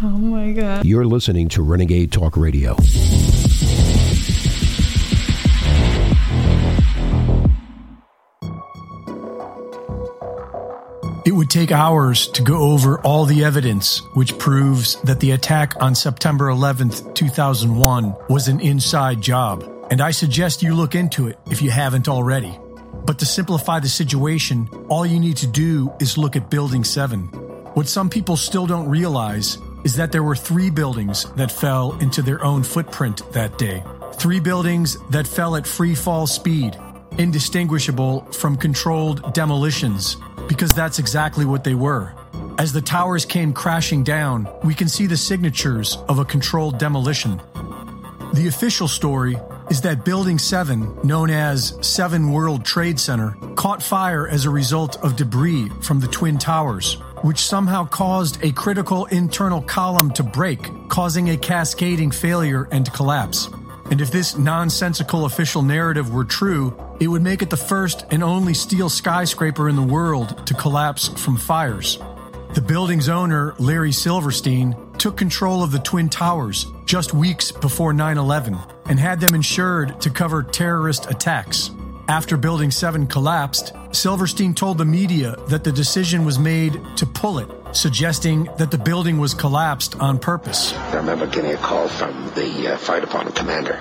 Oh 0.00 0.10
my 0.10 0.52
God. 0.52 0.84
You're 0.84 1.06
listening 1.06 1.48
to 1.48 1.62
Renegade 1.62 2.12
Talk 2.12 2.36
Radio. 2.36 2.76
It 11.26 11.32
would 11.32 11.50
take 11.50 11.72
hours 11.72 12.28
to 12.28 12.42
go 12.42 12.58
over 12.58 13.00
all 13.00 13.24
the 13.24 13.42
evidence 13.42 14.00
which 14.14 14.38
proves 14.38 15.02
that 15.02 15.18
the 15.18 15.32
attack 15.32 15.74
on 15.82 15.96
September 15.96 16.46
11th, 16.46 17.16
2001 17.16 18.14
was 18.28 18.46
an 18.46 18.60
inside 18.60 19.20
job. 19.20 19.68
And 19.90 20.00
I 20.00 20.12
suggest 20.12 20.62
you 20.62 20.76
look 20.76 20.94
into 20.94 21.26
it 21.26 21.40
if 21.50 21.60
you 21.60 21.72
haven't 21.72 22.08
already. 22.08 22.56
But 23.04 23.18
to 23.18 23.26
simplify 23.26 23.80
the 23.80 23.88
situation, 23.88 24.68
all 24.88 25.04
you 25.04 25.18
need 25.18 25.38
to 25.38 25.48
do 25.48 25.92
is 25.98 26.16
look 26.16 26.36
at 26.36 26.50
Building 26.50 26.84
7. 26.84 27.24
What 27.74 27.88
some 27.88 28.08
people 28.08 28.36
still 28.36 28.66
don't 28.66 28.88
realize 28.88 29.58
is 29.88 29.96
that 29.96 30.12
there 30.12 30.22
were 30.22 30.36
three 30.36 30.68
buildings 30.68 31.24
that 31.36 31.50
fell 31.50 31.94
into 32.02 32.20
their 32.20 32.44
own 32.44 32.62
footprint 32.62 33.22
that 33.32 33.56
day. 33.56 33.82
Three 34.16 34.38
buildings 34.38 34.98
that 35.08 35.26
fell 35.26 35.56
at 35.56 35.66
free 35.66 35.94
fall 35.94 36.26
speed, 36.26 36.76
indistinguishable 37.16 38.20
from 38.32 38.58
controlled 38.58 39.32
demolitions, 39.32 40.18
because 40.46 40.72
that's 40.72 40.98
exactly 40.98 41.46
what 41.46 41.64
they 41.64 41.74
were. 41.74 42.12
As 42.58 42.70
the 42.70 42.82
towers 42.82 43.24
came 43.24 43.54
crashing 43.54 44.04
down, 44.04 44.46
we 44.62 44.74
can 44.74 44.90
see 44.90 45.06
the 45.06 45.16
signatures 45.16 45.96
of 46.06 46.18
a 46.18 46.24
controlled 46.26 46.76
demolition. 46.76 47.40
The 48.34 48.46
official 48.46 48.88
story 48.88 49.38
is 49.70 49.80
that 49.80 50.04
Building 50.04 50.38
7, 50.38 50.98
known 51.02 51.30
as 51.30 51.78
7 51.80 52.30
World 52.30 52.62
Trade 52.62 53.00
Center, 53.00 53.38
caught 53.54 53.82
fire 53.82 54.28
as 54.28 54.44
a 54.44 54.50
result 54.50 55.02
of 55.02 55.16
debris 55.16 55.70
from 55.80 56.00
the 56.00 56.08
Twin 56.08 56.36
Towers, 56.36 56.98
which 57.22 57.40
somehow 57.40 57.84
caused 57.86 58.42
a 58.44 58.52
critical 58.52 59.06
internal 59.06 59.62
column 59.62 60.10
to 60.12 60.22
break, 60.22 60.70
causing 60.88 61.30
a 61.30 61.36
cascading 61.36 62.10
failure 62.10 62.68
and 62.70 62.92
collapse. 62.92 63.48
And 63.90 64.00
if 64.00 64.10
this 64.10 64.36
nonsensical 64.36 65.24
official 65.24 65.62
narrative 65.62 66.12
were 66.12 66.24
true, 66.24 66.76
it 67.00 67.08
would 67.08 67.22
make 67.22 67.42
it 67.42 67.50
the 67.50 67.56
first 67.56 68.04
and 68.10 68.22
only 68.22 68.54
steel 68.54 68.88
skyscraper 68.88 69.68
in 69.68 69.76
the 69.76 69.82
world 69.82 70.46
to 70.46 70.54
collapse 70.54 71.08
from 71.08 71.36
fires. 71.36 71.98
The 72.54 72.60
building's 72.60 73.08
owner, 73.08 73.54
Larry 73.58 73.92
Silverstein, 73.92 74.74
took 74.98 75.16
control 75.16 75.62
of 75.62 75.70
the 75.70 75.78
Twin 75.78 76.08
Towers 76.08 76.66
just 76.84 77.14
weeks 77.14 77.52
before 77.52 77.92
9 77.92 78.18
11 78.18 78.58
and 78.86 78.98
had 78.98 79.20
them 79.20 79.34
insured 79.34 80.00
to 80.00 80.10
cover 80.10 80.42
terrorist 80.42 81.10
attacks. 81.10 81.70
After 82.08 82.38
Building 82.38 82.70
7 82.70 83.06
collapsed, 83.06 83.74
Silverstein 83.92 84.54
told 84.54 84.78
the 84.78 84.84
media 84.86 85.36
that 85.48 85.62
the 85.62 85.70
decision 85.70 86.24
was 86.24 86.38
made 86.38 86.80
to 86.96 87.04
pull 87.04 87.38
it, 87.38 87.50
suggesting 87.72 88.44
that 88.56 88.70
the 88.70 88.78
building 88.78 89.18
was 89.18 89.34
collapsed 89.34 89.94
on 90.00 90.18
purpose. 90.18 90.72
I 90.72 90.96
remember 90.96 91.26
getting 91.26 91.52
a 91.52 91.58
call 91.58 91.86
from 91.86 92.30
the 92.34 92.72
uh, 92.72 92.78
fire 92.78 93.02
department 93.02 93.36
commander 93.36 93.78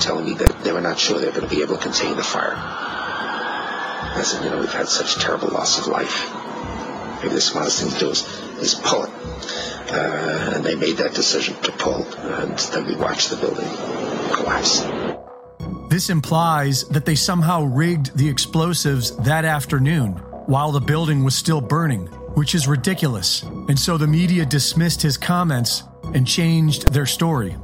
telling 0.00 0.24
me 0.24 0.34
that 0.36 0.64
they 0.64 0.72
were 0.72 0.80
not 0.80 0.98
sure 0.98 1.18
they 1.18 1.26
were 1.26 1.32
going 1.32 1.46
to 1.46 1.54
be 1.54 1.60
able 1.60 1.76
to 1.76 1.82
contain 1.82 2.16
the 2.16 2.24
fire. 2.24 2.54
I 2.56 4.22
said, 4.24 4.44
you 4.44 4.48
know, 4.48 4.58
we've 4.58 4.72
had 4.72 4.88
such 4.88 5.16
terrible 5.16 5.48
loss 5.48 5.78
of 5.78 5.88
life. 5.88 6.32
Maybe 7.22 7.34
the 7.34 7.40
smartest 7.42 7.82
thing 7.82 7.90
to 7.90 7.98
do 7.98 8.10
is, 8.12 8.22
is 8.62 8.74
pull 8.76 9.04
it. 9.04 9.10
Uh, 9.92 10.52
and 10.54 10.64
they 10.64 10.74
made 10.74 10.96
that 10.96 11.12
decision 11.12 11.54
to 11.64 11.72
pull, 11.72 12.06
and 12.16 12.58
then 12.58 12.86
we 12.86 12.96
watched 12.96 13.28
the 13.28 13.36
building 13.36 13.68
collapse. 14.32 15.31
This 15.92 16.08
implies 16.08 16.84
that 16.84 17.04
they 17.04 17.14
somehow 17.14 17.64
rigged 17.64 18.16
the 18.16 18.26
explosives 18.26 19.14
that 19.16 19.44
afternoon 19.44 20.12
while 20.46 20.72
the 20.72 20.80
building 20.80 21.22
was 21.22 21.34
still 21.34 21.60
burning, 21.60 22.06
which 22.32 22.54
is 22.54 22.66
ridiculous. 22.66 23.42
And 23.42 23.78
so 23.78 23.98
the 23.98 24.06
media 24.06 24.46
dismissed 24.46 25.02
his 25.02 25.18
comments 25.18 25.82
and 26.14 26.26
changed 26.26 26.94
their 26.94 27.04
story. 27.04 27.58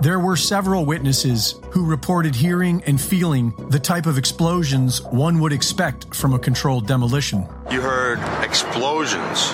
There 0.00 0.18
were 0.18 0.36
several 0.36 0.86
witnesses 0.86 1.56
who 1.70 1.84
reported 1.84 2.34
hearing 2.34 2.82
and 2.86 2.98
feeling 2.98 3.52
the 3.68 3.78
type 3.78 4.06
of 4.06 4.16
explosions 4.16 5.02
one 5.02 5.38
would 5.40 5.52
expect 5.52 6.14
from 6.14 6.32
a 6.32 6.38
controlled 6.38 6.86
demolition. 6.86 7.46
You 7.70 7.82
heard 7.82 8.20
explosions, 8.42 9.52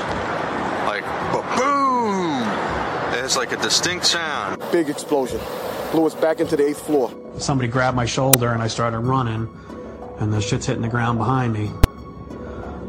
like 0.87 1.03
boom. 1.56 2.44
It's 3.25 3.37
like 3.37 3.50
a 3.50 3.56
distinct 3.56 4.06
sound. 4.06 4.62
Big 4.71 4.88
explosion. 4.91 5.41
Blew 5.91 6.06
us 6.06 6.15
back 6.15 6.38
into 6.38 6.55
the 6.55 6.69
eighth 6.69 6.87
floor. 6.87 7.12
Somebody 7.39 7.69
grabbed 7.69 7.97
my 7.97 8.07
shoulder 8.07 8.53
and 8.53 8.63
I 8.63 8.67
started 8.67 9.01
running, 9.01 9.49
and 10.19 10.33
the 10.33 10.41
shit's 10.41 10.67
hitting 10.67 10.83
the 10.83 10.89
ground 10.89 11.19
behind 11.19 11.53
me. 11.53 11.71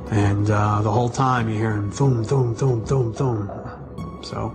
And 0.10 0.50
uh, 0.50 0.82
the 0.82 0.92
whole 0.92 1.10
time 1.10 1.50
you're 1.50 1.58
hearing 1.58 1.90
boom, 1.90 2.24
boom, 2.24 2.54
boom, 2.54 2.84
boom, 2.86 3.12
boom. 3.12 4.22
So, 4.24 4.54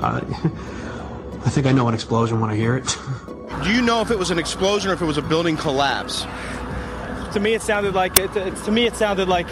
uh, 0.00 0.20
I 1.44 1.50
think 1.50 1.66
I 1.66 1.72
know 1.72 1.88
an 1.88 1.94
explosion 1.94 2.40
when 2.40 2.50
I 2.50 2.56
hear 2.56 2.76
it. 2.76 2.96
Do 3.64 3.72
you 3.72 3.82
know 3.82 4.00
if 4.00 4.10
it 4.10 4.18
was 4.18 4.30
an 4.30 4.38
explosion 4.38 4.90
or 4.90 4.94
if 4.94 5.02
it 5.02 5.06
was 5.06 5.18
a 5.18 5.22
building 5.22 5.56
collapse? 5.56 6.24
To 7.32 7.40
me, 7.40 7.54
it 7.54 7.62
sounded 7.62 7.94
like 7.94 8.16
it, 8.16 8.34
it, 8.36 8.56
to 8.64 8.70
me 8.70 8.86
it 8.86 8.94
sounded 8.94 9.28
like 9.28 9.48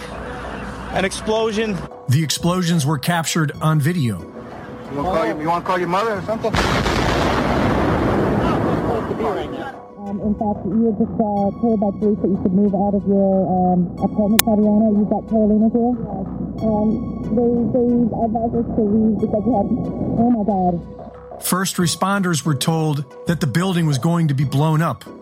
an 0.93 1.05
explosion. 1.05 1.77
The 2.09 2.23
explosions 2.23 2.87
were 2.87 2.99
captured 2.99 3.53
on 3.61 3.81
video. 3.81 4.21
You 4.21 4.25
want 4.25 4.97
to 4.97 5.03
call, 5.03 5.27
your, 5.27 5.41
you 5.43 5.49
want 5.49 5.65
to 5.65 5.67
call 5.67 5.79
your 5.79 5.89
mother 5.89 6.15
or 6.15 6.23
something? 6.23 6.55
Um, 10.09 10.18
in 10.29 10.37
fact, 10.37 10.61
you 10.69 10.93
were 10.93 10.93
just 10.93 11.17
uh, 11.17 11.49
told 11.65 11.81
by 11.81 11.89
police 11.97 12.21
that 12.21 12.29
you 12.29 12.37
should 12.45 12.53
move 12.53 12.75
out 12.77 12.93
of 12.93 13.01
your 13.09 13.49
um, 13.49 13.89
apartment, 13.97 14.45
Tatiana. 14.45 14.93
You've 14.93 15.09
got 15.09 15.25
Carolina 15.25 15.73
here. 15.73 15.97
Um, 16.69 17.25
they, 17.33 17.49
they 17.73 17.89
advised 18.13 18.61
us 18.61 18.69
to 18.77 18.83
leave 18.85 19.25
because 19.25 19.41
you 19.49 19.57
had, 19.57 19.73
oh 20.21 20.29
my 20.29 20.45
God. 20.45 20.85
First 21.41 21.77
responders 21.77 22.45
were 22.45 22.55
told 22.55 23.09
that 23.27 23.41
the 23.41 23.47
building 23.47 23.87
was 23.87 23.97
going 23.97 24.29
to 24.29 24.35
be 24.35 24.45
blown 24.45 24.83
up. 24.83 25.05
Keep 25.05 25.17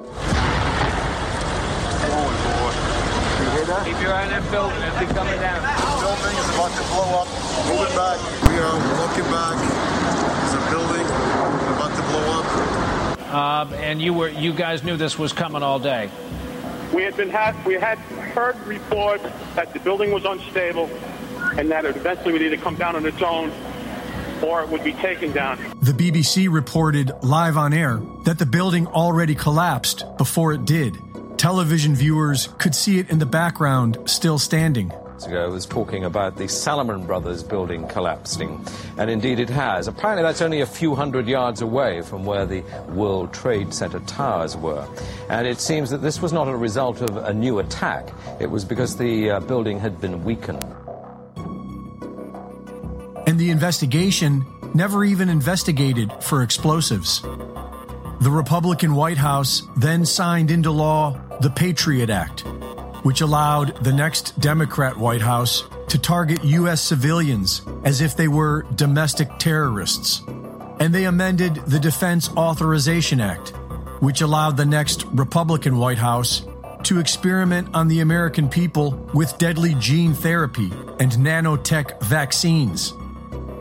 your 4.02 4.10
eye 4.10 4.26
on 4.26 4.30
that 4.34 4.42
building. 4.50 4.82
It'll 4.82 4.98
be 4.98 5.06
coming 5.14 5.38
down. 5.38 5.62
building 6.02 6.34
is 6.34 6.50
about 6.50 6.74
to 6.74 6.82
blow 6.90 7.22
up. 7.22 7.30
Move 7.70 7.86
it 7.86 7.94
back. 7.94 8.18
We 8.50 8.58
are 8.58 8.74
looking 9.06 9.30
back. 9.30 9.54
There's 9.54 10.58
a 10.58 10.62
building 10.66 11.06
about 11.06 11.94
to 11.94 12.02
blow 12.10 12.42
up. 12.42 12.95
Um, 13.28 13.74
and 13.74 14.00
you 14.00 14.12
were 14.12 14.28
you 14.28 14.52
guys 14.52 14.84
knew 14.84 14.96
this 14.96 15.18
was 15.18 15.32
coming 15.32 15.62
all 15.62 15.78
day. 15.78 16.10
We 16.94 17.02
had 17.02 17.16
been 17.16 17.30
had 17.30 17.62
we 17.64 17.74
had 17.74 17.98
heard 17.98 18.56
reports 18.66 19.24
that 19.54 19.72
the 19.72 19.80
building 19.80 20.12
was 20.12 20.24
unstable 20.24 20.88
and 21.58 21.70
that 21.70 21.84
it 21.84 21.96
eventually 21.96 22.32
would 22.32 22.42
either 22.42 22.56
come 22.56 22.76
down 22.76 22.94
on 22.94 23.04
its 23.04 23.20
own 23.22 23.50
or 24.42 24.62
it 24.62 24.68
would 24.68 24.84
be 24.84 24.92
taken 24.92 25.32
down. 25.32 25.58
The 25.80 25.92
BBC 25.92 26.52
reported 26.52 27.12
live 27.22 27.56
on 27.56 27.72
air 27.72 28.00
that 28.24 28.38
the 28.38 28.46
building 28.46 28.86
already 28.86 29.34
collapsed 29.34 30.04
before 30.18 30.52
it 30.52 30.64
did. 30.64 30.96
Television 31.36 31.94
viewers 31.94 32.48
could 32.58 32.74
see 32.74 32.98
it 32.98 33.10
in 33.10 33.18
the 33.18 33.26
background, 33.26 33.98
still 34.06 34.38
standing. 34.38 34.92
Ago 35.24 35.50
was 35.50 35.64
talking 35.64 36.04
about 36.04 36.36
the 36.36 36.48
Salomon 36.48 37.06
Brothers 37.06 37.42
building 37.42 37.86
collapsing, 37.88 38.62
and 38.98 39.08
indeed 39.08 39.38
it 39.38 39.48
has. 39.48 39.88
Apparently, 39.88 40.22
that's 40.22 40.42
only 40.42 40.60
a 40.60 40.66
few 40.66 40.94
hundred 40.94 41.28
yards 41.28 41.62
away 41.62 42.02
from 42.02 42.26
where 42.26 42.44
the 42.44 42.62
World 42.88 43.32
Trade 43.32 43.72
Center 43.72 44.00
towers 44.00 44.56
were. 44.56 44.86
And 45.30 45.46
it 45.46 45.60
seems 45.60 45.88
that 45.90 46.02
this 46.02 46.20
was 46.20 46.32
not 46.32 46.48
a 46.48 46.56
result 46.56 47.00
of 47.00 47.16
a 47.16 47.32
new 47.32 47.60
attack, 47.60 48.12
it 48.40 48.50
was 48.50 48.64
because 48.64 48.96
the 48.96 49.30
uh, 49.30 49.40
building 49.40 49.78
had 49.78 50.00
been 50.00 50.24
weakened. 50.24 50.62
And 53.26 53.38
the 53.38 53.50
investigation 53.50 54.44
never 54.74 55.04
even 55.04 55.28
investigated 55.28 56.12
for 56.20 56.42
explosives. 56.42 57.22
The 58.20 58.30
Republican 58.30 58.94
White 58.94 59.18
House 59.18 59.62
then 59.76 60.04
signed 60.04 60.50
into 60.50 60.70
law 60.70 61.20
the 61.40 61.50
Patriot 61.50 62.08
Act, 62.08 62.44
which 63.06 63.20
allowed 63.20 63.84
the 63.84 63.92
next 63.92 64.36
Democrat 64.40 64.96
White 64.96 65.20
House 65.20 65.62
to 65.86 65.96
target 65.96 66.42
U.S. 66.42 66.82
civilians 66.82 67.62
as 67.84 68.00
if 68.00 68.16
they 68.16 68.26
were 68.26 68.66
domestic 68.74 69.28
terrorists. 69.38 70.22
And 70.80 70.92
they 70.92 71.04
amended 71.04 71.54
the 71.66 71.78
Defense 71.78 72.28
Authorization 72.30 73.20
Act, 73.20 73.50
which 74.00 74.22
allowed 74.22 74.56
the 74.56 74.66
next 74.66 75.04
Republican 75.12 75.78
White 75.78 75.98
House 75.98 76.44
to 76.82 76.98
experiment 76.98 77.68
on 77.76 77.86
the 77.86 78.00
American 78.00 78.48
people 78.48 78.90
with 79.14 79.38
deadly 79.38 79.76
gene 79.76 80.12
therapy 80.12 80.72
and 80.98 81.12
nanotech 81.12 82.02
vaccines. 82.02 82.92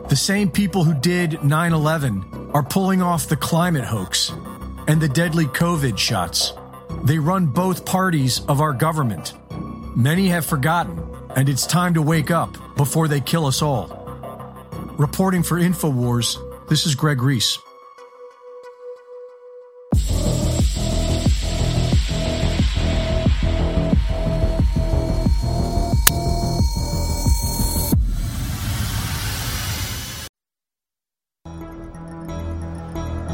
The 0.08 0.16
same 0.16 0.50
people 0.50 0.82
who 0.82 0.92
did 0.92 1.44
9 1.44 1.72
11 1.72 2.50
are 2.52 2.64
pulling 2.64 3.00
off 3.00 3.28
the 3.28 3.36
climate 3.36 3.84
hoax 3.84 4.32
and 4.88 5.00
the 5.00 5.08
deadly 5.08 5.44
COVID 5.44 5.96
shots. 5.96 6.52
They 7.04 7.18
run 7.18 7.46
both 7.46 7.84
parties 7.84 8.40
of 8.46 8.60
our 8.60 8.72
government. 8.72 9.34
Many 9.96 10.28
have 10.28 10.44
forgotten, 10.44 11.02
and 11.34 11.48
it's 11.48 11.66
time 11.66 11.94
to 11.94 12.02
wake 12.02 12.30
up 12.30 12.56
before 12.76 13.08
they 13.08 13.20
kill 13.20 13.46
us 13.46 13.62
all. 13.62 13.88
Reporting 14.98 15.42
for 15.42 15.58
InfoWars, 15.58 16.68
this 16.68 16.86
is 16.86 16.94
Greg 16.94 17.22
Reese. 17.22 17.58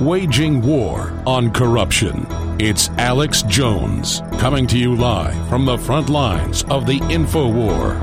Waging 0.04 0.60
war 0.62 1.12
on 1.26 1.52
corruption. 1.52 2.26
It's 2.58 2.88
Alex 2.98 3.42
Jones 3.42 4.20
coming 4.38 4.66
to 4.66 4.78
you 4.78 4.96
live 4.96 5.48
from 5.48 5.64
the 5.64 5.78
front 5.78 6.08
lines 6.08 6.64
of 6.64 6.86
the 6.86 6.98
info 7.10 7.48
war. 7.48 7.96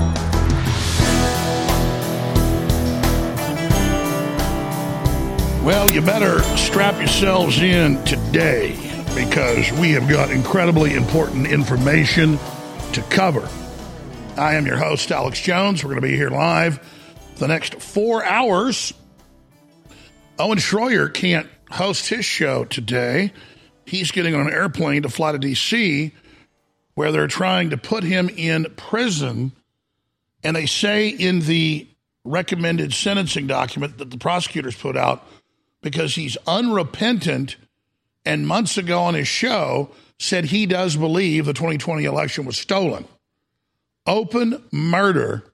Well, 5.62 5.90
you 5.90 6.00
better 6.00 6.40
strap 6.56 6.96
yourselves 6.96 7.60
in 7.60 8.02
today 8.04 8.70
because 9.14 9.70
we 9.72 9.92
have 9.92 10.08
got 10.08 10.30
incredibly 10.30 10.94
important 10.94 11.46
information 11.48 12.38
to 12.92 13.02
cover. 13.10 13.46
I 14.38 14.54
am 14.54 14.64
your 14.64 14.78
host, 14.78 15.12
Alex 15.12 15.38
Jones. 15.40 15.84
We're 15.84 15.90
going 15.90 16.02
to 16.02 16.08
be 16.08 16.16
here 16.16 16.30
live 16.30 16.80
the 17.36 17.46
next 17.46 17.74
four 17.82 18.24
hours. 18.24 18.94
Owen 20.38 20.56
Schroyer 20.56 21.12
can't 21.12 21.46
host 21.70 22.08
his 22.08 22.24
show 22.24 22.64
today. 22.64 23.32
He's 23.86 24.10
getting 24.10 24.34
on 24.34 24.46
an 24.46 24.52
airplane 24.52 25.02
to 25.02 25.08
fly 25.08 25.32
to 25.32 25.38
D.C., 25.38 26.12
where 26.94 27.12
they're 27.12 27.26
trying 27.26 27.70
to 27.70 27.76
put 27.76 28.04
him 28.04 28.28
in 28.28 28.66
prison. 28.76 29.52
And 30.42 30.56
they 30.56 30.66
say 30.66 31.08
in 31.08 31.40
the 31.40 31.86
recommended 32.24 32.92
sentencing 32.92 33.46
document 33.46 33.98
that 33.98 34.10
the 34.10 34.18
prosecutors 34.18 34.76
put 34.76 34.96
out, 34.96 35.26
because 35.82 36.14
he's 36.14 36.36
unrepentant 36.46 37.56
and 38.26 38.46
months 38.46 38.76
ago 38.76 39.00
on 39.00 39.14
his 39.14 39.28
show 39.28 39.90
said 40.18 40.44
he 40.44 40.66
does 40.66 40.96
believe 40.96 41.46
the 41.46 41.54
2020 41.54 42.04
election 42.04 42.44
was 42.44 42.58
stolen. 42.58 43.06
Open 44.06 44.62
murder 44.70 45.44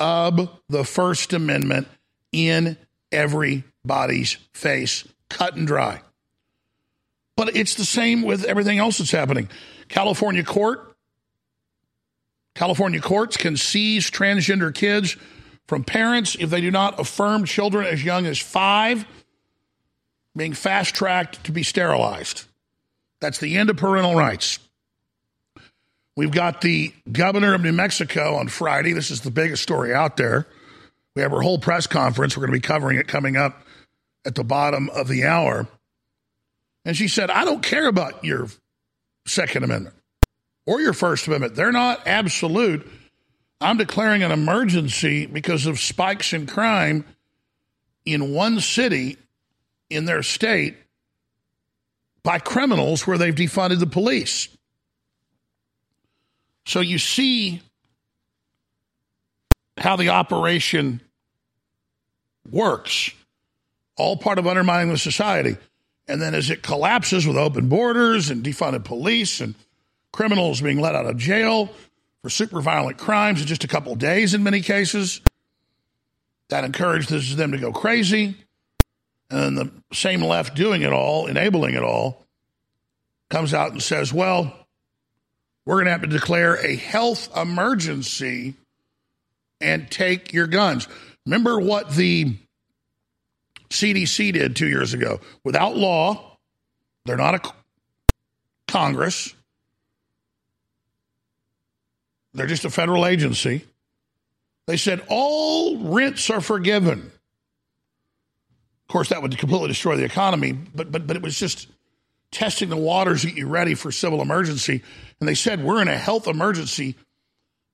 of 0.00 0.48
the 0.68 0.84
First 0.84 1.32
Amendment 1.32 1.86
in 2.32 2.76
everybody's 3.12 4.36
face, 4.52 5.04
cut 5.28 5.56
and 5.56 5.66
dry. 5.66 6.00
But 7.36 7.54
it's 7.54 7.74
the 7.74 7.84
same 7.84 8.22
with 8.22 8.44
everything 8.44 8.78
else 8.78 8.98
that's 8.98 9.12
happening. 9.12 9.48
California 9.88 10.42
court, 10.42 10.96
California 12.54 13.00
courts 13.00 13.36
can 13.36 13.56
seize 13.56 14.10
transgender 14.10 14.74
kids 14.74 15.16
from 15.68 15.84
parents 15.84 16.36
if 16.40 16.50
they 16.50 16.60
do 16.60 16.70
not 16.70 16.98
affirm 16.98 17.44
children 17.44 17.86
as 17.86 18.02
young 18.02 18.26
as 18.26 18.38
five 18.38 19.06
being 20.36 20.54
fast 20.54 20.94
tracked 20.94 21.44
to 21.44 21.52
be 21.52 21.62
sterilized. 21.62 22.44
That's 23.20 23.38
the 23.38 23.56
end 23.56 23.70
of 23.70 23.76
parental 23.76 24.14
rights. 24.14 24.58
We've 26.16 26.30
got 26.32 26.60
the 26.60 26.92
governor 27.10 27.54
of 27.54 27.62
New 27.62 27.72
Mexico 27.72 28.34
on 28.36 28.48
Friday. 28.48 28.92
This 28.92 29.10
is 29.10 29.20
the 29.20 29.30
biggest 29.30 29.62
story 29.62 29.94
out 29.94 30.16
there. 30.16 30.46
We 31.14 31.22
have 31.22 31.32
our 31.32 31.42
whole 31.42 31.58
press 31.58 31.86
conference. 31.86 32.36
We're 32.36 32.46
going 32.46 32.60
to 32.60 32.60
be 32.60 32.66
covering 32.66 32.98
it 32.98 33.06
coming 33.06 33.36
up 33.36 33.62
at 34.28 34.34
the 34.34 34.44
bottom 34.44 34.90
of 34.90 35.08
the 35.08 35.24
hour. 35.24 35.66
And 36.84 36.94
she 36.94 37.08
said, 37.08 37.30
I 37.30 37.46
don't 37.46 37.62
care 37.62 37.88
about 37.88 38.22
your 38.22 38.48
Second 39.26 39.64
Amendment 39.64 39.96
or 40.66 40.82
your 40.82 40.92
First 40.92 41.26
Amendment. 41.26 41.54
They're 41.54 41.72
not 41.72 42.06
absolute. 42.06 42.86
I'm 43.60 43.78
declaring 43.78 44.22
an 44.22 44.30
emergency 44.30 45.24
because 45.24 45.64
of 45.64 45.80
spikes 45.80 46.34
in 46.34 46.46
crime 46.46 47.06
in 48.04 48.34
one 48.34 48.60
city 48.60 49.16
in 49.88 50.04
their 50.04 50.22
state 50.22 50.76
by 52.22 52.38
criminals 52.38 53.06
where 53.06 53.16
they've 53.16 53.34
defunded 53.34 53.80
the 53.80 53.86
police. 53.86 54.48
So 56.66 56.80
you 56.80 56.98
see 56.98 57.62
how 59.78 59.96
the 59.96 60.10
operation 60.10 61.00
works, 62.50 63.10
all 63.98 64.16
part 64.16 64.38
of 64.38 64.46
undermining 64.46 64.90
the 64.90 64.98
society. 64.98 65.56
And 66.06 66.22
then 66.22 66.34
as 66.34 66.48
it 66.50 66.62
collapses 66.62 67.26
with 67.26 67.36
open 67.36 67.68
borders 67.68 68.30
and 68.30 68.42
defunded 68.42 68.84
police 68.84 69.40
and 69.40 69.54
criminals 70.12 70.60
being 70.60 70.80
let 70.80 70.94
out 70.94 71.06
of 71.06 71.18
jail 71.18 71.68
for 72.22 72.30
super 72.30 72.60
violent 72.60 72.96
crimes 72.96 73.40
in 73.40 73.46
just 73.46 73.64
a 73.64 73.68
couple 73.68 73.94
days 73.94 74.32
in 74.32 74.42
many 74.42 74.62
cases, 74.62 75.20
that 76.48 76.64
encourages 76.64 77.36
them 77.36 77.52
to 77.52 77.58
go 77.58 77.72
crazy. 77.72 78.34
And 79.30 79.58
the 79.58 79.70
same 79.92 80.22
left 80.22 80.56
doing 80.56 80.80
it 80.80 80.92
all, 80.92 81.26
enabling 81.26 81.74
it 81.74 81.82
all, 81.82 82.24
comes 83.28 83.52
out 83.52 83.72
and 83.72 83.82
says, 83.82 84.12
well, 84.12 84.54
we're 85.66 85.74
going 85.74 85.84
to 85.84 85.90
have 85.90 86.00
to 86.00 86.06
declare 86.06 86.54
a 86.54 86.74
health 86.76 87.28
emergency 87.36 88.54
and 89.60 89.90
take 89.90 90.32
your 90.32 90.46
guns. 90.46 90.88
Remember 91.26 91.60
what 91.60 91.90
the 91.90 92.36
CDC 93.70 94.32
did 94.32 94.56
two 94.56 94.68
years 94.68 94.94
ago? 94.94 95.20
Without 95.44 95.76
law, 95.76 96.36
they're 97.04 97.16
not 97.16 97.34
a 97.34 97.52
Congress, 98.66 99.34
they're 102.34 102.46
just 102.46 102.64
a 102.64 102.70
federal 102.70 103.06
agency. 103.06 103.64
They 104.66 104.76
said 104.76 105.02
all 105.08 105.78
rents 105.78 106.28
are 106.28 106.42
forgiven. 106.42 107.00
Of 107.00 108.92
course, 108.92 109.08
that 109.08 109.22
would 109.22 109.36
completely 109.38 109.68
destroy 109.68 109.96
the 109.96 110.04
economy, 110.04 110.52
but 110.52 110.92
but 110.92 111.06
but 111.06 111.16
it 111.16 111.22
was 111.22 111.38
just 111.38 111.68
testing 112.30 112.68
the 112.68 112.76
waters 112.76 113.24
get 113.24 113.34
you 113.34 113.48
ready 113.48 113.74
for 113.74 113.90
civil 113.90 114.20
emergency. 114.20 114.82
And 115.20 115.28
they 115.28 115.34
said 115.34 115.64
we're 115.64 115.80
in 115.80 115.88
a 115.88 115.96
health 115.96 116.26
emergency. 116.26 116.94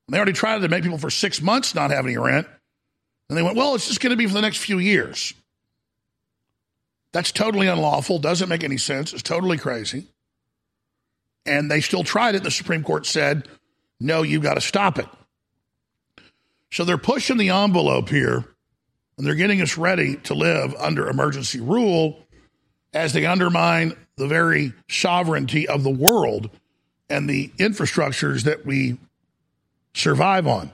And 0.06 0.14
they 0.14 0.18
already 0.18 0.32
tried 0.32 0.60
to 0.60 0.68
make 0.68 0.82
people 0.82 0.98
for 0.98 1.10
six 1.10 1.40
months 1.40 1.74
not 1.74 1.90
have 1.90 2.04
any 2.04 2.16
rent, 2.16 2.46
and 3.28 3.38
they 3.38 3.42
went, 3.42 3.56
well, 3.56 3.74
it's 3.74 3.88
just 3.88 4.00
going 4.00 4.10
to 4.10 4.16
be 4.16 4.26
for 4.26 4.34
the 4.34 4.42
next 4.42 4.58
few 4.58 4.78
years. 4.78 5.34
That's 7.14 7.30
totally 7.30 7.68
unlawful. 7.68 8.18
Doesn't 8.18 8.48
make 8.48 8.64
any 8.64 8.76
sense. 8.76 9.12
It's 9.12 9.22
totally 9.22 9.56
crazy. 9.56 10.08
And 11.46 11.70
they 11.70 11.80
still 11.80 12.02
tried 12.02 12.34
it. 12.34 12.42
The 12.42 12.50
Supreme 12.50 12.82
Court 12.82 13.06
said, 13.06 13.46
no, 14.00 14.22
you've 14.22 14.42
got 14.42 14.54
to 14.54 14.60
stop 14.60 14.98
it. 14.98 15.06
So 16.72 16.84
they're 16.84 16.98
pushing 16.98 17.36
the 17.36 17.50
envelope 17.50 18.08
here 18.08 18.44
and 19.16 19.24
they're 19.24 19.36
getting 19.36 19.62
us 19.62 19.78
ready 19.78 20.16
to 20.24 20.34
live 20.34 20.74
under 20.74 21.08
emergency 21.08 21.60
rule 21.60 22.18
as 22.92 23.12
they 23.12 23.26
undermine 23.26 23.96
the 24.16 24.26
very 24.26 24.72
sovereignty 24.90 25.68
of 25.68 25.84
the 25.84 25.90
world 25.90 26.50
and 27.08 27.30
the 27.30 27.46
infrastructures 27.58 28.42
that 28.42 28.66
we 28.66 28.98
survive 29.94 30.48
on. 30.48 30.72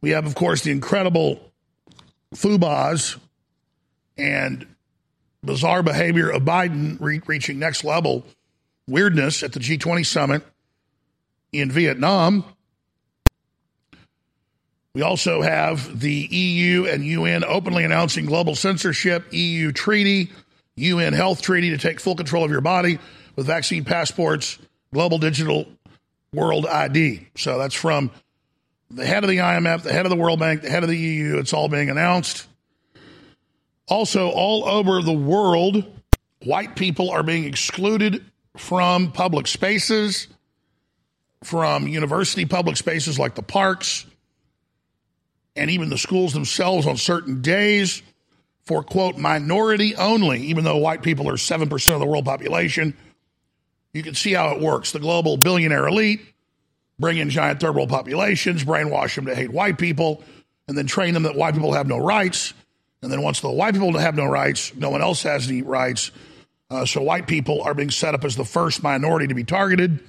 We 0.00 0.10
have, 0.10 0.24
of 0.24 0.34
course, 0.34 0.62
the 0.62 0.70
incredible 0.70 1.52
FUBAs 2.34 3.18
and 4.16 4.66
bizarre 5.44 5.82
behavior 5.82 6.30
of 6.30 6.42
Biden 6.42 7.00
re- 7.00 7.20
reaching 7.26 7.58
next 7.58 7.84
level 7.84 8.24
weirdness 8.86 9.42
at 9.42 9.52
the 9.52 9.60
G20 9.60 10.04
summit 10.04 10.42
in 11.52 11.70
Vietnam. 11.70 12.44
We 14.94 15.02
also 15.02 15.42
have 15.42 16.00
the 16.00 16.12
EU 16.12 16.86
and 16.86 17.04
UN 17.04 17.44
openly 17.44 17.84
announcing 17.84 18.26
global 18.26 18.54
censorship, 18.54 19.24
EU 19.32 19.72
treaty, 19.72 20.30
UN 20.76 21.12
health 21.12 21.42
treaty 21.42 21.70
to 21.70 21.78
take 21.78 22.00
full 22.00 22.14
control 22.14 22.44
of 22.44 22.50
your 22.50 22.60
body 22.60 22.98
with 23.34 23.46
vaccine 23.46 23.84
passports, 23.84 24.58
global 24.92 25.18
digital 25.18 25.66
world 26.32 26.66
ID. 26.66 27.26
So 27.36 27.58
that's 27.58 27.74
from 27.74 28.10
the 28.90 29.04
head 29.04 29.24
of 29.24 29.30
the 29.30 29.38
IMF, 29.38 29.82
the 29.82 29.92
head 29.92 30.06
of 30.06 30.10
the 30.10 30.16
World 30.16 30.38
Bank, 30.38 30.62
the 30.62 30.70
head 30.70 30.82
of 30.82 30.88
the 30.88 30.98
EU. 30.98 31.38
It's 31.38 31.52
all 31.52 31.68
being 31.68 31.90
announced. 31.90 32.46
Also, 33.86 34.30
all 34.30 34.64
over 34.64 35.02
the 35.02 35.12
world, 35.12 35.84
white 36.42 36.76
people 36.76 37.10
are 37.10 37.22
being 37.22 37.44
excluded 37.44 38.24
from 38.56 39.12
public 39.12 39.46
spaces, 39.46 40.28
from 41.42 41.86
university 41.86 42.46
public 42.46 42.76
spaces 42.76 43.18
like 43.18 43.34
the 43.34 43.42
parks 43.42 44.06
and 45.56 45.70
even 45.70 45.88
the 45.88 45.98
schools 45.98 46.32
themselves 46.32 46.86
on 46.86 46.96
certain 46.96 47.42
days 47.42 48.02
for, 48.64 48.82
quote, 48.82 49.18
minority 49.18 49.94
only, 49.96 50.40
even 50.42 50.64
though 50.64 50.78
white 50.78 51.02
people 51.02 51.28
are 51.28 51.34
7% 51.34 51.94
of 51.94 52.00
the 52.00 52.06
world 52.06 52.24
population. 52.24 52.96
You 53.92 54.02
can 54.02 54.14
see 54.14 54.32
how 54.32 54.50
it 54.54 54.60
works. 54.60 54.92
The 54.92 54.98
global 54.98 55.36
billionaire 55.36 55.86
elite 55.86 56.22
bring 56.98 57.18
in 57.18 57.30
giant 57.30 57.60
third 57.60 57.74
world 57.74 57.90
populations, 57.90 58.64
brainwash 58.64 59.14
them 59.14 59.26
to 59.26 59.34
hate 59.34 59.52
white 59.52 59.78
people, 59.78 60.22
and 60.66 60.76
then 60.76 60.86
train 60.86 61.14
them 61.14 61.24
that 61.24 61.36
white 61.36 61.54
people 61.54 61.72
have 61.74 61.86
no 61.86 61.98
rights. 61.98 62.54
And 63.04 63.12
then 63.12 63.20
once 63.20 63.40
the 63.40 63.50
white 63.50 63.74
people 63.74 63.92
to 63.92 64.00
have 64.00 64.16
no 64.16 64.24
rights, 64.24 64.74
no 64.74 64.88
one 64.88 65.02
else 65.02 65.22
has 65.24 65.46
any 65.46 65.60
rights. 65.60 66.10
Uh, 66.70 66.86
so 66.86 67.02
white 67.02 67.26
people 67.26 67.62
are 67.62 67.74
being 67.74 67.90
set 67.90 68.14
up 68.14 68.24
as 68.24 68.34
the 68.34 68.46
first 68.46 68.82
minority 68.82 69.26
to 69.26 69.34
be 69.34 69.44
targeted, 69.44 70.00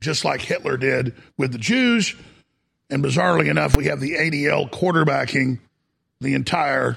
just 0.00 0.24
like 0.24 0.40
Hitler 0.40 0.78
did 0.78 1.14
with 1.36 1.52
the 1.52 1.58
Jews 1.58 2.16
and 2.88 3.04
bizarrely 3.04 3.50
enough, 3.50 3.76
we 3.76 3.84
have 3.86 4.00
the 4.00 4.14
ADL 4.14 4.70
quarterbacking 4.70 5.58
the 6.20 6.32
entire 6.34 6.96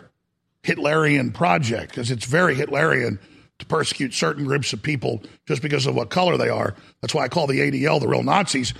Hitlerian 0.63 1.33
project 1.33 1.89
because 1.89 2.09
it's 2.09 2.25
very 2.25 2.55
Hitlerian 2.55 3.19
to 3.59 3.65
persecute 3.65 4.13
certain 4.13 4.45
groups 4.45 4.71
of 4.71 4.81
people 4.81 5.21
just 5.45 5.61
because 5.61 5.85
of 5.85 5.95
what 5.95 6.09
color 6.09 6.37
they 6.37 6.47
are. 6.47 6.73
That's 7.01 7.13
why 7.13 7.25
I 7.25 7.27
call 7.27 7.47
the 7.47 7.59
ADL 7.59 7.99
the 7.99 8.07
real 8.07 8.23
Nazis 8.23 8.73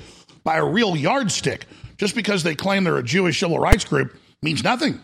by 0.46 0.56
a 0.56 0.66
real 0.66 0.96
yardstick. 0.96 1.66
Just 1.98 2.16
because 2.16 2.44
they 2.44 2.56
claim 2.56 2.86
they're 2.86 2.98
a 2.98 3.04
Jewish 3.04 3.40
civil 3.40 3.60
rights 3.60 3.84
group 3.84 4.18
means 4.42 4.64
nothing. 4.64 5.02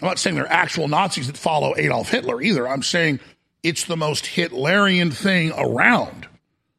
I'm 0.00 0.08
not 0.08 0.18
saying 0.18 0.36
they're 0.36 0.50
actual 0.50 0.88
Nazis 0.88 1.26
that 1.26 1.36
follow 1.36 1.74
Adolf 1.76 2.10
Hitler 2.10 2.42
either. 2.42 2.68
I'm 2.68 2.82
saying 2.82 3.20
it's 3.62 3.84
the 3.84 3.96
most 3.96 4.24
Hitlerian 4.24 5.12
thing 5.12 5.52
around 5.56 6.28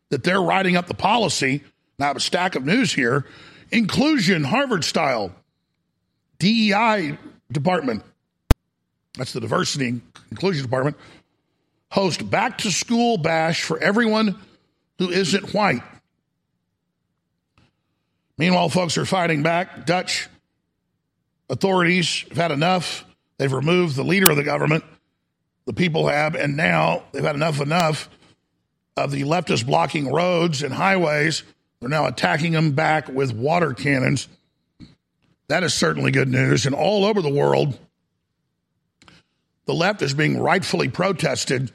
that 0.09 0.23
they're 0.23 0.41
writing 0.41 0.75
up 0.75 0.87
the 0.87 0.93
policy. 0.93 1.63
Now, 1.97 2.05
I 2.05 2.07
have 2.09 2.17
a 2.17 2.21
stack 2.21 2.55
of 2.55 2.65
news 2.65 2.93
here 2.93 3.25
inclusion, 3.71 4.43
Harvard 4.43 4.83
style, 4.83 5.31
DEI 6.39 7.17
department. 7.51 8.03
That's 9.17 9.33
the 9.33 9.41
diversity 9.41 9.89
and 9.89 10.01
inclusion 10.31 10.63
department. 10.63 10.95
Host 11.89 12.29
back 12.29 12.59
to 12.59 12.71
school 12.71 13.17
bash 13.17 13.63
for 13.63 13.79
everyone 13.79 14.37
who 14.99 15.09
isn't 15.09 15.53
white. 15.53 15.81
Meanwhile, 18.37 18.69
folks 18.69 18.97
are 18.97 19.05
fighting 19.05 19.41
back. 19.41 19.85
Dutch 19.85 20.29
authorities 21.49 22.25
have 22.29 22.37
had 22.37 22.51
enough. 22.51 23.06
They've 23.37 23.51
removed 23.51 23.95
the 23.95 24.03
leader 24.03 24.29
of 24.31 24.37
the 24.37 24.43
government. 24.43 24.83
The 25.65 25.73
people 25.73 26.07
have, 26.07 26.35
and 26.35 26.55
now 26.55 27.03
they've 27.11 27.23
had 27.23 27.35
enough 27.35 27.61
enough 27.61 28.09
of 28.95 29.11
the 29.11 29.23
leftists 29.23 29.65
blocking 29.65 30.11
roads 30.11 30.63
and 30.63 30.73
highways. 30.73 31.43
They're 31.79 31.89
now 31.89 32.07
attacking 32.07 32.53
them 32.53 32.71
back 32.71 33.07
with 33.09 33.33
water 33.33 33.73
cannons. 33.73 34.27
That 35.47 35.63
is 35.63 35.73
certainly 35.73 36.11
good 36.11 36.29
news. 36.29 36.65
And 36.65 36.73
all 36.73 37.05
over 37.05 37.21
the 37.21 37.29
world, 37.29 37.77
the 39.65 39.73
left 39.73 40.01
is 40.01 40.13
being 40.13 40.39
rightfully 40.39 40.89
protested 40.89 41.71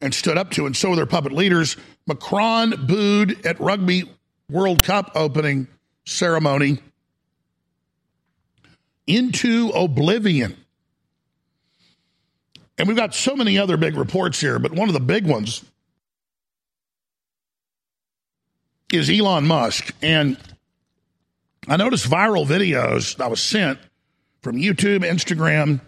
and 0.00 0.12
stood 0.14 0.36
up 0.38 0.50
to, 0.52 0.66
and 0.66 0.76
so 0.76 0.92
are 0.92 0.96
their 0.96 1.06
puppet 1.06 1.32
leaders. 1.32 1.76
Macron 2.06 2.86
booed 2.86 3.44
at 3.46 3.58
Rugby 3.58 4.10
World 4.50 4.82
Cup 4.82 5.12
opening 5.14 5.68
ceremony 6.06 6.78
into 9.06 9.70
oblivion. 9.70 10.56
And 12.78 12.86
we've 12.86 12.96
got 12.96 13.12
so 13.12 13.34
many 13.34 13.58
other 13.58 13.76
big 13.76 13.96
reports 13.96 14.40
here, 14.40 14.60
but 14.60 14.72
one 14.72 14.88
of 14.88 14.94
the 14.94 15.00
big 15.00 15.26
ones 15.26 15.64
is 18.92 19.10
Elon 19.10 19.46
Musk. 19.46 19.92
And 20.00 20.38
I 21.66 21.76
noticed 21.76 22.08
viral 22.08 22.46
videos 22.46 23.16
that 23.16 23.28
was 23.28 23.42
sent 23.42 23.80
from 24.42 24.56
YouTube, 24.56 25.00
Instagram, 25.00 25.80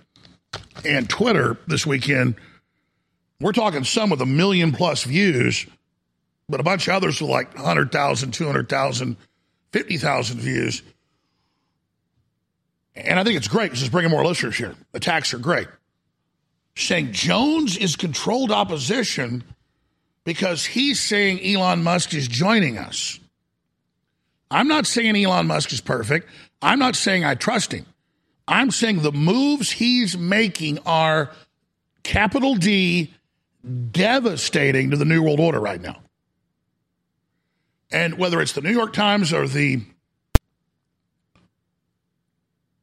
and 0.85 1.09
Twitter 1.09 1.57
this 1.69 1.87
weekend. 1.87 2.35
We're 3.41 3.53
talking 3.53 3.85
some 3.85 4.11
with 4.11 4.21
a 4.21 4.27
million 4.27 4.73
plus 4.73 5.05
views, 5.05 5.67
but 6.49 6.59
a 6.59 6.65
bunch 6.65 6.89
of 6.89 6.95
others 6.95 7.21
with 7.21 7.31
like 7.31 7.55
100,000, 7.55 8.33
200,000, 8.33 9.17
50,000 9.73 10.41
views. 10.41 10.83
And 12.97 13.19
I 13.19 13.25
think 13.25 13.37
it's 13.37 13.49
great 13.49 13.67
because 13.67 13.81
it's 13.81 13.91
bringing 13.91 14.11
more 14.11 14.27
listeners 14.27 14.57
here. 14.59 14.75
Attacks 14.93 15.33
are 15.33 15.39
great 15.39 15.69
saying 16.77 17.13
Jones 17.13 17.77
is 17.77 17.97
controlled 17.97 18.51
opposition 18.51 19.45
because 20.25 20.65
he's 20.65 21.01
saying 21.01 21.41
Elon 21.45 21.83
Musk 21.83 22.15
is 22.15 22.29
joining 22.29 22.79
us. 22.79 23.19
I'm 24.51 24.69
not 24.69 24.87
saying 24.87 25.17
Elon 25.17 25.47
Musk 25.47 25.73
is 25.73 25.81
perfect. 25.81 26.29
I'm 26.63 26.79
not 26.79 26.97
saying 26.97 27.25
I 27.25 27.35
trust 27.35 27.73
him. 27.73 27.87
I'm 28.49 28.71
saying 28.71 29.03
the 29.03 29.13
moves 29.13 29.71
he's 29.71 30.19
making 30.19 30.81
are 30.85 31.31
capital 32.03 32.57
D 32.57 33.15
devastating 33.91 34.91
to 34.91 34.97
the 34.97 35.05
New 35.05 35.23
World 35.23 35.41
Order 35.41 35.61
right 35.61 35.81
now. 35.81 35.99
And 37.93 38.19
whether 38.19 38.41
it's 38.41 38.53
the 38.53 38.61
New 38.61 38.73
York 38.73 38.93
Times 38.93 39.33
or 39.33 39.47
the 39.47 39.83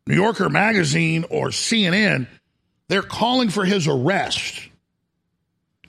New 0.05 0.15
Yorker 0.15 0.49
magazine 0.49 1.25
or 1.29 1.49
CNN, 1.49 2.27
they're 2.89 3.01
calling 3.01 3.49
for 3.49 3.65
his 3.65 3.87
arrest 3.87 4.61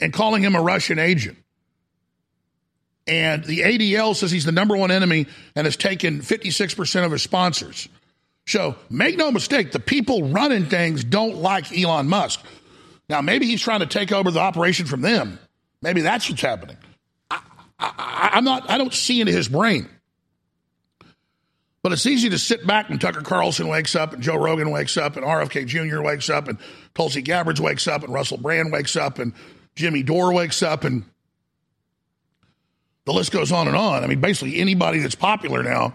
and 0.01 0.13
calling 0.13 0.43
him 0.43 0.55
a 0.55 0.63
Russian 0.63 0.99
agent. 0.99 1.39
And 3.07 3.43
the 3.45 3.61
ADL 3.61 4.15
says 4.15 4.31
he's 4.31 4.45
the 4.45 4.53
number 4.53 4.77
one 4.77 4.91
enemy 4.91 5.27
and 5.57 5.67
has 5.67 5.77
taken 5.77 6.21
56% 6.21 7.05
of 7.05 7.13
his 7.13 7.23
sponsors. 7.23 7.89
So 8.47 8.77
make 8.91 9.17
no 9.17 9.31
mistake, 9.31 9.73
the 9.73 9.81
people 9.81 10.29
running 10.29 10.67
things 10.67 11.05
don't 11.05 11.37
like 11.37 11.77
Elon 11.77 12.09
Musk. 12.09 12.41
Now, 13.09 13.23
maybe 13.23 13.47
he's 13.47 13.63
trying 13.63 13.81
to 13.81 13.87
take 13.87 14.13
over 14.13 14.31
the 14.31 14.41
operation 14.41 14.87
from 14.87 15.01
them. 15.01 15.39
Maybe 15.81 16.03
that's 16.03 16.29
what's 16.29 16.43
happening. 16.43 16.77
I, 17.31 17.41
I'm 17.79 18.45
not, 18.45 18.69
I 18.69 18.77
don't 18.77 18.93
see 18.93 19.21
into 19.21 19.33
his 19.33 19.49
brain. 19.49 19.89
But 21.83 21.93
it's 21.93 22.07
easy 22.07 22.29
to 22.31 22.39
sit 22.39 22.67
back 22.67 22.89
when 22.89 22.99
Tucker 22.99 23.21
Carlson 23.21 23.69
wakes 23.69 23.95
up 23.95 24.13
and 24.13 24.23
Joe 24.23 24.37
Rogan 24.37 24.71
wakes 24.71 24.97
up 24.97 25.17
and 25.17 25.25
RFK 25.25 25.67
Jr. 25.67 26.03
wakes 26.03 26.29
up 26.29 26.49
and 26.49 26.59
Tulsi 26.95 27.23
Gabbard 27.23 27.59
wakes 27.61 27.87
up 27.87 28.03
and 28.03 28.13
Russell 28.13 28.39
Brand 28.39 28.73
wakes 28.73 28.97
up 28.97 29.19
and 29.19 29.33
Jimmy 29.77 30.03
Dore 30.03 30.33
wakes 30.33 30.63
up 30.63 30.85
and 30.85 31.05
the 33.05 33.13
list 33.13 33.31
goes 33.31 33.53
on 33.53 33.69
and 33.69 33.77
on. 33.77 34.03
I 34.03 34.07
mean, 34.07 34.21
basically 34.21 34.59
anybody 34.59 34.99
that's 34.99 35.15
popular 35.15 35.63
now 35.63 35.95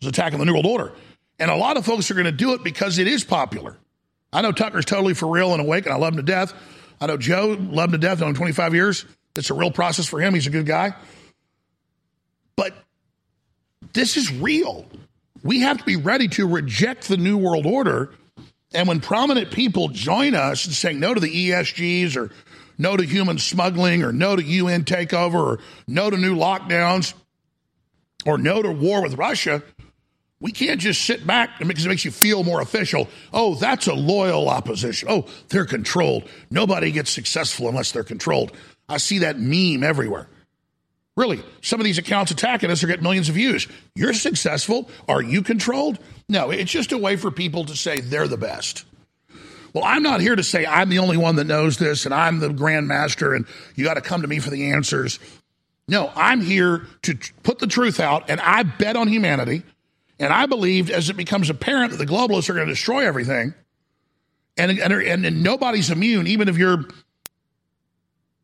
is 0.00 0.08
attacking 0.08 0.40
the 0.40 0.44
New 0.44 0.52
World 0.52 0.66
Order. 0.66 0.92
And 1.38 1.50
a 1.50 1.56
lot 1.56 1.76
of 1.76 1.86
folks 1.86 2.10
are 2.10 2.14
going 2.14 2.24
to 2.26 2.32
do 2.32 2.52
it 2.54 2.62
because 2.62 2.98
it 2.98 3.06
is 3.06 3.24
popular. 3.24 3.76
I 4.32 4.42
know 4.42 4.52
Tucker's 4.52 4.84
totally 4.84 5.14
for 5.14 5.28
real 5.28 5.52
and 5.52 5.60
awake, 5.60 5.86
and 5.86 5.94
I 5.94 5.96
love 5.96 6.12
him 6.12 6.18
to 6.18 6.22
death. 6.22 6.52
I 7.00 7.06
know 7.06 7.16
Joe, 7.16 7.56
love 7.58 7.86
him 7.86 7.92
to 7.92 7.98
death, 7.98 8.20
known 8.20 8.30
him 8.30 8.34
25 8.34 8.74
years. 8.74 9.04
It's 9.36 9.50
a 9.50 9.54
real 9.54 9.70
process 9.70 10.06
for 10.06 10.20
him. 10.20 10.34
He's 10.34 10.46
a 10.46 10.50
good 10.50 10.66
guy. 10.66 10.94
But 12.56 12.74
this 13.92 14.16
is 14.16 14.32
real. 14.32 14.86
We 15.44 15.60
have 15.60 15.76
to 15.78 15.84
be 15.84 15.96
ready 15.96 16.26
to 16.28 16.48
reject 16.48 17.06
the 17.06 17.18
New 17.18 17.36
World 17.36 17.66
Order. 17.66 18.10
And 18.72 18.88
when 18.88 19.00
prominent 19.00 19.52
people 19.52 19.88
join 19.88 20.34
us 20.34 20.64
and 20.64 20.74
saying 20.74 20.98
no 20.98 21.12
to 21.12 21.20
the 21.20 21.50
ESGs 21.50 22.16
or 22.16 22.30
no 22.78 22.96
to 22.96 23.04
human 23.04 23.38
smuggling 23.38 24.02
or 24.02 24.10
no 24.10 24.34
to 24.34 24.42
UN 24.42 24.84
takeover 24.84 25.34
or 25.34 25.58
no 25.86 26.08
to 26.08 26.16
new 26.16 26.34
lockdowns 26.34 27.12
or 28.24 28.38
no 28.38 28.62
to 28.62 28.72
war 28.72 29.02
with 29.02 29.18
Russia, 29.18 29.62
we 30.40 30.50
can't 30.50 30.80
just 30.80 31.02
sit 31.02 31.26
back 31.26 31.58
because 31.58 31.84
it 31.84 31.88
makes 31.90 32.06
you 32.06 32.10
feel 32.10 32.42
more 32.42 32.62
official. 32.62 33.08
Oh, 33.32 33.54
that's 33.54 33.86
a 33.86 33.94
loyal 33.94 34.48
opposition. 34.48 35.08
Oh, 35.10 35.26
they're 35.50 35.66
controlled. 35.66 36.28
Nobody 36.50 36.90
gets 36.90 37.10
successful 37.10 37.68
unless 37.68 37.92
they're 37.92 38.02
controlled. 38.02 38.52
I 38.88 38.96
see 38.96 39.18
that 39.18 39.38
meme 39.38 39.84
everywhere. 39.84 40.26
Really, 41.16 41.42
some 41.62 41.80
of 41.80 41.84
these 41.84 41.98
accounts 41.98 42.32
attacking 42.32 42.70
us 42.70 42.82
are 42.82 42.88
getting 42.88 43.04
millions 43.04 43.28
of 43.28 43.36
views. 43.36 43.68
You're 43.94 44.14
successful. 44.14 44.90
Are 45.08 45.22
you 45.22 45.42
controlled? 45.42 45.98
No, 46.28 46.50
it's 46.50 46.72
just 46.72 46.92
a 46.92 46.98
way 46.98 47.16
for 47.16 47.30
people 47.30 47.64
to 47.66 47.76
say 47.76 48.00
they're 48.00 48.26
the 48.26 48.36
best. 48.36 48.84
Well, 49.72 49.84
I'm 49.84 50.02
not 50.02 50.20
here 50.20 50.34
to 50.34 50.42
say 50.42 50.66
I'm 50.66 50.88
the 50.88 50.98
only 50.98 51.16
one 51.16 51.36
that 51.36 51.44
knows 51.44 51.78
this 51.78 52.04
and 52.04 52.14
I'm 52.14 52.40
the 52.40 52.48
grandmaster 52.48 53.34
and 53.34 53.46
you 53.74 53.84
got 53.84 53.94
to 53.94 54.00
come 54.00 54.22
to 54.22 54.28
me 54.28 54.38
for 54.38 54.50
the 54.50 54.72
answers. 54.72 55.18
No, 55.86 56.10
I'm 56.16 56.40
here 56.40 56.86
to 57.02 57.16
put 57.42 57.58
the 57.58 57.66
truth 57.66 58.00
out 58.00 58.30
and 58.30 58.40
I 58.40 58.62
bet 58.62 58.96
on 58.96 59.08
humanity. 59.08 59.62
And 60.18 60.32
I 60.32 60.46
believed 60.46 60.90
as 60.90 61.10
it 61.10 61.16
becomes 61.16 61.50
apparent 61.50 61.90
that 61.90 61.96
the 61.96 62.06
globalists 62.06 62.48
are 62.48 62.54
going 62.54 62.66
to 62.66 62.72
destroy 62.72 63.06
everything 63.06 63.54
and, 64.56 64.78
and, 64.78 65.26
and 65.26 65.42
nobody's 65.42 65.90
immune, 65.90 66.26
even 66.26 66.48
if 66.48 66.56
you're 66.56 66.84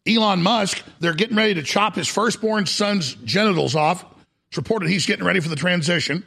Elon 0.06 0.42
Musk, 0.42 0.82
they're 0.98 1.14
getting 1.14 1.36
ready 1.36 1.54
to 1.54 1.62
chop 1.62 1.94
his 1.94 2.08
firstborn 2.08 2.66
son's 2.66 3.14
genitals 3.14 3.74
off. 3.74 4.04
It's 4.48 4.56
reported 4.56 4.88
he's 4.88 5.06
getting 5.06 5.24
ready 5.24 5.40
for 5.40 5.48
the 5.48 5.56
transition. 5.56 6.24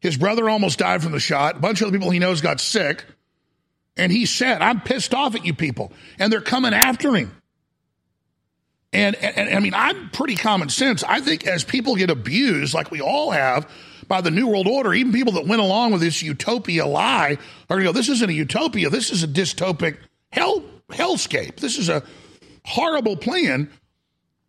His 0.00 0.16
brother 0.16 0.48
almost 0.48 0.78
died 0.78 1.02
from 1.02 1.12
the 1.12 1.20
shot. 1.20 1.56
A 1.56 1.60
bunch 1.60 1.80
of 1.80 1.88
other 1.88 1.96
people 1.96 2.10
he 2.10 2.18
knows 2.18 2.40
got 2.40 2.60
sick. 2.60 3.04
And 3.96 4.12
he 4.12 4.26
said, 4.26 4.60
I'm 4.60 4.80
pissed 4.80 5.14
off 5.14 5.34
at 5.34 5.46
you 5.46 5.54
people. 5.54 5.92
And 6.18 6.32
they're 6.32 6.40
coming 6.42 6.74
after 6.74 7.14
him. 7.14 7.34
And, 8.92 9.16
and, 9.16 9.36
and 9.48 9.56
I 9.56 9.60
mean, 9.60 9.74
I'm 9.74 10.10
pretty 10.10 10.36
common 10.36 10.68
sense. 10.68 11.02
I 11.02 11.20
think 11.20 11.46
as 11.46 11.64
people 11.64 11.96
get 11.96 12.10
abused, 12.10 12.74
like 12.74 12.90
we 12.90 13.00
all 13.00 13.30
have, 13.30 13.70
by 14.06 14.20
the 14.20 14.30
New 14.30 14.46
World 14.48 14.68
Order, 14.68 14.92
even 14.92 15.12
people 15.12 15.34
that 15.34 15.46
went 15.46 15.60
along 15.60 15.92
with 15.92 16.00
this 16.00 16.22
utopia 16.22 16.86
lie 16.86 17.38
are 17.70 17.76
going 17.76 17.80
to 17.80 17.86
go, 17.86 17.92
this 17.92 18.08
isn't 18.08 18.30
a 18.30 18.32
utopia. 18.32 18.90
This 18.90 19.10
is 19.10 19.22
a 19.22 19.28
dystopic 19.28 19.98
hell 20.30 20.62
hellscape. 20.90 21.56
This 21.56 21.78
is 21.78 21.88
a 21.88 22.02
horrible 22.64 23.16
plan. 23.16 23.70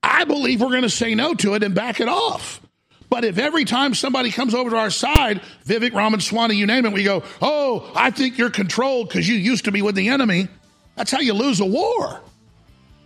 I 0.03 0.23
believe 0.23 0.61
we're 0.61 0.69
going 0.69 0.83
to 0.83 0.89
say 0.89 1.15
no 1.15 1.33
to 1.35 1.55
it 1.55 1.63
and 1.63 1.73
back 1.73 1.99
it 1.99 2.07
off. 2.07 2.61
But 3.09 3.23
if 3.23 3.37
every 3.37 3.65
time 3.65 3.93
somebody 3.93 4.31
comes 4.31 4.53
over 4.53 4.69
to 4.71 4.77
our 4.77 4.89
side, 4.89 5.41
Vivek 5.65 5.93
Ramaswamy, 5.93 6.55
you 6.55 6.65
name 6.65 6.85
it, 6.85 6.91
we 6.91 7.03
go, 7.03 7.23
oh, 7.41 7.89
I 7.95 8.11
think 8.11 8.37
you're 8.37 8.49
controlled 8.49 9.07
because 9.07 9.27
you 9.27 9.35
used 9.35 9.65
to 9.65 9.71
be 9.71 9.81
with 9.81 9.95
the 9.95 10.09
enemy, 10.09 10.49
that's 10.95 11.11
how 11.11 11.19
you 11.19 11.33
lose 11.33 11.59
a 11.59 11.65
war. 11.65 12.21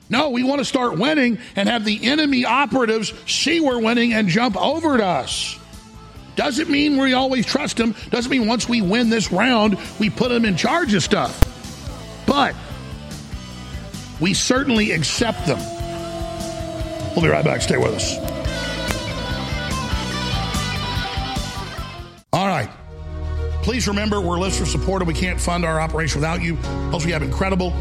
No, 0.10 0.32
we 0.32 0.44
want 0.44 0.60
to 0.60 0.66
start 0.66 0.98
winning 0.98 1.38
and 1.56 1.70
have 1.70 1.86
the 1.86 2.06
enemy 2.06 2.46
operatives 2.46 3.14
see 3.28 3.60
we're 3.60 3.80
winning 3.80 4.14
and 4.14 4.28
jump 4.28 4.62
over 4.62 4.98
to 4.98 5.06
us. 5.06 5.58
Doesn't 6.36 6.70
mean 6.70 6.98
we 6.98 7.14
always 7.14 7.46
trust 7.46 7.78
them. 7.78 7.96
Doesn't 8.10 8.30
mean 8.30 8.48
once 8.48 8.68
we 8.68 8.82
win 8.82 9.10
this 9.10 9.32
round, 9.32 9.78
we 10.00 10.10
put 10.10 10.30
them 10.30 10.46
in 10.46 10.58
charge 10.58 10.94
of 10.94 11.04
stuff. 11.04 11.40
But 12.26 12.56
we 14.22 14.34
certainly 14.34 14.92
accept 14.92 15.46
them. 15.46 15.60
We'll 17.14 17.24
be 17.24 17.28
right 17.28 17.44
back. 17.44 17.62
Stay 17.62 17.78
with 17.78 17.94
us. 17.94 18.18
All 22.32 22.48
right. 22.48 22.70
Please 23.64 23.88
remember, 23.88 24.22
we're 24.22 24.40
listener 24.40 24.66
supported. 24.66 25.08
We 25.08 25.14
can't 25.14 25.40
fund 25.40 25.66
our 25.66 25.82
operation 25.82 26.22
without 26.22 26.42
you. 26.42 26.56
Plus, 26.90 27.06
we 27.06 27.12
have 27.12 27.22
incredible 27.22 27.72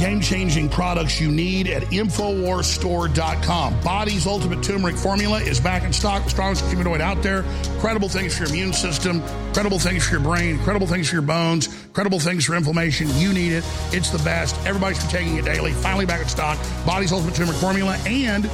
game 0.00 0.20
changing 0.20 0.68
products 0.70 1.20
you 1.20 1.30
need 1.30 1.68
at 1.68 1.82
InfoWarsStore.com. 1.82 3.80
Body's 3.82 4.26
Ultimate 4.26 4.62
Turmeric 4.62 4.96
Formula 4.96 5.38
is 5.40 5.60
back 5.60 5.82
in 5.82 5.92
stock, 5.92 6.26
strongest 6.30 6.64
curcuminoid 6.64 7.02
out 7.02 7.22
there. 7.22 7.42
Incredible 7.74 8.08
things 8.08 8.34
for 8.34 8.44
your 8.44 8.52
immune 8.52 8.72
system, 8.72 9.20
incredible 9.48 9.78
things 9.78 10.06
for 10.06 10.12
your 10.12 10.22
brain, 10.22 10.56
incredible 10.56 10.86
things 10.86 11.10
for 11.10 11.16
your 11.16 11.22
bones, 11.22 11.66
incredible 11.84 12.18
things 12.18 12.46
for 12.46 12.56
inflammation. 12.56 13.08
You 13.16 13.34
need 13.34 13.52
it. 13.52 13.62
It's 13.92 14.08
the 14.08 14.22
best. 14.24 14.56
Everybody's 14.66 15.00
been 15.00 15.10
taking 15.10 15.36
it 15.36 15.44
daily. 15.44 15.72
Finally 15.72 16.06
back 16.06 16.22
in 16.22 16.28
stock. 16.28 16.58
Body's 16.86 17.12
Ultimate 17.12 17.34
Turmeric 17.34 17.58
Formula. 17.58 17.98
And 18.06 18.44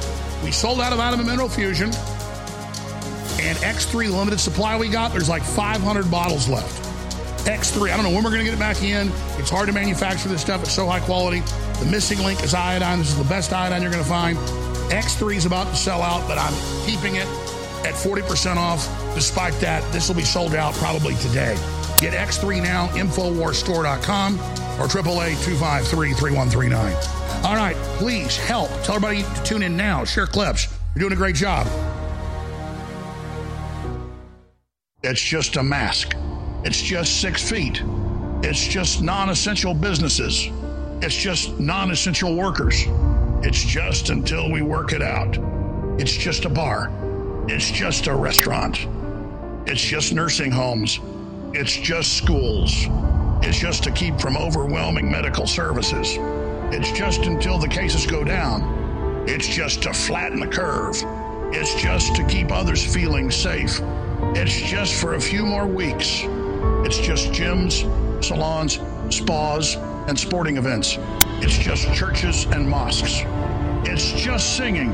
we 0.43 0.51
sold 0.51 0.81
out 0.81 0.91
of 0.91 0.97
Vitamin 0.97 1.25
Mineral 1.25 1.47
Fusion. 1.47 1.87
And 3.39 3.57
X3, 3.59 4.11
limited 4.11 4.41
supply 4.41 4.77
we 4.77 4.89
got, 4.89 5.13
there's 5.13 5.29
like 5.29 5.43
500 5.43 6.11
bottles 6.11 6.49
left. 6.49 6.86
X3, 7.47 7.91
I 7.91 7.95
don't 7.95 8.03
know 8.03 8.11
when 8.11 8.25
we're 8.25 8.31
going 8.31 8.43
to 8.43 8.45
get 8.45 8.53
it 8.53 8.59
back 8.59 8.83
in. 8.83 9.09
It's 9.39 9.49
hard 9.49 9.67
to 9.67 9.73
manufacture 9.73 10.27
this 10.27 10.41
stuff. 10.41 10.61
It's 10.63 10.73
so 10.73 10.85
high 10.85 10.99
quality. 10.99 11.39
The 11.79 11.87
missing 11.89 12.19
link 12.19 12.43
is 12.43 12.53
iodine. 12.53 12.99
This 12.99 13.07
is 13.07 13.17
the 13.17 13.23
best 13.23 13.53
iodine 13.53 13.81
you're 13.81 13.89
going 13.89 14.03
to 14.03 14.09
find. 14.09 14.37
X3 14.91 15.37
is 15.37 15.45
about 15.45 15.67
to 15.67 15.75
sell 15.75 16.01
out, 16.01 16.27
but 16.27 16.37
I'm 16.37 16.53
keeping 16.85 17.15
it 17.15 17.25
at 17.85 17.93
40% 17.93 18.57
off. 18.57 18.85
Despite 19.15 19.53
that, 19.61 19.81
this 19.93 20.09
will 20.09 20.15
be 20.15 20.23
sold 20.23 20.55
out 20.55 20.73
probably 20.73 21.15
today. 21.15 21.55
Get 22.01 22.13
X3 22.13 22.61
now, 22.61 22.89
InfoWarsStore.com 22.89 24.37
or 24.79 24.87
888-253-3139. 24.87 27.45
All 27.45 27.55
right, 27.55 27.77
please 27.97 28.35
help. 28.35 28.69
Tell 28.83 28.95
everybody 28.95 29.23
to 29.23 29.43
tune 29.43 29.63
in 29.63 29.77
now. 29.77 30.03
Share 30.03 30.27
clips. 30.27 30.67
You're 30.95 31.01
doing 31.01 31.13
a 31.13 31.15
great 31.15 31.35
job. 31.35 31.65
It's 35.01 35.21
just 35.21 35.55
a 35.55 35.63
mask. 35.63 36.13
It's 36.67 36.81
just 36.81 37.21
six 37.21 37.49
feet. 37.49 37.81
It's 38.43 38.67
just 38.67 39.01
non 39.01 39.29
essential 39.29 39.73
businesses. 39.73 40.49
It's 41.01 41.15
just 41.15 41.57
non 41.61 41.91
essential 41.91 42.35
workers. 42.35 42.83
It's 43.41 43.63
just 43.63 44.09
until 44.09 44.51
we 44.51 44.61
work 44.61 44.91
it 44.91 45.01
out. 45.01 45.37
It's 45.97 46.11
just 46.11 46.43
a 46.43 46.49
bar. 46.49 46.91
It's 47.47 47.71
just 47.71 48.07
a 48.07 48.13
restaurant. 48.13 48.85
It's 49.65 49.79
just 49.79 50.11
nursing 50.11 50.51
homes. 50.51 50.99
It's 51.53 51.73
just 51.73 52.17
schools. 52.17 52.87
It's 53.43 53.57
just 53.57 53.85
to 53.85 53.91
keep 53.91 54.19
from 54.19 54.35
overwhelming 54.35 55.09
medical 55.09 55.47
services. 55.47 56.17
It's 56.75 56.91
just 56.91 57.21
until 57.21 57.57
the 57.59 57.69
cases 57.69 58.05
go 58.05 58.25
down. 58.25 59.23
It's 59.25 59.47
just 59.47 59.83
to 59.83 59.93
flatten 59.93 60.41
the 60.41 60.47
curve. 60.47 60.97
It's 61.53 61.73
just 61.75 62.13
to 62.17 62.25
keep 62.25 62.51
others 62.51 62.85
feeling 62.85 63.31
safe. 63.31 63.79
It's 64.35 64.69
just 64.69 64.95
for 64.95 65.13
a 65.13 65.21
few 65.21 65.45
more 65.45 65.65
weeks. 65.65 66.25
It's 66.85 66.97
just 66.97 67.29
gyms, 67.29 67.83
salons, 68.23 68.79
spas, 69.09 69.75
and 70.07 70.17
sporting 70.17 70.57
events. 70.57 70.97
It's 71.41 71.57
just 71.57 71.93
churches 71.93 72.45
and 72.45 72.67
mosques. 72.67 73.23
It's 73.89 74.11
just 74.13 74.55
singing. 74.57 74.91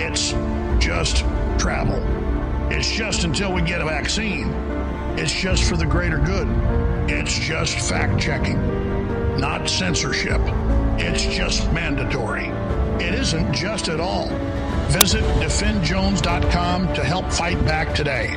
It's 0.00 0.32
just 0.78 1.18
travel. 1.58 2.02
It's 2.70 2.90
just 2.90 3.24
until 3.24 3.52
we 3.52 3.62
get 3.62 3.80
a 3.80 3.84
vaccine. 3.84 4.50
It's 5.18 5.32
just 5.32 5.64
for 5.64 5.76
the 5.76 5.86
greater 5.86 6.18
good. 6.18 6.48
It's 7.08 7.38
just 7.38 7.78
fact 7.88 8.20
checking, 8.20 8.58
not 9.38 9.68
censorship. 9.68 10.40
It's 10.98 11.24
just 11.24 11.70
mandatory. 11.72 12.46
It 13.04 13.14
isn't 13.14 13.52
just 13.52 13.88
at 13.88 14.00
all. 14.00 14.28
Visit 14.88 15.22
defendjones.com 15.42 16.94
to 16.94 17.04
help 17.04 17.30
fight 17.32 17.64
back 17.64 17.94
today. 17.94 18.36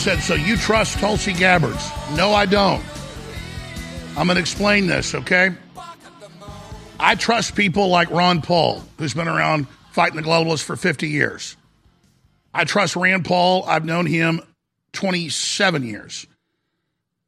Said, 0.00 0.20
So 0.20 0.34
you 0.34 0.56
trust 0.56 0.98
Tulsi 0.98 1.34
Gabbards? 1.34 1.90
No, 2.16 2.32
I 2.32 2.46
don't. 2.46 2.82
I'm 4.16 4.26
going 4.26 4.36
to 4.36 4.40
explain 4.40 4.86
this, 4.86 5.14
okay? 5.14 5.50
I 6.98 7.14
trust 7.16 7.54
people 7.54 7.88
like 7.88 8.10
Ron 8.10 8.40
Paul, 8.40 8.82
who's 8.98 9.12
been 9.12 9.28
around 9.28 9.68
fighting 9.92 10.16
the 10.16 10.22
globalists 10.22 10.64
for 10.64 10.74
50 10.74 11.08
years. 11.08 11.54
I 12.52 12.64
trust 12.64 12.96
Rand 12.96 13.26
Paul. 13.26 13.64
I've 13.66 13.84
known 13.84 14.06
him 14.06 14.40
27 14.92 15.84
years. 15.84 16.26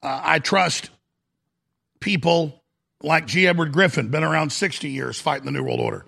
Uh, 0.02 0.20
I 0.24 0.38
trust 0.38 0.88
people 2.00 2.62
like 3.02 3.26
G. 3.26 3.46
Edward 3.46 3.72
Griffin, 3.72 4.08
been 4.08 4.24
around 4.24 4.50
60 4.50 4.88
years 4.88 5.20
fighting 5.20 5.44
the 5.44 5.52
New 5.52 5.62
World 5.62 5.80
Order. 5.80 6.06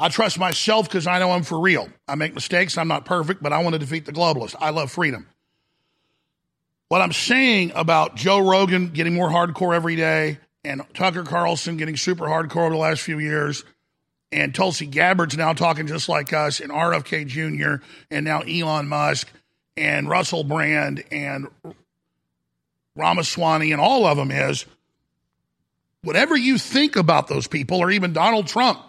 I 0.00 0.08
trust 0.08 0.38
myself 0.38 0.88
because 0.88 1.06
I 1.06 1.18
know 1.18 1.32
I'm 1.32 1.42
for 1.42 1.60
real. 1.60 1.88
I 2.06 2.14
make 2.14 2.34
mistakes. 2.34 2.78
I'm 2.78 2.88
not 2.88 3.04
perfect, 3.04 3.42
but 3.42 3.52
I 3.52 3.62
want 3.62 3.74
to 3.74 3.78
defeat 3.78 4.06
the 4.06 4.12
globalists. 4.12 4.56
I 4.58 4.70
love 4.70 4.90
freedom. 4.90 5.26
What 6.88 7.02
I'm 7.02 7.12
saying 7.12 7.72
about 7.74 8.16
Joe 8.16 8.38
Rogan 8.38 8.88
getting 8.88 9.14
more 9.14 9.28
hardcore 9.28 9.74
every 9.74 9.96
day 9.96 10.38
and 10.64 10.82
Tucker 10.94 11.22
Carlson 11.22 11.76
getting 11.76 11.96
super 11.96 12.24
hardcore 12.24 12.66
over 12.66 12.70
the 12.70 12.76
last 12.76 13.02
few 13.02 13.18
years 13.18 13.64
and 14.32 14.54
Tulsi 14.54 14.86
Gabbard's 14.86 15.36
now 15.36 15.52
talking 15.52 15.86
just 15.86 16.08
like 16.08 16.32
us 16.32 16.60
and 16.60 16.70
RFK 16.70 17.26
Jr. 17.26 17.84
and 18.10 18.24
now 18.24 18.40
Elon 18.40 18.88
Musk 18.88 19.30
and 19.76 20.08
Russell 20.08 20.44
Brand 20.44 21.04
and 21.10 21.48
Ramaswamy 22.96 23.72
and 23.72 23.80
all 23.80 24.06
of 24.06 24.16
them 24.16 24.30
is 24.30 24.66
whatever 26.02 26.36
you 26.36 26.58
think 26.58 26.96
about 26.96 27.28
those 27.28 27.46
people, 27.46 27.78
or 27.78 27.90
even 27.90 28.12
Donald 28.12 28.46
Trump 28.46 28.80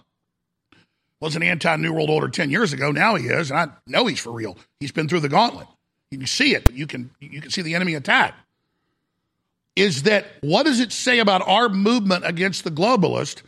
was 1.20 1.36
an 1.36 1.44
anti 1.44 1.76
New 1.76 1.94
World 1.94 2.10
Order 2.10 2.30
10 2.30 2.50
years 2.50 2.74
ago. 2.74 2.92
Now 2.92 3.16
he 3.16 3.28
is, 3.28 3.52
and 3.52 3.60
I 3.60 3.68
know 3.86 4.06
he's 4.06 4.20
for 4.20 4.32
real. 4.32 4.58
He's 4.80 4.92
been 4.92 5.08
through 5.08 5.20
the 5.22 5.30
gauntlet. 5.30 5.68
You 6.12 6.18
can 6.18 6.28
see 6.28 6.56
it, 6.56 6.66
but 6.66 6.76
you 6.76 6.88
can 6.88 7.12
you 7.20 7.42
can 7.42 7.52
see 7.52 7.62
the 7.62 7.76
enemy 7.76 7.96
attack. 7.96 8.36
Is 9.76 10.04
that 10.04 10.26
what 10.42 10.66
does 10.66 10.80
it 10.80 10.92
say 10.92 11.20
about 11.20 11.48
our 11.48 11.70
movement 11.70 12.26
against 12.26 12.64
the 12.64 12.72
globalist 12.72 13.44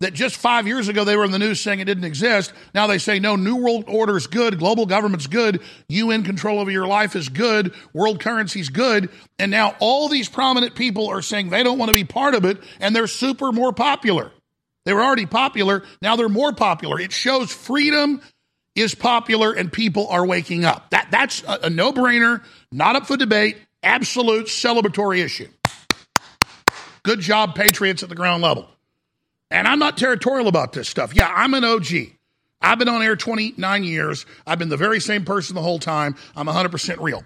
that 0.00 0.12
just 0.12 0.36
five 0.36 0.66
years 0.66 0.88
ago 0.88 1.04
they 1.04 1.16
were 1.16 1.24
in 1.24 1.30
the 1.30 1.38
news 1.38 1.60
saying 1.60 1.80
it 1.80 1.84
didn't 1.84 2.04
exist. 2.04 2.52
Now 2.74 2.86
they 2.86 2.98
say, 2.98 3.18
no, 3.18 3.36
New 3.36 3.56
World 3.56 3.84
Order 3.88 4.16
is 4.16 4.26
good, 4.26 4.58
global 4.58 4.86
government's 4.86 5.26
good, 5.26 5.62
UN 5.88 6.24
control 6.24 6.58
over 6.58 6.70
your 6.70 6.86
life 6.86 7.16
is 7.16 7.28
good, 7.28 7.74
world 7.92 8.20
currency's 8.20 8.68
good. 8.68 9.08
And 9.38 9.50
now 9.50 9.76
all 9.78 10.08
these 10.08 10.28
prominent 10.28 10.74
people 10.74 11.08
are 11.08 11.22
saying 11.22 11.48
they 11.48 11.62
don't 11.62 11.78
want 11.78 11.90
to 11.90 11.94
be 11.94 12.04
part 12.04 12.34
of 12.34 12.44
it, 12.44 12.58
and 12.80 12.94
they're 12.94 13.06
super 13.06 13.52
more 13.52 13.72
popular. 13.72 14.30
They 14.84 14.92
were 14.92 15.02
already 15.02 15.26
popular, 15.26 15.84
now 16.02 16.16
they're 16.16 16.28
more 16.28 16.52
popular. 16.52 17.00
It 17.00 17.12
shows 17.12 17.50
freedom 17.50 18.20
is 18.74 18.94
popular 18.94 19.52
and 19.52 19.72
people 19.72 20.08
are 20.08 20.26
waking 20.26 20.64
up. 20.64 20.90
That, 20.90 21.08
that's 21.10 21.42
a, 21.44 21.60
a 21.64 21.70
no 21.70 21.92
brainer, 21.92 22.42
not 22.72 22.96
up 22.96 23.06
for 23.06 23.16
debate, 23.16 23.56
absolute 23.82 24.46
celebratory 24.46 25.22
issue. 25.24 25.48
Good 27.02 27.20
job, 27.20 27.54
Patriots 27.54 28.02
at 28.02 28.08
the 28.08 28.14
ground 28.14 28.42
level. 28.42 28.68
And 29.50 29.68
I'm 29.68 29.78
not 29.78 29.96
territorial 29.96 30.48
about 30.48 30.72
this 30.72 30.88
stuff. 30.88 31.14
Yeah, 31.14 31.32
I'm 31.32 31.54
an 31.54 31.64
OG. 31.64 31.86
I've 32.60 32.78
been 32.78 32.88
on 32.88 33.02
air 33.02 33.14
29 33.14 33.84
years. 33.84 34.24
I've 34.46 34.58
been 34.58 34.70
the 34.70 34.76
very 34.76 35.00
same 35.00 35.24
person 35.24 35.54
the 35.54 35.62
whole 35.62 35.78
time. 35.78 36.16
I'm 36.34 36.46
100% 36.46 37.00
real. 37.00 37.22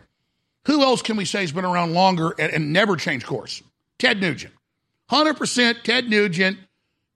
Who 0.66 0.82
else 0.82 1.00
can 1.00 1.16
we 1.16 1.24
say 1.24 1.40
has 1.40 1.52
been 1.52 1.64
around 1.64 1.94
longer 1.94 2.34
and, 2.38 2.52
and 2.52 2.72
never 2.72 2.96
changed 2.96 3.24
course? 3.24 3.62
Ted 3.98 4.20
Nugent. 4.20 4.52
100% 5.10 5.82
Ted 5.84 6.10
Nugent 6.10 6.58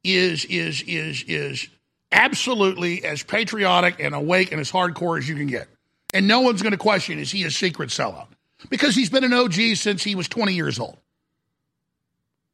is 0.05 0.45
is 0.47 0.83
is 0.83 1.25
is 1.29 1.69
absolutely 2.13 3.05
as 3.05 3.23
patriotic 3.23 3.97
and 3.99 4.15
awake 4.15 4.53
and 4.53 4.61
as 4.61 4.71
hardcore 4.71 5.19
as 5.19 5.29
you 5.29 5.35
can 5.35 5.47
get. 5.47 5.69
And 6.15 6.29
no 6.29 6.41
one's 6.41 6.63
going 6.63 6.73
to 6.73 6.79
question 6.79 7.19
is 7.19 7.31
he 7.31 7.45
a 7.45 7.51
secret 7.51 7.91
sellout? 7.91 8.29
Because 8.69 8.95
he's 8.95 9.11
been 9.11 9.25
an 9.25 9.33
OG 9.33 9.77
since 9.77 10.05
he 10.05 10.15
was 10.15 10.29
20 10.29 10.55
years 10.55 10.79
old. 10.79 10.99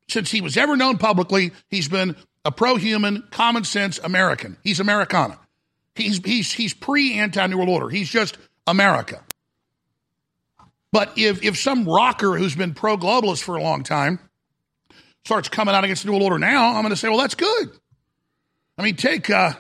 Since 0.08 0.30
he 0.30 0.40
was 0.40 0.56
ever 0.56 0.76
known 0.76 0.96
publicly, 0.96 1.52
he's 1.68 1.88
been 1.88 2.16
a 2.44 2.50
pro-human, 2.50 3.24
common 3.30 3.64
sense 3.64 3.98
American. 3.98 4.56
He's 4.62 4.80
Americana. 4.80 5.38
He's 5.94 6.18
he's 6.24 6.50
he's 6.52 6.72
pre 6.72 7.18
anti 7.18 7.46
New 7.46 7.58
World 7.58 7.68
Order. 7.68 7.88
He's 7.90 8.08
just 8.08 8.38
America. 8.66 9.22
But 10.92 11.18
if, 11.18 11.42
if 11.42 11.58
some 11.58 11.84
rocker 11.84 12.38
who's 12.38 12.56
been 12.56 12.72
pro 12.72 12.96
globalist 12.96 13.42
for 13.42 13.56
a 13.56 13.62
long 13.62 13.82
time 13.82 14.18
starts 15.24 15.48
coming 15.48 15.74
out 15.74 15.84
against 15.84 16.02
the 16.04 16.06
New 16.06 16.12
World 16.12 16.24
Order 16.24 16.38
now, 16.38 16.68
I'm 16.68 16.82
going 16.82 16.90
to 16.90 16.96
say, 16.96 17.08
well, 17.08 17.18
that's 17.18 17.34
good. 17.34 17.70
I 18.78 18.82
mean, 18.82 18.94
take 18.94 19.28
uh, 19.28 19.52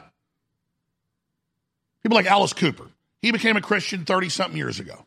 people 2.02 2.16
like 2.16 2.26
Alice 2.26 2.52
Cooper. 2.52 2.86
He 3.20 3.32
became 3.32 3.56
a 3.56 3.60
Christian 3.60 4.04
30 4.04 4.28
something 4.28 4.56
years 4.56 4.78
ago. 4.78 5.04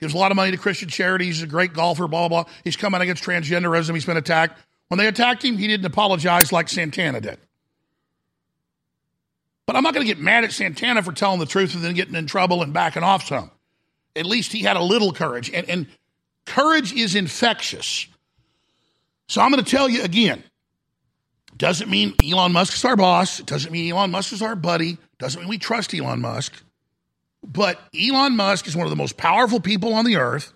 Gives 0.00 0.12
a 0.12 0.18
lot 0.18 0.32
of 0.32 0.36
money 0.36 0.50
to 0.50 0.56
Christian 0.56 0.88
charities. 0.88 1.36
He's 1.36 1.42
a 1.44 1.46
great 1.46 1.72
golfer, 1.72 2.08
blah, 2.08 2.28
blah, 2.28 2.42
blah. 2.42 2.52
He's 2.64 2.76
coming 2.76 3.00
against 3.00 3.22
transgenderism. 3.22 3.94
He's 3.94 4.04
been 4.04 4.16
attacked. 4.16 4.60
When 4.88 4.98
they 4.98 5.06
attacked 5.06 5.44
him, 5.44 5.56
he 5.56 5.68
didn't 5.68 5.86
apologize 5.86 6.52
like 6.52 6.68
Santana 6.68 7.20
did. 7.20 7.38
But 9.66 9.76
I'm 9.76 9.82
not 9.82 9.94
going 9.94 10.06
to 10.06 10.12
get 10.12 10.22
mad 10.22 10.44
at 10.44 10.52
Santana 10.52 11.02
for 11.02 11.12
telling 11.12 11.40
the 11.40 11.46
truth 11.46 11.74
and 11.74 11.82
then 11.82 11.94
getting 11.94 12.14
in 12.14 12.26
trouble 12.26 12.62
and 12.62 12.72
backing 12.72 13.02
off 13.02 13.26
some. 13.26 13.50
At 14.14 14.26
least 14.26 14.52
he 14.52 14.62
had 14.62 14.76
a 14.76 14.82
little 14.82 15.12
courage. 15.12 15.50
And, 15.50 15.68
and 15.68 15.86
courage 16.44 16.92
is 16.92 17.14
infectious. 17.14 18.06
So 19.28 19.40
I'm 19.40 19.50
going 19.50 19.64
to 19.64 19.70
tell 19.70 19.88
you 19.88 20.02
again 20.02 20.42
doesn't 21.56 21.88
mean 21.88 22.14
Elon 22.24 22.52
Musk 22.52 22.74
is 22.74 22.84
our 22.84 22.96
boss. 22.96 23.40
It 23.40 23.46
doesn't 23.46 23.72
mean 23.72 23.90
Elon 23.92 24.10
Musk 24.10 24.32
is 24.32 24.42
our 24.42 24.56
buddy. 24.56 24.98
Doesn't 25.18 25.40
mean 25.40 25.48
we 25.48 25.58
trust 25.58 25.94
Elon 25.94 26.20
Musk. 26.20 26.52
But 27.42 27.80
Elon 27.98 28.36
Musk 28.36 28.66
is 28.66 28.76
one 28.76 28.86
of 28.86 28.90
the 28.90 28.96
most 28.96 29.16
powerful 29.16 29.60
people 29.60 29.94
on 29.94 30.04
the 30.04 30.16
earth. 30.16 30.52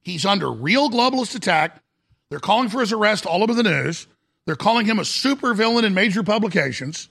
He's 0.00 0.24
under 0.24 0.50
real 0.50 0.90
globalist 0.90 1.34
attack. 1.34 1.82
They're 2.30 2.38
calling 2.38 2.68
for 2.68 2.80
his 2.80 2.92
arrest 2.92 3.26
all 3.26 3.42
over 3.42 3.54
the 3.54 3.62
news. 3.62 4.06
They're 4.46 4.56
calling 4.56 4.86
him 4.86 4.98
a 4.98 5.04
super 5.04 5.52
villain 5.52 5.84
in 5.84 5.92
major 5.92 6.22
publications. 6.22 7.08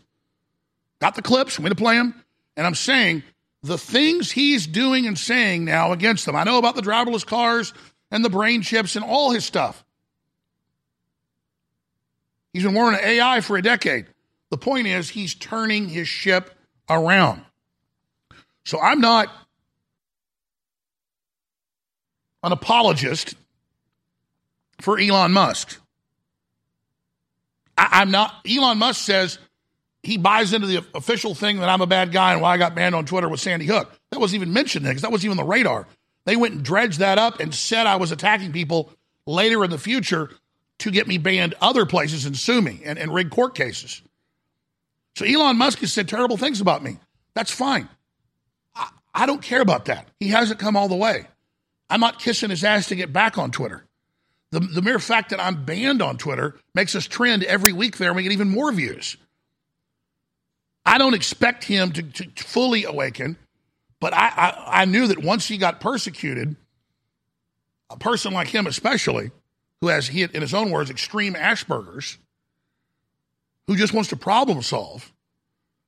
Got 1.00 1.16
the 1.16 1.22
clips. 1.22 1.58
I'm 1.58 1.64
going 1.64 1.76
to 1.76 1.76
play 1.76 1.96
them. 1.96 2.24
And 2.56 2.66
I'm 2.66 2.76
saying 2.76 3.24
the 3.62 3.78
things 3.78 4.32
he's 4.32 4.66
doing 4.66 5.06
and 5.06 5.18
saying 5.18 5.66
now 5.66 5.92
against 5.92 6.26
them. 6.26 6.36
I 6.36 6.44
know 6.44 6.58
about 6.58 6.76
the 6.76 6.82
driverless 6.82 7.26
cars 7.26 7.74
and 8.10 8.26
the 8.26 8.30
brain 8.30 8.62
chips 8.62 8.96
and 8.96 9.06
all 9.06 9.32
his 9.32 9.46
stuff. 9.46 9.84
He's 12.54 12.64
been 12.64 12.74
warning 12.74 13.00
AI 13.04 13.42
for 13.42 13.58
a 13.58 13.62
decade. 13.62 14.08
The 14.50 14.58
point 14.58 14.88
is, 14.88 15.10
he's 15.10 15.36
turning 15.36 15.90
his 15.90 16.08
ship 16.08 16.54
around. 16.90 17.44
So 18.66 18.80
I'm 18.80 19.02
not 19.02 19.30
an 22.44 22.52
apologist 22.52 23.36
for 24.82 25.00
Elon 25.00 25.32
Musk. 25.32 25.80
I, 27.78 28.02
am 28.02 28.12
not. 28.12 28.34
Elon 28.50 28.78
Musk 28.78 29.02
says 29.02 29.38
he 30.04 30.18
buys 30.18 30.54
into 30.54 30.68
the 30.68 30.84
official 30.96 31.36
thing 31.36 31.60
that 31.60 31.70
I'm 31.70 31.82
a 31.82 31.88
bad 31.88 32.12
guy 32.12 32.34
and 32.34 32.42
why 32.42 32.54
I 32.54 32.58
got 32.58 32.76
banned 32.76 32.96
on 32.96 33.06
Twitter 33.06 33.30
with 33.30 33.40
Sandy 33.40 33.66
Hook. 33.66 33.92
That 34.12 34.20
wasn't 34.20 34.42
even 34.42 34.54
mentioned 34.54 34.86
because 34.86 35.02
that 35.02 35.12
wasn't 35.12 35.26
even 35.26 35.38
the 35.38 35.44
radar. 35.44 35.88
They 36.26 36.36
went 36.36 36.56
and 36.56 36.64
dredged 36.64 37.00
that 37.00 37.18
up 37.18 37.40
and 37.40 37.54
said 37.54 37.88
I 37.88 37.98
was 37.98 38.12
attacking 38.12 38.52
people 38.52 38.92
later 39.26 39.64
in 39.64 39.70
the 39.70 39.78
future 39.78 40.32
to 40.80 40.92
get 40.92 41.08
me 41.08 41.18
banned 41.18 41.56
other 41.62 41.86
places 41.86 42.26
and 42.26 42.38
sue 42.38 42.62
me 42.62 42.82
and, 42.86 43.00
and 43.00 43.14
rig 43.14 43.30
court 43.30 43.56
cases. 43.56 44.02
So 45.16 45.26
Elon 45.26 45.58
Musk 45.58 45.80
has 45.80 45.92
said 45.92 46.08
terrible 46.08 46.38
things 46.38 46.62
about 46.62 46.84
me. 46.84 46.98
That's 47.34 47.52
fine. 47.52 47.90
I 49.18 49.26
don't 49.26 49.42
care 49.42 49.62
about 49.62 49.86
that. 49.86 50.08
He 50.20 50.28
hasn't 50.28 50.60
come 50.60 50.78
all 50.78 50.88
the 50.88 50.96
way. 50.96 51.26
I'm 51.90 52.00
not 52.00 52.20
kissing 52.20 52.52
his 52.52 52.64
ass 52.64 52.90
to 52.90 52.96
get 52.96 53.12
back 53.12 53.40
on 53.40 53.50
Twitter. 53.50 53.84
The, 54.52 54.60
the 54.60 54.84
mere 54.84 55.00
fact 55.00 55.32
that 55.32 55.40
I'm 55.40 55.66
banned 55.66 56.04
on 56.04 56.18
Twitter 56.18 56.56
makes 56.76 56.96
us 56.96 57.08
trend 57.08 57.44
every 57.44 57.74
week 57.74 57.98
there 57.98 58.10
and 58.10 58.16
we 58.16 58.22
get 58.22 58.32
even 58.32 58.50
more 58.50 58.72
views. 58.72 59.18
I 60.86 61.00
don't 61.00 61.16
expect 61.16 61.64
him 61.64 61.92
to, 61.94 62.04
to 62.04 62.44
fully 62.44 62.84
awaken, 62.84 63.38
but 64.00 64.14
I, 64.14 64.28
I, 64.28 64.82
I 64.82 64.86
knew 64.86 65.08
that 65.08 65.18
once 65.18 65.48
he 65.48 65.58
got 65.58 65.82
persecuted, 65.82 66.56
a 67.90 67.98
person 67.98 68.34
like 68.34 68.50
him 68.50 68.68
especially, 68.68 69.32
who 69.82 69.88
has, 69.88 70.10
in 70.10 70.42
his 70.42 70.54
own 70.54 70.72
words, 70.72 70.90
extreme 70.90 71.36
Asperger's, 71.36 72.18
who 73.68 73.76
just 73.76 73.94
wants 73.94 74.10
to 74.10 74.16
problem 74.16 74.62
solve, 74.62 75.12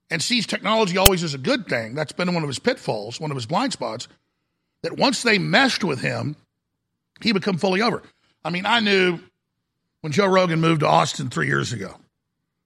and 0.10 0.22
sees 0.22 0.46
technology 0.46 0.98
always 0.98 1.24
as 1.24 1.34
a 1.34 1.38
good 1.38 1.68
thing. 1.68 1.96
That's 1.96 2.12
been 2.12 2.34
one 2.34 2.44
of 2.44 2.50
his 2.50 2.60
pitfalls, 2.60 3.20
one 3.20 3.32
of 3.32 3.38
his 3.38 3.46
blind 3.46 3.74
spots. 3.74 4.08
That 4.82 4.98
once 4.98 5.24
they 5.24 5.38
meshed 5.38 5.84
with 5.84 6.02
him, 6.02 6.36
he 7.22 7.32
become 7.32 7.58
fully 7.58 7.82
over. 7.82 8.02
I 8.44 8.50
mean, 8.50 8.66
I 8.66 8.80
knew 8.80 9.20
when 10.02 10.14
Joe 10.14 10.28
Rogan 10.28 10.62
moved 10.62 10.82
to 10.82 10.88
Austin 10.88 11.30
three 11.30 11.48
years 11.48 11.74
ago, 11.74 11.96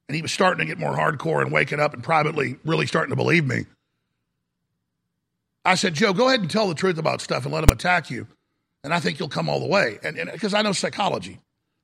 and 0.07 0.15
he 0.15 0.21
was 0.21 0.31
starting 0.31 0.59
to 0.59 0.65
get 0.65 0.79
more 0.79 0.95
hardcore 0.95 1.41
and 1.41 1.51
waking 1.51 1.79
up 1.79 1.93
and 1.93 2.03
privately 2.03 2.57
really 2.63 2.85
starting 2.85 3.09
to 3.09 3.15
believe 3.15 3.45
me. 3.45 3.65
I 5.65 5.75
said, 5.75 5.93
Joe, 5.93 6.13
go 6.13 6.27
ahead 6.27 6.41
and 6.41 6.51
tell 6.51 6.67
the 6.67 6.75
truth 6.75 6.97
about 6.97 7.21
stuff 7.21 7.45
and 7.45 7.53
let 7.53 7.63
him 7.63 7.71
attack 7.71 8.11
you, 8.11 8.27
and 8.83 8.93
I 8.93 8.99
think 8.99 9.19
you'll 9.19 9.29
come 9.29 9.49
all 9.49 9.59
the 9.59 9.67
way. 9.67 9.99
And 10.03 10.17
because 10.31 10.53
I 10.53 10.61
know 10.61 10.73
psychology, 10.73 11.39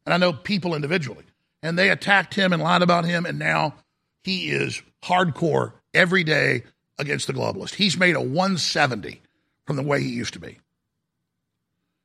and 0.05 0.13
I 0.13 0.17
know 0.17 0.33
people 0.33 0.75
individually, 0.75 1.25
and 1.61 1.77
they 1.77 1.89
attacked 1.89 2.33
him 2.33 2.53
and 2.53 2.61
lied 2.61 2.81
about 2.81 3.05
him, 3.05 3.25
and 3.25 3.39
now 3.39 3.75
he 4.23 4.49
is 4.49 4.81
hardcore 5.03 5.73
every 5.93 6.23
day 6.23 6.63
against 6.97 7.27
the 7.27 7.33
globalist. 7.33 7.75
He's 7.75 7.97
made 7.97 8.15
a 8.15 8.21
170 8.21 9.21
from 9.65 9.75
the 9.75 9.83
way 9.83 10.01
he 10.01 10.09
used 10.09 10.33
to 10.33 10.39
be. 10.39 10.59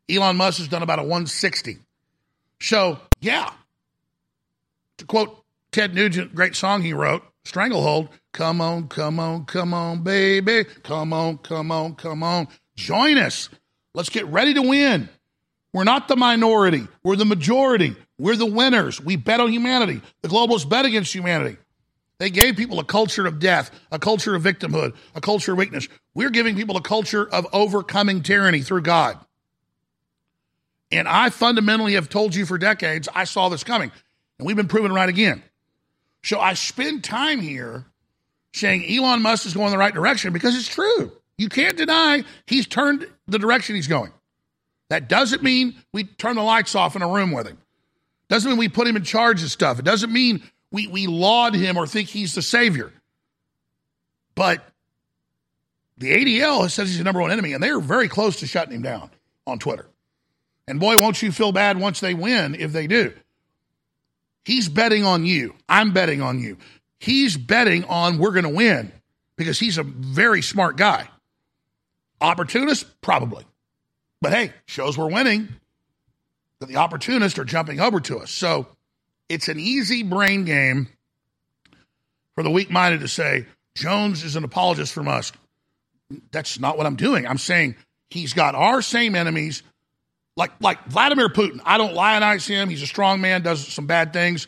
Elon 0.09 0.37
Musk 0.37 0.59
has 0.59 0.69
done 0.69 0.83
about 0.83 0.99
a 0.99 1.03
160. 1.03 1.79
So, 2.61 2.99
yeah. 3.21 3.51
To 4.99 5.07
quote 5.07 5.43
Ted 5.73 5.95
Nugent, 5.95 6.35
great 6.35 6.55
song 6.55 6.83
he 6.83 6.93
wrote, 6.93 7.25
Stranglehold, 7.45 8.09
come 8.33 8.61
on, 8.61 8.89
come 8.89 9.19
on, 9.19 9.45
come 9.45 9.75
on, 9.75 10.03
baby. 10.03 10.65
Come 10.83 11.13
on, 11.13 11.39
come 11.39 11.71
on, 11.71 11.95
come 11.95 12.23
on. 12.23 12.49
Join 12.77 13.19
us. 13.19 13.49
Let's 13.95 14.11
get 14.11 14.27
ready 14.27 14.55
to 14.55 14.63
win. 14.63 15.09
We're 15.73 15.85
not 15.85 16.09
the 16.09 16.17
minority. 16.17 16.87
We're 17.03 17.17
the 17.17 17.25
majority. 17.25 17.97
We're 18.19 18.37
the 18.37 18.47
winners. 18.47 19.01
We 19.01 19.17
bet 19.17 19.41
on 19.41 19.53
humanity. 19.53 20.03
The 20.23 20.29
globalists 20.29 20.69
bet 20.69 20.85
against 20.85 21.13
humanity. 21.13 21.57
They 22.19 22.31
gave 22.31 22.57
people 22.57 22.79
a 22.79 22.85
culture 22.85 23.27
of 23.27 23.41
death, 23.41 23.71
a 23.91 23.99
culture 23.99 24.35
of 24.35 24.43
victimhood, 24.43 24.95
a 25.15 25.21
culture 25.21 25.53
of 25.53 25.59
weakness. 25.59 25.89
We're 26.15 26.31
giving 26.31 26.55
people 26.55 26.77
a 26.77 26.83
culture 26.83 27.29
of 27.29 27.47
overcoming 27.53 28.23
tyranny 28.23 28.61
through 28.61 28.83
God. 28.83 29.19
And 30.93 31.09
I 31.09 31.31
fundamentally 31.31 31.95
have 31.95 32.09
told 32.09 32.37
you 32.37 32.47
for 32.47 32.57
decades, 32.57 33.09
I 33.13 33.25
saw 33.25 33.49
this 33.49 33.65
coming. 33.65 33.91
And 34.39 34.47
we've 34.47 34.57
been 34.57 34.69
proven 34.69 34.93
right 34.93 35.09
again. 35.09 35.43
So 36.23 36.39
I 36.39 36.55
spend 36.55 37.03
time 37.03 37.41
here 37.41 37.85
saying 38.53 38.85
Elon 38.89 39.23
Musk 39.23 39.47
is 39.47 39.55
going 39.55 39.73
the 39.73 39.79
right 39.79 39.93
direction 39.93 40.33
because 40.33 40.57
it's 40.57 40.69
true. 40.69 41.13
You 41.39 41.49
can't 41.49 41.77
deny 41.77 42.25
he's 42.47 42.67
turned 42.67 43.07
the 43.27 43.39
direction 43.39 43.75
he's 43.75 43.89
going. 43.89 44.13
That 44.91 45.09
doesn't 45.09 45.43
mean 45.43 45.75
we 45.93 46.05
turn 46.05 46.37
the 46.37 46.43
lights 46.43 46.75
off 46.75 46.95
in 46.95 47.03
a 47.03 47.09
room 47.09 47.33
with 47.33 47.47
him. 47.47 47.59
Doesn't 48.29 48.51
mean 48.51 48.59
we 48.59 48.69
put 48.69 48.87
him 48.87 48.97
in 48.97 49.05
charge 49.05 49.43
of 49.43 49.51
stuff. 49.51 49.79
It 49.79 49.85
doesn't 49.85 50.13
mean 50.13 50.43
we, 50.71 50.87
we 50.87 51.07
laud 51.07 51.55
him 51.55 51.77
or 51.77 51.87
think 51.87 52.09
he's 52.09 52.35
the 52.35 52.43
savior. 52.43 52.93
But 54.35 54.65
the 55.99 56.13
ADL 56.13 56.71
says 56.71 56.89
he's 56.89 56.99
the 56.99 57.05
number 57.05 57.21
one 57.21 57.31
enemy, 57.31 57.53
and 57.53 57.63
they're 57.63 57.81
very 57.81 58.09
close 58.09 58.41
to 58.41 58.47
shutting 58.47 58.75
him 58.75 58.83
down 58.83 59.11
on 59.47 59.59
Twitter. 59.59 59.87
And 60.67 60.81
boy, 60.81 60.99
won't 60.99 61.23
you 61.23 61.31
feel 61.31 61.53
bad 61.53 61.79
once 61.79 62.01
they 62.01 62.15
win 62.15 62.55
if 62.55 62.73
they 62.73 62.87
do. 62.87 63.13
He's 64.45 64.69
betting 64.69 65.05
on 65.05 65.25
you. 65.25 65.55
I'm 65.69 65.93
betting 65.93 66.21
on 66.21 66.39
you. 66.39 66.59
He's 66.99 67.37
betting 67.37 67.85
on 67.85 68.19
we're 68.19 68.33
going 68.33 68.45
to 68.45 68.51
win 68.51 68.93
because 69.37 69.59
he's 69.59 69.79
a 69.79 69.83
very 69.83 70.43
smart 70.43 70.77
guy. 70.77 71.09
Opportunist? 72.21 73.01
Probably. 73.01 73.45
But 74.21 74.33
hey, 74.33 74.53
shows 74.67 74.97
we're 74.97 75.11
winning 75.11 75.49
that 76.61 76.67
the 76.67 76.77
opportunists 76.77 77.39
are 77.39 77.45
jumping 77.45 77.81
over 77.81 78.01
to 78.01 78.19
us. 78.19 78.31
So 78.31 78.67
it's 79.29 79.49
an 79.49 79.59
easy 79.59 80.03
brain 80.03 80.45
game 80.45 80.89
for 82.35 82.43
the 82.43 82.51
weak 82.51 82.71
minded 82.71 83.01
to 83.01 83.09
say, 83.09 83.47
Jones 83.75 84.25
is 84.25 84.37
an 84.37 84.45
apologist 84.45 84.93
for 84.93 85.03
Musk. 85.03 85.37
That's 86.31 86.59
not 86.59 86.77
what 86.79 86.87
I'm 86.87 86.97
doing. 86.97 87.27
I'm 87.27 87.39
saying 87.39 87.77
he's 88.11 88.33
got 88.33 88.55
our 88.55 88.83
same 88.83 89.15
enemies, 89.15 89.63
like, 90.37 90.53
like 90.61 90.85
Vladimir 90.87 91.29
Putin. 91.29 91.61
I 91.65 91.79
don't 91.79 91.95
lionize 91.95 92.47
him. 92.47 92.69
He's 92.69 92.83
a 92.83 92.87
strong 92.87 93.21
man, 93.21 93.43
does 93.43 93.67
some 93.67 93.87
bad 93.87 94.13
things. 94.13 94.47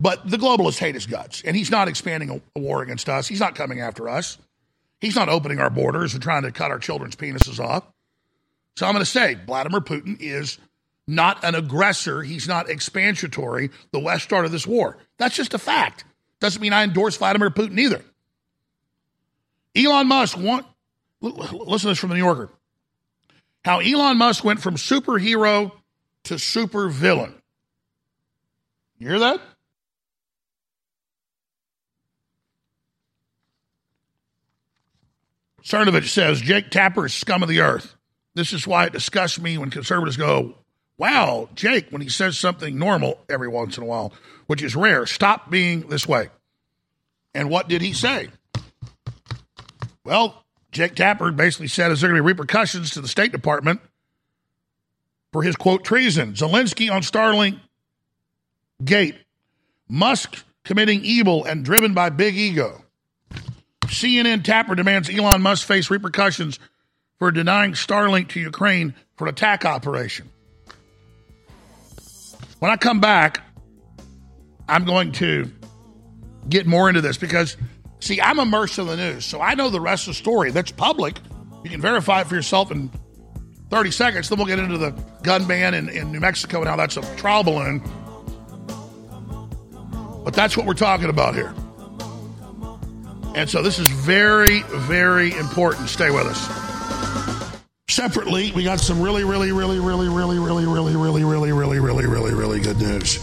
But 0.00 0.28
the 0.28 0.36
globalists 0.36 0.78
hate 0.78 0.94
his 0.94 1.06
guts, 1.06 1.42
and 1.42 1.56
he's 1.56 1.70
not 1.70 1.86
expanding 1.86 2.30
a, 2.30 2.40
a 2.56 2.60
war 2.60 2.82
against 2.82 3.08
us. 3.08 3.28
He's 3.28 3.40
not 3.40 3.54
coming 3.54 3.80
after 3.80 4.08
us. 4.08 4.36
He's 5.02 5.16
not 5.16 5.28
opening 5.28 5.58
our 5.58 5.68
borders 5.68 6.14
and 6.14 6.22
trying 6.22 6.44
to 6.44 6.52
cut 6.52 6.70
our 6.70 6.78
children's 6.78 7.16
penises 7.16 7.58
off. 7.58 7.82
So 8.76 8.86
I'm 8.86 8.92
going 8.92 9.04
to 9.04 9.10
say 9.10 9.34
Vladimir 9.34 9.80
Putin 9.80 10.16
is 10.20 10.58
not 11.08 11.42
an 11.42 11.56
aggressor. 11.56 12.22
He's 12.22 12.46
not 12.46 12.68
expansionary. 12.68 13.72
The 13.90 13.98
West 13.98 14.22
started 14.22 14.52
this 14.52 14.64
war. 14.64 14.98
That's 15.18 15.34
just 15.34 15.54
a 15.54 15.58
fact. 15.58 16.04
Doesn't 16.38 16.62
mean 16.62 16.72
I 16.72 16.84
endorse 16.84 17.16
Vladimir 17.16 17.50
Putin 17.50 17.80
either. 17.80 18.00
Elon 19.74 20.06
Musk 20.06 20.38
want 20.38 20.66
listen 21.20 21.80
to 21.80 21.86
this 21.88 21.98
from 21.98 22.10
the 22.10 22.14
New 22.14 22.22
Yorker. 22.22 22.50
How 23.64 23.80
Elon 23.80 24.18
Musk 24.18 24.44
went 24.44 24.60
from 24.60 24.76
superhero 24.76 25.72
to 26.24 26.38
super 26.38 26.88
villain. 26.88 27.34
You 28.98 29.08
hear 29.08 29.18
that? 29.18 29.40
Cernovich 35.62 36.08
says 36.08 36.40
Jake 36.40 36.70
Tapper 36.70 37.06
is 37.06 37.14
scum 37.14 37.42
of 37.42 37.48
the 37.48 37.60
earth. 37.60 37.94
This 38.34 38.52
is 38.52 38.66
why 38.66 38.86
it 38.86 38.92
disgusts 38.92 39.40
me 39.40 39.58
when 39.58 39.70
conservatives 39.70 40.16
go, 40.16 40.54
wow, 40.98 41.48
Jake, 41.54 41.88
when 41.90 42.02
he 42.02 42.08
says 42.08 42.38
something 42.38 42.78
normal 42.78 43.20
every 43.28 43.48
once 43.48 43.76
in 43.76 43.82
a 43.82 43.86
while, 43.86 44.12
which 44.46 44.62
is 44.62 44.74
rare, 44.74 45.06
stop 45.06 45.50
being 45.50 45.82
this 45.88 46.06
way. 46.06 46.28
And 47.34 47.50
what 47.50 47.68
did 47.68 47.82
he 47.82 47.92
say? 47.92 48.28
Well, 50.04 50.44
Jake 50.72 50.94
Tapper 50.94 51.30
basically 51.30 51.68
said, 51.68 51.92
is 51.92 52.00
there 52.00 52.10
going 52.10 52.18
to 52.18 52.22
be 52.22 52.26
repercussions 52.26 52.92
to 52.92 53.00
the 53.00 53.08
State 53.08 53.32
Department 53.32 53.80
for 55.32 55.42
his 55.42 55.56
quote 55.56 55.84
treason? 55.84 56.32
Zelensky 56.32 56.90
on 56.90 57.02
Starlink 57.02 57.60
gate. 58.84 59.16
Musk 59.88 60.44
committing 60.64 61.04
evil 61.04 61.44
and 61.44 61.64
driven 61.64 61.94
by 61.94 62.08
big 62.08 62.36
ego. 62.36 62.81
CNN 63.92 64.42
Tapper 64.42 64.74
demands 64.74 65.10
Elon 65.10 65.42
Musk 65.42 65.66
face 65.66 65.90
repercussions 65.90 66.58
for 67.18 67.30
denying 67.30 67.72
Starlink 67.72 68.28
to 68.30 68.40
Ukraine 68.40 68.94
for 69.16 69.26
an 69.26 69.34
attack 69.34 69.64
operation. 69.64 70.30
When 72.58 72.70
I 72.70 72.76
come 72.76 73.00
back, 73.00 73.42
I'm 74.66 74.84
going 74.84 75.12
to 75.12 75.50
get 76.48 76.66
more 76.66 76.88
into 76.88 77.02
this 77.02 77.18
because, 77.18 77.56
see, 78.00 78.20
I'm 78.20 78.38
immersed 78.38 78.78
in 78.78 78.86
the 78.86 78.96
news, 78.96 79.26
so 79.26 79.40
I 79.40 79.54
know 79.54 79.68
the 79.68 79.80
rest 79.80 80.08
of 80.08 80.14
the 80.14 80.18
story. 80.18 80.50
That's 80.50 80.72
public. 80.72 81.18
You 81.62 81.70
can 81.70 81.80
verify 81.80 82.22
it 82.22 82.28
for 82.28 82.34
yourself 82.34 82.70
in 82.70 82.90
30 83.68 83.90
seconds. 83.90 84.28
Then 84.30 84.38
we'll 84.38 84.46
get 84.46 84.58
into 84.58 84.78
the 84.78 84.90
gun 85.22 85.46
ban 85.46 85.74
in, 85.74 85.90
in 85.90 86.10
New 86.10 86.20
Mexico 86.20 86.60
and 86.60 86.68
how 86.68 86.76
that's 86.76 86.96
a 86.96 87.16
trial 87.16 87.44
balloon. 87.44 87.82
But 90.24 90.32
that's 90.32 90.56
what 90.56 90.64
we're 90.64 90.74
talking 90.74 91.10
about 91.10 91.34
here. 91.34 91.54
And 93.34 93.48
so 93.48 93.62
this 93.62 93.78
is 93.78 93.88
very, 93.88 94.62
very 94.62 95.32
important. 95.34 95.88
Stay 95.88 96.10
with 96.10 96.26
us. 96.26 97.62
Separately, 97.88 98.52
we 98.52 98.64
got 98.64 98.80
some 98.80 99.00
really, 99.00 99.24
really, 99.24 99.52
really, 99.52 99.78
really, 99.78 100.08
really, 100.08 100.38
really, 100.38 100.66
really, 100.66 100.94
really, 100.96 101.24
really, 101.24 101.52
really, 101.52 101.78
really, 101.78 102.06
really, 102.06 102.34
really 102.34 102.60
good 102.60 102.78
news. 102.78 103.18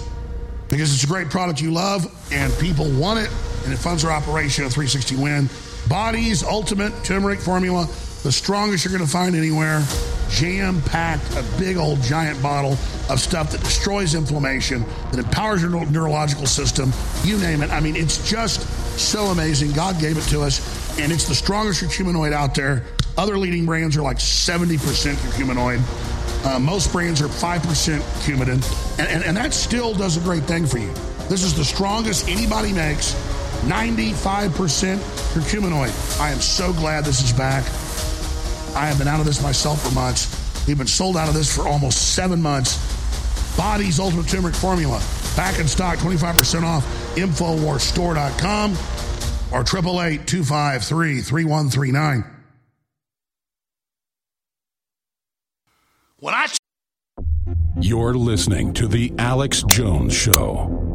Because 0.67 0.93
it's 0.93 1.03
a 1.03 1.07
great 1.07 1.29
product 1.29 1.61
you 1.61 1.71
love 1.71 2.05
and 2.31 2.53
people 2.59 2.89
want 2.91 3.19
it, 3.19 3.31
and 3.65 3.73
it 3.73 3.77
funds 3.77 4.05
our 4.05 4.11
operation 4.11 4.65
at 4.65 4.71
360 4.71 5.15
Win. 5.15 5.49
Body's 5.87 6.43
Ultimate 6.43 6.93
Turmeric 7.03 7.39
Formula, 7.39 7.87
the 8.23 8.32
strongest 8.32 8.84
you're 8.84 8.91
going 8.91 9.05
to 9.05 9.12
find 9.12 9.36
anywhere. 9.36 9.84
Jam 10.29 10.82
packed, 10.84 11.36
a 11.36 11.43
big 11.58 11.77
old 11.77 12.01
giant 12.01 12.41
bottle 12.41 12.73
of 13.10 13.19
stuff 13.19 13.51
that 13.51 13.62
destroys 13.62 14.13
inflammation, 14.13 14.86
that 15.12 15.19
empowers 15.19 15.62
your 15.62 15.71
neurological 15.86 16.45
system, 16.45 16.91
you 17.23 17.38
name 17.38 17.63
it. 17.63 17.71
I 17.71 17.79
mean, 17.79 17.95
it's 17.95 18.29
just 18.29 18.62
so 18.99 19.25
amazing. 19.27 19.71
God 19.71 19.99
gave 19.99 20.17
it 20.17 20.23
to 20.29 20.41
us, 20.41 20.99
and 20.99 21.12
it's 21.12 21.27
the 21.27 21.36
strongest 21.36 21.84
curcuminoid 21.84 22.34
out 22.34 22.53
there. 22.53 22.84
Other 23.17 23.38
leading 23.38 23.65
brands 23.65 23.97
are 23.97 24.01
like 24.01 24.17
70% 24.17 24.77
curcuminoid. 24.77 26.45
Uh, 26.45 26.60
most 26.60 26.91
brands 26.91 27.21
are 27.21 27.27
5% 27.27 27.99
curcumin, 27.99 28.49
and, 28.99 29.10
and, 29.10 29.23
and 29.23 29.38
that 29.38 29.53
still 29.53 29.93
does 29.93 30.17
a 30.17 30.21
great 30.21 30.43
thing 30.43 30.65
for 30.65 30.77
you. 30.77 30.93
This 31.27 31.43
is 31.43 31.53
the 31.55 31.65
strongest 31.65 32.29
anybody 32.29 32.71
makes, 32.71 33.13
95% 33.63 34.97
curcuminoid. 35.34 36.19
I 36.21 36.32
am 36.32 36.39
so 36.39 36.71
glad 36.73 37.03
this 37.03 37.21
is 37.21 37.34
back. 37.34 37.65
I 38.75 38.86
have 38.88 38.97
been 38.97 39.08
out 39.08 39.19
of 39.19 39.25
this 39.25 39.41
myself 39.41 39.82
for 39.82 39.93
months. 39.93 40.67
We've 40.67 40.77
been 40.77 40.88
sold 40.88 41.17
out 41.17 41.27
of 41.27 41.34
this 41.34 41.55
for 41.55 41.67
almost 41.67 42.15
seven 42.15 42.41
months. 42.41 42.77
Body's 43.58 43.99
Ultimate 43.99 44.27
Turmeric 44.27 44.55
Formula. 44.55 45.01
Back 45.36 45.60
in 45.60 45.67
stock, 45.67 45.97
25% 45.99 46.63
off. 46.63 46.86
Infowarsstore.com 47.15 48.71
or 49.51 49.62
888 49.62 50.27
253 50.27 51.21
3139. 51.21 52.23
When 56.19 56.34
I. 56.34 56.47
You're 57.79 58.13
listening 58.13 58.73
to 58.73 58.88
The 58.88 59.13
Alex 59.17 59.63
Jones 59.63 60.13
Show. 60.13 60.88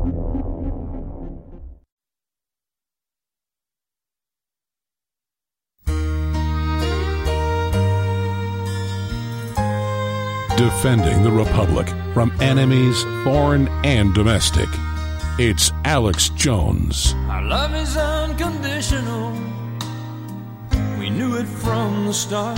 Defending 10.57 11.25
the 11.25 11.33
Republic 11.33 11.89
from 12.15 12.31
enemies, 12.41 13.03
foreign 13.25 13.67
and 13.83 14.15
domestic. 14.15 14.69
It's 15.37 15.73
Alex 15.85 16.29
Jones. 16.29 17.13
Our 17.29 17.43
love 17.43 17.75
is 17.75 17.97
unconditional. 17.97 19.33
We 20.97 21.11
knew 21.11 21.37
it 21.37 21.47
from 21.47 22.07
the 22.07 22.15
start. 22.15 22.57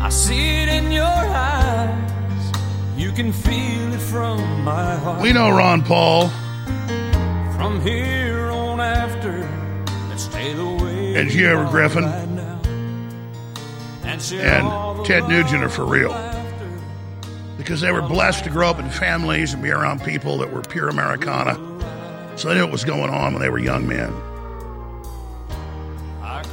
I 0.00 0.08
see 0.08 0.62
it 0.62 0.70
in 0.70 0.90
your 0.90 1.04
eyes. 1.04 2.52
You 2.96 3.12
can 3.12 3.30
feel 3.30 3.92
it 3.92 4.00
from 4.00 4.64
my 4.64 4.96
heart. 4.96 5.20
We 5.20 5.34
know 5.34 5.50
Ron 5.50 5.82
Paul. 5.82 6.28
From 7.54 7.82
here 7.82 8.50
on 8.50 8.80
after, 8.80 9.46
let's 10.08 10.22
stay 10.24 10.54
the 10.54 10.64
way. 10.64 11.16
And 11.16 11.30
Gio 11.30 11.70
Griffin. 11.70 12.31
And 14.12 15.06
Ted 15.06 15.28
Nugent 15.28 15.64
are 15.64 15.68
for 15.68 15.84
real. 15.84 16.12
Because 17.56 17.80
they 17.80 17.92
were 17.92 18.02
blessed 18.02 18.44
to 18.44 18.50
grow 18.50 18.68
up 18.68 18.78
in 18.78 18.90
families 18.90 19.52
and 19.54 19.62
be 19.62 19.70
around 19.70 20.02
people 20.02 20.38
that 20.38 20.52
were 20.52 20.62
pure 20.62 20.88
Americana. 20.88 21.54
So 22.36 22.48
they 22.48 22.54
knew 22.54 22.62
what 22.62 22.72
was 22.72 22.84
going 22.84 23.10
on 23.10 23.34
when 23.34 23.42
they 23.42 23.48
were 23.48 23.58
young 23.58 23.86
men. 23.86 24.12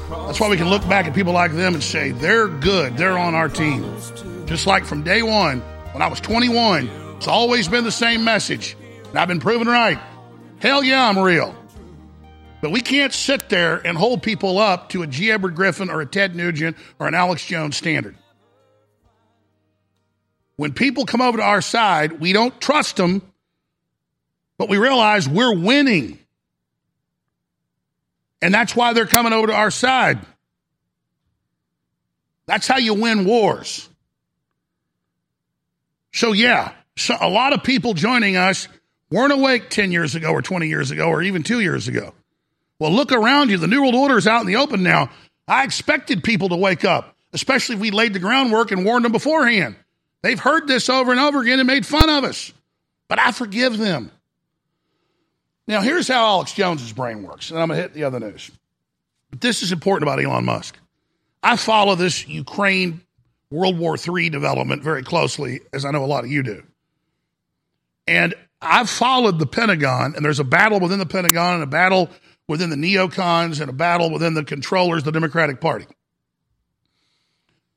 That's 0.10 0.39
why 0.39 0.50
we 0.50 0.58
can 0.58 0.69
look 0.69 0.88
back 0.88 1.08
at 1.08 1.13
people 1.13 1.34
like 1.34 1.52
them 1.54 1.74
and 1.74 1.84
say, 1.84 2.12
they're 2.12 2.48
good, 2.48 2.98
they're 2.98 3.17
on 3.17 3.36
our 3.36 3.50
team. 3.50 3.84
Just 4.45 4.67
like 4.67 4.86
from 4.86 5.04
day 5.04 5.22
one, 5.22 5.62
when 5.91 6.02
I 6.02 6.08
was 6.08 6.19
21, 6.19 6.89
it's 7.17 7.28
always 7.28 7.67
been 7.67 7.84
the 7.84 7.91
same 7.91 8.24
message. 8.24 8.78
And 9.10 9.17
I've 9.17 9.28
been 9.28 9.39
proven 9.39 9.67
right. 9.67 10.00
Hell 10.60 10.84
yeah, 10.84 11.08
I'm 11.08 11.17
real. 11.17 11.56
But 12.62 12.72
we 12.72 12.82
can't 12.82 13.13
sit 13.13 13.50
there 13.50 13.76
and 13.78 13.98
hold 13.98 14.22
people 14.22 14.58
up 14.58 14.89
to 14.89 15.02
a 15.02 15.08
G. 15.08 15.32
Edward 15.32 15.56
Griffin 15.56 15.89
or 15.89 16.02
a 16.02 16.06
Ted 16.06 16.36
Nugent 16.36 16.76
or 17.00 17.08
an 17.08 17.13
Alex 17.13 17.45
Jones 17.45 17.78
standard. 17.78 18.15
When 20.58 20.74
people 20.74 21.06
come 21.06 21.22
over 21.22 21.38
to 21.38 21.43
our 21.43 21.62
side, 21.62 22.19
we 22.19 22.34
don't 22.34 22.60
trust 22.60 22.98
them, 22.98 23.22
but 24.58 24.67
we 24.67 24.78
realize 24.78 25.28
we're 25.28 25.56
winning. 25.56 26.19
And 28.41 28.54
that's 28.54 28.76
why 28.76 28.91
they're 28.91 29.06
coming 29.06 29.32
over 29.32 29.48
to 29.48 29.54
our 29.54 29.72
side. 29.72 30.19
That's 32.45 32.67
how 32.67 32.78
you 32.78 32.93
win 32.93 33.24
wars. 33.24 33.88
So, 36.12 36.34
yeah, 36.34 36.74
so 36.98 37.15
a 37.22 37.30
lot 37.30 37.54
of 37.54 37.63
people 37.63 37.93
joining 37.93 38.36
us 38.36 38.67
weren't 39.10 39.32
awake 39.32 39.69
10 39.69 39.93
years 39.93 40.15
ago 40.15 40.32
or 40.32 40.41
20 40.41 40.67
years 40.67 40.91
ago 40.91 41.08
or 41.08 41.22
even 41.22 41.43
two 41.43 41.62
years 41.62 41.88
ago. 41.88 42.13
Well, 42.80 42.92
look 42.92 43.12
around 43.12 43.50
you. 43.50 43.58
The 43.58 43.68
New 43.68 43.82
World 43.82 43.96
Order 43.96 44.18
is 44.18 44.26
out 44.26 44.42
in 44.42 44.48
the 44.48 44.56
open 44.56 44.82
now. 44.82 45.10
I 45.48 45.63
expected 45.63 46.24
people 46.24 46.50
to 46.50 46.56
wake 46.56 46.86
up, 46.86 47.15
especially 47.34 47.76
if 47.76 47.82
we 47.82 47.92
laid 47.92 48.13
the 48.13 48.20
groundwork 48.20 48.72
and 48.72 48.86
warned 48.86 49.06
them 49.06 49.12
beforehand. 49.12 49.76
They've 50.22 50.39
heard 50.39 50.68
this 50.68 50.89
over 50.89 51.12
and 51.12 51.20
over 51.20 51.42
again 51.42 51.60
and 51.60 51.68
made 51.68 51.86
fun 51.86 52.10
of 52.10 52.24
us, 52.24 52.54
but 53.08 53.20
I 53.20 53.32
forgive 53.32 53.78
them. 53.78 54.12
Now, 55.68 55.82
here's 55.82 56.08
how 56.08 56.26
Alex 56.26 56.54
Jones's 56.54 56.94
brain 56.94 57.24
works, 57.24 57.52
and 57.52 57.60
I'm 57.60 57.68
going 57.68 57.78
to 57.78 57.82
hit 57.82 57.94
the 57.94 58.04
other 58.04 58.20
news. 58.20 58.50
But 59.30 59.42
this 59.42 59.62
is 59.62 59.72
important 59.72 60.10
about 60.10 60.24
Elon 60.24 60.46
Musk. 60.46 60.78
I 61.44 61.58
follow 61.58 61.96
this 61.96 62.28
Ukraine 62.28 63.02
World 63.52 63.78
War 63.78 63.96
III 63.96 64.30
development 64.30 64.84
very 64.84 65.04
closely, 65.04 65.62
as 65.72 65.86
I 65.86 65.92
know 65.92 66.04
a 66.04 66.08
lot 66.08 66.24
of 66.24 66.32
you 66.32 66.44
do. 66.44 66.63
And 68.08 68.34
I've 68.62 68.89
followed 68.89 69.39
the 69.39 69.46
Pentagon, 69.46 70.15
and 70.15 70.26
there's 70.26 70.39
a 70.39 70.44
battle 70.44 70.80
within 70.80 71.00
the 71.00 71.06
Pentagon 71.06 71.56
and 71.56 71.63
a 71.63 71.68
battle 71.68 72.10
within 72.49 72.71
the 72.71 72.75
neocons 72.75 73.62
and 73.62 73.69
a 73.69 73.73
battle 73.73 74.09
within 74.09 74.33
the 74.33 74.43
controllers, 74.43 75.03
the 75.03 75.12
Democratic 75.12 75.62
Party. 75.62 75.85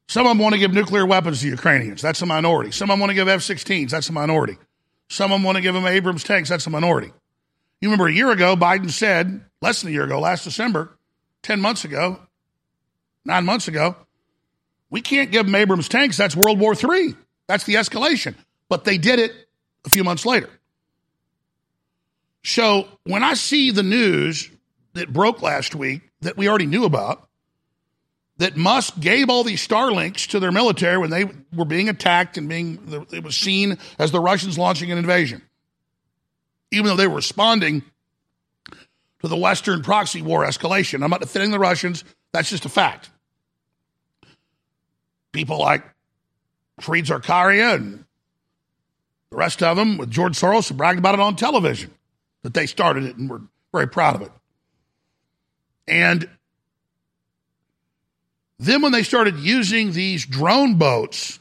Some 0.09 0.27
of 0.27 0.31
them 0.31 0.39
want 0.39 0.55
to 0.55 0.59
give 0.59 0.73
nuclear 0.73 1.05
weapons 1.05 1.41
to 1.41 1.45
the 1.45 1.51
Ukrainians. 1.51 2.01
That's 2.01 2.23
a 2.23 2.27
minority. 2.27 2.73
Some 2.73 2.91
of 2.91 2.95
them 2.95 3.01
want 3.01 3.11
to 3.11 3.15
give 3.15 3.29
F 3.29 3.41
16s. 3.41 3.91
That's 3.91 4.09
a 4.09 4.13
minority. 4.13 4.57
Some 5.11 5.31
of 5.31 5.37
them 5.37 5.43
want 5.43 5.57
to 5.57 5.63
give 5.63 5.75
them 5.75 5.87
Abrams 5.87 6.25
tanks. 6.25 6.49
That's 6.49 6.67
a 6.67 6.71
minority. 6.71 7.13
You 7.83 7.89
remember 7.89 8.07
a 8.07 8.13
year 8.13 8.31
ago, 8.31 8.57
Biden 8.57 8.91
said, 8.91 9.45
less 9.61 9.83
than 9.83 9.91
a 9.91 9.93
year 9.93 10.05
ago, 10.05 10.19
last 10.19 10.45
December, 10.45 10.97
10 11.43 11.61
months 11.61 11.85
ago, 11.85 12.19
nine 13.27 13.45
months 13.45 13.69
ago, 13.69 13.95
we 14.89 15.03
can't 15.03 15.31
give 15.31 15.45
them 15.45 15.55
Abrams 15.55 15.89
tanks. 15.89 16.17
That's 16.17 16.35
World 16.35 16.59
War 16.59 16.75
III. 16.75 17.15
That's 17.47 17.65
the 17.65 17.75
escalation. 17.75 18.37
But 18.71 18.85
they 18.85 18.97
did 18.97 19.19
it 19.19 19.33
a 19.85 19.91
few 19.91 20.03
months 20.03 20.25
later. 20.25 20.49
So 22.43 22.89
when 23.05 23.23
I 23.23 23.35
see 23.35 23.71
the 23.71 23.83
news 23.83 24.49
that 24.95 25.13
broke 25.13 25.43
last 25.43 25.75
week 25.75 26.03
that 26.21 26.37
we 26.37 26.49
already 26.49 26.67
knew 26.67 26.85
about 26.85 27.29
that 28.39 28.57
Musk 28.57 28.99
gave 28.99 29.31
all 29.31 29.45
these 29.45 29.67
Starlinks 29.67 30.27
to 30.29 30.41
their 30.41 30.53
military 30.53 30.99
when 30.99 31.11
they 31.11 31.25
were 31.55 31.65
being 31.65 31.89
attacked 31.89 32.37
and 32.37 32.49
being 32.49 33.07
it 33.13 33.23
was 33.23 33.37
seen 33.37 33.79
as 33.99 34.11
the 34.11 34.21
Russians 34.21 34.59
launching 34.59 34.91
an 34.91 34.99
invasion, 34.99 35.43
even 36.71 36.87
though 36.87 36.97
they 36.97 37.07
were 37.07 37.17
responding 37.17 37.83
to 39.21 39.29
the 39.29 39.37
Western 39.37 39.83
proxy 39.83 40.23
war 40.23 40.45
escalation. 40.45 41.05
I'm 41.05 41.11
not 41.11 41.21
defending 41.21 41.51
the 41.51 41.59
Russians. 41.59 42.05
That's 42.33 42.51
just 42.51 42.65
a 42.65 42.69
fact. 42.69 43.11
people 45.33 45.59
like 45.59 45.85
Fareed 46.81 47.07
Zakaria 47.07 47.75
and 47.75 48.05
the 49.31 49.37
rest 49.37 49.63
of 49.63 49.77
them 49.77 49.99
with 49.99 50.11
George 50.11 50.39
Soros 50.39 50.75
bragged 50.77 50.99
about 50.99 51.15
it 51.15 51.21
on 51.21 51.37
television 51.37 51.93
that 52.43 52.55
they 52.55 52.67
started 52.67 53.05
it 53.05 53.17
and 53.17 53.31
were 53.31 53.43
very 53.73 53.89
proud 53.89 54.17
of 54.17 54.23
it. 54.23 54.33
And 55.93 56.27
then 58.59 58.81
when 58.81 58.93
they 58.93 59.03
started 59.03 59.37
using 59.37 59.93
these 59.93 60.25
drone 60.25 60.77
boats 60.77 61.39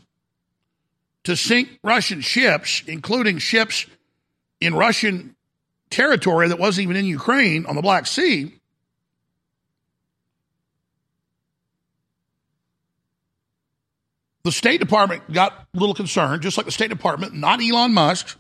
to 1.24 1.38
sink 1.38 1.80
Russian 1.86 2.20
ships, 2.20 2.84
including 2.86 3.38
ships 3.38 3.86
in 4.60 4.76
Russian 4.76 5.38
territory 5.90 6.50
that 6.50 6.60
wasn't 6.60 6.84
even 6.84 6.98
in 6.98 7.06
Ukraine 7.06 7.66
on 7.66 7.78
the 7.78 7.82
Black 7.82 8.06
Sea, 8.06 8.54
the 14.44 14.52
State 14.52 14.82
Department 14.82 15.32
got 15.32 15.54
a 15.74 15.80
little 15.80 15.96
concerned, 15.96 16.42
just 16.42 16.58
like 16.58 16.66
the 16.66 16.74
State 16.74 16.90
Department, 16.90 17.34
not 17.34 17.62
Elon 17.62 17.94
Musk, 17.94 18.38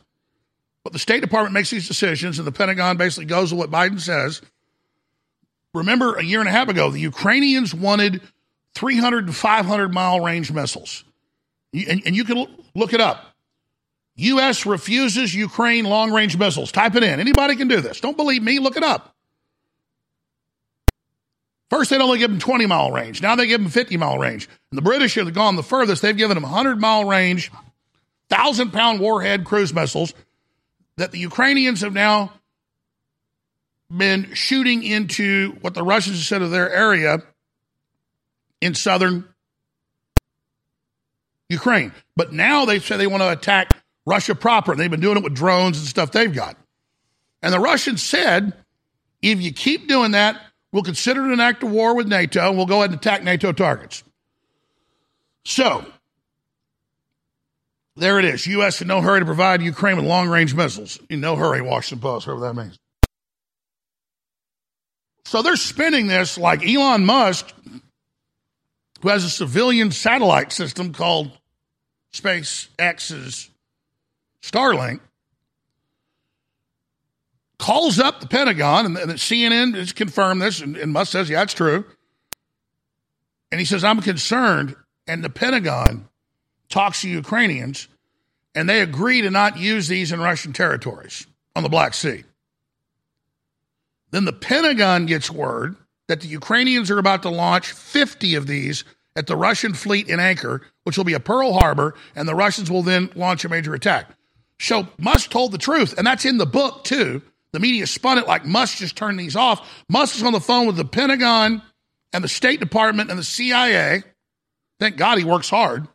but 0.83 0.91
the 0.91 0.99
State 0.99 1.21
Department 1.21 1.53
makes 1.53 1.69
these 1.69 1.87
decisions, 1.87 2.37
and 2.37 2.45
the 2.45 2.51
Pentagon 2.51 2.97
basically 2.97 3.27
goes 3.27 3.53
with 3.53 3.59
what 3.59 3.71
Biden 3.71 4.01
says. 4.01 4.41
Remember, 5.73 6.15
a 6.15 6.23
year 6.23 6.39
and 6.39 6.49
a 6.49 6.51
half 6.51 6.67
ago, 6.67 6.91
the 6.91 6.99
Ukrainians 6.99 7.73
wanted 7.73 8.21
300 8.75 9.27
to 9.27 9.33
500 9.33 9.93
mile 9.93 10.19
range 10.19 10.51
missiles. 10.51 11.03
And, 11.73 12.01
and 12.05 12.15
you 12.15 12.25
can 12.25 12.45
look 12.75 12.93
it 12.93 13.01
up. 13.01 13.25
U.S. 14.15 14.65
refuses 14.65 15.33
Ukraine 15.33 15.85
long 15.85 16.11
range 16.11 16.37
missiles. 16.37 16.71
Type 16.71 16.95
it 16.95 17.03
in. 17.03 17.19
Anybody 17.19 17.55
can 17.55 17.67
do 17.67 17.79
this. 17.79 18.01
Don't 18.01 18.17
believe 18.17 18.43
me? 18.43 18.59
Look 18.59 18.75
it 18.75 18.83
up. 18.83 19.15
First, 21.69 21.89
they'd 21.89 22.01
only 22.01 22.19
give 22.19 22.29
them 22.29 22.39
20 22.39 22.65
mile 22.65 22.91
range. 22.91 23.21
Now 23.21 23.35
they 23.35 23.47
give 23.47 23.61
them 23.61 23.71
50 23.71 23.95
mile 23.95 24.19
range. 24.19 24.49
And 24.71 24.77
the 24.77 24.81
British 24.81 25.15
have 25.15 25.33
gone 25.33 25.55
the 25.55 25.63
furthest. 25.63 26.01
They've 26.01 26.15
given 26.15 26.35
them 26.35 26.43
100 26.43 26.81
mile 26.81 27.05
range, 27.05 27.49
1,000 28.27 28.71
pound 28.71 28.99
warhead 28.99 29.45
cruise 29.45 29.73
missiles 29.73 30.13
that 30.97 31.13
the 31.13 31.19
Ukrainians 31.19 31.79
have 31.79 31.93
now 31.93 32.33
been 33.95 34.33
shooting 34.33 34.83
into 34.83 35.57
what 35.61 35.73
the 35.73 35.83
Russians 35.83 36.25
said 36.27 36.41
of 36.41 36.51
their 36.51 36.71
area 36.71 37.23
in 38.61 38.75
southern 38.75 39.27
Ukraine. 41.49 41.91
But 42.15 42.31
now 42.31 42.65
they 42.65 42.79
say 42.79 42.97
they 42.97 43.07
want 43.07 43.21
to 43.21 43.31
attack 43.31 43.75
Russia 44.05 44.35
proper. 44.35 44.71
And 44.71 44.79
they've 44.79 44.89
been 44.89 45.01
doing 45.01 45.17
it 45.17 45.23
with 45.23 45.35
drones 45.35 45.77
and 45.77 45.87
stuff 45.87 46.11
they've 46.11 46.33
got. 46.33 46.55
And 47.41 47.53
the 47.53 47.59
Russians 47.59 48.01
said, 48.01 48.53
if 49.21 49.41
you 49.41 49.51
keep 49.51 49.87
doing 49.87 50.11
that, 50.11 50.41
we'll 50.71 50.83
consider 50.83 51.25
it 51.25 51.33
an 51.33 51.39
act 51.39 51.63
of 51.63 51.71
war 51.71 51.95
with 51.95 52.07
NATO 52.07 52.47
and 52.47 52.57
we'll 52.57 52.65
go 52.65 52.77
ahead 52.77 52.91
and 52.91 52.99
attack 52.99 53.23
NATO 53.23 53.51
targets. 53.51 54.03
So, 55.43 55.85
there 57.95 58.19
it 58.19 58.25
is. 58.25 58.45
U.S. 58.47 58.81
in 58.81 58.87
no 58.87 59.01
hurry 59.01 59.19
to 59.19 59.25
provide 59.25 59.61
Ukraine 59.61 59.97
with 59.97 60.05
long 60.05 60.29
range 60.29 60.53
missiles. 60.53 60.99
In 61.09 61.19
no 61.19 61.35
hurry, 61.35 61.61
Washington 61.61 62.01
Post, 62.01 62.27
whatever 62.27 62.45
that 62.47 62.55
means. 62.55 62.79
So 65.31 65.41
they're 65.41 65.55
spinning 65.55 66.07
this 66.07 66.37
like 66.37 66.61
Elon 66.67 67.05
Musk, 67.05 67.53
who 69.01 69.07
has 69.07 69.23
a 69.23 69.29
civilian 69.29 69.89
satellite 69.91 70.51
system 70.51 70.91
called 70.91 71.31
SpaceX's 72.13 73.49
Starlink, 74.41 74.99
calls 77.57 77.97
up 77.97 78.19
the 78.19 78.27
Pentagon, 78.27 78.85
and, 78.85 78.97
and 78.97 79.11
CNN 79.11 79.73
has 79.75 79.93
confirmed 79.93 80.41
this, 80.41 80.59
and, 80.59 80.75
and 80.75 80.91
Musk 80.91 81.13
says, 81.13 81.29
yeah, 81.29 81.43
it's 81.43 81.53
true. 81.53 81.85
And 83.53 83.59
he 83.61 83.65
says, 83.65 83.85
I'm 83.85 84.01
concerned. 84.01 84.75
And 85.07 85.23
the 85.23 85.29
Pentagon 85.29 86.09
talks 86.67 87.03
to 87.03 87.09
Ukrainians, 87.09 87.87
and 88.53 88.67
they 88.67 88.81
agree 88.81 89.21
to 89.21 89.31
not 89.31 89.57
use 89.57 89.87
these 89.87 90.11
in 90.11 90.19
Russian 90.19 90.51
territories 90.51 91.25
on 91.55 91.63
the 91.63 91.69
Black 91.69 91.93
Sea. 91.93 92.25
Then 94.11 94.25
the 94.25 94.33
Pentagon 94.33 95.05
gets 95.05 95.31
word 95.31 95.75
that 96.07 96.21
the 96.21 96.27
Ukrainians 96.27 96.91
are 96.91 96.99
about 96.99 97.23
to 97.23 97.29
launch 97.29 97.71
50 97.71 98.35
of 98.35 98.47
these 98.47 98.83
at 99.15 99.27
the 99.27 99.35
Russian 99.35 99.73
fleet 99.73 100.09
in 100.09 100.19
Anchor, 100.19 100.61
which 100.83 100.97
will 100.97 101.05
be 101.05 101.13
a 101.13 101.19
Pearl 101.19 101.53
Harbor, 101.53 101.95
and 102.15 102.27
the 102.27 102.35
Russians 102.35 102.69
will 102.69 102.83
then 102.83 103.09
launch 103.15 103.45
a 103.45 103.49
major 103.49 103.73
attack. 103.73 104.09
So 104.59 104.87
Musk 104.97 105.29
told 105.29 105.51
the 105.51 105.57
truth, 105.57 105.97
and 105.97 106.05
that's 106.05 106.25
in 106.25 106.37
the 106.37 106.45
book 106.45 106.83
too. 106.83 107.21
The 107.53 107.59
media 107.59 107.87
spun 107.87 108.17
it 108.17 108.27
like 108.27 108.45
Musk 108.45 108.77
just 108.77 108.95
turned 108.95 109.19
these 109.19 109.35
off. 109.35 109.83
Musk 109.89 110.15
is 110.15 110.23
on 110.23 110.33
the 110.33 110.39
phone 110.39 110.67
with 110.67 110.77
the 110.77 110.85
Pentagon 110.85 111.61
and 112.13 112.23
the 112.23 112.29
State 112.29 112.59
Department 112.59 113.09
and 113.09 113.19
the 113.19 113.23
CIA. 113.23 114.03
Thank 114.79 114.97
God 114.97 115.17
he 115.17 115.23
works 115.23 115.49
hard. 115.49 115.87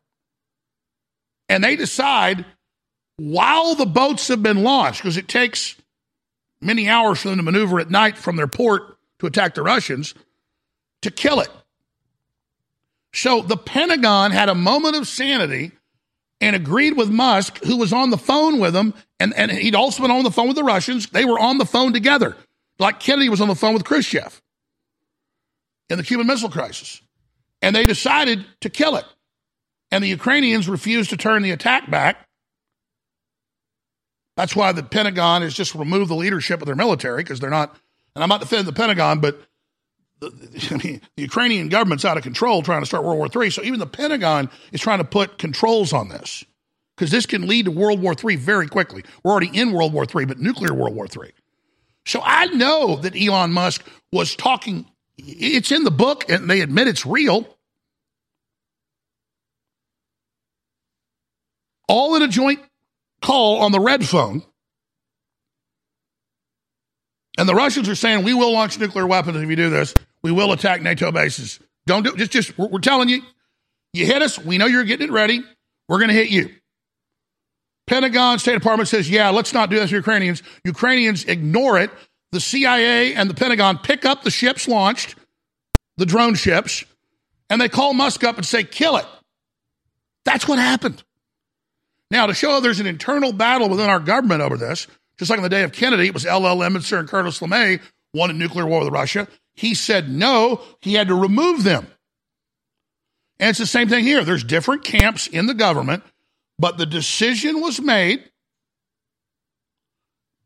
And 1.48 1.62
they 1.62 1.76
decide 1.76 2.44
while 3.16 3.74
the 3.74 3.86
boats 3.86 4.28
have 4.28 4.42
been 4.42 4.62
launched, 4.62 5.00
because 5.02 5.16
it 5.16 5.28
takes 5.28 5.76
many 6.60 6.88
hours 6.88 7.20
for 7.20 7.28
them 7.28 7.38
to 7.38 7.42
maneuver 7.42 7.80
at 7.80 7.90
night 7.90 8.16
from 8.16 8.36
their 8.36 8.46
port 8.46 8.96
to 9.18 9.26
attack 9.26 9.54
the 9.54 9.62
Russians, 9.62 10.14
to 11.02 11.10
kill 11.10 11.40
it. 11.40 11.48
So 13.12 13.40
the 13.42 13.56
Pentagon 13.56 14.30
had 14.30 14.48
a 14.48 14.54
moment 14.54 14.96
of 14.96 15.08
sanity 15.08 15.72
and 16.40 16.54
agreed 16.54 16.96
with 16.96 17.08
Musk, 17.08 17.64
who 17.64 17.78
was 17.78 17.92
on 17.92 18.10
the 18.10 18.18
phone 18.18 18.58
with 18.58 18.76
him, 18.76 18.92
and, 19.18 19.32
and 19.34 19.50
he'd 19.50 19.74
also 19.74 20.02
been 20.02 20.10
on 20.10 20.24
the 20.24 20.30
phone 20.30 20.48
with 20.48 20.56
the 20.56 20.64
Russians. 20.64 21.06
They 21.08 21.24
were 21.24 21.38
on 21.38 21.58
the 21.58 21.64
phone 21.64 21.92
together, 21.94 22.36
like 22.78 23.00
Kennedy 23.00 23.30
was 23.30 23.40
on 23.40 23.48
the 23.48 23.54
phone 23.54 23.72
with 23.72 23.84
Khrushchev 23.84 24.42
in 25.88 25.96
the 25.96 26.04
Cuban 26.04 26.26
Missile 26.26 26.50
Crisis. 26.50 27.00
And 27.62 27.74
they 27.74 27.86
decided 27.86 28.44
to 28.60 28.68
kill 28.68 28.96
it. 28.96 29.04
And 29.90 30.04
the 30.04 30.08
Ukrainians 30.08 30.68
refused 30.68 31.10
to 31.10 31.16
turn 31.16 31.42
the 31.42 31.52
attack 31.52 31.90
back. 31.90 32.25
That's 34.36 34.54
why 34.54 34.72
the 34.72 34.82
Pentagon 34.82 35.42
has 35.42 35.54
just 35.54 35.74
removed 35.74 36.10
the 36.10 36.14
leadership 36.14 36.60
of 36.60 36.66
their 36.66 36.76
military 36.76 37.22
because 37.22 37.40
they're 37.40 37.50
not, 37.50 37.74
and 38.14 38.22
I'm 38.22 38.28
not 38.28 38.40
defending 38.40 38.66
the 38.66 38.72
Pentagon, 38.72 39.20
but 39.20 39.40
the, 40.20 40.28
I 40.70 40.86
mean, 40.86 41.00
the 41.16 41.22
Ukrainian 41.22 41.68
government's 41.68 42.04
out 42.04 42.16
of 42.16 42.22
control 42.22 42.62
trying 42.62 42.82
to 42.82 42.86
start 42.86 43.04
World 43.04 43.18
War 43.18 43.44
III. 43.44 43.50
So 43.50 43.62
even 43.62 43.80
the 43.80 43.86
Pentagon 43.86 44.50
is 44.72 44.80
trying 44.80 44.98
to 44.98 45.04
put 45.04 45.38
controls 45.38 45.92
on 45.92 46.08
this 46.08 46.44
because 46.96 47.10
this 47.10 47.26
can 47.26 47.46
lead 47.46 47.64
to 47.64 47.70
World 47.70 48.00
War 48.00 48.14
III 48.14 48.36
very 48.36 48.68
quickly. 48.68 49.04
We're 49.24 49.32
already 49.32 49.50
in 49.58 49.72
World 49.72 49.92
War 49.92 50.04
III, 50.04 50.26
but 50.26 50.38
nuclear 50.38 50.74
World 50.74 50.94
War 50.94 51.06
III. 51.06 51.32
So 52.04 52.20
I 52.22 52.46
know 52.46 52.96
that 52.96 53.16
Elon 53.16 53.52
Musk 53.52 53.84
was 54.12 54.36
talking, 54.36 54.86
it's 55.16 55.72
in 55.72 55.84
the 55.84 55.90
book 55.90 56.28
and 56.28 56.48
they 56.48 56.60
admit 56.60 56.88
it's 56.88 57.04
real. 57.04 57.48
All 61.88 62.16
in 62.16 62.22
a 62.22 62.28
joint 62.28 62.60
call 63.26 63.58
on 63.58 63.72
the 63.72 63.80
red 63.80 64.06
phone. 64.06 64.42
And 67.36 67.48
the 67.48 67.54
Russians 67.54 67.88
are 67.88 67.96
saying, 67.96 68.24
we 68.24 68.32
will 68.32 68.52
launch 68.52 68.78
nuclear 68.78 69.06
weapons 69.06 69.36
if 69.36 69.50
you 69.50 69.56
do 69.56 69.68
this. 69.68 69.94
We 70.22 70.30
will 70.30 70.52
attack 70.52 70.80
NATO 70.80 71.10
bases. 71.10 71.58
Don't 71.86 72.04
do 72.04 72.16
just 72.16 72.30
just 72.30 72.56
we're, 72.56 72.68
we're 72.68 72.78
telling 72.78 73.08
you, 73.08 73.22
you 73.92 74.06
hit 74.06 74.22
us. 74.22 74.38
We 74.38 74.58
know 74.58 74.66
you're 74.66 74.84
getting 74.84 75.08
it 75.08 75.12
ready. 75.12 75.42
We're 75.88 75.98
going 75.98 76.08
to 76.08 76.14
hit 76.14 76.30
you. 76.30 76.50
Pentagon, 77.86 78.38
State 78.38 78.54
Department 78.54 78.88
says, 78.88 79.10
yeah, 79.10 79.30
let's 79.30 79.52
not 79.52 79.70
do 79.70 79.76
this 79.76 79.90
to 79.90 79.96
Ukrainians. 79.96 80.42
Ukrainians 80.64 81.24
ignore 81.24 81.78
it. 81.78 81.90
The 82.32 82.40
CIA 82.40 83.14
and 83.14 83.30
the 83.30 83.34
Pentagon 83.34 83.78
pick 83.78 84.04
up 84.04 84.22
the 84.22 84.30
ships 84.30 84.66
launched, 84.66 85.14
the 85.96 86.06
drone 86.06 86.34
ships, 86.34 86.84
and 87.50 87.60
they 87.60 87.68
call 87.68 87.92
Musk 87.92 88.24
up 88.24 88.36
and 88.36 88.44
say, 88.46 88.64
kill 88.64 88.96
it. 88.96 89.06
That's 90.24 90.48
what 90.48 90.58
happened. 90.58 91.02
Now, 92.10 92.26
to 92.26 92.34
show 92.34 92.60
there's 92.60 92.80
an 92.80 92.86
internal 92.86 93.32
battle 93.32 93.68
within 93.68 93.90
our 93.90 94.00
government 94.00 94.42
over 94.42 94.56
this, 94.56 94.86
just 95.18 95.30
like 95.30 95.38
on 95.38 95.42
the 95.42 95.48
day 95.48 95.62
of 95.62 95.72
Kennedy, 95.72 96.06
it 96.06 96.14
was 96.14 96.26
L.L. 96.26 96.62
Eminster 96.62 96.98
and 96.98 97.08
Curtis 97.08 97.40
LeMay 97.40 97.80
wanted 98.14 98.36
nuclear 98.36 98.66
war 98.66 98.84
with 98.84 98.92
Russia. 98.92 99.26
He 99.54 99.74
said 99.74 100.10
no, 100.10 100.60
he 100.80 100.94
had 100.94 101.08
to 101.08 101.14
remove 101.14 101.64
them. 101.64 101.86
And 103.38 103.50
it's 103.50 103.58
the 103.58 103.66
same 103.66 103.88
thing 103.88 104.04
here. 104.04 104.24
There's 104.24 104.44
different 104.44 104.84
camps 104.84 105.26
in 105.26 105.46
the 105.46 105.54
government, 105.54 106.02
but 106.58 106.78
the 106.78 106.86
decision 106.86 107.60
was 107.60 107.80
made 107.80 108.30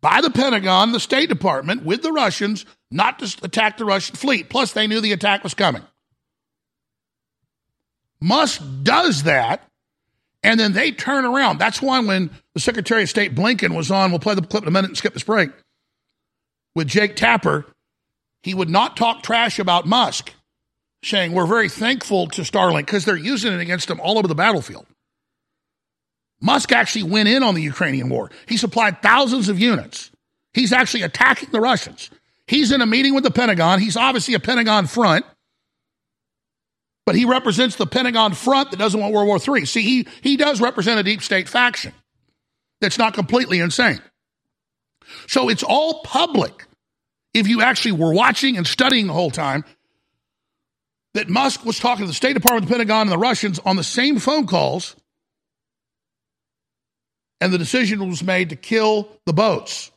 by 0.01 0.21
the 0.21 0.31
Pentagon, 0.31 0.93
the 0.93 1.01
State 1.01 1.29
Department, 1.29 1.85
with 1.85 2.03
the 2.03 2.13
Russians 2.13 2.65
not 2.91 3.19
to 3.19 3.37
attack 3.45 3.77
the 3.77 3.85
Russian 3.85 4.17
fleet. 4.17 4.49
Plus, 4.49 4.73
they 4.73 4.87
knew 4.87 5.01
the 5.01 5.13
attack 5.13 5.45
was 5.45 5.55
coming. 5.55 5.83
Musk 8.21 8.63
does 8.83 9.25
that, 9.25 9.70
and 10.43 10.59
then 10.59 10.73
they 10.73 10.91
turn 10.93 11.25
around. 11.25 11.59
That's 11.59 11.83
why 11.83 12.01
when 12.01 12.31
the 12.55 12.61
Secretary 12.61 13.03
of 13.03 13.09
State 13.09 13.35
Blinken 13.35 13.75
was 13.77 13.91
on, 13.91 14.11
we'll 14.11 14.21
play 14.21 14.35
the 14.35 14.43
clip 14.43 14.63
in 14.63 14.69
a 14.69 14.73
minute 14.73 14.89
and 14.89 14.97
skip 14.97 15.13
this 15.13 15.23
break, 15.23 15.51
with 16.75 16.89
Jake 16.89 17.17
Tapper, 17.17 17.67
he 18.43 18.55
would 18.55 18.71
not 18.71 18.97
talk 18.97 19.23
trash 19.23 19.59
about 19.59 19.87
Musk, 19.87 20.33
saying, 21.05 21.33
We're 21.33 21.47
very 21.47 21.69
thankful 21.69 22.29
to 22.29 22.43
Starlink 22.43 22.87
because 22.87 23.05
they're 23.05 23.17
using 23.17 23.53
it 23.53 23.61
against 23.61 23.91
him 23.91 24.01
all 24.01 24.19
over 24.19 24.29
the 24.29 24.35
battlefield. 24.35 24.87
Musk 26.41 26.73
actually 26.73 27.03
went 27.03 27.29
in 27.29 27.43
on 27.43 27.55
the 27.55 27.63
Ukrainian 27.63 28.09
war. 28.09 28.31
He 28.47 28.57
supplied 28.57 29.03
thousands 29.03 29.49
of 29.51 29.61
units. 29.61 30.11
He's 30.55 30.73
actually 30.73 31.03
attacking 31.03 31.51
the 31.51 31.61
Russians. 31.61 32.11
He's 32.47 32.73
in 32.73 32.81
a 32.81 32.87
meeting 32.87 33.15
with 33.15 33.25
the 33.25 33.31
Pentagon. 33.31 33.79
He's 33.79 33.97
obviously 33.97 34.35
a 34.35 34.41
Pentagon 34.41 34.87
front. 34.87 35.27
But 37.07 37.17
he 37.17 37.25
represents 37.25 37.77
the 37.77 37.87
Pentagon 37.87 38.35
front 38.35 38.71
that 38.71 38.77
doesn't 38.77 39.01
want 39.01 39.13
World 39.13 39.27
War 39.27 39.57
III. 39.59 39.67
See, 39.67 39.83
he, 39.83 40.07
he 40.21 40.37
does 40.37 40.61
represent 40.61 41.01
a 41.01 41.03
deep 41.03 41.23
state 41.23 41.49
faction 41.49 41.93
that's 42.81 42.99
not 42.99 43.15
completely 43.15 43.59
insane. 43.61 44.01
So 45.27 45.49
it's 45.49 45.63
all 45.63 46.03
public. 46.03 46.67
If 47.33 47.49
you 47.49 47.63
actually 47.63 47.93
were 47.93 48.13
watching 48.13 48.57
and 48.57 48.67
studying 48.67 49.07
the 49.07 49.13
whole 49.13 49.31
time, 49.31 49.65
that 51.15 51.29
Musk 51.29 51.65
was 51.65 51.79
talking 51.79 52.05
to 52.05 52.09
the 52.09 52.15
State 52.15 52.35
Department, 52.35 52.67
the 52.67 52.73
Pentagon, 52.73 53.03
and 53.03 53.13
the 53.13 53.19
Russians 53.19 53.59
on 53.61 53.77
the 53.77 53.85
same 53.85 54.19
phone 54.19 54.47
calls, 54.47 54.95
and 57.41 57.53
the 57.53 57.59
decision 57.59 58.09
was 58.09 58.23
made 58.23 58.51
to 58.51 58.57
kill 58.57 59.09
the 59.27 59.33
boats. 59.33 59.91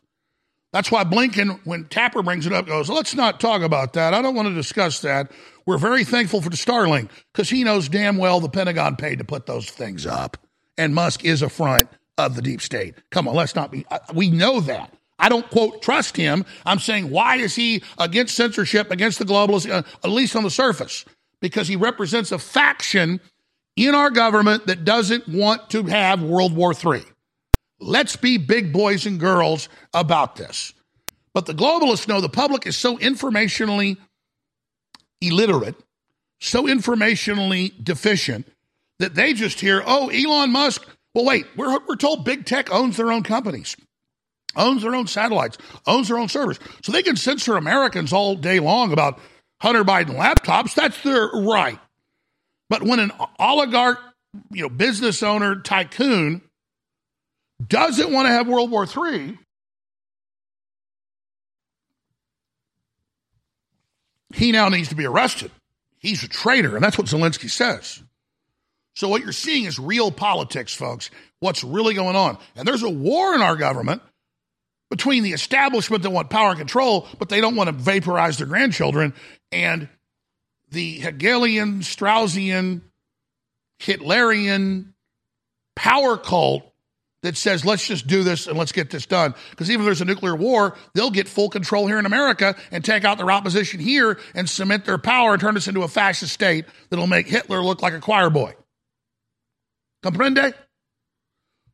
That's 0.72 0.92
why 0.92 1.04
Blinken, 1.04 1.60
when 1.66 1.86
Tapper 1.86 2.24
brings 2.24 2.48
it 2.48 2.54
up, 2.54 2.66
goes, 2.66 2.90
let's 2.90 3.14
not 3.14 3.40
talk 3.40 3.62
about 3.62 3.94
that. 3.94 4.16
I 4.16 4.22
don't 4.24 4.34
want 4.34 4.48
to 4.48 4.56
discuss 4.56 5.02
that. 5.02 5.32
We're 5.66 5.78
very 5.78 6.04
thankful 6.04 6.42
for 6.42 6.50
the 6.50 6.58
Starlink 6.58 7.10
because 7.32 7.50
he 7.50 7.64
knows 7.64 7.90
damn 7.90 8.18
well 8.18 8.40
the 8.40 8.50
Pentagon 8.50 8.96
paid 8.96 9.20
to 9.20 9.24
put 9.24 9.46
those 9.46 9.70
things 9.70 10.06
up. 10.06 10.38
And 10.78 10.94
Musk 10.94 11.24
is 11.24 11.42
a 11.42 11.50
front 11.50 11.90
of 12.18 12.36
the 12.36 12.42
deep 12.42 12.62
state. 12.62 12.96
Come 13.12 13.28
on, 13.28 13.36
let's 13.36 13.56
not 13.56 13.72
be, 13.72 13.86
we 14.14 14.30
know 14.30 14.60
that. 14.62 14.94
I 15.20 15.30
don't 15.30 15.50
quote 15.50 15.82
trust 15.82 16.18
him. 16.18 16.44
I'm 16.66 16.80
saying 16.80 17.10
why 17.10 17.38
is 17.38 17.56
he 17.56 17.84
against 17.98 18.36
censorship, 18.36 18.92
against 18.92 19.20
the 19.20 19.26
globalists, 19.26 19.70
uh, 19.70 19.84
at 20.04 20.10
least 20.10 20.36
on 20.36 20.44
the 20.44 20.50
surface? 20.50 21.06
Because 21.40 21.68
he 21.68 21.76
represents 21.76 22.32
a 22.32 22.40
faction 22.40 23.22
in 23.76 23.96
our 23.96 24.10
government 24.10 24.68
that 24.68 24.84
doesn't 24.84 25.28
want 25.28 25.70
to 25.70 25.84
have 25.84 26.22
World 26.22 26.56
War 26.56 26.74
III. 26.74 27.04
Let's 27.80 28.16
be 28.16 28.38
big 28.38 28.74
boys 28.74 29.06
and 29.06 29.20
girls 29.20 29.70
about 29.94 30.36
this. 30.36 30.74
But 31.34 31.46
the 31.46 31.54
globalists 31.54 32.08
know 32.08 32.22
the 32.22 32.30
public 32.30 32.68
is 32.68 32.78
so 32.78 32.98
informationally 32.98 33.98
illiterate, 35.28 35.76
so 36.40 36.64
informationally 36.64 37.72
deficient, 37.84 38.48
that 39.00 39.16
they 39.16 39.34
just 39.34 39.60
hear, 39.60 39.84
oh, 39.86 40.10
Elon 40.10 40.52
Musk. 40.52 40.86
Well, 41.14 41.26
wait, 41.26 41.46
we're, 41.56 41.78
we're 41.88 41.96
told 41.96 42.26
big 42.26 42.46
tech 42.46 42.72
owns 42.72 42.98
their 42.98 43.12
own 43.12 43.24
companies, 43.24 43.76
owns 44.56 44.82
their 44.82 44.96
own 44.96 45.08
satellites, 45.08 45.58
owns 45.86 46.08
their 46.08 46.18
own 46.18 46.30
servers. 46.30 46.60
So 46.84 46.92
they 46.92 47.04
can 47.04 47.16
censor 47.16 47.56
Americans 47.56 48.14
all 48.14 48.36
day 48.36 48.60
long 48.60 48.92
about 48.92 49.20
Hunter 49.62 49.84
Biden 49.84 50.16
laptops. 50.16 50.74
That's 50.76 51.02
their 51.04 51.28
right. 51.28 51.80
But 52.70 52.84
when 52.84 53.00
an 53.00 53.12
oligarch, 53.40 54.00
you 54.52 54.64
know, 54.64 54.70
business 54.70 55.22
owner, 55.22 55.62
tycoon 55.62 56.42
doesn't 57.66 58.12
want 58.12 58.28
to 58.28 58.32
have 58.32 58.48
World 58.48 58.72
War 58.72 58.86
III, 58.86 59.38
he 64.34 64.52
now 64.52 64.70
needs 64.70 64.90
to 64.90 64.96
be 64.96 65.06
arrested. 65.06 65.52
He's 66.00 66.24
a 66.24 66.28
traitor, 66.28 66.76
and 66.76 66.84
that's 66.84 66.98
what 66.98 67.08
Zelensky 67.08 67.50
says. 67.50 68.04
So, 68.96 69.08
what 69.08 69.24
you're 69.24 69.32
seeing 69.32 69.66
is 69.66 69.80
real 69.80 70.12
politics, 70.12 70.74
folks. 70.74 71.10
What's 71.40 71.64
really 71.64 71.94
going 71.94 72.16
on? 72.16 72.38
And 72.56 72.68
there's 72.68 72.84
a 72.84 72.90
war 72.90 73.34
in 73.34 73.42
our 73.42 73.56
government 73.56 74.02
between 74.90 75.24
the 75.24 75.34
establishment 75.34 76.04
that 76.04 76.10
want 76.10 76.30
power 76.30 76.50
and 76.50 76.60
control, 76.60 77.08
but 77.18 77.30
they 77.30 77.42
don't 77.42 77.56
want 77.56 77.68
to 77.68 77.74
vaporize 77.74 78.38
their 78.38 78.48
grandchildren, 78.48 79.14
and 79.52 79.88
the 80.70 81.00
Hegelian, 81.00 81.80
Straussian, 81.80 82.82
Hitlerian 83.80 84.94
power 85.76 86.18
cult 86.18 86.64
that 87.24 87.38
says, 87.38 87.66
let's 87.66 87.88
just 87.88 88.06
do 88.06 88.24
this 88.24 88.48
and 88.48 88.58
let's 88.58 88.72
get 88.72 88.92
this 88.92 89.06
done. 89.06 89.34
Because 89.50 89.72
even 89.72 89.82
if 89.82 89.86
there's 89.86 90.02
a 90.02 90.06
nuclear 90.06 90.36
war, 90.36 90.76
they'll 90.94 91.10
get 91.10 91.28
full 91.28 91.50
control 91.50 91.88
here 91.88 91.98
in 91.98 92.06
America 92.06 92.56
and 92.72 92.86
take 92.86 93.06
out 93.06 93.18
their 93.18 93.32
opposition 93.32 93.80
here 93.80 94.20
and 94.36 94.48
cement 94.48 94.86
their 94.86 94.98
power 94.98 95.32
and 95.32 95.42
turn 95.42 95.58
us 95.58 95.68
into 95.68 95.82
a 95.82 95.88
fascist 95.88 96.34
state 96.34 96.66
that'll 96.90 97.08
make 97.08 97.28
Hitler 97.28 97.62
look 97.62 97.82
like 97.82 97.94
a 97.94 98.00
choir 98.00 98.30
boy. 98.30 98.54
Comprende? 100.04 100.54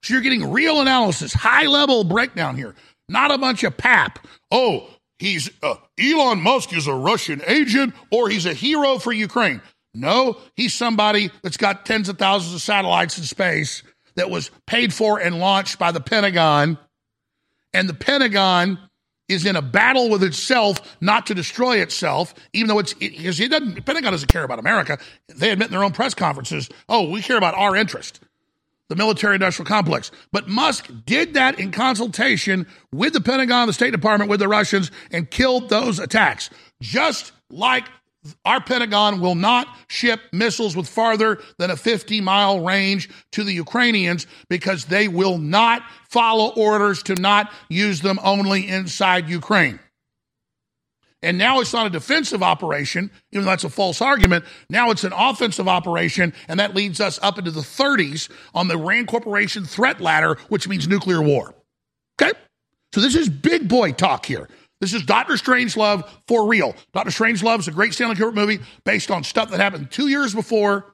So 0.04 0.14
you're 0.14 0.22
getting 0.22 0.52
real 0.52 0.80
analysis, 0.80 1.34
high 1.34 1.66
level 1.66 2.04
breakdown 2.04 2.56
here, 2.56 2.76
not 3.10 3.32
a 3.32 3.38
bunch 3.38 3.64
of 3.64 3.76
pap. 3.76 4.26
Oh, 4.52 4.88
he's 5.18 5.50
uh, 5.62 5.76
Elon 6.00 6.40
Musk 6.42 6.74
is 6.74 6.88
a 6.88 6.94
Russian 6.94 7.42
agent 7.48 7.96
or 8.12 8.30
he's 8.30 8.46
a 8.46 8.54
hero 8.54 9.00
for 9.00 9.12
Ukraine. 9.12 9.62
No, 9.96 10.38
he's 10.56 10.76
somebody 10.76 11.32
that's 11.42 11.58
got 11.58 11.86
tens 11.86 12.08
of 12.08 12.20
thousands 12.20 12.54
of 12.54 12.62
satellites 12.62 13.18
in 13.18 13.24
space 13.24 13.82
that 14.20 14.30
was 14.30 14.52
paid 14.68 14.94
for 14.94 15.20
and 15.20 15.40
launched 15.40 15.80
by 15.80 15.92
the 15.92 16.00
Pentagon. 16.00 16.78
And 17.74 17.90
the 17.90 17.94
Pentagon 17.94 18.78
is 19.28 19.46
in 19.46 19.56
a 19.56 19.62
battle 19.62 20.10
with 20.10 20.24
itself 20.24 20.98
not 21.02 21.28
to 21.28 21.36
destroy 21.36 21.78
itself, 21.78 22.34
even 22.54 22.68
though 22.68 22.80
it's 22.80 22.94
because 22.94 23.40
it, 23.40 23.46
it 23.46 23.50
doesn't. 23.50 23.76
The 23.76 23.82
Pentagon 23.82 24.12
doesn't 24.12 24.28
care 24.28 24.44
about 24.44 24.60
America. 24.60 24.98
They 25.28 25.52
admit 25.52 25.68
in 25.68 25.72
their 25.72 25.84
own 25.84 25.92
press 25.92 26.14
conferences, 26.14 26.70
"Oh, 26.88 27.10
we 27.10 27.22
care 27.22 27.38
about 27.38 27.56
our 27.56 27.76
interest." 27.76 28.20
the 28.90 28.96
military 28.96 29.36
industrial 29.36 29.68
complex. 29.68 30.10
But 30.32 30.48
Musk 30.48 30.90
did 31.06 31.36
that 31.36 31.60
in 31.60 31.72
consultation 31.72 32.66
with 32.92 33.14
the 33.14 33.22
Pentagon, 33.22 33.68
the 33.68 33.74
State 33.74 33.92
Department, 33.92 34.32
with 34.32 34.40
the 34.40 34.48
Russians, 34.48 34.90
and 35.12 35.30
killed 35.30 35.70
those 35.70 36.00
attacks. 36.00 36.50
Just 36.82 37.32
like 37.52 37.88
our 38.44 38.62
Pentagon 38.62 39.22
will 39.22 39.36
not 39.36 39.68
ship 39.88 40.20
missiles 40.34 40.76
with 40.76 40.88
farther 40.88 41.42
than 41.58 41.72
a 41.72 41.78
50 41.78 42.20
mile 42.22 42.60
range 42.62 43.10
to 43.32 43.44
the 43.44 43.54
Ukrainians 43.54 44.28
because 44.50 44.86
they 44.86 45.08
will 45.08 45.38
not 45.38 45.84
follow 46.10 46.50
orders 46.56 47.02
to 47.04 47.16
not 47.16 47.52
use 47.70 48.02
them 48.02 48.20
only 48.24 48.68
inside 48.68 49.30
Ukraine. 49.30 49.80
And 51.22 51.38
now 51.38 51.60
it's 51.60 51.74
not 51.74 51.86
a 51.86 51.90
defensive 51.90 52.42
operation, 52.42 53.12
even 53.32 53.44
though 53.44 53.52
that's 53.52 53.66
a 53.66 53.70
false 53.70 54.02
argument. 54.02 54.46
Now 54.70 54.90
it's 54.90 55.04
an 55.04 55.12
offensive 55.14 55.68
operation, 55.68 56.34
and 56.48 56.60
that 56.60 56.74
leads 56.74 57.02
us 57.02 57.20
up 57.22 57.38
into 57.38 57.52
the 57.52 57.60
30s 57.62 58.30
on 58.54 58.70
the 58.70 58.78
RAND 58.78 59.08
Corporation 59.08 59.66
threat 59.66 60.00
ladder, 60.00 60.38
which 60.48 60.68
means 60.68 60.88
nuclear 60.88 61.22
war. 61.22 61.54
Okay? 62.22 62.32
So 62.94 63.02
this 63.02 63.16
is 63.16 63.28
big 63.28 63.68
boy 63.68 63.92
talk 63.92 64.26
here. 64.26 64.48
This 64.82 64.94
is 64.94 65.04
Doctor 65.04 65.34
Strangelove 65.34 66.08
for 66.28 66.48
real. 66.48 66.74
Doctor 66.94 67.12
Strangelove 67.12 67.60
is 67.60 67.68
a 67.68 67.72
great 67.72 67.94
Stanley 67.94 68.16
Kubrick 68.16 68.34
movie 68.34 68.60
based 68.86 69.12
on 69.12 69.24
stuff 69.24 69.52
that 69.52 69.60
happened 69.60 69.92
two 69.92 70.08
years 70.08 70.34
before 70.34 70.94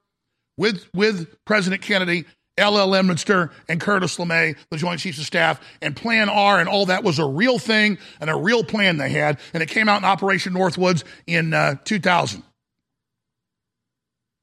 with 0.57 0.87
with 0.93 1.27
President 1.45 1.83
Kennedy, 1.83 2.25
L.L. 2.57 2.89
Lemnitzer, 2.89 3.51
and 3.69 3.79
Curtis 3.79 4.17
LeMay, 4.17 4.57
the 4.71 4.77
Joint 4.77 4.99
Chiefs 4.99 5.19
of 5.19 5.25
Staff, 5.25 5.61
and 5.83 5.95
Plan 5.95 6.29
R, 6.29 6.59
and 6.59 6.67
all 6.67 6.87
that 6.87 7.03
was 7.03 7.19
a 7.19 7.25
real 7.25 7.59
thing 7.59 7.99
and 8.19 8.29
a 8.29 8.35
real 8.35 8.63
plan 8.63 8.97
they 8.97 9.09
had, 9.09 9.39
and 9.53 9.61
it 9.61 9.69
came 9.69 9.87
out 9.87 9.97
in 9.97 10.05
Operation 10.05 10.53
Northwoods 10.53 11.03
in 11.27 11.53
uh, 11.53 11.75
2000. 11.83 12.43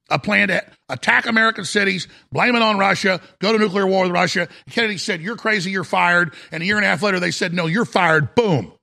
A 0.09 0.19
plan 0.19 0.49
to 0.49 0.63
attack 0.89 1.25
American 1.25 1.65
cities, 1.65 2.07
blame 2.31 2.55
it 2.55 2.61
on 2.61 2.77
Russia, 2.77 3.19
go 3.39 3.51
to 3.51 3.57
nuclear 3.57 3.87
war 3.87 4.03
with 4.03 4.11
Russia. 4.11 4.47
Kennedy 4.69 4.97
said, 4.97 5.21
You're 5.21 5.37
crazy, 5.37 5.71
you're 5.71 5.83
fired. 5.83 6.33
And 6.51 6.61
a 6.61 6.65
year 6.65 6.77
and 6.77 6.85
a 6.85 6.87
half 6.87 7.01
later, 7.01 7.19
they 7.19 7.31
said, 7.31 7.53
No, 7.53 7.65
you're 7.65 7.85
fired. 7.85 8.35
Boom 8.35 8.73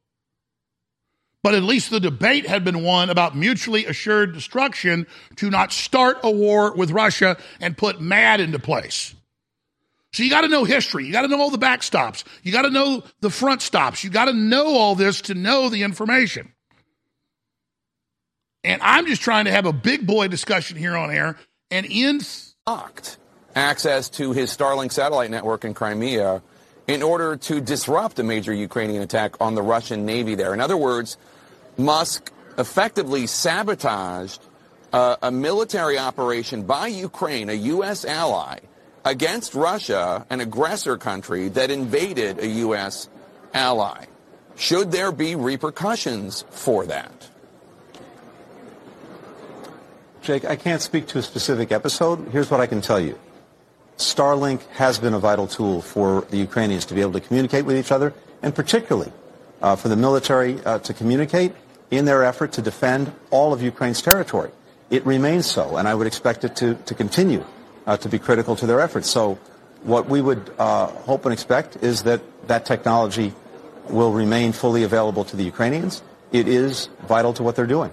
but 1.43 1.55
at 1.55 1.63
least 1.63 1.91
the 1.91 2.01
debate 2.01 2.47
had 2.47 2.65
been 2.65 2.83
won 2.83 3.11
about 3.11 3.37
mutually 3.37 3.87
assured 3.87 4.35
destruction 4.35 5.07
to 5.37 5.51
not 5.51 5.73
start 5.73 6.19
a 6.23 6.31
war 6.31 6.75
with 6.75 6.91
Russia 6.91 7.37
and 7.61 7.77
put 7.77 8.01
MAD 8.01 8.41
into 8.41 8.59
place. 8.59 9.15
So 10.13 10.23
you 10.23 10.31
got 10.31 10.41
to 10.41 10.49
know 10.49 10.65
history. 10.65 11.07
You 11.07 11.13
got 11.13 11.23
to 11.23 11.29
know 11.29 11.41
all 11.41 11.51
the 11.51 11.59
backstops. 11.59 12.25
You 12.43 12.53
got 12.53 12.63
to 12.63 12.71
know 12.71 13.05
the 13.21 13.31
front 13.31 13.63
stops. 13.63 14.03
You 14.03 14.11
got 14.11 14.25
to 14.25 14.33
know 14.33 14.75
all 14.77 14.95
this 14.95 15.23
to 15.23 15.35
know 15.35 15.69
the 15.69 15.83
information. 15.83 16.53
And 18.65 18.83
I'm 18.83 19.07
just 19.07 19.23
trying 19.23 19.47
to 19.47 19.53
have 19.53 19.67
a 19.67 19.73
big 19.73 20.07
boy 20.07 20.29
discussion 20.29 20.77
here 20.77 20.97
on 20.97 21.11
air. 21.11 21.37
And 21.71 21.87
in 21.87 22.21
fact, 22.67 23.17
access 23.55 24.09
to 24.11 24.33
his 24.33 24.55
Starlink 24.55 24.93
satellite 24.93 25.31
network 25.31 25.65
in 25.65 25.75
Crimea 25.75 26.43
in 26.87 27.03
order 27.03 27.37
to 27.37 27.61
disrupt 27.61 28.19
a 28.19 28.25
major 28.25 28.53
Ukrainian 28.53 29.03
attack 29.03 29.41
on 29.41 29.55
the 29.55 29.63
Russian 29.63 30.05
Navy 30.05 30.35
there. 30.35 30.53
In 30.53 30.61
other 30.61 30.77
words, 30.77 31.17
Musk 31.85 32.33
effectively 32.59 33.27
sabotaged 33.27 34.41
uh, 34.93 35.17
a 35.23 35.31
military 35.31 35.99
operation 35.99 36.63
by 36.65 36.89
Ukraine, 36.89 37.49
a 37.49 37.55
U.S. 37.55 38.05
ally, 38.05 38.59
against 39.05 39.55
Russia, 39.55 40.27
an 40.31 40.41
aggressor 40.41 40.97
country 40.97 41.49
that 41.51 41.71
invaded 41.71 42.39
a 42.39 42.47
U.S. 42.65 43.09
ally. 43.55 44.07
Should 44.57 44.93
there 44.93 45.13
be 45.13 45.35
repercussions 45.35 46.45
for 46.51 46.87
that? 46.87 47.29
Jake, 50.23 50.45
I 50.45 50.57
can't 50.57 50.83
speak 50.83 51.07
to 51.09 51.19
a 51.19 51.23
specific 51.23 51.73
episode. 51.73 52.29
Here's 52.29 52.51
what 52.51 52.61
I 52.61 52.67
can 52.67 52.83
tell 52.83 53.01
you. 53.01 53.19
Starlink 53.97 54.67
has 54.73 54.99
been 54.99 55.15
a 55.15 55.19
vital 55.19 55.47
tool 55.47 55.81
for 55.81 56.23
the 56.31 56.37
Ukrainians 56.37 56.85
to 56.87 56.95
be 56.95 57.01
able 57.01 57.13
to 57.13 57.21
communicate 57.21 57.65
with 57.65 57.77
each 57.77 57.91
other, 57.93 58.13
and 58.43 58.55
particularly 58.55 59.13
uh, 59.63 59.77
for 59.77 59.89
the 59.89 59.97
military 59.97 60.63
uh, 60.65 60.79
to 60.81 60.93
communicate 60.93 61.55
in 61.91 62.05
their 62.05 62.25
effort 62.25 62.53
to 62.53 62.63
defend 62.63 63.13
all 63.31 63.53
of 63.53 63.63
Ukraine's 63.63 64.03
territory. 64.03 64.51
It 64.91 65.05
remains 65.07 65.47
so, 65.47 65.77
and 65.77 65.87
I 65.87 65.95
would 65.95 66.07
expect 66.07 66.45
it 66.45 66.57
to, 66.57 66.75
to 66.75 66.95
continue 66.95 67.45
uh, 67.87 67.97
to 67.99 68.09
be 68.09 68.19
critical 68.19 68.57
to 68.57 68.67
their 68.67 68.81
efforts. 68.81 69.09
So 69.11 69.39
what 69.83 70.09
we 70.09 70.21
would 70.21 70.53
uh, 70.59 70.87
hope 70.87 71.25
and 71.25 71.33
expect 71.33 71.77
is 71.77 72.05
that 72.05 72.21
that 72.49 72.67
technology 72.67 73.33
will 73.89 74.13
remain 74.13 74.53
fully 74.53 74.83
available 74.83 75.25
to 75.25 75.37
the 75.37 75.45
Ukrainians. 75.45 76.03
It 76.33 76.47
is 76.49 76.89
vital 77.09 77.33
to 77.35 77.43
what 77.43 77.57
they're 77.57 77.67
doing. 77.67 77.91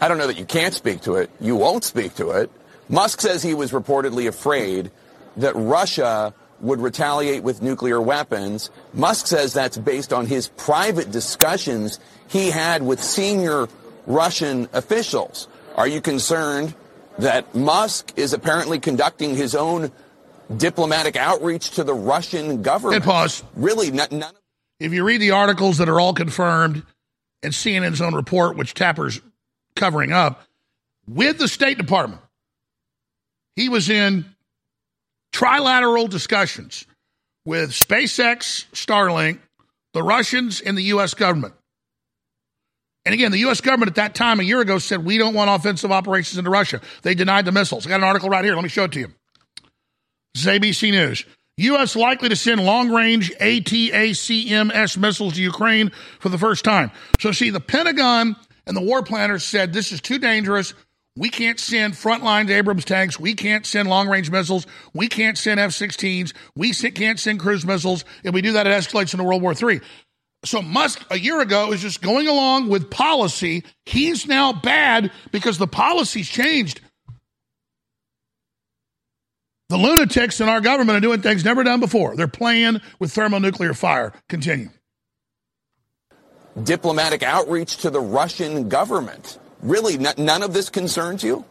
I 0.00 0.08
don't 0.08 0.16
know 0.16 0.26
that 0.26 0.38
you 0.38 0.46
can't 0.46 0.72
speak 0.72 1.02
to 1.02 1.16
it. 1.16 1.30
You 1.40 1.56
won't 1.56 1.84
speak 1.84 2.14
to 2.16 2.30
it. 2.30 2.50
Musk 2.88 3.20
says 3.20 3.42
he 3.42 3.54
was 3.54 3.72
reportedly 3.72 4.26
afraid 4.26 4.90
that 5.36 5.54
Russia 5.54 6.34
would 6.60 6.80
retaliate 6.80 7.42
with 7.42 7.62
nuclear 7.62 8.00
weapons. 8.00 8.70
Musk 8.92 9.26
says 9.26 9.52
that's 9.52 9.78
based 9.78 10.12
on 10.12 10.26
his 10.26 10.48
private 10.48 11.10
discussions 11.10 12.00
he 12.30 12.50
had 12.50 12.82
with 12.82 13.02
senior 13.02 13.68
Russian 14.06 14.68
officials. 14.72 15.48
Are 15.76 15.88
you 15.88 16.00
concerned 16.00 16.74
that 17.18 17.54
Musk 17.54 18.12
is 18.16 18.32
apparently 18.32 18.78
conducting 18.78 19.34
his 19.34 19.54
own 19.54 19.90
diplomatic 20.56 21.16
outreach 21.16 21.70
to 21.72 21.84
the 21.84 21.92
Russian 21.92 22.62
government? 22.62 23.04
Pause. 23.04 23.42
Really, 23.56 23.90
none, 23.90 24.08
none 24.12 24.34
If 24.78 24.92
you 24.92 25.04
read 25.04 25.20
the 25.20 25.32
articles 25.32 25.78
that 25.78 25.88
are 25.88 26.00
all 26.00 26.14
confirmed 26.14 26.84
and 27.42 27.52
CNN's 27.52 28.00
own 28.00 28.14
report, 28.14 28.56
which 28.56 28.74
Tapper's 28.74 29.20
covering 29.74 30.12
up, 30.12 30.42
with 31.08 31.38
the 31.38 31.48
State 31.48 31.78
Department, 31.78 32.22
he 33.56 33.68
was 33.68 33.90
in 33.90 34.24
trilateral 35.32 36.08
discussions 36.08 36.86
with 37.44 37.70
SpaceX, 37.70 38.66
Starlink, 38.72 39.40
the 39.94 40.02
Russians, 40.02 40.60
and 40.60 40.78
the 40.78 40.82
U.S. 40.84 41.14
government. 41.14 41.54
And 43.04 43.14
again, 43.14 43.32
the 43.32 43.38
U.S. 43.38 43.60
government 43.60 43.88
at 43.88 43.94
that 43.96 44.14
time, 44.14 44.40
a 44.40 44.42
year 44.42 44.60
ago, 44.60 44.78
said 44.78 45.04
we 45.04 45.16
don't 45.16 45.34
want 45.34 45.50
offensive 45.50 45.90
operations 45.90 46.38
into 46.38 46.50
Russia. 46.50 46.80
They 47.02 47.14
denied 47.14 47.46
the 47.46 47.52
missiles. 47.52 47.86
I 47.86 47.88
got 47.88 48.00
an 48.00 48.04
article 48.04 48.28
right 48.28 48.44
here. 48.44 48.54
Let 48.54 48.62
me 48.62 48.68
show 48.68 48.84
it 48.84 48.92
to 48.92 49.00
you. 49.00 49.08
This 50.34 50.46
is 50.46 50.46
ABC 50.46 50.90
News. 50.90 51.24
U.S. 51.56 51.96
likely 51.96 52.28
to 52.28 52.36
send 52.36 52.64
long 52.64 52.90
range 52.90 53.32
ATACMS 53.38 54.96
missiles 54.96 55.34
to 55.34 55.42
Ukraine 55.42 55.90
for 56.18 56.28
the 56.28 56.38
first 56.38 56.64
time. 56.64 56.90
So, 57.18 57.32
see, 57.32 57.50
the 57.50 57.60
Pentagon 57.60 58.36
and 58.66 58.76
the 58.76 58.82
war 58.82 59.02
planners 59.02 59.44
said 59.44 59.72
this 59.72 59.92
is 59.92 60.00
too 60.00 60.18
dangerous. 60.18 60.74
We 61.16 61.28
can't 61.28 61.58
send 61.58 61.94
frontline 61.94 62.48
Abrams 62.48 62.84
tanks. 62.84 63.18
We 63.18 63.34
can't 63.34 63.66
send 63.66 63.88
long 63.88 64.08
range 64.08 64.30
missiles. 64.30 64.66
We 64.94 65.08
can't 65.08 65.36
send 65.36 65.58
F 65.60 65.72
16s. 65.72 66.32
We 66.54 66.72
can't 66.72 67.18
send 67.18 67.40
cruise 67.40 67.66
missiles. 67.66 68.04
If 68.22 68.32
we 68.32 68.42
do 68.42 68.52
that, 68.52 68.66
it 68.66 68.70
escalates 68.70 69.12
into 69.12 69.24
World 69.24 69.42
War 69.42 69.52
III. 69.52 69.80
So 70.44 70.62
Musk 70.62 71.04
a 71.10 71.18
year 71.18 71.40
ago 71.40 71.72
is 71.72 71.82
just 71.82 72.00
going 72.00 72.26
along 72.26 72.68
with 72.68 72.90
policy. 72.90 73.62
He's 73.84 74.26
now 74.26 74.52
bad 74.52 75.10
because 75.32 75.58
the 75.58 75.66
policy's 75.66 76.28
changed. 76.28 76.80
The 79.68 79.76
lunatics 79.76 80.40
in 80.40 80.48
our 80.48 80.60
government 80.60 80.96
are 80.96 81.00
doing 81.00 81.20
things 81.22 81.44
never 81.44 81.62
done 81.62 81.78
before. 81.78 82.16
They're 82.16 82.26
playing 82.26 82.80
with 82.98 83.12
thermonuclear 83.12 83.74
fire. 83.74 84.12
Continue. 84.28 84.70
Diplomatic 86.60 87.22
outreach 87.22 87.76
to 87.78 87.90
the 87.90 88.00
Russian 88.00 88.68
government. 88.68 89.38
Really, 89.62 89.94
n- 89.94 90.14
none 90.18 90.42
of 90.42 90.52
this 90.52 90.70
concerns 90.70 91.22
you? 91.22 91.44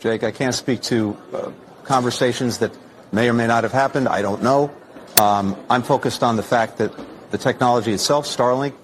Jake, 0.00 0.24
I 0.24 0.32
can't 0.32 0.54
speak 0.54 0.82
to 0.82 1.16
uh, 1.32 1.52
conversations 1.84 2.58
that 2.58 2.72
may 3.12 3.28
or 3.28 3.32
may 3.32 3.46
not 3.46 3.62
have 3.62 3.72
happened. 3.72 4.08
I 4.08 4.22
don't 4.22 4.42
know. 4.42 4.72
Um, 5.22 5.56
I'm 5.70 5.84
focused 5.84 6.24
on 6.24 6.34
the 6.34 6.42
fact 6.42 6.78
that 6.78 6.92
the 7.30 7.38
technology 7.38 7.92
itself, 7.92 8.26
Starlink, 8.26 8.74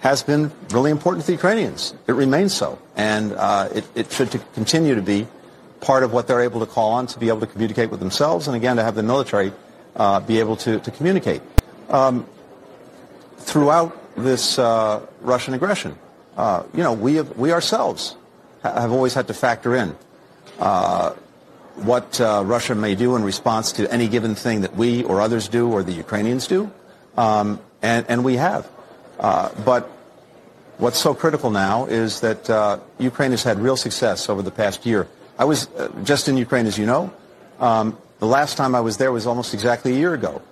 has 0.00 0.22
been 0.22 0.50
really 0.70 0.90
important 0.90 1.24
to 1.24 1.26
the 1.26 1.34
Ukrainians. 1.34 1.92
It 2.06 2.12
remains 2.12 2.54
so. 2.54 2.78
And 2.96 3.34
uh, 3.34 3.68
it, 3.74 3.84
it, 3.94 4.10
should 4.10 4.30
continue 4.54 4.94
to 4.94 5.02
be 5.02 5.26
part 5.80 6.02
of 6.02 6.10
what 6.10 6.26
they're 6.26 6.40
able 6.40 6.60
to 6.60 6.66
call 6.66 6.92
on 6.92 7.06
to 7.08 7.18
be 7.18 7.28
able 7.28 7.40
to 7.40 7.46
communicate 7.46 7.90
with 7.90 8.00
themselves 8.00 8.48
and, 8.48 8.56
again, 8.56 8.76
to 8.76 8.82
have 8.82 8.94
the 8.94 9.02
military 9.02 9.52
uh, 9.96 10.20
be 10.20 10.40
able 10.40 10.56
to, 10.64 10.80
to 10.80 10.90
communicate. 10.90 11.42
Um, 11.90 12.26
throughout 13.36 13.92
this 14.16 14.58
uh, 14.58 15.04
Russian 15.20 15.52
aggression, 15.52 15.98
uh, 16.38 16.62
you 16.72 16.82
know, 16.82 16.94
we, 16.94 17.16
have, 17.16 17.36
we 17.36 17.52
ourselves 17.52 18.16
have 18.62 18.90
always 18.90 19.12
had 19.12 19.26
to 19.26 19.34
factor 19.34 19.74
in 19.74 19.94
uh, 20.60 21.12
what 21.76 22.20
uh, 22.20 22.42
Russia 22.46 22.74
may 22.74 22.94
do 22.94 23.16
in 23.16 23.24
response 23.24 23.72
to 23.72 23.92
any 23.92 24.08
given 24.08 24.34
thing 24.34 24.62
that 24.62 24.76
we 24.76 25.02
or 25.04 25.20
others 25.20 25.48
do 25.48 25.70
or 25.70 25.82
the 25.82 25.92
Ukrainians 25.92 26.46
do, 26.46 26.70
um, 27.16 27.60
and, 27.82 28.06
and, 28.08 28.24
we 28.24 28.36
have. 28.36 28.68
Uh, 29.18 29.50
but 29.64 29.90
what's 30.78 30.98
so 30.98 31.14
critical 31.14 31.50
now 31.50 31.86
is 31.86 32.20
that 32.20 32.48
uh, 32.48 32.78
Ukraine 32.98 33.30
has 33.32 33.42
had 33.42 33.58
real 33.58 33.76
success 33.76 34.28
over 34.28 34.42
the 34.42 34.50
past 34.50 34.86
year. 34.86 35.08
I 35.38 35.44
was 35.44 35.68
uh, 35.68 35.90
just 36.04 36.28
in 36.28 36.36
Ukraine, 36.36 36.66
as 36.66 36.78
you 36.78 36.86
know. 36.86 37.12
Um, 37.58 37.98
the 38.18 38.26
last 38.26 38.56
time 38.56 38.74
I 38.74 38.80
was 38.80 38.96
there 38.96 39.12
was 39.12 39.26
almost 39.26 39.54
exactly 39.54 39.94
a 39.94 39.98
year 39.98 40.14
ago. 40.14 40.42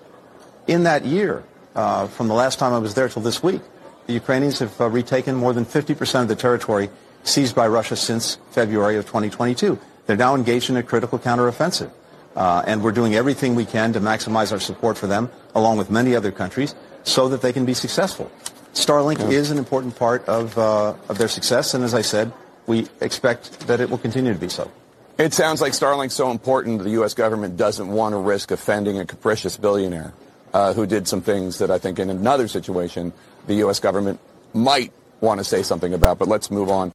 In 0.66 0.84
that 0.84 1.04
year, 1.04 1.44
uh, 1.74 2.06
from 2.08 2.28
the 2.28 2.34
last 2.34 2.58
time 2.58 2.72
I 2.72 2.78
was 2.78 2.94
there 2.94 3.08
till 3.08 3.22
this 3.22 3.42
week, 3.42 3.62
the 4.06 4.12
Ukrainians 4.12 4.58
have 4.58 4.80
uh, 4.80 4.88
retaken 4.88 5.34
more 5.36 5.52
than 5.52 5.64
50% 5.64 6.22
of 6.22 6.28
the 6.28 6.36
territory 6.36 6.90
seized 7.24 7.54
by 7.54 7.66
Russia 7.68 7.96
since 7.96 8.38
February 8.50 8.96
of 8.96 9.06
2022. 9.06 9.78
They're 10.06 10.16
now 10.16 10.34
engaged 10.34 10.70
in 10.70 10.76
a 10.76 10.82
critical 10.82 11.18
counteroffensive. 11.18 11.90
Uh, 12.34 12.62
and 12.66 12.82
we're 12.82 12.92
doing 12.92 13.14
everything 13.14 13.54
we 13.54 13.64
can 13.64 13.92
to 13.92 14.00
maximize 14.00 14.52
our 14.52 14.60
support 14.60 14.96
for 14.96 15.06
them, 15.06 15.30
along 15.54 15.76
with 15.76 15.90
many 15.90 16.16
other 16.16 16.32
countries, 16.32 16.74
so 17.02 17.28
that 17.28 17.42
they 17.42 17.52
can 17.52 17.66
be 17.66 17.74
successful. 17.74 18.30
Starlink 18.72 19.18
yeah. 19.18 19.28
is 19.28 19.50
an 19.50 19.58
important 19.58 19.96
part 19.96 20.26
of, 20.26 20.56
uh, 20.56 20.94
of 21.08 21.18
their 21.18 21.28
success, 21.28 21.74
and 21.74 21.84
as 21.84 21.92
I 21.92 22.00
said, 22.00 22.32
we 22.66 22.88
expect 23.00 23.66
that 23.66 23.80
it 23.80 23.90
will 23.90 23.98
continue 23.98 24.32
to 24.32 24.38
be 24.38 24.48
so. 24.48 24.70
It 25.18 25.34
sounds 25.34 25.60
like 25.60 25.72
Starlink's 25.72 26.14
so 26.14 26.30
important 26.30 26.82
the 26.82 26.90
U.S. 26.90 27.12
government 27.12 27.58
doesn't 27.58 27.88
want 27.88 28.14
to 28.14 28.16
risk 28.16 28.50
offending 28.50 28.98
a 28.98 29.04
capricious 29.04 29.58
billionaire 29.58 30.14
uh, 30.54 30.72
who 30.72 30.86
did 30.86 31.06
some 31.06 31.20
things 31.20 31.58
that 31.58 31.70
I 31.70 31.78
think 31.78 31.98
in 31.98 32.08
another 32.08 32.48
situation 32.48 33.12
the 33.46 33.54
U.S. 33.56 33.78
government 33.78 34.20
might 34.54 34.92
want 35.20 35.38
to 35.38 35.44
say 35.44 35.62
something 35.62 35.92
about. 35.92 36.18
But 36.18 36.28
let's 36.28 36.50
move 36.50 36.70
on. 36.70 36.92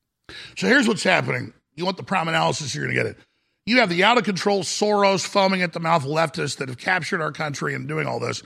So 0.58 0.68
here's 0.68 0.88
what's 0.88 1.03
happening. 1.03 1.53
You 1.78 1.86
want 1.86 1.96
the 1.98 2.04
prime 2.04 2.28
analysis, 2.28 2.76
you're 2.76 2.84
going 2.84 2.96
to 2.96 3.02
get 3.02 3.10
it. 3.10 3.18
You 3.66 3.80
have 3.80 3.90
the 3.90 4.04
out 4.04 4.18
of 4.18 4.24
control 4.24 4.64
Soros 4.64 5.26
foaming 5.26 5.62
at 5.62 5.74
the 5.74 5.80
mouth 5.80 6.04
leftists 6.04 6.58
that 6.58 6.70
have 6.70 6.78
captured 6.78 7.22
our 7.22 7.32
country 7.32 7.74
and 7.74 7.88
doing 7.88 8.08
all 8.08 8.20
this. 8.20 8.42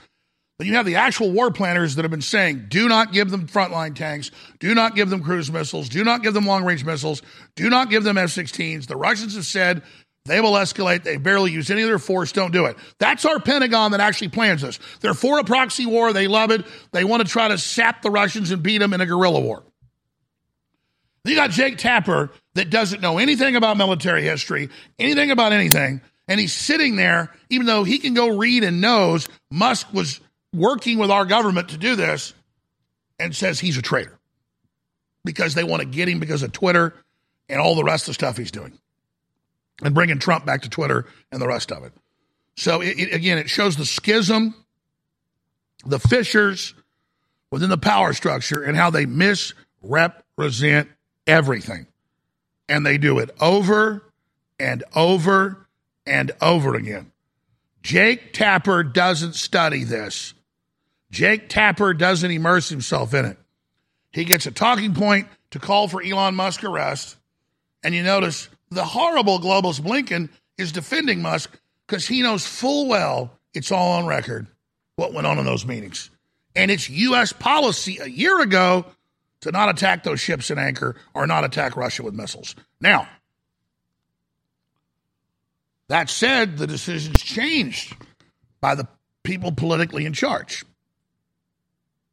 Then 0.58 0.68
you 0.68 0.74
have 0.74 0.86
the 0.86 0.96
actual 0.96 1.32
war 1.32 1.50
planners 1.50 1.94
that 1.94 2.02
have 2.02 2.10
been 2.10 2.20
saying, 2.20 2.66
do 2.68 2.88
not 2.88 3.12
give 3.12 3.30
them 3.30 3.48
frontline 3.48 3.94
tanks, 3.94 4.30
do 4.60 4.74
not 4.74 4.94
give 4.94 5.10
them 5.10 5.22
cruise 5.22 5.50
missiles, 5.50 5.88
do 5.88 6.04
not 6.04 6.22
give 6.22 6.34
them 6.34 6.44
long 6.44 6.64
range 6.64 6.84
missiles, 6.84 7.22
do 7.56 7.70
not 7.70 7.88
give 7.88 8.04
them 8.04 8.18
F 8.18 8.28
16s. 8.28 8.86
The 8.86 8.96
Russians 8.96 9.34
have 9.34 9.46
said 9.46 9.82
they 10.24 10.40
will 10.40 10.52
escalate. 10.52 11.02
They 11.02 11.16
barely 11.16 11.50
use 11.50 11.70
any 11.70 11.82
of 11.82 11.88
their 11.88 11.98
force. 11.98 12.30
Don't 12.30 12.52
do 12.52 12.66
it. 12.66 12.76
That's 12.98 13.24
our 13.24 13.40
Pentagon 13.40 13.90
that 13.90 14.00
actually 14.00 14.28
plans 14.28 14.62
this. 14.62 14.78
They're 15.00 15.14
for 15.14 15.38
a 15.38 15.44
proxy 15.44 15.86
war. 15.86 16.12
They 16.12 16.28
love 16.28 16.50
it. 16.50 16.64
They 16.92 17.02
want 17.02 17.26
to 17.26 17.28
try 17.28 17.48
to 17.48 17.58
sap 17.58 18.02
the 18.02 18.10
Russians 18.10 18.50
and 18.50 18.62
beat 18.62 18.78
them 18.78 18.92
in 18.92 19.00
a 19.00 19.06
guerrilla 19.06 19.40
war. 19.40 19.64
You 21.24 21.36
got 21.36 21.50
Jake 21.50 21.78
Tapper 21.78 22.30
that 22.54 22.70
doesn't 22.70 23.00
know 23.00 23.18
anything 23.18 23.54
about 23.54 23.76
military 23.76 24.22
history, 24.22 24.70
anything 24.98 25.30
about 25.30 25.52
anything, 25.52 26.00
and 26.26 26.40
he's 26.40 26.52
sitting 26.52 26.96
there, 26.96 27.32
even 27.48 27.66
though 27.66 27.84
he 27.84 27.98
can 27.98 28.14
go 28.14 28.36
read 28.36 28.64
and 28.64 28.80
knows 28.80 29.28
Musk 29.50 29.92
was 29.92 30.20
working 30.52 30.98
with 30.98 31.10
our 31.10 31.24
government 31.24 31.70
to 31.70 31.78
do 31.78 31.94
this, 31.94 32.34
and 33.18 33.34
says 33.34 33.60
he's 33.60 33.78
a 33.78 33.82
traitor 33.82 34.18
because 35.24 35.54
they 35.54 35.62
want 35.62 35.80
to 35.80 35.86
get 35.86 36.08
him 36.08 36.18
because 36.18 36.42
of 36.42 36.50
Twitter 36.50 36.92
and 37.48 37.60
all 37.60 37.76
the 37.76 37.84
rest 37.84 38.04
of 38.04 38.08
the 38.08 38.14
stuff 38.14 38.36
he's 38.36 38.50
doing, 38.50 38.76
and 39.82 39.94
bringing 39.94 40.18
Trump 40.18 40.44
back 40.44 40.62
to 40.62 40.68
Twitter 40.68 41.06
and 41.30 41.40
the 41.40 41.46
rest 41.46 41.70
of 41.70 41.84
it. 41.84 41.92
So 42.56 42.80
it, 42.80 42.98
it, 42.98 43.14
again, 43.14 43.38
it 43.38 43.48
shows 43.48 43.76
the 43.76 43.86
schism, 43.86 44.54
the 45.86 46.00
fissures 46.00 46.74
within 47.52 47.70
the 47.70 47.78
power 47.78 48.12
structure, 48.12 48.62
and 48.62 48.76
how 48.76 48.90
they 48.90 49.06
misrepresent 49.06 50.88
everything. 51.26 51.86
And 52.68 52.86
they 52.86 52.98
do 52.98 53.18
it 53.18 53.30
over 53.40 54.02
and 54.58 54.84
over 54.94 55.66
and 56.06 56.32
over 56.40 56.74
again. 56.74 57.12
Jake 57.82 58.32
Tapper 58.32 58.82
doesn't 58.82 59.34
study 59.34 59.84
this. 59.84 60.34
Jake 61.10 61.48
Tapper 61.48 61.92
doesn't 61.92 62.30
immerse 62.30 62.68
himself 62.68 63.12
in 63.12 63.24
it. 63.24 63.36
He 64.12 64.24
gets 64.24 64.46
a 64.46 64.50
talking 64.50 64.94
point 64.94 65.28
to 65.50 65.58
call 65.58 65.88
for 65.88 66.02
Elon 66.02 66.34
Musk 66.34 66.64
arrest. 66.64 67.16
And 67.82 67.94
you 67.94 68.02
notice 68.02 68.48
the 68.70 68.84
horrible 68.84 69.38
globalist 69.38 69.80
Blinken 69.80 70.28
is 70.56 70.72
defending 70.72 71.20
Musk 71.20 71.58
because 71.86 72.06
he 72.06 72.22
knows 72.22 72.46
full 72.46 72.88
well 72.88 73.32
it's 73.54 73.72
all 73.72 73.92
on 73.92 74.06
record 74.06 74.46
what 74.96 75.12
went 75.12 75.26
on 75.26 75.38
in 75.38 75.44
those 75.44 75.66
meetings. 75.66 76.10
And 76.54 76.70
it's 76.70 76.88
U.S. 76.88 77.32
policy 77.32 77.98
a 77.98 78.06
year 78.06 78.40
ago 78.40 78.86
to 79.42 79.50
not 79.50 79.68
attack 79.68 80.04
those 80.04 80.20
ships 80.20 80.50
in 80.50 80.58
anchor 80.58 80.96
or 81.14 81.26
not 81.26 81.44
attack 81.44 81.76
Russia 81.76 82.02
with 82.02 82.14
missiles. 82.14 82.54
Now, 82.80 83.08
that 85.88 86.08
said, 86.08 86.56
the 86.56 86.66
decision's 86.66 87.22
changed 87.22 87.94
by 88.60 88.74
the 88.74 88.88
people 89.24 89.52
politically 89.52 90.06
in 90.06 90.12
charge. 90.12 90.64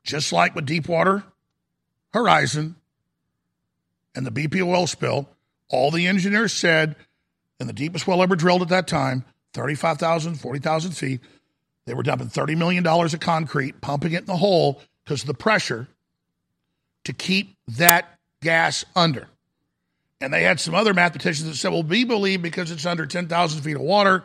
Just 0.03 0.33
like 0.33 0.55
with 0.55 0.65
Deepwater 0.65 1.23
Horizon 2.13 2.75
and 4.15 4.25
the 4.25 4.31
BP 4.31 4.65
oil 4.65 4.87
spill, 4.87 5.29
all 5.69 5.91
the 5.91 6.07
engineers 6.07 6.51
said 6.51 6.95
in 7.59 7.67
the 7.67 7.73
deepest 7.73 8.07
well 8.07 8.23
ever 8.23 8.35
drilled 8.35 8.63
at 8.63 8.69
that 8.69 8.87
time, 8.87 9.23
35,000, 9.53 10.35
40,000 10.35 10.91
feet, 10.91 11.21
they 11.85 11.93
were 11.93 12.03
dumping 12.03 12.27
$30 12.27 12.57
million 12.57 12.85
of 12.85 13.19
concrete, 13.19 13.81
pumping 13.81 14.13
it 14.13 14.21
in 14.21 14.25
the 14.25 14.37
hole 14.37 14.81
because 15.03 15.21
of 15.21 15.27
the 15.27 15.33
pressure 15.33 15.87
to 17.09 17.13
keep 17.13 17.55
that 17.69 18.19
gas 18.43 18.85
under. 18.95 19.27
And 20.21 20.31
they 20.31 20.43
had 20.43 20.59
some 20.59 20.75
other 20.75 20.93
mathematicians 20.93 21.49
that 21.49 21.55
said, 21.55 21.71
well, 21.71 21.81
we 21.81 22.03
believe 22.03 22.43
because 22.43 22.69
it's 22.69 22.85
under 22.85 23.07
10,000 23.07 23.61
feet 23.61 23.75
of 23.75 23.81
water 23.81 24.23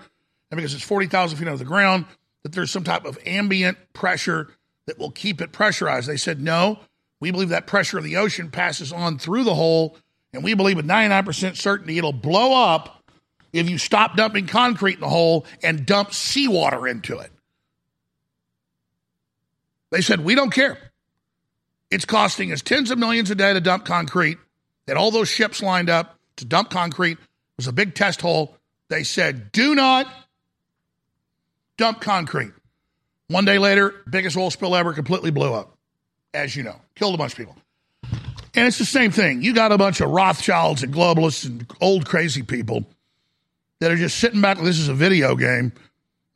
and 0.51 0.57
because 0.59 0.74
it's 0.74 0.85
40,000 0.85 1.39
feet 1.39 1.49
under 1.49 1.57
the 1.57 1.64
ground, 1.64 2.05
that 2.43 2.53
there's 2.53 2.70
some 2.70 2.85
type 2.85 3.07
of 3.07 3.18
ambient 3.24 3.78
pressure 3.95 4.49
that 4.85 4.99
will 4.99 5.11
keep 5.11 5.41
it 5.41 5.51
pressurized. 5.51 6.07
They 6.07 6.18
said, 6.18 6.43
no, 6.43 6.78
we 7.20 7.30
believe 7.30 7.49
that 7.49 7.66
pressure 7.66 7.97
of 7.97 8.05
the 8.05 8.18
ocean 8.18 8.51
passes 8.51 8.93
on 8.93 9.16
through 9.16 9.45
the 9.45 9.55
hole, 9.55 9.97
and 10.35 10.45
we 10.45 10.53
believe 10.53 10.76
with 10.76 10.87
99% 10.87 11.57
certainty 11.57 11.97
it'll 11.97 12.12
blow 12.12 12.53
up 12.53 13.03
if 13.55 13.70
you 13.70 13.78
stop 13.78 14.14
dumping 14.14 14.47
concrete 14.47 14.97
in 14.97 15.01
the 15.01 15.09
hole 15.09 15.47
and 15.62 15.87
dump 15.87 16.12
seawater 16.12 16.87
into 16.87 17.18
it. 17.18 17.32
They 19.91 20.03
said, 20.03 20.20
we 20.20 20.35
don't 20.35 20.51
care. 20.51 20.76
It's 21.91 22.05
costing 22.05 22.53
us 22.53 22.62
tens 22.62 22.91
of 22.91 22.99
millions 22.99 23.30
a 23.30 23.35
day 23.35 23.53
to 23.53 23.61
dump 23.61 23.85
concrete. 23.85 24.39
That 24.87 24.97
all 24.97 25.11
those 25.11 25.28
ships 25.28 25.62
lined 25.62 25.89
up 25.89 26.18
to 26.37 26.45
dump 26.45 26.70
concrete. 26.70 27.18
Was 27.57 27.68
a 27.68 27.72
big 27.72 27.95
test 27.95 28.20
hole. 28.20 28.57
They 28.89 29.05
said, 29.05 29.53
do 29.53 29.74
not 29.74 30.07
dump 31.78 32.01
concrete. 32.01 32.53
One 33.28 33.45
day 33.45 33.59
later, 33.59 33.95
biggest 34.11 34.37
oil 34.37 34.51
spill 34.51 34.76
ever 34.76 34.93
completely 34.93 35.30
blew 35.30 35.55
up, 35.55 35.76
as 36.35 36.55
you 36.55 36.62
know, 36.62 36.76
killed 36.95 37.14
a 37.14 37.18
bunch 37.18 37.32
of 37.32 37.39
people. 37.39 37.57
And 38.57 38.66
it's 38.66 38.78
the 38.78 38.85
same 38.85 39.11
thing. 39.11 39.43
You 39.43 39.55
got 39.55 39.72
a 39.72 39.78
bunch 39.78 40.01
of 40.01 40.11
Rothschilds 40.11 40.82
and 40.82 40.93
globalists 40.93 41.47
and 41.47 41.66
old 41.80 42.07
crazy 42.07 42.43
people 42.43 42.85
that 43.80 43.91
are 43.91 43.97
just 43.97 44.18
sitting 44.18 44.41
back. 44.41 44.59
This 44.59 44.78
is 44.78 44.89
a 44.89 44.95
video 44.95 45.35
game. 45.37 45.72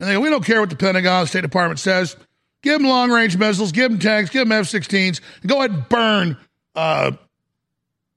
And 0.00 0.08
they 0.08 0.14
go, 0.14 0.20
we 0.20 0.30
don't 0.30 0.44
care 0.44 0.60
what 0.60 0.70
the 0.70 0.76
Pentagon, 0.76 1.24
the 1.24 1.28
State 1.28 1.42
Department 1.42 1.80
says. 1.80 2.16
Give 2.62 2.80
them 2.80 2.88
long 2.88 3.10
range 3.10 3.36
missiles, 3.36 3.72
give 3.72 3.90
them 3.90 4.00
tanks, 4.00 4.30
give 4.30 4.48
them 4.48 4.52
F 4.52 4.66
16s, 4.66 5.20
and 5.42 5.50
go 5.50 5.58
ahead 5.58 5.70
and 5.70 5.88
burn 5.88 6.36
uh, 6.74 7.12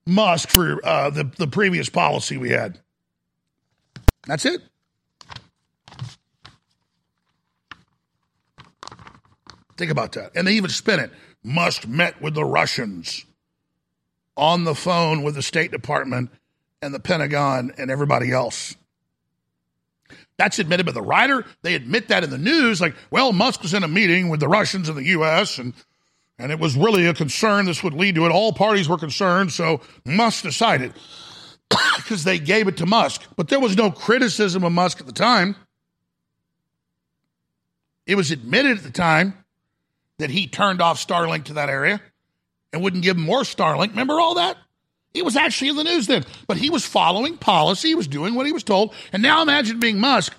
Musk 0.06 0.50
for 0.50 0.84
uh, 0.86 1.10
the, 1.10 1.24
the 1.38 1.48
previous 1.48 1.90
policy 1.90 2.38
we 2.38 2.50
had. 2.50 2.80
That's 4.28 4.46
it. 4.46 4.62
Think 9.78 9.92
about 9.92 10.12
that. 10.14 10.32
And 10.36 10.48
they 10.48 10.54
even 10.54 10.70
spin 10.70 11.00
it. 11.00 11.12
Musk 11.44 11.88
met 11.88 12.22
with 12.22 12.36
the 12.36 12.46
Russians 12.46 13.26
on 14.38 14.64
the 14.64 14.76
phone 14.76 15.24
with 15.24 15.36
the 15.36 15.42
State 15.42 15.72
Department 15.72 16.30
and 16.82 16.94
the 16.94 17.00
Pentagon 17.00 17.72
and 17.78 17.90
everybody 17.90 18.32
else. 18.32 18.76
That's 20.42 20.58
admitted 20.58 20.88
by 20.88 20.92
the 20.92 21.04
writer. 21.04 21.46
They 21.62 21.76
admit 21.76 22.08
that 22.08 22.24
in 22.24 22.32
the 22.32 22.38
news. 22.40 22.82
Like, 22.82 22.96
well, 23.12 23.32
Musk 23.32 23.62
was 23.62 23.76
in 23.76 23.84
a 23.84 23.88
meeting 23.88 24.28
with 24.28 24.40
the 24.40 24.48
Russians 24.48 24.90
and 24.90 24.98
the 24.98 25.06
U.S., 25.10 25.60
and, 25.60 25.76
and 26.40 26.52
it 26.52 26.58
was 26.58 26.76
really 26.76 27.06
a 27.06 27.14
concern 27.14 27.66
this 27.66 27.84
would 27.84 27.94
lead 27.94 28.16
to 28.16 28.26
it. 28.26 28.32
All 28.32 28.52
parties 28.52 28.90
were 28.90 28.98
concerned, 28.98 29.52
so 29.52 29.82
Musk 30.04 30.42
decided 30.42 30.94
because 31.98 32.24
they 32.24 32.40
gave 32.40 32.68
it 32.68 32.78
to 32.78 32.88
Musk. 32.88 33.22
But 33.36 33.50
there 33.50 33.60
was 33.60 33.78
no 33.78 33.92
criticism 33.92 34.64
of 34.64 34.72
Musk 34.72 35.00
at 35.00 35.06
the 35.06 35.14
time. 35.14 35.56
It 38.08 38.16
was 38.16 38.32
admitted 38.32 38.80
at 38.80 38.84
the 38.84 38.90
time 38.90 39.46
that 40.18 40.32
he 40.32 40.48
turned 40.48 40.82
off 40.82 40.98
Starlink 40.98 41.44
to 41.46 41.54
that 41.54 41.70
area 41.70 42.02
and 42.74 42.82
wouldn't 42.82 43.04
give 43.04 43.16
more 43.16 43.42
Starlink. 43.42 43.90
Remember 43.90 44.20
all 44.20 44.34
that? 44.34 44.58
He 45.14 45.22
was 45.22 45.36
actually 45.36 45.70
in 45.70 45.76
the 45.76 45.84
news 45.84 46.08
then, 46.08 46.24
but 46.48 46.58
he 46.58 46.70
was 46.70 46.86
following 46.86 47.38
policy. 47.38 47.90
He 47.90 47.96
was 47.96 48.08
doing 48.08 48.34
what 48.34 48.46
he 48.46 48.54
was 48.54 48.64
told. 48.64 48.94
And 49.12 49.22
now 49.22 49.42
imagine 49.42 49.80
being 49.80 50.00
Musk. 50.00 50.34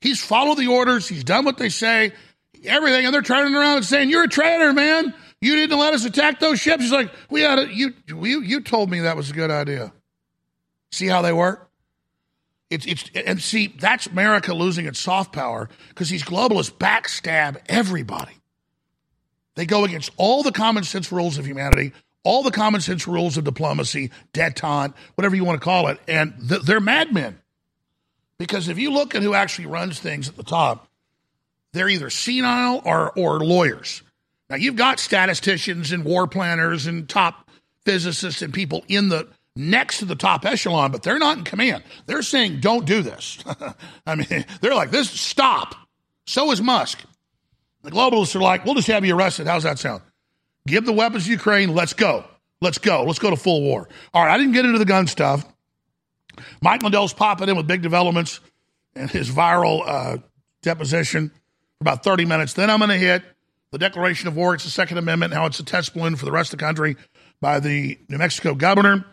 He's 0.00 0.22
followed 0.22 0.56
the 0.56 0.66
orders. 0.66 1.08
He's 1.08 1.24
done 1.24 1.44
what 1.44 1.58
they 1.58 1.68
say, 1.68 2.12
everything. 2.64 3.06
And 3.06 3.14
they're 3.14 3.22
turning 3.22 3.54
around 3.54 3.78
and 3.78 3.84
saying, 3.84 4.10
You're 4.10 4.24
a 4.24 4.28
traitor, 4.28 4.72
man. 4.72 5.14
You 5.40 5.56
didn't 5.56 5.78
let 5.78 5.94
us 5.94 6.04
attack 6.04 6.38
those 6.38 6.60
ships. 6.60 6.82
He's 6.82 6.92
like, 6.92 7.10
We 7.30 7.42
had 7.42 7.58
a, 7.58 7.74
you, 7.74 7.94
you, 8.06 8.42
you 8.42 8.60
told 8.60 8.90
me 8.90 9.00
that 9.00 9.16
was 9.16 9.30
a 9.30 9.34
good 9.34 9.50
idea. 9.50 9.92
See 10.92 11.06
how 11.06 11.22
they 11.22 11.32
work? 11.32 11.70
It's, 12.68 12.86
it's, 12.86 13.10
and 13.14 13.40
see, 13.40 13.66
that's 13.66 14.06
America 14.06 14.54
losing 14.54 14.86
its 14.86 15.00
soft 15.00 15.32
power 15.32 15.68
because 15.88 16.08
these 16.08 16.22
globalists 16.22 16.72
backstab 16.72 17.56
everybody. 17.68 18.34
They 19.56 19.66
go 19.66 19.84
against 19.84 20.10
all 20.16 20.42
the 20.42 20.52
common 20.52 20.84
sense 20.84 21.10
rules 21.10 21.36
of 21.36 21.46
humanity, 21.46 21.92
all 22.22 22.42
the 22.42 22.50
common 22.50 22.80
sense 22.80 23.06
rules 23.06 23.36
of 23.36 23.44
diplomacy, 23.44 24.10
detente, 24.32 24.94
whatever 25.14 25.36
you 25.36 25.44
want 25.44 25.60
to 25.60 25.64
call 25.64 25.88
it, 25.88 25.98
and 26.06 26.34
th- 26.48 26.62
they're 26.62 26.80
madmen. 26.80 27.38
Because 28.38 28.68
if 28.68 28.78
you 28.78 28.90
look 28.92 29.14
at 29.14 29.22
who 29.22 29.34
actually 29.34 29.66
runs 29.66 29.98
things 29.98 30.28
at 30.28 30.36
the 30.36 30.42
top, 30.42 30.88
they're 31.72 31.88
either 31.88 32.10
senile 32.10 32.82
or, 32.84 33.12
or 33.18 33.40
lawyers. 33.40 34.02
Now, 34.48 34.56
you've 34.56 34.76
got 34.76 34.98
statisticians 34.98 35.92
and 35.92 36.04
war 36.04 36.26
planners 36.26 36.86
and 36.86 37.08
top 37.08 37.48
physicists 37.84 38.42
and 38.42 38.52
people 38.52 38.84
in 38.88 39.08
the 39.08 39.28
next 39.54 39.98
to 39.98 40.04
the 40.04 40.16
top 40.16 40.44
echelon, 40.44 40.90
but 40.90 41.02
they're 41.02 41.18
not 41.18 41.38
in 41.38 41.44
command. 41.44 41.84
They're 42.06 42.22
saying, 42.22 42.60
don't 42.60 42.84
do 42.84 43.02
this. 43.02 43.42
I 44.06 44.14
mean, 44.14 44.44
they're 44.60 44.74
like, 44.74 44.90
this, 44.90 45.10
stop. 45.10 45.74
So 46.26 46.50
is 46.50 46.60
Musk. 46.60 47.00
The 47.82 47.90
globalists 47.90 48.34
are 48.36 48.40
like, 48.40 48.64
we'll 48.64 48.74
just 48.74 48.88
have 48.88 49.04
you 49.04 49.16
arrested. 49.16 49.46
How's 49.46 49.62
that 49.62 49.78
sound? 49.78 50.02
Give 50.70 50.86
the 50.86 50.92
weapons 50.92 51.24
to 51.24 51.30
Ukraine. 51.30 51.74
Let's 51.74 51.92
go. 51.92 52.24
Let's 52.60 52.78
go. 52.78 53.04
Let's 53.04 53.18
go 53.18 53.30
to 53.30 53.36
full 53.36 53.62
war. 53.62 53.88
All 54.14 54.24
right, 54.24 54.32
I 54.32 54.38
didn't 54.38 54.52
get 54.52 54.64
into 54.64 54.78
the 54.78 54.84
gun 54.84 55.06
stuff. 55.06 55.44
Mike 56.62 56.82
Lindell's 56.82 57.12
popping 57.12 57.48
in 57.48 57.56
with 57.56 57.66
big 57.66 57.82
developments 57.82 58.40
and 58.94 59.10
his 59.10 59.30
viral 59.30 59.82
uh, 59.86 60.18
deposition 60.62 61.30
for 61.30 61.82
about 61.82 62.04
30 62.04 62.24
minutes. 62.24 62.52
Then 62.52 62.70
I'm 62.70 62.78
going 62.78 62.90
to 62.90 62.96
hit 62.96 63.22
the 63.72 63.78
Declaration 63.78 64.28
of 64.28 64.36
War. 64.36 64.54
It's 64.54 64.64
the 64.64 64.70
Second 64.70 64.98
Amendment, 64.98 65.32
how 65.32 65.46
it's 65.46 65.58
a 65.58 65.64
test 65.64 65.94
balloon 65.94 66.16
for 66.16 66.24
the 66.24 66.32
rest 66.32 66.52
of 66.52 66.58
the 66.58 66.64
country 66.64 66.96
by 67.40 67.60
the 67.60 67.98
New 68.08 68.18
Mexico 68.18 68.54
governor. 68.54 69.04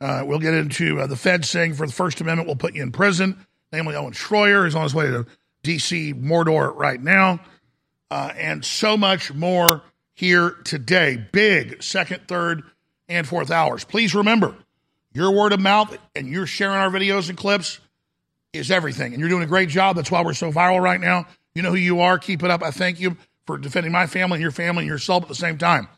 Uh, 0.00 0.22
we'll 0.26 0.38
get 0.38 0.54
into 0.54 1.00
uh, 1.00 1.06
the 1.06 1.16
Fed 1.16 1.44
saying 1.44 1.74
for 1.74 1.86
the 1.86 1.92
First 1.92 2.20
Amendment, 2.20 2.46
we'll 2.46 2.56
put 2.56 2.74
you 2.74 2.82
in 2.82 2.92
prison. 2.92 3.46
Namely, 3.72 3.94
Owen 3.94 4.12
Schroyer 4.12 4.66
is 4.66 4.74
on 4.74 4.82
his 4.82 4.94
way 4.94 5.06
to 5.06 5.26
D.C. 5.62 6.14
Mordor 6.14 6.74
right 6.76 7.00
now. 7.00 7.40
Uh, 8.10 8.32
and 8.36 8.64
so 8.64 8.96
much 8.96 9.32
more 9.32 9.82
here 10.16 10.50
today. 10.64 11.24
Big 11.30 11.82
second, 11.82 12.26
third, 12.26 12.64
and 13.08 13.26
fourth 13.28 13.52
hours. 13.52 13.84
Please 13.84 14.14
remember, 14.14 14.56
your 15.12 15.30
word 15.30 15.52
of 15.52 15.60
mouth 15.60 15.96
and 16.16 16.26
you're 16.26 16.46
sharing 16.46 16.76
our 16.76 16.90
videos 16.90 17.28
and 17.28 17.38
clips 17.38 17.78
is 18.52 18.70
everything. 18.70 19.12
And 19.12 19.20
you're 19.20 19.28
doing 19.28 19.44
a 19.44 19.46
great 19.46 19.68
job. 19.68 19.94
That's 19.94 20.10
why 20.10 20.22
we're 20.24 20.32
so 20.32 20.50
viral 20.50 20.82
right 20.82 21.00
now. 21.00 21.26
You 21.54 21.62
know 21.62 21.70
who 21.70 21.76
you 21.76 22.00
are. 22.00 22.18
Keep 22.18 22.42
it 22.42 22.50
up. 22.50 22.62
I 22.62 22.70
thank 22.70 22.98
you 22.98 23.16
for 23.46 23.56
defending 23.56 23.92
my 23.92 24.06
family 24.06 24.36
and 24.36 24.42
your 24.42 24.50
family 24.50 24.82
and 24.82 24.88
yourself 24.88 25.22
at 25.22 25.28
the 25.28 25.34
same 25.34 25.58
time. 25.58 25.88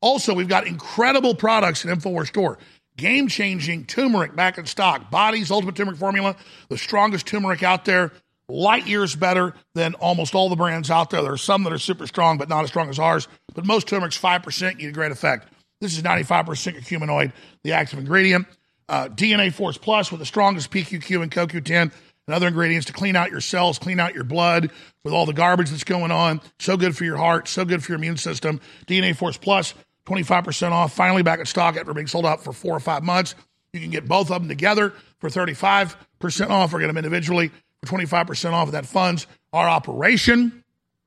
Also, 0.00 0.32
we've 0.32 0.48
got 0.48 0.66
incredible 0.66 1.34
products 1.34 1.84
at 1.84 1.96
InfoWars 1.96 2.28
Store. 2.28 2.58
Game 2.96 3.28
changing 3.28 3.84
turmeric 3.84 4.34
back 4.34 4.58
in 4.58 4.66
stock. 4.66 5.10
Body's 5.10 5.50
Ultimate 5.50 5.76
Turmeric 5.76 5.98
Formula, 5.98 6.36
the 6.68 6.78
strongest 6.78 7.26
turmeric 7.26 7.62
out 7.62 7.84
there 7.84 8.12
light 8.48 8.86
years 8.86 9.14
better 9.14 9.54
than 9.74 9.94
almost 9.94 10.34
all 10.34 10.48
the 10.48 10.56
brands 10.56 10.90
out 10.90 11.10
there. 11.10 11.22
There 11.22 11.32
are 11.32 11.36
some 11.36 11.64
that 11.64 11.72
are 11.72 11.78
super 11.78 12.06
strong, 12.06 12.38
but 12.38 12.48
not 12.48 12.64
as 12.64 12.70
strong 12.70 12.88
as 12.88 12.98
ours. 12.98 13.28
But 13.54 13.66
most 13.66 13.88
turmeric's 13.88 14.18
5%, 14.18 14.72
you 14.72 14.76
get 14.76 14.88
a 14.88 14.92
great 14.92 15.12
effect. 15.12 15.52
This 15.80 15.96
is 15.96 16.02
95% 16.02 16.44
curcuminoid, 16.44 17.32
the 17.62 17.72
active 17.72 17.98
ingredient. 17.98 18.46
Uh, 18.88 19.08
DNA 19.08 19.52
Force 19.52 19.76
Plus 19.76 20.10
with 20.10 20.18
the 20.18 20.26
strongest 20.26 20.70
PQQ 20.70 21.22
and 21.22 21.30
CoQ10 21.30 21.92
and 22.28 22.34
other 22.34 22.48
ingredients 22.48 22.86
to 22.86 22.92
clean 22.92 23.16
out 23.16 23.30
your 23.30 23.40
cells, 23.40 23.78
clean 23.78 24.00
out 24.00 24.14
your 24.14 24.24
blood 24.24 24.70
with 25.04 25.12
all 25.12 25.26
the 25.26 25.34
garbage 25.34 25.70
that's 25.70 25.84
going 25.84 26.10
on. 26.10 26.40
So 26.58 26.76
good 26.76 26.96
for 26.96 27.04
your 27.04 27.18
heart, 27.18 27.48
so 27.48 27.64
good 27.64 27.84
for 27.84 27.92
your 27.92 27.98
immune 27.98 28.16
system. 28.16 28.60
DNA 28.86 29.14
Force 29.14 29.36
Plus, 29.36 29.74
25% 30.06 30.72
off, 30.72 30.94
finally 30.94 31.22
back 31.22 31.38
in 31.38 31.46
stock 31.46 31.76
after 31.76 31.92
being 31.92 32.06
sold 32.06 32.24
out 32.24 32.42
for 32.42 32.52
four 32.52 32.74
or 32.74 32.80
five 32.80 33.02
months. 33.02 33.34
You 33.74 33.80
can 33.80 33.90
get 33.90 34.08
both 34.08 34.30
of 34.30 34.40
them 34.40 34.48
together 34.48 34.94
for 35.18 35.28
35% 35.28 36.48
off 36.48 36.72
or 36.72 36.78
get 36.78 36.86
them 36.86 36.96
individually 36.96 37.50
for 37.82 37.96
25% 37.96 38.52
off 38.52 38.68
of 38.68 38.72
that 38.72 38.86
funds 38.86 39.26
our 39.52 39.68
operation. 39.68 40.64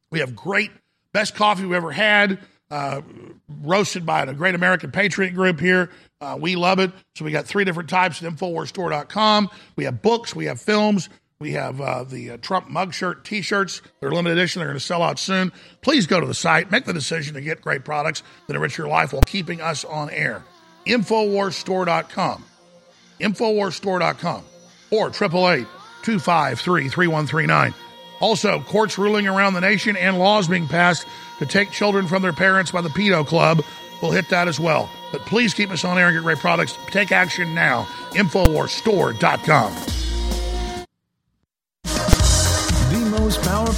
We 0.09 0.19
have 0.19 0.35
great, 0.35 0.71
best 1.13 1.35
coffee 1.35 1.63
we've 1.63 1.73
ever 1.73 1.91
had, 1.91 2.39
uh, 2.69 3.01
roasted 3.61 4.05
by 4.05 4.23
a 4.23 4.33
great 4.33 4.55
American 4.55 4.91
Patriot 4.91 5.31
group 5.31 5.59
here. 5.59 5.89
Uh, 6.19 6.37
we 6.39 6.55
love 6.55 6.79
it. 6.79 6.91
So 7.15 7.25
we 7.25 7.31
got 7.31 7.45
three 7.45 7.65
different 7.65 7.89
types 7.89 8.23
at 8.23 8.31
InfoWarsStore.com. 8.31 9.49
We 9.75 9.85
have 9.85 10.01
books, 10.01 10.35
we 10.35 10.45
have 10.45 10.61
films, 10.61 11.09
we 11.39 11.53
have 11.53 11.81
uh, 11.81 12.03
the 12.03 12.31
uh, 12.31 12.37
Trump 12.37 12.69
mug 12.69 12.93
shirt 12.93 13.25
t 13.25 13.41
shirts. 13.41 13.81
They're 13.99 14.11
limited 14.11 14.37
edition, 14.37 14.59
they're 14.59 14.67
going 14.67 14.79
to 14.79 14.85
sell 14.85 15.01
out 15.01 15.19
soon. 15.19 15.51
Please 15.81 16.07
go 16.07 16.19
to 16.19 16.27
the 16.27 16.33
site, 16.33 16.71
make 16.71 16.85
the 16.85 16.93
decision 16.93 17.33
to 17.33 17.41
get 17.41 17.61
great 17.61 17.83
products 17.83 18.21
that 18.47 18.55
enrich 18.55 18.77
your 18.77 18.87
life 18.87 19.11
while 19.13 19.23
keeping 19.23 19.59
us 19.59 19.83
on 19.83 20.09
air. 20.11 20.43
InfoWarsStore.com. 20.85 22.45
InfoWarsStore.com 23.19 24.43
or 24.91 25.07
888 25.07 25.80
253 26.03 26.89
3139. 26.89 27.73
Also, 28.19 28.61
courts 28.61 28.97
ruling 28.97 29.27
around 29.27 29.55
the 29.55 29.61
nation 29.61 29.97
and 29.97 30.19
laws 30.19 30.47
being 30.47 30.67
passed 30.67 31.07
to 31.39 31.45
take 31.45 31.71
children 31.71 32.07
from 32.07 32.21
their 32.21 32.33
parents 32.33 32.71
by 32.71 32.81
the 32.81 32.89
Pedo 32.89 33.25
Club. 33.25 33.63
We'll 34.01 34.11
hit 34.11 34.29
that 34.29 34.47
as 34.47 34.59
well. 34.59 34.89
But 35.11 35.21
please 35.21 35.53
keep 35.53 35.71
us 35.71 35.83
on 35.83 35.97
air 35.97 36.07
and 36.07 36.15
get 36.15 36.23
great 36.23 36.37
products. 36.37 36.77
Take 36.87 37.11
action 37.11 37.55
now. 37.55 37.83
InfoWarsStore.com. 38.11 40.10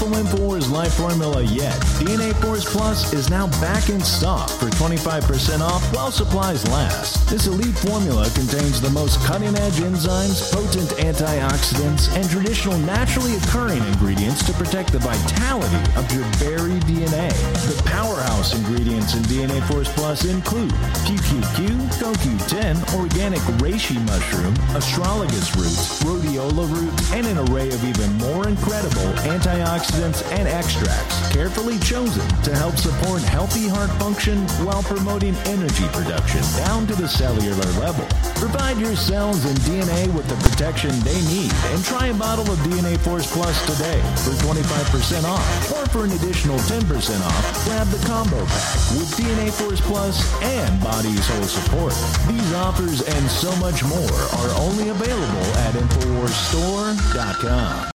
The 0.03 0.09
most 0.09 0.25
powerful 0.25 0.37
InfoWars 0.37 0.71
Life 0.71 0.93
formula 0.95 1.43
yet, 1.43 1.79
DNA 1.99 2.33
Force 2.41 2.65
Plus 2.65 3.13
is 3.13 3.29
now 3.29 3.47
back 3.61 3.89
in 3.89 4.01
stock 4.01 4.49
for 4.49 4.67
25% 4.67 5.61
off 5.61 5.81
while 5.95 6.11
supplies 6.11 6.67
last. 6.67 7.29
This 7.29 7.47
elite 7.47 7.75
formula 7.75 8.29
contains 8.31 8.81
the 8.81 8.89
most 8.89 9.23
cutting 9.23 9.55
edge 9.55 9.79
enzymes, 9.79 10.51
potent 10.51 10.89
antioxidants, 10.99 12.13
and 12.15 12.29
traditional 12.29 12.77
naturally 12.79 13.35
occurring 13.35 13.81
ingredients 13.83 14.43
to 14.45 14.53
protect 14.53 14.91
the 14.91 14.99
vitality 14.99 15.77
of 15.97 16.11
your 16.11 16.25
very 16.35 16.79
DNA. 16.81 17.29
The 17.67 17.81
powerhouse 17.85 18.53
ingredients 18.55 19.15
in 19.15 19.23
DNA 19.23 19.65
Force 19.71 19.91
Plus 19.93 20.25
include 20.25 20.71
PQQ, 21.07 21.67
CoQ10, 21.99 22.99
organic 22.99 23.39
reishi 23.61 23.99
mushroom, 24.07 24.53
astragalus 24.75 25.55
roots, 25.55 26.03
rhodiola 26.03 26.67
roots, 26.75 27.13
and 27.13 27.25
an 27.25 27.37
array 27.49 27.69
of 27.69 27.83
even 27.85 28.11
more 28.17 28.49
incredible 28.49 29.13
antioxidants 29.23 29.92
and 29.95 30.47
extracts 30.47 31.31
carefully 31.31 31.77
chosen 31.79 32.27
to 32.41 32.55
help 32.55 32.75
support 32.77 33.21
healthy 33.21 33.67
heart 33.67 33.91
function 34.01 34.47
while 34.65 34.81
promoting 34.83 35.35
energy 35.45 35.87
production 35.89 36.41
down 36.57 36.87
to 36.87 36.95
the 36.95 37.07
cellular 37.07 37.63
level. 37.79 38.07
Provide 38.35 38.79
your 38.79 38.95
cells 38.95 39.45
and 39.45 39.55
DNA 39.59 40.11
with 40.13 40.27
the 40.27 40.35
protection 40.49 40.89
they 41.01 41.21
need 41.29 41.53
and 41.69 41.83
try 41.83 42.07
a 42.07 42.13
bottle 42.13 42.49
of 42.51 42.57
DNA 42.59 42.97
Force 42.97 43.31
Plus 43.31 43.61
today 43.69 44.01
for 44.25 44.31
25% 44.41 45.25
off. 45.25 45.71
Or 45.71 45.85
for 45.89 46.05
an 46.05 46.11
additional 46.11 46.57
10% 46.59 47.25
off, 47.25 47.65
grab 47.65 47.87
the 47.87 47.99
combo 48.07 48.45
pack 48.45 48.91
with 48.97 49.13
DNA 49.15 49.51
Force 49.51 49.81
Plus 49.81 50.23
and 50.41 50.81
Body's 50.81 51.27
Whole 51.27 51.43
Support. 51.43 51.93
These 52.27 52.53
offers 52.53 53.01
and 53.01 53.29
so 53.29 53.55
much 53.57 53.83
more 53.83 54.11
are 54.41 54.49
only 54.59 54.89
available 54.89 55.53
at 55.61 55.75
InfoWarsStore.com. 55.75 57.91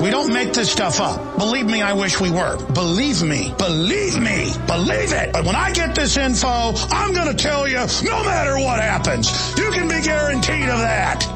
We 0.00 0.08
don't 0.08 0.29
make 0.44 0.54
this 0.54 0.72
stuff 0.72 1.00
up. 1.00 1.36
Believe 1.36 1.66
me, 1.66 1.82
I 1.82 1.92
wish 1.92 2.18
we 2.18 2.30
were. 2.30 2.56
Believe 2.72 3.22
me. 3.22 3.54
Believe 3.58 4.18
me. 4.18 4.52
Believe 4.66 5.12
it. 5.12 5.32
But 5.34 5.44
when 5.44 5.54
I 5.54 5.70
get 5.72 5.94
this 5.94 6.16
info, 6.16 6.72
I'm 6.90 7.12
going 7.12 7.28
to 7.28 7.34
tell 7.34 7.68
you 7.68 7.84
no 8.02 8.24
matter 8.24 8.56
what 8.56 8.80
happens. 8.80 9.28
You 9.58 9.70
can 9.70 9.86
be 9.86 10.00
guaranteed 10.00 10.68
of 10.68 10.78
that. 10.78 11.26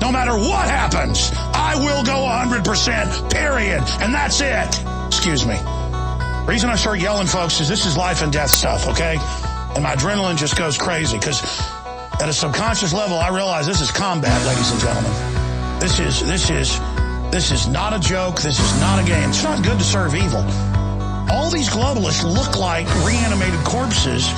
No 0.00 0.12
matter 0.12 0.36
what 0.36 0.68
happens, 0.68 1.32
I 1.54 1.74
will 1.76 2.04
go 2.04 2.22
100%, 2.22 3.32
period. 3.32 3.82
And 4.00 4.14
that's 4.14 4.40
it. 4.40 4.70
Excuse 5.08 5.44
me. 5.44 5.58
reason 6.46 6.70
I 6.70 6.76
start 6.76 7.00
yelling, 7.00 7.26
folks, 7.26 7.60
is 7.60 7.68
this 7.68 7.84
is 7.84 7.96
life 7.96 8.22
and 8.22 8.32
death 8.32 8.50
stuff, 8.50 8.86
okay? 8.86 9.16
And 9.74 9.82
my 9.82 9.96
adrenaline 9.96 10.36
just 10.36 10.56
goes 10.56 10.78
crazy 10.78 11.18
because 11.18 11.42
at 12.20 12.28
a 12.28 12.32
subconscious 12.32 12.92
level, 12.92 13.18
I 13.18 13.30
realize 13.30 13.66
this 13.66 13.80
is 13.80 13.90
combat, 13.90 14.46
ladies 14.46 14.70
and 14.70 14.80
gentlemen. 14.80 15.80
This 15.80 15.98
is, 15.98 16.24
this 16.24 16.48
is, 16.50 16.80
this 17.30 17.50
is 17.50 17.66
not 17.66 17.92
a 17.94 17.98
joke. 17.98 18.40
This 18.40 18.58
is 18.58 18.80
not 18.80 19.02
a 19.02 19.06
game. 19.06 19.28
It's 19.28 19.42
not 19.42 19.62
good 19.62 19.78
to 19.78 19.84
serve 19.84 20.14
evil. 20.14 20.44
All 21.30 21.50
these 21.50 21.68
globalists 21.68 22.24
look 22.24 22.56
like 22.58 22.86
reanimated 23.04 23.60
corpses 23.64 24.28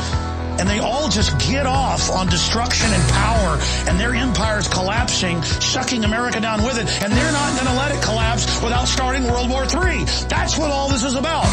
and 0.58 0.68
they 0.68 0.80
all 0.80 1.08
just 1.08 1.38
get 1.48 1.66
off 1.66 2.10
on 2.10 2.26
destruction 2.26 2.92
and 2.92 3.10
power 3.12 3.58
and 3.88 3.98
their 3.98 4.14
empire's 4.14 4.66
collapsing, 4.66 5.40
sucking 5.42 6.04
America 6.04 6.40
down 6.40 6.64
with 6.64 6.78
it, 6.78 7.02
and 7.02 7.12
they're 7.12 7.32
not 7.32 7.54
going 7.54 7.68
to 7.68 7.74
let 7.74 7.92
it 7.92 8.02
collapse 8.02 8.60
without 8.60 8.88
starting 8.88 9.24
World 9.24 9.48
War 9.48 9.62
III. 9.62 10.04
That's 10.28 10.58
what 10.58 10.70
all 10.70 10.88
this 10.88 11.04
is 11.04 11.14
about. 11.14 11.46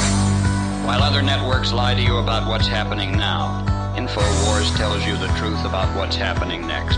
While 0.86 1.04
other 1.04 1.22
networks 1.22 1.72
lie 1.72 1.94
to 1.94 2.02
you 2.02 2.18
about 2.18 2.48
what's 2.48 2.68
happening 2.68 3.12
now, 3.12 3.64
InfoWars 3.96 4.76
tells 4.76 5.06
you 5.06 5.16
the 5.18 5.28
truth 5.38 5.64
about 5.66 5.96
what's 5.96 6.16
happening 6.16 6.66
next. 6.68 6.98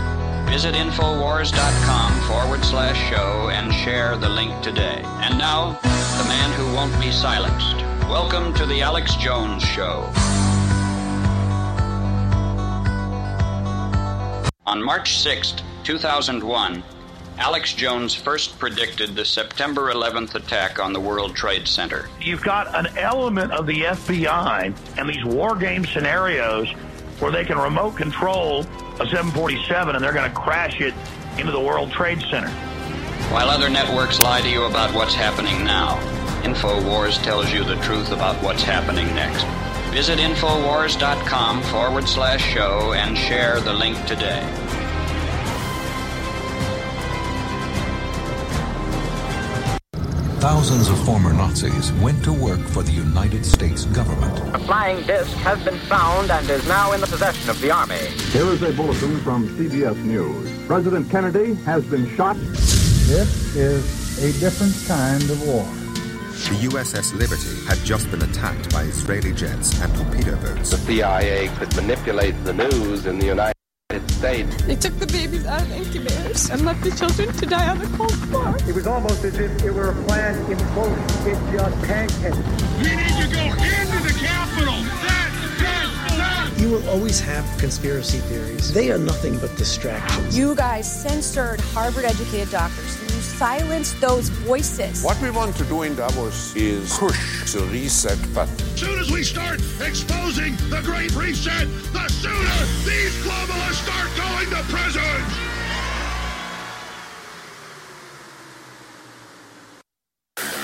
Visit 0.50 0.74
Infowars.com 0.74 2.20
forward 2.22 2.64
slash 2.64 2.98
show 3.10 3.50
and 3.50 3.72
share 3.72 4.16
the 4.16 4.30
link 4.30 4.60
today. 4.62 5.02
And 5.04 5.38
now, 5.38 5.78
the 5.82 6.24
man 6.26 6.50
who 6.52 6.74
won't 6.74 6.98
be 7.00 7.12
silenced. 7.12 7.76
Welcome 8.08 8.54
to 8.54 8.64
the 8.64 8.80
Alex 8.80 9.14
Jones 9.16 9.62
Show. 9.62 10.10
On 14.66 14.82
March 14.82 15.18
6, 15.18 15.54
2001, 15.84 16.82
Alex 17.36 17.74
Jones 17.74 18.14
first 18.14 18.58
predicted 18.58 19.14
the 19.14 19.26
September 19.26 19.92
11th 19.92 20.34
attack 20.34 20.80
on 20.80 20.94
the 20.94 21.00
World 21.00 21.36
Trade 21.36 21.68
Center. 21.68 22.08
You've 22.22 22.42
got 22.42 22.74
an 22.74 22.96
element 22.96 23.52
of 23.52 23.66
the 23.66 23.82
FBI 23.82 24.74
and 24.98 25.08
these 25.08 25.24
war 25.24 25.54
game 25.56 25.84
scenarios 25.84 26.68
where 27.20 27.30
they 27.30 27.44
can 27.44 27.58
remote 27.58 27.96
control 27.96 28.64
a 29.00 29.06
747 29.06 29.94
and 29.94 30.04
they're 30.04 30.12
going 30.12 30.30
to 30.30 30.36
crash 30.36 30.80
it 30.80 30.94
into 31.38 31.52
the 31.52 31.60
World 31.60 31.90
Trade 31.92 32.20
Center. 32.30 32.50
While 33.30 33.48
other 33.48 33.68
networks 33.68 34.20
lie 34.20 34.40
to 34.40 34.48
you 34.48 34.64
about 34.64 34.94
what's 34.94 35.14
happening 35.14 35.64
now, 35.64 35.96
InfoWars 36.42 37.22
tells 37.22 37.52
you 37.52 37.62
the 37.64 37.76
truth 37.76 38.10
about 38.10 38.42
what's 38.42 38.62
happening 38.62 39.06
next. 39.14 39.44
Visit 39.92 40.18
Infowars.com 40.18 41.62
forward 41.62 42.08
slash 42.08 42.42
show 42.42 42.92
and 42.92 43.16
share 43.16 43.60
the 43.60 43.72
link 43.72 43.96
today. 44.06 44.40
Thousands 50.40 50.88
of 50.88 51.04
former 51.04 51.32
Nazis 51.32 51.90
went 51.94 52.22
to 52.22 52.32
work 52.32 52.60
for 52.60 52.84
the 52.84 52.92
United 52.92 53.44
States 53.44 53.86
government. 53.86 54.38
A 54.54 54.58
flying 54.60 55.04
disc 55.04 55.32
has 55.38 55.60
been 55.64 55.78
found 55.88 56.30
and 56.30 56.48
is 56.48 56.64
now 56.68 56.92
in 56.92 57.00
the 57.00 57.08
possession 57.08 57.50
of 57.50 57.60
the 57.60 57.72
Army. 57.72 58.06
Here 58.30 58.46
is 58.46 58.62
a 58.62 58.72
bulletin 58.72 59.18
from 59.22 59.48
CBS 59.56 60.00
News. 60.04 60.48
President 60.68 61.10
Kennedy 61.10 61.54
has 61.64 61.84
been 61.86 62.08
shot. 62.14 62.36
This 62.36 63.56
is 63.56 63.82
a 64.22 64.38
different 64.38 64.76
kind 64.86 65.28
of 65.28 65.44
war. 65.44 65.64
The 66.46 66.68
USS 66.68 67.18
Liberty 67.18 67.66
had 67.66 67.84
just 67.84 68.08
been 68.12 68.22
attacked 68.22 68.72
by 68.72 68.82
Israeli 68.84 69.32
jets 69.32 69.76
and 69.80 69.92
torpedo 69.96 70.36
boats. 70.36 70.70
The 70.70 70.76
CIA 70.76 71.48
could 71.56 71.74
manipulate 71.74 72.36
the 72.44 72.52
news 72.52 73.06
in 73.06 73.18
the 73.18 73.26
United 73.26 73.48
States. 73.48 73.57
They 74.20 74.76
took 74.76 74.98
the 74.98 75.06
babies 75.06 75.46
out 75.46 75.62
of 75.62 75.72
incubators 75.72 76.50
and 76.50 76.62
left 76.62 76.84
the 76.84 76.90
children 76.90 77.32
to 77.32 77.46
die 77.46 77.70
on 77.70 77.78
the 77.78 77.86
cold 77.96 78.12
floor. 78.28 78.54
It 78.68 78.74
was 78.74 78.86
almost 78.86 79.24
as 79.24 79.38
if 79.38 79.64
it 79.64 79.70
were 79.70 79.92
a 79.92 79.94
planned 80.04 80.44
implosion. 80.46 81.26
It 81.26 81.56
just 81.56 81.74
pancaked. 81.86 82.36
We 82.82 82.96
need 82.96 83.16
to 83.16 83.34
go 83.34 83.44
into 83.44 83.98
the 84.06 84.14
Capitol. 84.20 84.74
That, 84.74 85.30
that, 85.58 86.16
that. 86.18 86.60
You 86.60 86.68
will 86.68 86.86
always 86.90 87.18
have 87.20 87.46
conspiracy 87.58 88.18
theories. 88.18 88.74
They 88.74 88.90
are 88.90 88.98
nothing 88.98 89.38
but 89.38 89.56
distractions. 89.56 90.36
You 90.36 90.54
guys 90.54 90.86
censored 90.86 91.60
Harvard-educated 91.60 92.50
doctors. 92.50 93.07
You 93.38 93.44
silenced 93.44 94.00
those 94.00 94.30
voices. 94.30 95.04
What 95.04 95.20
we 95.22 95.30
want 95.30 95.54
to 95.58 95.64
do 95.66 95.82
in 95.82 95.94
Davos 95.94 96.56
is 96.56 96.98
push 96.98 97.52
the 97.52 97.60
reset 97.70 98.18
button. 98.34 98.52
As 98.54 98.80
soon 98.80 98.98
as 98.98 99.12
we 99.12 99.22
start 99.22 99.60
exposing 99.80 100.56
the 100.70 100.82
Great 100.82 101.14
Reset, 101.14 101.68
the 101.92 102.08
sooner 102.08 102.66
these 102.82 103.14
globalists 103.22 103.84
start 103.84 104.10
going 104.16 104.50
to 104.50 104.60
prison. 104.66 105.22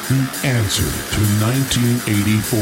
The 0.08 0.28
answer 0.42 0.90
to 1.14 1.20
1984 1.46 2.58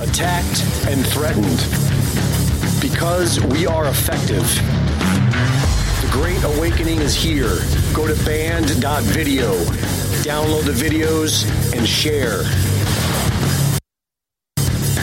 attacked, 0.00 0.62
and 0.86 1.04
threatened 1.04 1.66
because 2.80 3.40
we 3.46 3.66
are 3.66 3.88
effective. 3.88 4.46
The 6.00 6.08
Great 6.12 6.44
Awakening 6.44 7.00
is 7.00 7.16
here. 7.16 7.58
Go 7.92 8.06
to 8.06 8.14
band.video, 8.24 9.54
download 10.22 10.66
the 10.66 10.70
videos, 10.70 11.44
and 11.76 11.88
share. 11.88 12.44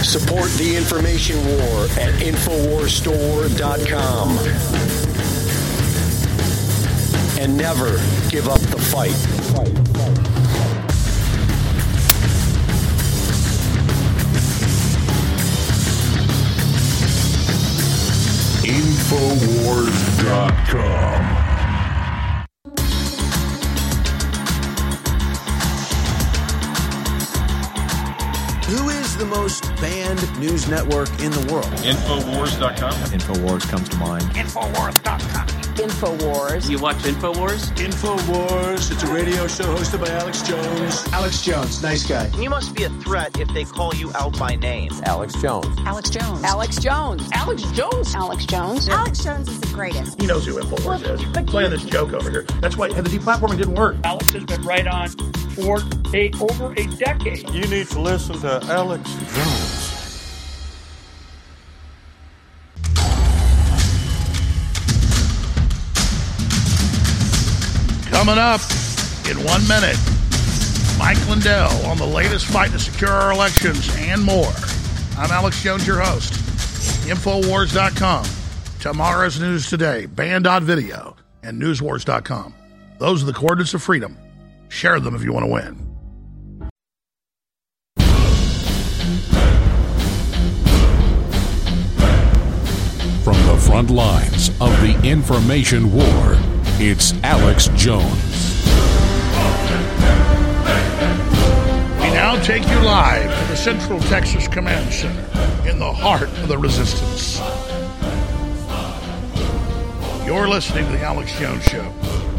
Support 0.05 0.51
the 0.51 0.77
information 0.77 1.35
war 1.45 1.89
at 1.99 2.13
InfoWarsStore.com 2.21 5.00
and 7.41 7.57
never 7.57 7.97
give 8.29 8.47
up 8.47 8.59
the 8.59 8.79
fight. 8.79 9.09
Infowars.com. 18.63 21.21
Who 28.67 28.89
is 28.89 29.17
the 29.17 29.25
most 29.25 29.63
banned 29.77 30.39
news 30.39 30.69
network 30.69 31.09
in 31.19 31.31
the 31.31 31.47
world? 31.51 31.65
Infowars.com. 31.81 32.91
Infowars 33.11 33.67
comes 33.67 33.89
to 33.89 33.97
mind. 33.97 34.25
Infowars.com. 34.35 35.50
Infowars. 35.81 36.69
You 36.69 36.77
watch 36.77 36.97
Infowars? 36.97 37.71
Infowars. 37.75 38.91
It's 38.91 39.01
a 39.01 39.11
radio 39.11 39.47
show 39.47 39.63
hosted 39.75 39.99
by 39.99 40.11
Alex 40.11 40.43
Jones. 40.43 41.03
Alex 41.11 41.41
Jones, 41.41 41.81
nice 41.81 42.05
guy. 42.05 42.27
You 42.39 42.51
must 42.51 42.75
be 42.75 42.83
a 42.83 42.89
threat 43.01 43.39
if 43.39 43.51
they 43.55 43.63
call 43.63 43.91
you 43.95 44.11
out 44.13 44.37
by 44.37 44.55
name. 44.55 44.91
Alex 45.05 45.33
Jones. 45.41 45.65
Alex 45.79 46.11
Jones. 46.11 46.43
Alex 46.43 46.77
Jones. 46.77 47.27
Alex 47.33 47.63
Jones. 47.71 48.13
Alex 48.13 48.45
Jones. 48.45 48.89
Alex 48.89 49.23
Jones 49.23 49.49
is 49.49 49.59
the 49.59 49.73
greatest. 49.73 50.21
He 50.21 50.27
knows 50.27 50.45
who 50.45 50.61
Infowars 50.61 51.01
is. 51.09 51.25
But 51.33 51.47
Playing 51.47 51.71
this 51.71 51.83
joke 51.83 52.13
over 52.13 52.29
here. 52.29 52.43
That's 52.61 52.77
why 52.77 52.89
the 52.89 53.01
deplatforming 53.01 53.57
didn't 53.57 53.75
work. 53.75 53.95
Alex 54.03 54.31
has 54.33 54.45
been 54.45 54.61
right 54.61 54.85
on 54.85 55.09
for 55.55 55.79
a, 56.13 56.31
over 56.39 56.73
a 56.73 56.85
decade. 56.97 57.49
You 57.49 57.65
need 57.67 57.87
to 57.87 57.99
listen 57.99 58.39
to 58.41 58.61
Alex 58.69 59.09
Jones. 59.33 59.70
Coming 68.21 68.37
up 68.37 68.61
in 69.31 69.43
one 69.45 69.67
minute, 69.67 69.97
Mike 70.99 71.17
Lindell 71.27 71.71
on 71.87 71.97
the 71.97 72.05
latest 72.05 72.45
fight 72.45 72.69
to 72.69 72.77
secure 72.77 73.09
our 73.09 73.31
elections 73.31 73.89
and 73.97 74.21
more. 74.21 74.53
I'm 75.17 75.31
Alex 75.31 75.63
Jones, 75.63 75.87
your 75.87 75.99
host. 76.01 76.33
Infowars.com, 77.09 78.25
tomorrow's 78.79 79.39
news 79.39 79.67
today, 79.67 80.05
band.video, 80.05 81.15
and 81.41 81.59
newswars.com. 81.59 82.53
Those 82.99 83.23
are 83.23 83.25
the 83.25 83.33
coordinates 83.33 83.73
of 83.73 83.81
freedom. 83.81 84.15
Share 84.69 84.99
them 84.99 85.15
if 85.15 85.23
you 85.23 85.33
want 85.33 85.47
to 85.47 85.51
win. 85.51 85.87
From 93.23 93.47
the 93.47 93.57
front 93.65 93.89
lines 93.89 94.49
of 94.61 94.69
the 94.81 94.99
information 95.03 95.91
war, 95.91 96.37
it's 96.83 97.13
Alex 97.23 97.67
Jones. 97.75 98.65
We 101.99 102.09
now 102.09 102.41
take 102.41 102.67
you 102.67 102.79
live 102.79 103.29
to 103.39 103.51
the 103.51 103.55
Central 103.55 103.99
Texas 103.99 104.47
Command 104.47 104.91
Center 104.91 105.69
in 105.69 105.77
the 105.77 105.93
heart 105.93 106.23
of 106.23 106.47
the 106.47 106.57
resistance. 106.57 107.37
You're 110.25 110.47
listening 110.49 110.85
to 110.85 110.91
the 110.93 111.01
Alex 111.01 111.37
Jones 111.37 111.63
Show. 111.65 111.83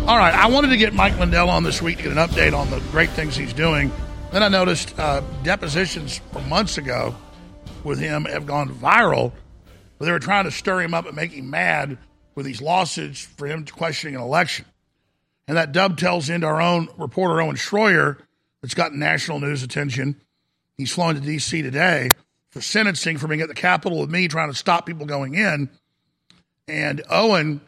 All 0.09 0.18
right, 0.18 0.34
I 0.34 0.49
wanted 0.49 0.70
to 0.70 0.76
get 0.76 0.93
Mike 0.93 1.16
Lindell 1.20 1.49
on 1.49 1.62
this 1.62 1.80
week 1.80 1.99
to 1.99 2.03
get 2.03 2.12
an 2.12 2.18
update 2.18 2.53
on 2.53 2.68
the 2.68 2.80
great 2.90 3.11
things 3.11 3.36
he's 3.36 3.53
doing. 3.53 3.93
Then 4.32 4.43
I 4.43 4.49
noticed 4.49 4.99
uh, 4.99 5.22
depositions 5.45 6.20
from 6.32 6.49
months 6.49 6.78
ago 6.78 7.14
with 7.84 8.01
him 8.01 8.24
have 8.24 8.47
gone 8.47 8.70
viral. 8.70 9.30
Where 9.99 10.07
they 10.07 10.11
were 10.11 10.18
trying 10.18 10.47
to 10.47 10.51
stir 10.51 10.80
him 10.80 10.95
up 10.95 11.07
and 11.07 11.14
make 11.14 11.30
him 11.30 11.49
mad 11.49 11.97
with 12.35 12.47
these 12.47 12.62
lawsuits 12.62 13.20
for 13.20 13.47
him 13.47 13.64
questioning 13.64 14.16
an 14.16 14.22
election. 14.22 14.64
And 15.49 15.57
that 15.57 15.72
dovetails 15.72 16.30
into 16.30 16.47
our 16.47 16.62
own 16.62 16.89
reporter, 16.97 17.41
Owen 17.41 17.57
Schroyer, 17.57 18.18
that's 18.61 18.74
gotten 18.74 18.99
national 18.99 19.41
news 19.41 19.62
attention. 19.62 20.20
He's 20.76 20.93
flown 20.93 21.14
to 21.14 21.20
D.C. 21.20 21.62
today 21.62 22.12
for 22.51 22.61
sentencing 22.61 23.18
for 23.18 23.26
being 23.26 23.41
at 23.41 23.49
the 23.49 23.55
Capitol 23.55 24.01
with 24.01 24.11
me 24.11 24.28
trying 24.28 24.51
to 24.51 24.57
stop 24.57 24.87
people 24.87 25.07
going 25.07 25.35
in. 25.35 25.68
And 26.68 27.03
Owen, 27.11 27.61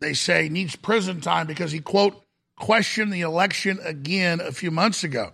they 0.00 0.14
say, 0.14 0.48
needs 0.48 0.74
prison 0.74 1.20
time 1.20 1.46
because 1.46 1.70
he, 1.72 1.80
quote, 1.80 2.22
questioned 2.56 3.12
the 3.12 3.20
election 3.20 3.78
again 3.82 4.40
a 4.40 4.52
few 4.52 4.70
months 4.70 5.04
ago. 5.04 5.32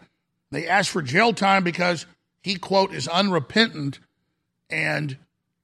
They 0.51 0.67
asked 0.67 0.91
for 0.91 1.03
jail 1.03 1.33
time 1.33 1.65
because 1.65 2.07
he, 2.43 2.57
quote, 2.57 2.93
is 2.93 3.09
unrepentant 3.09 3.99
and 4.71 5.17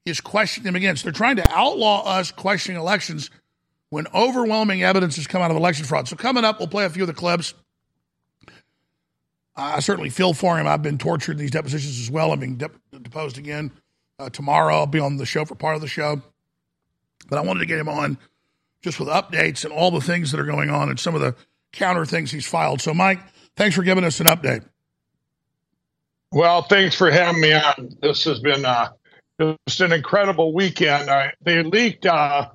is 0.05 0.21
questioning 0.21 0.65
them 0.65 0.77
again. 0.77 0.97
So 0.97 1.05
they're 1.05 1.13
trying 1.13 1.37
to 1.37 1.51
outlaw 1.51 2.05
us 2.05 2.31
questioning 2.31 2.81
elections 2.81 3.31
when 3.91 4.07
overwhelming 4.15 4.83
evidence 4.83 5.17
has 5.17 5.27
come 5.27 5.41
out 5.41 5.51
of 5.51 5.57
election 5.57 5.85
fraud. 5.87 6.09
So 6.09 6.17
coming 6.17 6.45
up, 6.45 6.59
we'll 6.59 6.69
play 6.69 6.85
a 6.85 6.91
few 6.91 7.05
of 7.05 7.07
the 7.07 7.15
clips. 7.15 7.55
I 9.57 9.81
certainly 9.81 10.11
feel 10.11 10.35
for 10.35 10.59
him. 10.59 10.67
I've 10.67 10.83
been 10.83 10.99
tortured 10.99 11.33
in 11.33 11.39
these 11.39 11.53
depositions 11.53 12.01
as 12.01 12.11
well. 12.11 12.33
I'm 12.33 12.41
being 12.41 12.57
dep- 12.57 12.77
deposed 13.03 13.39
again 13.39 13.71
uh, 14.19 14.29
tomorrow. 14.29 14.75
I'll 14.75 14.87
be 14.87 14.99
on 14.99 15.17
the 15.17 15.27
show 15.27 15.45
for 15.45 15.55
part 15.55 15.77
of 15.77 15.81
the 15.81 15.87
show. 15.87 16.21
But 17.29 17.39
I 17.39 17.43
wanted 17.43 17.61
to 17.61 17.67
get 17.67 17.79
him 17.79 17.89
on 17.89 18.19
just 18.83 18.99
with 18.99 19.09
updates 19.09 19.65
and 19.65 19.73
all 19.73 19.91
the 19.91 20.01
things 20.01 20.33
that 20.33 20.41
are 20.41 20.45
going 20.45 20.71
on 20.71 20.91
and 20.91 20.99
some 20.99 21.15
of 21.15 21.21
the 21.21 21.35
counter 21.73 22.05
things 22.05 22.31
he's 22.31 22.47
filed. 22.47 22.81
So, 22.81 22.93
Mike, 22.93 23.21
thanks 23.57 23.77
for 23.77 23.83
giving 23.83 24.05
us 24.05 24.21
an 24.21 24.27
update. 24.27 24.65
Well, 26.33 26.63
thanks 26.63 26.97
for 26.97 27.11
having 27.11 27.41
me 27.41 27.53
on. 27.53 27.97
This 28.03 28.25
has 28.25 28.41
been 28.41 28.65
uh, 28.65 28.89
just 29.41 29.81
an 29.81 29.93
incredible 29.93 30.55
weekend. 30.55 31.11
I, 31.11 31.33
they 31.41 31.63
leaked 31.63 32.07
uh, 32.07 32.49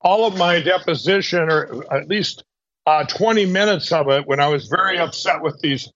all 0.00 0.26
of 0.26 0.36
my 0.36 0.60
deposition, 0.60 1.50
or 1.50 1.84
at 1.92 2.08
least 2.08 2.44
uh, 2.86 3.04
20 3.04 3.46
minutes 3.46 3.92
of 3.92 4.08
it, 4.08 4.26
when 4.26 4.40
I 4.40 4.48
was 4.48 4.68
very 4.68 4.98
upset 4.98 5.42
with 5.42 5.60
these 5.60 5.90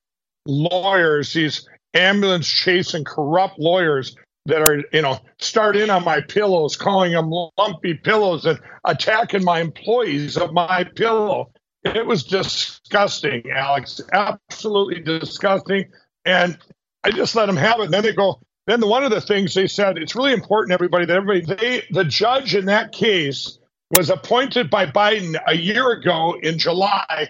lawyers, 0.47 1.33
these 1.33 1.69
ambulance 1.95 2.49
chasing 2.49 3.05
corrupt 3.05 3.59
lawyers 3.59 4.17
that 4.47 4.63
are, 4.63 4.83
you 4.93 5.03
know, 5.03 5.19
start 5.39 5.77
in 5.77 5.91
on 5.91 6.05
my 6.05 6.21
pillows, 6.21 6.77
calling 6.77 7.13
them 7.13 7.31
lumpy 7.59 7.95
pillows 7.95 8.47
and 8.47 8.59
attacking 8.85 9.45
my 9.45 9.61
employees 9.61 10.37
of 10.37 10.53
my 10.53 10.85
pillow. 10.97 11.53
It 11.85 12.07
was 12.07 12.25
disgusting, 12.25 13.51
Alex. 13.51 14.01
Absolutely 14.13 15.01
disgusting. 15.01 15.91
And 16.25 16.59
I 17.05 17.11
just 17.11 17.35
let 17.35 17.47
them 17.47 17.57
have 17.57 17.81
it. 17.81 17.85
And 17.85 17.95
then 17.95 18.03
they 18.03 18.13
go, 18.13 18.41
then 18.71 18.81
the, 18.81 18.87
one 18.87 19.05
of 19.05 19.11
the 19.11 19.21
things 19.21 19.55
they 19.55 19.67
said, 19.67 19.99
it's 19.99 20.15
really 20.15 20.33
important, 20.33 20.73
everybody, 20.73 21.07
that 21.07 21.17
everybody, 21.17 21.55
they, 21.55 21.83
the 21.91 22.05
judge 22.05 22.55
in 22.55 22.67
that 22.67 22.93
case 22.93 23.59
was 23.91 24.11
appointed 24.11 24.71
by 24.71 24.87
Biden 24.87 25.41
a 25.47 25.57
year 25.57 25.91
ago 25.91 26.37
in 26.41 26.59
July. 26.59 27.29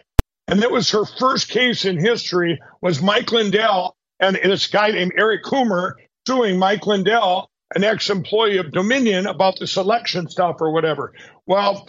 And 0.49 0.63
that 0.63 0.71
was 0.71 0.91
her 0.91 1.05
first 1.05 1.49
case 1.49 1.85
in 1.85 1.99
history 1.99 2.61
was 2.83 3.01
Mike 3.01 3.31
Lindell 3.33 3.97
and 4.19 4.37
this 4.37 4.67
guy 4.67 4.91
named 4.91 5.13
Eric 5.17 5.45
Coomer 5.45 5.93
suing 6.27 6.59
Mike 6.59 6.87
Lindell, 6.87 7.51
an 7.75 7.85
ex-employee 7.85 8.59
of 8.59 8.73
Dominion, 8.73 9.27
about 9.27 9.59
this 9.59 9.77
election 9.77 10.29
stuff 10.29 10.57
or 10.61 10.71
whatever. 10.71 11.15
Well, 11.47 11.89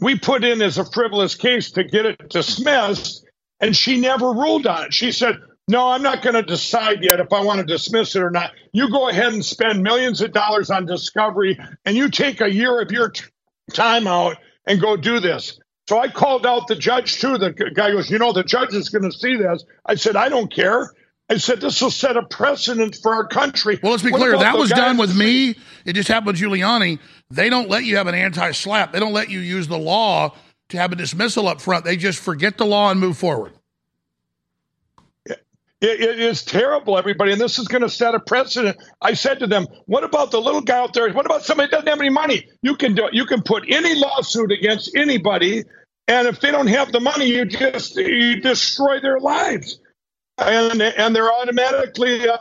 we 0.00 0.18
put 0.18 0.44
in 0.44 0.62
as 0.62 0.78
a 0.78 0.84
frivolous 0.84 1.34
case 1.34 1.72
to 1.72 1.84
get 1.84 2.06
it 2.06 2.28
dismissed, 2.28 3.24
and 3.60 3.76
she 3.76 4.00
never 4.00 4.30
ruled 4.32 4.66
on 4.66 4.86
it. 4.86 4.94
She 4.94 5.10
said, 5.10 5.38
no, 5.72 5.88
I'm 5.88 6.02
not 6.02 6.20
going 6.20 6.34
to 6.34 6.42
decide 6.42 7.02
yet 7.02 7.18
if 7.18 7.32
I 7.32 7.42
want 7.42 7.60
to 7.60 7.66
dismiss 7.66 8.14
it 8.14 8.22
or 8.22 8.30
not. 8.30 8.52
You 8.72 8.90
go 8.90 9.08
ahead 9.08 9.32
and 9.32 9.42
spend 9.42 9.82
millions 9.82 10.20
of 10.20 10.32
dollars 10.32 10.70
on 10.70 10.84
discovery, 10.84 11.58
and 11.86 11.96
you 11.96 12.10
take 12.10 12.42
a 12.42 12.52
year 12.52 12.82
of 12.82 12.92
your 12.92 13.08
t- 13.08 13.24
time 13.72 14.06
out 14.06 14.36
and 14.66 14.80
go 14.80 14.98
do 14.98 15.18
this. 15.18 15.58
So 15.88 15.98
I 15.98 16.08
called 16.08 16.46
out 16.46 16.68
the 16.68 16.76
judge 16.76 17.20
too. 17.20 17.38
The 17.38 17.52
guy 17.52 17.90
goes, 17.90 18.10
You 18.10 18.18
know, 18.18 18.34
the 18.34 18.44
judge 18.44 18.74
is 18.74 18.90
going 18.90 19.10
to 19.10 19.16
see 19.16 19.36
this. 19.36 19.64
I 19.86 19.94
said, 19.94 20.14
I 20.14 20.28
don't 20.28 20.52
care. 20.52 20.92
I 21.30 21.38
said, 21.38 21.62
This 21.62 21.80
will 21.80 21.90
set 21.90 22.18
a 22.18 22.22
precedent 22.22 22.98
for 23.02 23.14
our 23.14 23.26
country. 23.26 23.80
Well, 23.82 23.92
let's 23.92 24.04
be 24.04 24.10
What 24.10 24.18
clear. 24.18 24.38
That 24.38 24.58
was 24.58 24.68
done 24.68 24.98
with 24.98 25.16
me. 25.16 25.56
It 25.86 25.94
just 25.94 26.08
happened 26.08 26.26
with 26.26 26.40
Giuliani. 26.40 26.98
They 27.30 27.48
don't 27.48 27.70
let 27.70 27.84
you 27.84 27.96
have 27.96 28.08
an 28.08 28.14
anti 28.14 28.50
SLAPP, 28.50 28.92
they 28.92 29.00
don't 29.00 29.14
let 29.14 29.30
you 29.30 29.40
use 29.40 29.68
the 29.68 29.78
law 29.78 30.36
to 30.68 30.76
have 30.76 30.92
a 30.92 30.96
dismissal 30.96 31.48
up 31.48 31.62
front. 31.62 31.86
They 31.86 31.96
just 31.96 32.20
forget 32.20 32.58
the 32.58 32.66
law 32.66 32.90
and 32.90 33.00
move 33.00 33.16
forward. 33.16 33.54
It, 35.82 36.00
it 36.00 36.20
is 36.20 36.44
terrible, 36.44 36.96
everybody, 36.96 37.32
and 37.32 37.40
this 37.40 37.58
is 37.58 37.66
going 37.66 37.82
to 37.82 37.88
set 37.88 38.14
a 38.14 38.20
precedent. 38.20 38.76
I 39.00 39.14
said 39.14 39.40
to 39.40 39.48
them, 39.48 39.66
"What 39.86 40.04
about 40.04 40.30
the 40.30 40.40
little 40.40 40.60
guy 40.60 40.78
out 40.78 40.94
there? 40.94 41.12
What 41.12 41.26
about 41.26 41.42
somebody 41.42 41.66
that 41.70 41.78
doesn't 41.78 41.88
have 41.88 42.00
any 42.00 42.08
money? 42.08 42.48
You 42.62 42.76
can 42.76 42.94
do 42.94 43.08
you 43.10 43.26
can 43.26 43.42
put 43.42 43.64
any 43.68 43.96
lawsuit 43.96 44.52
against 44.52 44.94
anybody, 44.96 45.64
and 46.06 46.28
if 46.28 46.38
they 46.38 46.52
don't 46.52 46.68
have 46.68 46.92
the 46.92 47.00
money, 47.00 47.26
you 47.26 47.44
just 47.44 47.96
you 47.96 48.40
destroy 48.40 49.00
their 49.00 49.18
lives, 49.18 49.80
and 50.38 50.80
and 50.80 51.16
they're 51.16 51.32
automatically 51.32 52.28
uh, 52.28 52.38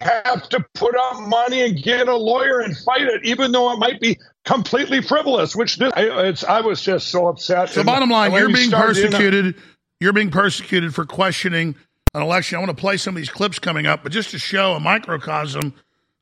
have 0.00 0.48
to 0.50 0.64
put 0.74 0.94
up 0.94 1.20
money 1.26 1.62
and 1.62 1.82
get 1.82 2.06
a 2.06 2.16
lawyer 2.16 2.60
and 2.60 2.76
fight 2.76 3.02
it, 3.02 3.24
even 3.24 3.50
though 3.50 3.72
it 3.72 3.78
might 3.80 4.00
be 4.00 4.16
completely 4.44 5.02
frivolous. 5.02 5.56
Which 5.56 5.78
this, 5.78 5.92
I, 5.96 6.28
it's, 6.28 6.44
I 6.44 6.60
was 6.60 6.80
just 6.82 7.08
so 7.08 7.26
upset. 7.26 7.70
So, 7.70 7.80
And 7.80 7.86
bottom 7.86 8.10
line, 8.10 8.30
you're 8.32 8.46
being 8.52 8.68
in 8.68 8.74
a- 8.74 8.80
persecuted. 8.80 9.56
You're 9.98 10.12
being 10.12 10.30
persecuted 10.30 10.94
for 10.94 11.04
questioning 11.04 11.74
an 12.16 12.22
election. 12.22 12.56
I 12.56 12.60
want 12.60 12.70
to 12.70 12.80
play 12.80 12.96
some 12.96 13.14
of 13.14 13.18
these 13.18 13.28
clips 13.28 13.58
coming 13.58 13.86
up, 13.86 14.02
but 14.02 14.10
just 14.10 14.30
to 14.30 14.38
show 14.38 14.72
a 14.72 14.80
microcosm 14.80 15.74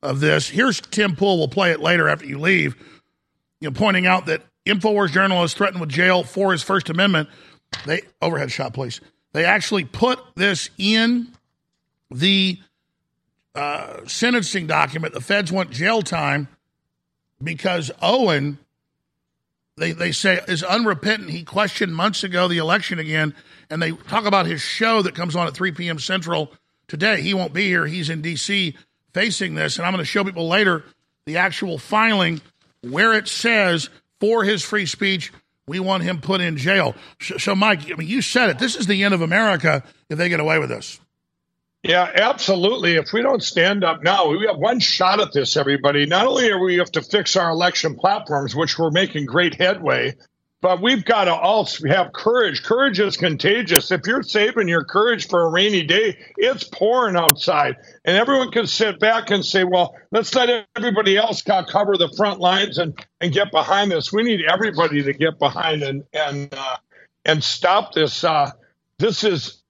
of 0.03 0.19
this, 0.19 0.49
here's 0.49 0.81
Tim 0.81 1.15
Pool. 1.15 1.39
We'll 1.39 1.49
play 1.49 1.71
it 1.71 1.81
later 1.81 2.09
after 2.09 2.27
you 2.27 2.41
leave. 2.41 2.75
You 3.61 3.71
know, 3.71 3.73
pointing 3.73 4.05
out 4.05 4.27
that 4.27 4.43
Infowars 4.67 5.13
journalist 5.13 5.57
threatened 5.57 5.81
with 5.81 5.91
jail 5.91 6.25
for 6.25 6.51
his 6.51 6.65
First 6.65 6.91
Amendment. 6.91 7.29
They 7.87 8.03
overhead 8.21 8.51
shot, 8.51 8.75
please. 8.75 9.01
They 9.33 9.45
actually 9.45 9.85
put 9.85 10.19
this 10.35 10.69
in 10.79 11.29
the 12.11 12.59
uh, 13.55 14.01
sentencing 14.07 14.67
document. 14.67 15.15
The 15.15 15.21
feds 15.21 15.53
want 15.53 15.71
jail 15.71 16.03
time 16.03 16.49
because 17.43 17.93
Owen 18.03 18.59
they, 19.77 19.93
they 19.93 20.13
say 20.13 20.41
is 20.47 20.63
unrepentant. 20.63 21.31
He 21.31 21.43
questioned 21.43 21.95
months 21.95 22.23
ago 22.23 22.49
the 22.49 22.59
election 22.59 22.99
again, 22.99 23.35
and 23.71 23.83
they 23.83 23.93
talk 23.93 24.25
about 24.25 24.47
his 24.47 24.61
show 24.61 25.03
that 25.03 25.15
comes 25.15 25.35
on 25.35 25.47
at 25.47 25.55
3 25.55 25.73
p.m. 25.73 25.99
Central 25.99 26.53
today. 26.87 27.21
He 27.21 27.35
won't 27.35 27.53
be 27.53 27.67
here. 27.67 27.87
He's 27.87 28.11
in 28.11 28.23
D.C. 28.23 28.77
facing 29.13 29.55
this. 29.55 29.79
And 29.79 29.87
I'm 29.87 29.93
going 29.93 29.99
to 29.99 30.05
show 30.05 30.23
people 30.23 30.49
later 30.49 30.85
the 31.27 31.39
actual 31.39 31.79
filing 31.79 32.41
where 32.83 33.15
it 33.15 33.29
says 33.29 33.89
for 34.21 34.45
his 34.45 34.63
free 34.63 34.87
speech, 34.87 35.33
we 35.67 35.81
want 35.81 36.03
him 36.03 36.21
put 36.21 36.41
in 36.41 36.57
jail. 36.57 36.95
So, 37.21 37.55
Mike, 37.55 37.91
I 37.91 37.95
mean, 37.95 38.09
you 38.09 38.23
said 38.23 38.51
it. 38.51 38.59
This 38.59 38.77
is 38.77 38.87
the 38.87 39.03
end 39.03 39.15
of 39.15 39.23
America 39.23 39.83
if 40.09 40.19
they 40.19 40.29
get 40.29 40.41
away 40.41 40.59
with 40.59 40.69
this. 40.69 41.01
Yeah, 41.85 42.11
absolutely. 42.15 42.97
If 42.97 43.13
we 43.13 43.23
don't 43.23 43.43
stand 43.43 43.85
up 43.85 44.03
now, 44.03 44.29
we 44.31 44.47
have 44.47 44.57
one 44.59 44.81
shot 44.81 45.21
at 45.21 45.35
this, 45.35 45.57
everybody. 45.57 46.07
Not 46.07 46.27
only 46.27 46.51
are 46.51 46.59
we 46.59 46.77
have 46.79 46.93
to 46.93 47.03
fix 47.03 47.37
our 47.37 47.51
election 47.51 47.97
platforms, 47.97 48.57
which 48.57 48.79
we're 48.79 48.91
making 48.91 49.27
great 49.27 49.57
headway, 49.61 50.17
but 50.63 50.81
we've 50.81 51.05
got 51.05 51.25
to 51.27 51.35
also 51.35 51.87
have 51.89 52.15
courage. 52.15 52.63
Courage 52.63 53.01
is 53.01 53.19
contagious. 53.19 53.91
If 53.91 54.07
you're 54.07 54.23
saving 54.23 54.67
your 54.67 54.85
courage 54.85 55.29
for 55.29 55.43
a 55.43 55.51
rainy 55.51 55.83
day, 55.83 56.17
it's 56.39 56.65
pouring 56.65 57.17
outside. 57.17 57.77
And 58.07 58.17
everyone 58.17 58.51
can 58.51 58.67
sit 58.67 58.99
back 58.99 59.31
and 59.31 59.45
say, 59.45 59.65
well, 59.65 59.95
let's 60.11 60.35
let 60.35 60.67
everybody 60.77 61.19
else 61.19 61.43
cover 61.43 61.99
the 61.99 62.09
front 62.17 62.41
lines 62.41 62.79
and, 62.79 62.99
and 63.21 63.31
get 63.31 63.51
behind 63.51 63.93
this. 63.93 64.11
We 64.11 64.23
need 64.23 64.41
everybody 64.51 65.03
to 65.03 65.13
get 65.13 65.39
behind 65.39 65.83
and 65.83 66.05
and 66.15 66.49
uh, 66.57 66.77
and 67.27 67.45
stop 67.45 67.93
this. 67.93 68.25
Uh, 68.25 68.53
this 68.99 69.23
is 69.23 69.64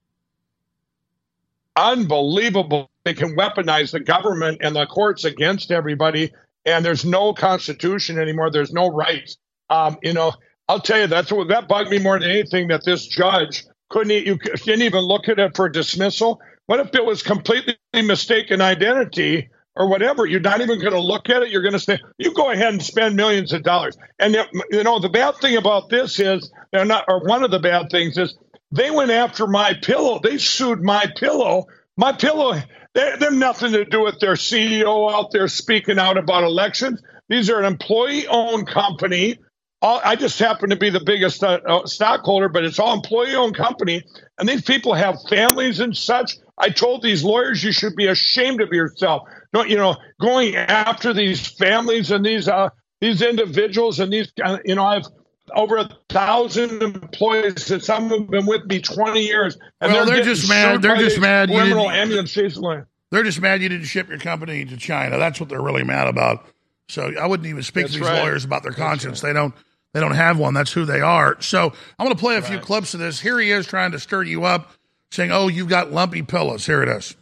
unbelievable. 1.76 2.90
They 3.04 3.14
can 3.14 3.36
weaponize 3.36 3.92
the 3.92 4.00
government 4.00 4.58
and 4.62 4.76
the 4.76 4.86
courts 4.86 5.24
against 5.24 5.70
everybody, 5.70 6.32
and 6.64 6.84
there's 6.84 7.04
no 7.04 7.34
constitution 7.34 8.18
anymore. 8.18 8.50
There's 8.50 8.72
no 8.72 8.88
rights. 8.88 9.36
Um, 9.70 9.98
you 10.02 10.12
know, 10.12 10.32
I'll 10.68 10.80
tell 10.80 11.00
you 11.00 11.06
that's 11.06 11.32
what 11.32 11.48
that 11.48 11.68
bugged 11.68 11.90
me 11.90 11.98
more 11.98 12.18
than 12.18 12.30
anything. 12.30 12.68
That 12.68 12.84
this 12.84 13.06
judge 13.06 13.64
couldn't 13.90 14.12
you 14.26 14.38
didn't 14.38 14.82
even 14.82 15.02
look 15.04 15.28
at 15.28 15.38
it 15.38 15.56
for 15.56 15.68
dismissal. 15.68 16.40
What 16.66 16.80
if 16.80 16.94
it 16.94 17.04
was 17.04 17.22
completely 17.22 17.76
mistaken 17.94 18.62
identity 18.62 19.50
or 19.76 19.88
whatever? 19.88 20.26
You're 20.26 20.40
not 20.40 20.62
even 20.62 20.80
going 20.80 20.94
to 20.94 21.00
look 21.00 21.28
at 21.30 21.42
it. 21.42 21.50
You're 21.50 21.62
going 21.62 21.74
to 21.74 21.80
say 21.80 21.98
you 22.18 22.32
go 22.34 22.50
ahead 22.50 22.72
and 22.72 22.82
spend 22.82 23.16
millions 23.16 23.52
of 23.52 23.62
dollars. 23.64 23.98
And 24.18 24.34
you 24.70 24.82
know 24.84 24.98
the 25.00 25.10
bad 25.10 25.36
thing 25.38 25.56
about 25.56 25.90
this 25.90 26.18
is 26.20 26.50
they're 26.72 26.86
not, 26.86 27.04
or 27.08 27.20
one 27.20 27.44
of 27.44 27.50
the 27.50 27.58
bad 27.60 27.90
things 27.90 28.16
is 28.18 28.36
they 28.74 28.90
went 28.90 29.10
after 29.10 29.46
my 29.46 29.74
pillow. 29.74 30.20
They 30.22 30.38
sued 30.38 30.82
my 30.82 31.06
pillow. 31.16 31.66
My 31.96 32.12
pillow. 32.12 32.54
They, 32.94 33.16
they 33.18 33.24
have 33.26 33.32
nothing 33.32 33.72
to 33.72 33.84
do 33.84 34.02
with 34.02 34.20
their 34.20 34.34
CEO 34.34 35.12
out 35.12 35.30
there 35.32 35.48
speaking 35.48 35.98
out 35.98 36.18
about 36.18 36.44
elections. 36.44 37.02
These 37.28 37.50
are 37.50 37.58
an 37.58 37.64
employee-owned 37.64 38.66
company 38.66 39.38
I 39.84 40.16
just 40.16 40.38
happen 40.38 40.70
to 40.70 40.76
be 40.76 40.88
the 40.88 41.02
biggest 41.04 41.44
uh, 41.44 41.60
uh, 41.66 41.86
stockholder, 41.86 42.48
but 42.48 42.64
it's 42.64 42.78
all 42.78 42.94
employee 42.94 43.34
owned 43.34 43.54
company. 43.54 44.02
And 44.38 44.48
these 44.48 44.62
people 44.62 44.94
have 44.94 45.16
families 45.28 45.78
and 45.78 45.94
such. 45.94 46.36
I 46.56 46.70
told 46.70 47.02
these 47.02 47.22
lawyers 47.22 47.62
you 47.62 47.72
should 47.72 47.94
be 47.94 48.06
ashamed 48.06 48.62
of 48.62 48.70
yourself. 48.72 49.28
Don't 49.52 49.68
you 49.68 49.76
know 49.76 49.96
going 50.20 50.56
after 50.56 51.12
these 51.12 51.46
families 51.46 52.10
and 52.10 52.24
these 52.24 52.48
uh, 52.48 52.70
these 53.00 53.20
individuals 53.20 54.00
and 54.00 54.10
these 54.10 54.32
uh, 54.42 54.58
you 54.64 54.74
know 54.74 54.84
I've 54.84 55.06
over 55.54 55.76
a 55.76 55.88
thousand 56.08 56.82
employees 56.82 57.70
and 57.70 57.82
some 57.82 58.08
have 58.08 58.28
been 58.30 58.46
with 58.46 58.64
me 58.66 58.80
20 58.80 59.20
years. 59.20 59.56
And 59.80 59.92
well, 59.92 60.06
they're, 60.06 60.16
they're 60.16 60.24
just 60.24 60.48
mad. 60.48 60.82
They're 60.82 60.96
just 60.96 61.20
mad. 61.20 61.48
Criminal 61.50 61.90
ambulance 61.90 62.34
They're 62.34 63.22
just 63.22 63.40
mad 63.40 63.62
you 63.62 63.68
didn't 63.68 63.86
ship 63.86 64.08
your 64.08 64.18
company 64.18 64.64
to 64.64 64.76
China. 64.76 65.18
That's 65.18 65.40
what 65.40 65.48
they're 65.48 65.62
really 65.62 65.84
mad 65.84 66.08
about. 66.08 66.46
So 66.88 67.12
I 67.18 67.26
wouldn't 67.26 67.48
even 67.48 67.62
speak 67.62 67.84
That's 67.84 67.94
to 67.94 68.00
these 68.00 68.08
right. 68.08 68.22
lawyers 68.22 68.44
about 68.44 68.62
their 68.62 68.72
conscience. 68.72 69.22
Right. 69.22 69.30
They 69.30 69.34
don't 69.34 69.54
they 69.92 70.00
don't 70.00 70.14
have 70.14 70.38
one. 70.38 70.54
That's 70.54 70.72
who 70.72 70.84
they 70.84 71.00
are. 71.00 71.40
So 71.40 71.72
I'm 71.98 72.04
going 72.04 72.14
to 72.14 72.20
play 72.20 72.36
a 72.36 72.40
right. 72.40 72.50
few 72.50 72.58
clips 72.58 72.94
of 72.94 73.00
this. 73.00 73.20
Here 73.20 73.38
he 73.38 73.50
is 73.50 73.66
trying 73.66 73.92
to 73.92 74.00
stir 74.00 74.24
you 74.24 74.44
up, 74.44 74.72
saying, 75.10 75.30
"Oh, 75.30 75.48
you've 75.48 75.68
got 75.68 75.92
lumpy 75.92 76.22
pillows." 76.22 76.66
Here 76.66 76.82
it 76.82 76.88
is. 76.88 77.14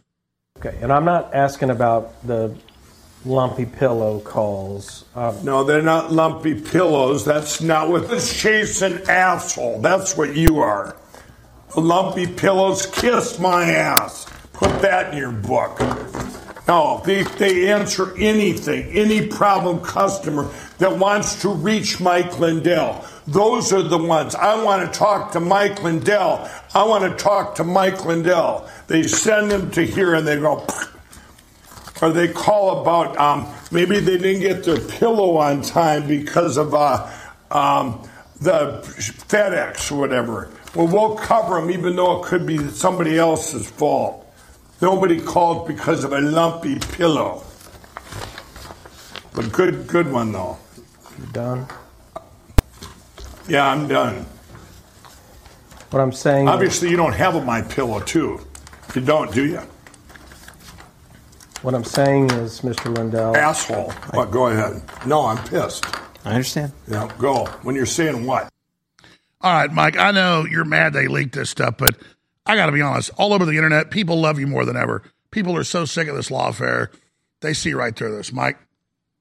Okay, 0.57 0.77
and 0.81 0.91
I'm 0.91 1.05
not 1.05 1.33
asking 1.33 1.69
about 1.69 2.25
the 2.25 2.55
lumpy 3.25 3.65
pillow 3.65 4.19
calls. 4.19 5.05
Um, 5.15 5.43
no, 5.43 5.63
they're 5.63 5.81
not 5.81 6.11
lumpy 6.11 6.59
pillows. 6.59 7.25
That's 7.25 7.61
not 7.61 7.89
what 7.89 8.09
this 8.09 8.39
chase 8.39 8.81
an 8.81 9.01
asshole. 9.09 9.81
That's 9.81 10.17
what 10.17 10.35
you 10.35 10.59
are. 10.59 10.95
Lumpy 11.75 12.27
pillows 12.27 12.85
kiss 12.85 13.39
my 13.39 13.71
ass. 13.71 14.27
Put 14.53 14.81
that 14.81 15.13
in 15.13 15.17
your 15.17 15.31
book. 15.31 15.79
No, 16.67 17.01
they, 17.03 17.23
they 17.23 17.69
answer 17.69 18.15
anything, 18.17 18.85
any 18.91 19.27
problem 19.27 19.81
customer 19.81 20.49
that 20.77 20.97
wants 20.97 21.41
to 21.41 21.49
reach 21.49 21.99
Mike 21.99 22.39
Lindell. 22.39 23.05
Those 23.27 23.73
are 23.73 23.81
the 23.81 23.97
ones. 23.97 24.33
I 24.35 24.63
want 24.63 24.91
to 24.91 24.97
talk 24.97 25.33
to 25.33 25.41
Mike 25.41 25.83
Lindell. 25.83 26.49
I 26.73 26.83
want 26.83 27.03
to 27.03 27.21
talk 27.21 27.55
to 27.55 27.63
Mike 27.63 28.05
Lindell. 28.05 28.69
They 28.87 29.03
send 29.03 29.51
them 29.51 29.71
to 29.71 29.85
here 29.85 30.13
and 30.13 30.25
they 30.25 30.37
go, 30.39 30.65
or 32.03 32.11
they 32.11 32.27
call 32.27 32.81
about 32.81 33.17
um, 33.17 33.47
maybe 33.71 33.97
they 34.01 34.17
didn't 34.17 34.41
get 34.41 34.65
their 34.65 34.77
pillow 34.77 35.37
on 35.37 35.61
time 35.61 36.05
because 36.05 36.57
of 36.57 36.73
uh, 36.75 37.09
um, 37.49 38.05
the 38.41 38.81
FedEx 39.29 39.89
or 39.89 39.99
whatever. 39.99 40.51
Well, 40.75 40.87
we'll 40.87 41.15
cover 41.15 41.61
them 41.61 41.71
even 41.71 41.95
though 41.95 42.21
it 42.21 42.25
could 42.25 42.45
be 42.45 42.57
somebody 42.71 43.17
else's 43.17 43.69
fault. 43.69 44.27
Nobody 44.81 45.21
called 45.21 45.65
because 45.65 46.03
of 46.03 46.11
a 46.11 46.19
lumpy 46.19 46.77
pillow. 46.77 47.41
But 49.33 49.53
good, 49.53 49.87
good 49.87 50.11
one 50.11 50.33
though. 50.33 50.57
You 51.17 51.25
done? 51.27 51.67
Yeah, 53.47 53.65
I'm 53.65 53.87
done. 53.87 54.25
What 55.91 56.01
I'm 56.01 56.11
saying. 56.11 56.49
Obviously, 56.49 56.89
you 56.89 56.97
don't 56.97 57.13
have 57.13 57.35
a 57.35 57.41
my 57.41 57.61
pillow 57.61 58.01
too. 58.01 58.41
You 58.93 59.01
don't, 59.01 59.33
do 59.33 59.45
you? 59.45 59.61
What 61.63 61.73
I'm 61.73 61.85
saying 61.85 62.29
is, 62.31 62.59
Mr. 62.59 62.93
Lindell. 62.93 63.37
Asshole. 63.37 63.91
What? 64.11 64.31
Go 64.31 64.47
ahead. 64.47 64.81
No, 65.05 65.25
I'm 65.25 65.37
pissed. 65.47 65.85
I 66.25 66.31
understand. 66.31 66.73
Yeah, 66.89 67.09
go. 67.17 67.45
When 67.61 67.73
you're 67.73 67.85
saying 67.85 68.25
what? 68.25 68.49
All 69.39 69.53
right, 69.53 69.71
Mike. 69.71 69.97
I 69.97 70.11
know 70.11 70.45
you're 70.45 70.65
mad 70.65 70.91
they 70.91 71.07
leaked 71.07 71.35
this 71.35 71.49
stuff, 71.49 71.75
but 71.77 71.95
I 72.45 72.57
got 72.57 72.65
to 72.65 72.73
be 72.73 72.81
honest, 72.81 73.11
all 73.17 73.31
over 73.31 73.45
the 73.45 73.55
internet, 73.55 73.91
people 73.91 74.19
love 74.19 74.39
you 74.39 74.47
more 74.47 74.65
than 74.65 74.75
ever. 74.75 75.03
People 75.31 75.55
are 75.55 75.63
so 75.63 75.85
sick 75.85 76.09
of 76.09 76.17
this 76.17 76.29
lawfare. 76.29 76.89
They 77.39 77.53
see 77.53 77.73
right 77.73 77.95
through 77.95 78.17
this. 78.17 78.33
Mike? 78.33 78.57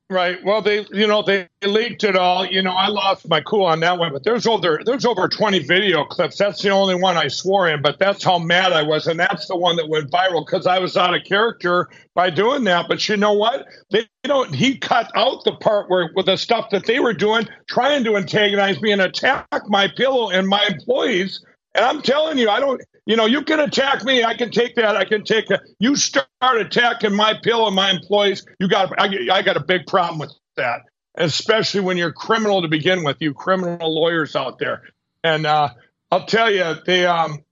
Right. 0.09 0.39
Well, 0.45 0.63
they, 0.63 0.87
you 0.93 1.07
know, 1.09 1.23
they 1.23 1.49
leaked 1.65 2.05
it 2.05 2.17
all. 2.17 2.47
You 2.47 2.63
know, 2.63 2.71
I 2.73 2.89
lost 2.89 3.27
my 3.29 3.41
cool 3.41 3.65
on 3.65 3.81
that 3.81 3.99
one, 3.99 4.13
but 4.13 4.23
there's 4.23 4.47
over 4.47 4.79
there's 4.85 5.05
over 5.05 5.27
20 5.27 5.61
video 5.61 6.05
clips. 6.05 6.37
That's 6.39 6.63
the 6.63 6.69
only 6.69 6.95
one 6.95 7.17
I 7.17 7.27
swore 7.29 7.69
in, 7.69 7.83
but 7.83 7.99
that's 7.99 8.23
how 8.23 8.39
mad 8.39 8.73
I 8.73 8.83
was, 8.83 9.07
and 9.07 9.19
that's 9.19 9.49
the 9.49 9.57
one 9.57 9.75
that 9.77 9.89
went 9.89 10.11
viral 10.11 10.45
because 10.47 10.67
I 10.67 10.79
was 10.79 10.97
out 10.97 11.15
of 11.15 11.25
character 11.25 11.89
by 12.15 12.31
doing 12.31 12.63
that. 12.65 12.87
But 12.89 13.09
you 13.09 13.17
know 13.17 13.33
what? 13.33 13.67
They 13.91 14.07
don't. 14.25 14.55
He 14.55 14.77
cut 14.77 15.11
out 15.17 15.43
the 15.45 15.57
part 15.57 15.89
where 15.91 16.11
with 16.15 16.27
the 16.27 16.37
stuff 16.37 16.69
that 16.71 16.85
they 16.87 17.01
were 17.01 17.15
doing, 17.15 17.49
trying 17.67 18.05
to 18.05 18.17
antagonize 18.17 18.81
me 18.83 18.93
and 18.93 19.01
attack 19.01 19.47
my 19.67 19.89
pillow 19.89 20.29
and 20.31 20.47
my 20.47 20.65
employees. 20.71 21.43
And 21.75 21.85
I'm 21.85 22.03
telling 22.03 22.39
you, 22.39 22.51
I 22.51 22.61
don't 22.61 22.81
you 23.07 23.17
know, 23.17 23.27
you 23.27 23.43
can 23.43 23.61
attack 23.61 24.05
me. 24.05 24.23
I 24.23 24.35
can 24.35 24.51
take 24.51 24.77
that. 24.77 24.97
I 24.97 25.05
can 25.05 25.25
take 25.25 25.49
that. 25.49 25.63
You 25.79 25.97
start 25.97 26.27
attacking 26.43 27.15
my 27.15 27.35
pill 27.43 27.67
and 27.67 27.75
my 27.75 27.91
employees. 27.91 28.47
You 28.61 28.69
got, 28.69 28.93
I, 28.99 29.29
I 29.33 29.43
got 29.43 29.57
a 29.57 29.65
big 29.65 29.87
problem 29.87 30.21
with 30.21 30.33
that, 30.57 30.83
especially 31.17 31.81
when 31.81 31.97
you're 31.97 32.13
criminal 32.13 32.63
to 32.63 32.69
begin 32.69 33.03
with. 33.03 33.17
You 33.21 33.35
criminal 33.35 33.93
lawyers 33.93 34.37
out 34.37 34.59
there, 34.59 34.83
and 35.25 35.47
uh, 35.47 35.71
I'll 36.13 36.27
tell 36.27 36.51
you, 36.51 36.77
they, 36.87 37.07
um, 37.07 37.43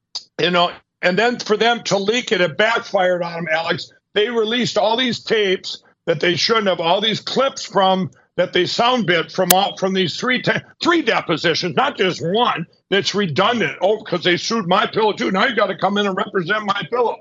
you 0.41 0.51
know, 0.51 0.73
and 1.03 1.18
then 1.18 1.39
for 1.41 1.57
them 1.57 1.83
to 1.85 1.97
leak 1.97 2.31
it, 2.31 2.41
it 2.41 2.57
backfired 2.57 3.23
on 3.23 3.33
them, 3.33 3.49
Alex. 3.51 3.91
They 4.12 4.29
released 4.29 4.77
all 4.77 4.97
these 4.97 5.23
tapes 5.23 5.83
that 6.07 6.21
they 6.21 6.37
shouldn't 6.37 6.66
have, 6.66 6.81
all 6.81 7.01
these 7.01 7.21
clips 7.21 7.64
from 7.64 8.11
that 8.37 8.53
they 8.53 8.66
sound 8.66 9.07
bit 9.07 9.33
from 9.33 9.53
all, 9.53 9.76
from 9.76 9.95
these 9.95 10.18
three 10.18 10.43
three 10.83 11.03
depositions, 11.03 11.76
not 11.76 11.97
just 11.97 12.20
one 12.22 12.66
that's 12.91 13.14
redundant. 13.14 13.76
Oh, 13.83 14.03
because 14.03 14.24
they 14.24 14.37
sued 14.37 14.66
my 14.66 14.87
pillow 14.87 15.12
too. 15.12 15.31
Now 15.31 15.47
you 15.47 15.57
got 15.57 15.66
to 15.66 15.76
come 15.76 15.99
in 15.99 16.07
and 16.07 16.16
represent 16.16 16.64
my 16.64 16.83
pillow. 16.91 17.16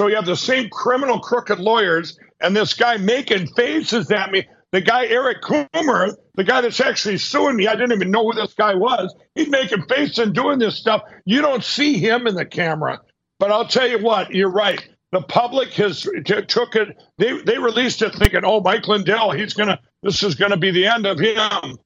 So 0.00 0.08
you 0.08 0.16
have 0.16 0.26
the 0.26 0.36
same 0.36 0.68
criminal 0.70 1.20
crooked 1.20 1.60
lawyers 1.60 2.18
and 2.40 2.56
this 2.56 2.74
guy 2.74 2.96
making 2.96 3.46
faces 3.54 4.10
at 4.10 4.30
me. 4.30 4.46
The 4.72 4.80
guy 4.80 5.06
Eric 5.06 5.42
Coomer, 5.42 6.16
the 6.34 6.42
guy 6.42 6.60
that's 6.60 6.80
actually 6.80 7.18
suing 7.18 7.54
me, 7.56 7.68
I 7.68 7.76
didn't 7.76 7.92
even 7.92 8.10
know 8.10 8.24
who 8.24 8.32
this 8.32 8.54
guy 8.54 8.74
was. 8.74 9.14
He's 9.36 9.48
making 9.48 9.86
faces 9.88 10.18
and 10.18 10.34
doing 10.34 10.58
this 10.58 10.76
stuff. 10.76 11.02
You 11.24 11.42
don't 11.42 11.62
see 11.62 11.98
him 11.98 12.26
in 12.26 12.34
the 12.34 12.44
camera. 12.44 13.00
But 13.38 13.52
I'll 13.52 13.68
tell 13.68 13.86
you 13.88 13.98
what, 13.98 14.34
you're 14.34 14.50
right. 14.50 14.84
The 15.14 15.22
public 15.22 15.72
has 15.74 16.02
t- 16.02 16.42
took 16.42 16.74
it. 16.74 17.00
They 17.18 17.40
they 17.42 17.56
released 17.58 18.02
it 18.02 18.16
thinking, 18.16 18.40
oh, 18.44 18.60
Mike 18.60 18.88
Lindell, 18.88 19.30
he's 19.30 19.54
gonna. 19.54 19.78
This 20.02 20.24
is 20.24 20.34
gonna 20.34 20.56
be 20.56 20.72
the 20.72 20.88
end 20.88 21.06
of 21.06 21.20
him. 21.20 21.78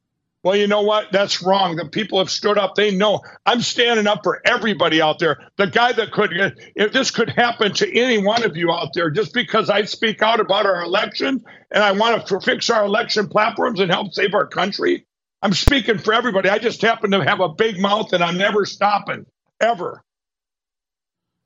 Well, 0.43 0.57
you 0.57 0.67
know 0.67 0.81
what? 0.81 1.13
That's 1.13 1.43
wrong. 1.43 1.77
The 1.77 1.85
people 1.91 2.21
have 2.21 2.31
stood 2.31 2.57
up. 2.57 2.75
They 2.75 2.97
know 2.97 3.21
I'm 3.45 3.61
standing 3.61 4.07
up 4.07 4.21
for 4.25 4.41
everybody 4.47 5.03
out 5.03 5.19
there. 5.19 5.51
The 5.59 5.67
guy 5.67 5.93
that 5.93 6.11
could, 6.11 6.41
uh, 6.41 6.53
if 6.75 6.95
this 6.95 7.11
could 7.11 7.29
happen 7.29 7.75
to 7.75 7.99
any 7.99 8.17
one 8.17 8.43
of 8.45 8.57
you 8.57 8.73
out 8.73 8.95
there, 8.95 9.11
just 9.11 9.35
because 9.35 9.69
I 9.69 9.83
speak 9.85 10.23
out 10.23 10.41
about 10.41 10.65
our 10.65 10.83
election 10.83 11.45
and 11.71 11.85
I 11.85 11.93
want 11.93 12.27
to 12.27 12.41
fix 12.41 12.71
our 12.71 12.87
election 12.87 13.29
platforms 13.29 13.79
and 13.79 13.91
help 13.91 14.15
save 14.15 14.33
our 14.33 14.47
country, 14.47 15.05
I'm 15.43 15.53
speaking 15.53 15.99
for 15.99 16.15
everybody. 16.15 16.49
I 16.49 16.57
just 16.57 16.81
happen 16.81 17.11
to 17.11 17.23
have 17.23 17.41
a 17.41 17.51
big 17.51 17.79
mouth 17.79 18.15
and 18.15 18.25
I'm 18.25 18.39
never 18.39 18.65
stopping, 18.65 19.27
ever. 19.61 20.03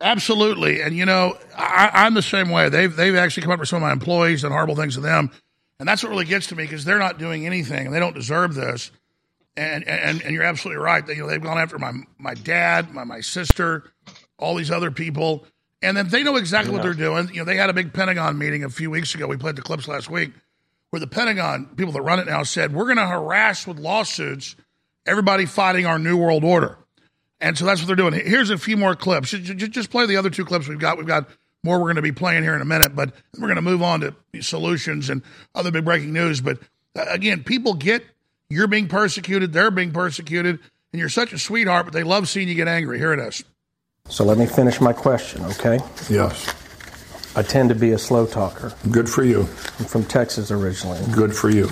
Absolutely, 0.03 0.83
and 0.83 0.97
you 0.97 1.07
know 1.07 1.39
I, 1.57 1.91
I'm 1.95 2.15
the 2.15 2.23
same 2.23 2.51
way. 2.51 2.69
They've 2.69 2.95
they've 2.95 3.15
actually 3.15 3.45
come 3.45 3.53
up 3.53 3.61
with 3.61 3.69
some 3.69 3.77
of 3.77 3.83
my 3.83 3.93
employees 3.93 4.43
and 4.43 4.53
horrible 4.53 4.75
things 4.75 4.97
to 4.97 5.01
them, 5.01 5.31
and 5.79 5.89
that's 5.89 6.03
what 6.03 6.11
really 6.11 6.25
gets 6.25 6.49
to 6.49 6.57
me 6.57 6.65
because 6.65 6.85
they're 6.85 6.99
not 6.99 7.19
doing 7.19 7.47
anything 7.47 7.87
and 7.87 7.95
they 7.95 8.01
don't 8.01 8.15
deserve 8.15 8.55
this. 8.55 8.91
And 9.57 9.87
and 9.87 10.21
and 10.21 10.35
you're 10.35 10.43
absolutely 10.43 10.83
right. 10.83 11.07
They, 11.07 11.15
you 11.15 11.23
know 11.23 11.29
they've 11.29 11.41
gone 11.41 11.59
after 11.59 11.79
my 11.79 11.93
my 12.19 12.35
dad, 12.35 12.93
my 12.93 13.05
my 13.05 13.21
sister, 13.21 13.93
all 14.39 14.57
these 14.57 14.73
other 14.73 14.91
people, 14.91 15.47
and 15.83 15.97
then 15.97 16.09
they 16.09 16.25
know 16.25 16.37
exactly 16.37 16.73
what 16.73 16.83
they're 16.83 16.95
doing. 16.95 17.29
You 17.29 17.41
know 17.41 17.45
they 17.45 17.57
had 17.57 17.71
a 17.71 17.75
big 17.75 17.93
Pentagon 17.93 18.37
meeting 18.37 18.65
a 18.65 18.71
few 18.71 18.91
weeks 18.91 19.15
ago. 19.15 19.29
We 19.29 19.37
played 19.37 19.57
the 19.57 19.63
clips 19.63 19.87
last 19.87 20.11
week 20.11 20.33
where 20.91 21.01
the 21.01 21.07
Pentagon 21.07 21.71
people 21.77 21.93
that 21.93 22.03
run 22.03 22.19
it 22.19 22.27
now 22.27 22.43
said 22.43 22.75
we're 22.75 22.85
going 22.85 22.97
to 22.97 23.07
harass 23.07 23.67
with 23.67 23.79
lawsuits 23.79 24.57
everybody 25.07 25.47
fighting 25.47 25.87
our 25.87 25.99
new 25.99 26.17
world 26.17 26.45
order. 26.45 26.79
And 27.43 27.59
so 27.59 27.65
that's 27.67 27.81
what 27.81 27.89
they're 27.89 27.97
doing. 27.97 28.15
Here's 28.15 28.51
a 28.51 28.57
few 28.57 28.77
more 28.77 28.95
clips. 28.95 29.31
Ju- 29.31 29.41
ju- 29.55 29.69
Just 29.69 29.91
play 29.91 30.07
the 30.07 30.17
other 30.17 30.31
two 30.31 30.45
clips 30.45 30.69
we've 30.69 30.79
got. 30.79 30.97
We've 30.97 31.07
got 31.07 31.29
more 31.65 31.77
we're 31.79 31.87
going 31.87 31.97
to 31.97 32.03
be 32.03 32.13
playing 32.13 32.45
here 32.45 32.55
in 32.55 32.63
a 32.63 32.65
minute, 32.65 32.95
but 32.97 33.13
we're 33.35 33.49
going 33.49 33.57
to 33.57 33.63
move 33.63 33.83
on 33.83 34.01
to 34.01 34.15
solutions 34.43 35.11
and 35.11 35.23
other 35.55 35.71
big 35.71 35.85
breaking 35.85 36.13
news. 36.13 36.41
But 36.41 36.59
uh, 36.97 37.05
again, 37.09 37.43
people 37.45 37.75
get 37.75 38.05
you're 38.49 38.69
being 38.69 38.87
persecuted, 38.89 39.53
they're 39.53 39.71
being 39.71 39.93
persecuted, 39.93 40.61
and 40.93 41.01
you're 41.01 41.09
such 41.09 41.33
a 41.33 41.39
sweetheart, 41.39 41.87
but 41.87 41.93
they 41.95 42.03
love 42.05 42.29
seeing 42.29 42.49
you 42.49 42.55
get 42.55 42.69
angry. 42.69 42.99
Here 42.99 43.13
it 43.13 43.19
is. 43.21 43.43
So 44.09 44.25
let 44.25 44.39
me 44.39 44.47
finish 44.47 44.81
my 44.81 44.93
question, 44.93 45.45
okay? 45.45 45.79
Yes. 46.11 46.55
I 47.35 47.43
tend 47.43 47.71
to 47.71 47.75
be 47.75 47.93
a 47.93 47.99
slow 47.99 48.27
talker. 48.27 48.75
Good 48.91 49.09
for 49.09 49.25
you. 49.25 49.41
I'm 49.79 49.87
from 49.87 50.05
Texas 50.05 50.51
originally. 50.51 51.01
Good 51.13 51.35
for 51.35 51.49
you. 51.49 51.71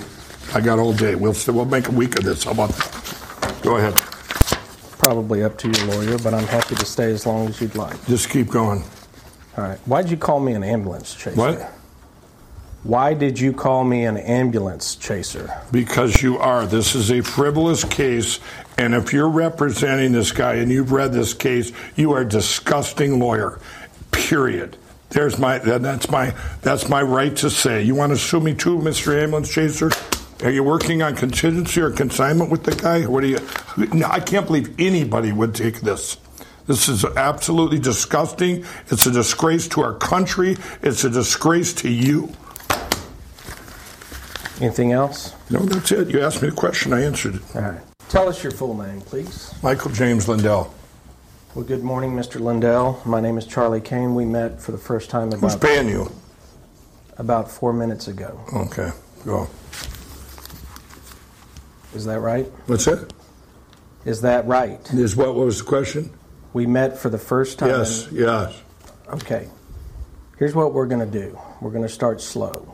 I 0.53 0.59
got 0.61 0.79
all 0.79 0.91
day. 0.93 1.15
We'll 1.15 1.35
we'll 1.47 1.65
make 1.65 1.87
a 1.87 1.91
week 1.91 2.17
of 2.17 2.23
this. 2.25 2.45
How 2.45 2.51
about 2.51 2.69
that? 2.69 3.59
Go 3.61 3.77
ahead. 3.77 3.93
Probably 5.01 5.41
up 5.43 5.57
to 5.57 5.67
your 5.67 5.87
lawyer, 5.87 6.19
but 6.19 6.35
I'm 6.35 6.45
happy 6.45 6.75
to 6.75 6.85
stay 6.85 7.11
as 7.11 7.25
long 7.25 7.47
as 7.47 7.59
you'd 7.59 7.73
like. 7.73 8.05
Just 8.05 8.29
keep 8.29 8.49
going. 8.49 8.83
All 9.57 9.63
right. 9.63 9.79
Why'd 9.87 10.11
you 10.11 10.15
call 10.15 10.39
me 10.39 10.53
an 10.53 10.63
ambulance 10.63 11.15
chaser? 11.15 11.37
What? 11.37 11.71
Why 12.83 13.15
did 13.15 13.39
you 13.39 13.51
call 13.51 13.83
me 13.83 14.05
an 14.05 14.17
ambulance 14.17 14.95
chaser? 14.95 15.59
Because 15.71 16.21
you 16.21 16.37
are. 16.37 16.67
This 16.67 16.93
is 16.93 17.09
a 17.09 17.21
frivolous 17.21 17.83
case, 17.83 18.39
and 18.77 18.93
if 18.93 19.11
you're 19.11 19.27
representing 19.27 20.11
this 20.11 20.31
guy 20.31 20.57
and 20.57 20.71
you've 20.71 20.91
read 20.91 21.13
this 21.13 21.33
case, 21.33 21.71
you 21.95 22.13
are 22.13 22.21
a 22.21 22.29
disgusting 22.29 23.19
lawyer. 23.19 23.59
Period. 24.11 24.77
There's 25.09 25.39
my 25.39 25.57
that's 25.57 26.11
my 26.11 26.35
that's 26.61 26.89
my 26.89 27.01
right 27.01 27.35
to 27.37 27.49
say. 27.49 27.81
You 27.81 27.95
want 27.95 28.11
to 28.11 28.19
sue 28.19 28.39
me 28.39 28.53
too, 28.53 28.77
Mr. 28.77 29.19
Ambulance 29.19 29.51
Chaser? 29.51 29.89
Are 30.43 30.49
you 30.49 30.63
working 30.63 31.01
on 31.01 31.15
contingency 31.15 31.81
or 31.81 31.91
consignment 31.91 32.49
with 32.49 32.63
the 32.63 32.75
guy? 32.75 33.05
What 33.05 33.21
do 33.21 33.27
you? 33.27 33.39
No, 33.93 34.07
I 34.07 34.19
can't 34.19 34.47
believe 34.47 34.73
anybody 34.79 35.31
would 35.31 35.53
take 35.53 35.81
this. 35.81 36.17
This 36.67 36.87
is 36.89 37.05
absolutely 37.05 37.79
disgusting. 37.79 38.65
It's 38.87 39.05
a 39.05 39.11
disgrace 39.11 39.67
to 39.69 39.81
our 39.81 39.93
country. 39.93 40.57
It's 40.81 41.03
a 41.03 41.09
disgrace 41.09 41.73
to 41.75 41.89
you. 41.89 42.31
Anything 44.59 44.91
else? 44.91 45.33
No, 45.49 45.59
that's 45.59 45.91
it. 45.91 46.09
You 46.09 46.21
asked 46.21 46.41
me 46.41 46.47
a 46.49 46.51
question. 46.51 46.93
I 46.93 47.03
answered 47.03 47.35
it. 47.35 47.41
All 47.55 47.61
right. 47.61 47.81
Tell 48.09 48.27
us 48.27 48.43
your 48.43 48.51
full 48.51 48.75
name, 48.77 49.01
please. 49.01 49.53
Michael 49.63 49.91
James 49.91 50.27
Lindell. 50.27 50.73
Well, 51.55 51.65
good 51.65 51.83
morning, 51.83 52.15
Mr. 52.15 52.39
Lindell. 52.39 53.01
My 53.05 53.19
name 53.19 53.37
is 53.37 53.45
Charlie 53.45 53.81
Cain. 53.81 54.15
We 54.15 54.25
met 54.25 54.61
for 54.61 54.71
the 54.71 54.77
first 54.77 55.09
time 55.09 55.29
about. 55.29 55.39
Who's 55.39 55.55
paying 55.55 55.89
you? 55.89 56.11
about 57.21 57.49
four 57.49 57.71
minutes 57.71 58.07
ago. 58.07 58.39
Okay, 58.53 58.91
go. 59.25 59.47
Is 61.93 62.05
that 62.05 62.19
right? 62.19 62.45
What's 62.67 62.85
that? 62.85 63.11
Is 64.05 64.21
that 64.21 64.47
right? 64.47 64.79
Is 64.93 65.15
what, 65.15 65.35
what 65.35 65.45
was 65.45 65.59
the 65.59 65.65
question? 65.65 66.11
We 66.53 66.65
met 66.65 66.97
for 66.97 67.09
the 67.09 67.17
first 67.17 67.59
time. 67.59 67.69
Yes, 67.69 68.07
yes. 68.11 68.61
Okay. 69.09 69.47
Here's 70.37 70.55
what 70.55 70.73
we're 70.73 70.87
going 70.87 71.09
to 71.09 71.19
do. 71.19 71.39
We're 71.61 71.71
going 71.71 71.83
to 71.83 71.89
start 71.89 72.19
slow 72.21 72.73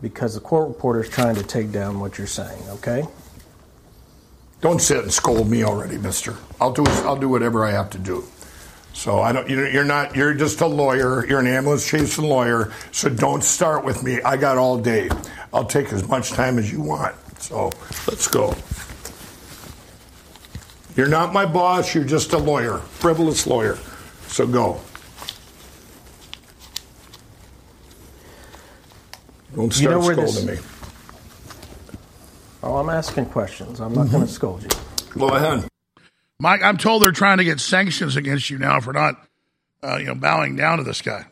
because 0.00 0.34
the 0.34 0.40
court 0.40 0.68
reporter 0.68 1.02
is 1.02 1.08
trying 1.08 1.34
to 1.34 1.42
take 1.42 1.72
down 1.72 2.00
what 2.00 2.18
you're 2.18 2.26
saying. 2.26 2.62
Okay. 2.68 3.04
Don't 4.60 4.80
sit 4.80 5.02
and 5.02 5.12
scold 5.12 5.50
me 5.50 5.64
already, 5.64 5.98
Mister. 5.98 6.36
I'll 6.60 6.72
do 6.72 6.84
I'll 6.86 7.16
do 7.16 7.28
whatever 7.28 7.64
I 7.64 7.70
have 7.70 7.90
to 7.90 7.98
do. 7.98 8.24
So 8.92 9.20
I 9.20 9.32
don't. 9.32 9.48
You're 9.48 9.70
you're 9.70 9.84
not. 9.84 10.14
You're 10.14 10.34
just 10.34 10.60
a 10.60 10.66
lawyer. 10.66 11.26
You're 11.26 11.40
an 11.40 11.46
ambulance 11.46 11.88
chasing 11.88 12.24
lawyer. 12.24 12.72
So 12.92 13.08
don't 13.08 13.42
start 13.42 13.84
with 13.84 14.02
me. 14.02 14.20
I 14.20 14.36
got 14.36 14.58
all 14.58 14.78
day. 14.78 15.08
I'll 15.52 15.64
take 15.64 15.92
as 15.92 16.06
much 16.06 16.32
time 16.32 16.58
as 16.58 16.70
you 16.70 16.82
want. 16.82 17.14
So 17.40 17.70
let's 18.06 18.28
go. 18.28 18.54
You're 20.96 21.08
not 21.08 21.32
my 21.32 21.46
boss. 21.46 21.94
You're 21.94 22.04
just 22.04 22.32
a 22.32 22.38
lawyer, 22.38 22.78
frivolous 22.78 23.46
lawyer. 23.46 23.78
So 24.28 24.46
go. 24.46 24.80
Don't 29.54 29.64
You 29.80 29.88
start 29.88 29.96
know 29.96 30.02
scolding 30.12 30.46
this- 30.46 30.60
me. 30.62 30.66
Oh, 32.62 32.76
I'm 32.76 32.90
asking 32.90 33.26
questions. 33.26 33.80
I'm 33.80 33.94
not 33.94 34.04
Mm-hmm. 34.06 34.12
going 34.16 34.26
to 34.26 34.32
scold 34.32 34.62
you. 34.62 34.68
Go 35.18 35.28
ahead. 35.30 35.66
Mike, 36.38 36.62
I'm 36.62 36.76
told 36.76 37.02
they're 37.02 37.10
trying 37.10 37.38
to 37.38 37.44
get 37.44 37.58
sanctions 37.58 38.16
against 38.16 38.50
you 38.50 38.58
now 38.58 38.80
for 38.80 38.92
not, 38.92 39.14
uh, 39.82 39.96
you 39.96 40.06
know, 40.06 40.14
bowing 40.14 40.56
down 40.56 40.78
to 40.78 40.84
this 40.84 41.00
guy. 41.00 41.24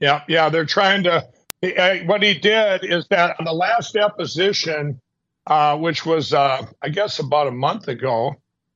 Yeah, 0.00 0.22
yeah, 0.28 0.48
they're 0.50 0.64
trying 0.64 1.02
to. 1.04 1.26
He- 1.60 2.02
what 2.06 2.22
he 2.22 2.34
did 2.34 2.84
is 2.84 3.06
that 3.08 3.36
on 3.38 3.44
the 3.44 3.52
last 3.52 3.94
deposition, 3.94 5.00
uh, 5.46 5.76
which 5.76 6.04
was, 6.06 6.32
uh, 6.32 6.64
I 6.82 6.88
guess, 6.90 7.18
about 7.18 7.46
a 7.46 7.50
month 7.52 7.88
ago, 7.88 8.34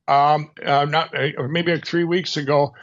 um, 0.09 0.51
uh, 0.65 0.85
not 0.87 1.17
uh, 1.17 1.29
or 1.39 1.49
maybe 1.49 1.73
like 1.73 1.87
three 1.87 2.05
weeks 2.05 2.37
ago, 2.37 2.75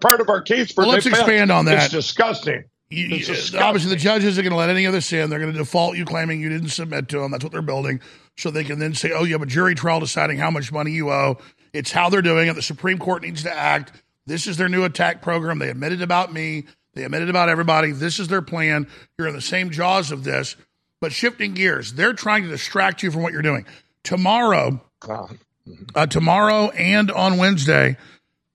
part 0.00 0.20
of 0.20 0.28
our 0.28 0.42
case. 0.42 0.72
for 0.72 0.82
Well, 0.82 0.90
let's 0.92 1.06
expand 1.06 1.50
on 1.50 1.64
that. 1.66 1.84
It's 1.84 1.92
disgusting. 1.92 2.64
You- 2.90 3.16
It's 3.16 3.26
disgusting. 3.26 3.60
obviously, 3.62 3.90
the 3.90 3.96
judges 3.96 4.38
are 4.38 4.42
going 4.42 4.50
to 4.52 4.56
let 4.58 4.68
any 4.68 4.84
of 4.84 4.92
this 4.92 5.12
in. 5.12 5.30
They're 5.30 5.38
going 5.40 5.52
to 5.52 5.58
default 5.58 5.96
you 5.96 6.04
claiming 6.04 6.40
you 6.40 6.48
didn't 6.48 6.68
submit 6.68 7.08
to 7.08 7.18
them. 7.20 7.30
That's 7.32 7.42
what 7.42 7.52
they're 7.52 7.62
building. 7.62 8.00
So 8.36 8.50
they 8.50 8.64
can 8.64 8.78
then 8.78 8.94
say, 8.94 9.12
oh, 9.12 9.24
you 9.24 9.32
have 9.32 9.42
a 9.42 9.46
jury 9.46 9.74
trial 9.74 9.98
deciding 10.00 10.38
how 10.38 10.50
much 10.50 10.70
money 10.70 10.90
you 10.92 11.10
owe. 11.10 11.38
It's 11.72 11.90
how 11.90 12.10
they're 12.10 12.22
doing 12.22 12.48
it. 12.48 12.54
The 12.54 12.62
Supreme 12.62 12.98
Court 12.98 13.22
needs 13.22 13.42
to 13.44 13.52
act. 13.52 13.92
This 14.26 14.46
is 14.46 14.56
their 14.56 14.68
new 14.68 14.84
attack 14.84 15.22
program. 15.22 15.58
They 15.58 15.70
admitted 15.70 16.02
about 16.02 16.32
me. 16.32 16.66
They 16.96 17.04
admitted 17.04 17.28
about 17.28 17.50
everybody. 17.50 17.92
This 17.92 18.18
is 18.18 18.28
their 18.28 18.40
plan. 18.40 18.86
You're 19.18 19.28
in 19.28 19.34
the 19.34 19.42
same 19.42 19.70
jaws 19.70 20.10
of 20.10 20.24
this. 20.24 20.56
But 20.98 21.12
shifting 21.12 21.52
gears, 21.52 21.92
they're 21.92 22.14
trying 22.14 22.44
to 22.44 22.48
distract 22.48 23.02
you 23.02 23.10
from 23.10 23.22
what 23.22 23.34
you're 23.34 23.42
doing. 23.42 23.66
Tomorrow, 24.02 24.80
uh, 25.94 26.06
tomorrow 26.06 26.70
and 26.70 27.10
on 27.10 27.36
Wednesday, 27.36 27.98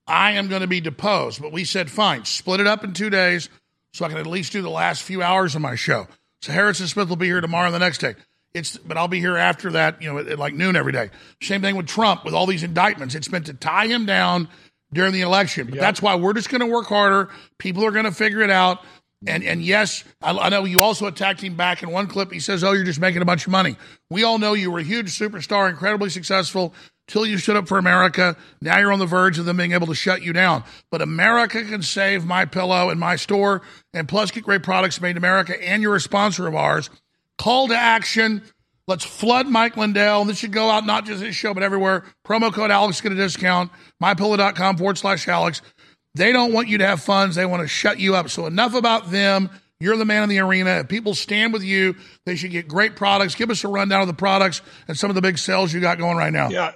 I 0.08 0.32
am 0.32 0.48
going 0.48 0.62
to 0.62 0.66
be 0.66 0.80
deposed. 0.80 1.40
But 1.40 1.52
we 1.52 1.64
said, 1.64 1.88
fine, 1.88 2.24
split 2.24 2.58
it 2.58 2.66
up 2.66 2.82
in 2.82 2.94
two 2.94 3.10
days 3.10 3.48
so 3.92 4.04
I 4.04 4.08
can 4.08 4.18
at 4.18 4.26
least 4.26 4.50
do 4.50 4.60
the 4.60 4.70
last 4.70 5.04
few 5.04 5.22
hours 5.22 5.54
of 5.54 5.62
my 5.62 5.76
show. 5.76 6.08
So 6.40 6.50
Harrison 6.52 6.88
Smith 6.88 7.08
will 7.08 7.14
be 7.14 7.26
here 7.26 7.40
tomorrow 7.40 7.66
and 7.66 7.74
the 7.74 7.78
next 7.78 7.98
day. 7.98 8.16
It's, 8.52 8.76
but 8.76 8.96
I'll 8.96 9.06
be 9.06 9.20
here 9.20 9.36
after 9.36 9.70
that, 9.70 10.02
you 10.02 10.12
know, 10.12 10.18
at, 10.18 10.26
at 10.26 10.38
like 10.40 10.52
noon 10.52 10.74
every 10.74 10.92
day. 10.92 11.10
Same 11.40 11.62
thing 11.62 11.76
with 11.76 11.86
Trump 11.86 12.24
with 12.24 12.34
all 12.34 12.46
these 12.46 12.64
indictments. 12.64 13.14
It's 13.14 13.30
meant 13.30 13.46
to 13.46 13.54
tie 13.54 13.86
him 13.86 14.04
down 14.04 14.48
during 14.92 15.12
the 15.12 15.22
election. 15.22 15.68
But 15.68 15.78
that's 15.78 16.02
why 16.02 16.14
we're 16.16 16.34
just 16.34 16.50
going 16.50 16.60
to 16.60 16.66
work 16.66 16.86
harder. 16.86 17.30
People 17.58 17.84
are 17.84 17.90
going 17.90 18.04
to 18.04 18.12
figure 18.12 18.40
it 18.40 18.50
out. 18.50 18.84
And 19.26 19.44
and 19.44 19.62
yes, 19.62 20.02
I, 20.20 20.36
I 20.36 20.48
know 20.48 20.64
you 20.64 20.80
also 20.80 21.06
attacked 21.06 21.42
him 21.42 21.54
back 21.54 21.82
in 21.82 21.90
one 21.90 22.08
clip. 22.08 22.32
He 22.32 22.40
says, 22.40 22.64
"Oh, 22.64 22.72
you're 22.72 22.84
just 22.84 23.00
making 23.00 23.22
a 23.22 23.24
bunch 23.24 23.46
of 23.46 23.52
money." 23.52 23.76
We 24.10 24.24
all 24.24 24.38
know 24.38 24.54
you 24.54 24.70
were 24.70 24.80
a 24.80 24.84
huge 24.84 25.16
superstar, 25.16 25.70
incredibly 25.70 26.10
successful 26.10 26.74
till 27.06 27.26
you 27.26 27.38
stood 27.38 27.56
up 27.56 27.68
for 27.68 27.78
America. 27.78 28.36
Now 28.60 28.78
you're 28.78 28.92
on 28.92 28.98
the 28.98 29.06
verge 29.06 29.38
of 29.38 29.44
them 29.44 29.58
being 29.58 29.72
able 29.72 29.86
to 29.88 29.94
shut 29.94 30.22
you 30.22 30.32
down. 30.32 30.64
But 30.90 31.02
America 31.02 31.62
can 31.64 31.82
save 31.82 32.24
my 32.24 32.44
pillow 32.44 32.90
and 32.90 32.98
my 32.98 33.16
store, 33.16 33.62
and 33.94 34.08
plus 34.08 34.30
get 34.30 34.44
great 34.44 34.62
products 34.62 35.00
made 35.00 35.10
in 35.10 35.16
America. 35.18 35.62
And 35.62 35.82
you're 35.82 35.96
a 35.96 36.00
sponsor 36.00 36.48
of 36.48 36.54
ours. 36.54 36.90
Call 37.38 37.68
to 37.68 37.76
action. 37.76 38.42
Let's 38.92 39.06
flood 39.06 39.46
Mike 39.46 39.78
Lindell. 39.78 40.26
This 40.26 40.36
should 40.36 40.52
go 40.52 40.68
out 40.68 40.84
not 40.84 41.06
just 41.06 41.20
this 41.20 41.34
show, 41.34 41.54
but 41.54 41.62
everywhere. 41.62 42.04
Promo 42.26 42.52
code 42.52 42.70
Alex 42.70 43.00
get 43.00 43.10
a 43.10 43.14
discount. 43.14 43.72
MyPillow.com 44.02 44.76
forward 44.76 44.98
slash 44.98 45.26
Alex. 45.28 45.62
They 46.14 46.30
don't 46.30 46.52
want 46.52 46.68
you 46.68 46.76
to 46.76 46.86
have 46.86 47.00
funds. 47.00 47.34
They 47.34 47.46
want 47.46 47.62
to 47.62 47.68
shut 47.68 47.98
you 47.98 48.14
up. 48.14 48.28
So 48.28 48.44
enough 48.44 48.74
about 48.74 49.10
them. 49.10 49.48
You're 49.80 49.96
the 49.96 50.04
man 50.04 50.24
in 50.24 50.28
the 50.28 50.40
arena. 50.40 50.80
If 50.80 50.88
people 50.88 51.14
stand 51.14 51.54
with 51.54 51.62
you, 51.62 51.96
they 52.26 52.36
should 52.36 52.50
get 52.50 52.68
great 52.68 52.94
products. 52.94 53.34
Give 53.34 53.48
us 53.48 53.64
a 53.64 53.68
rundown 53.68 54.02
of 54.02 54.08
the 54.08 54.12
products 54.12 54.60
and 54.88 54.98
some 54.98 55.08
of 55.08 55.14
the 55.14 55.22
big 55.22 55.38
sales 55.38 55.72
you 55.72 55.80
got 55.80 55.96
going 55.96 56.18
right 56.18 56.34
now. 56.34 56.50
Yeah, 56.50 56.72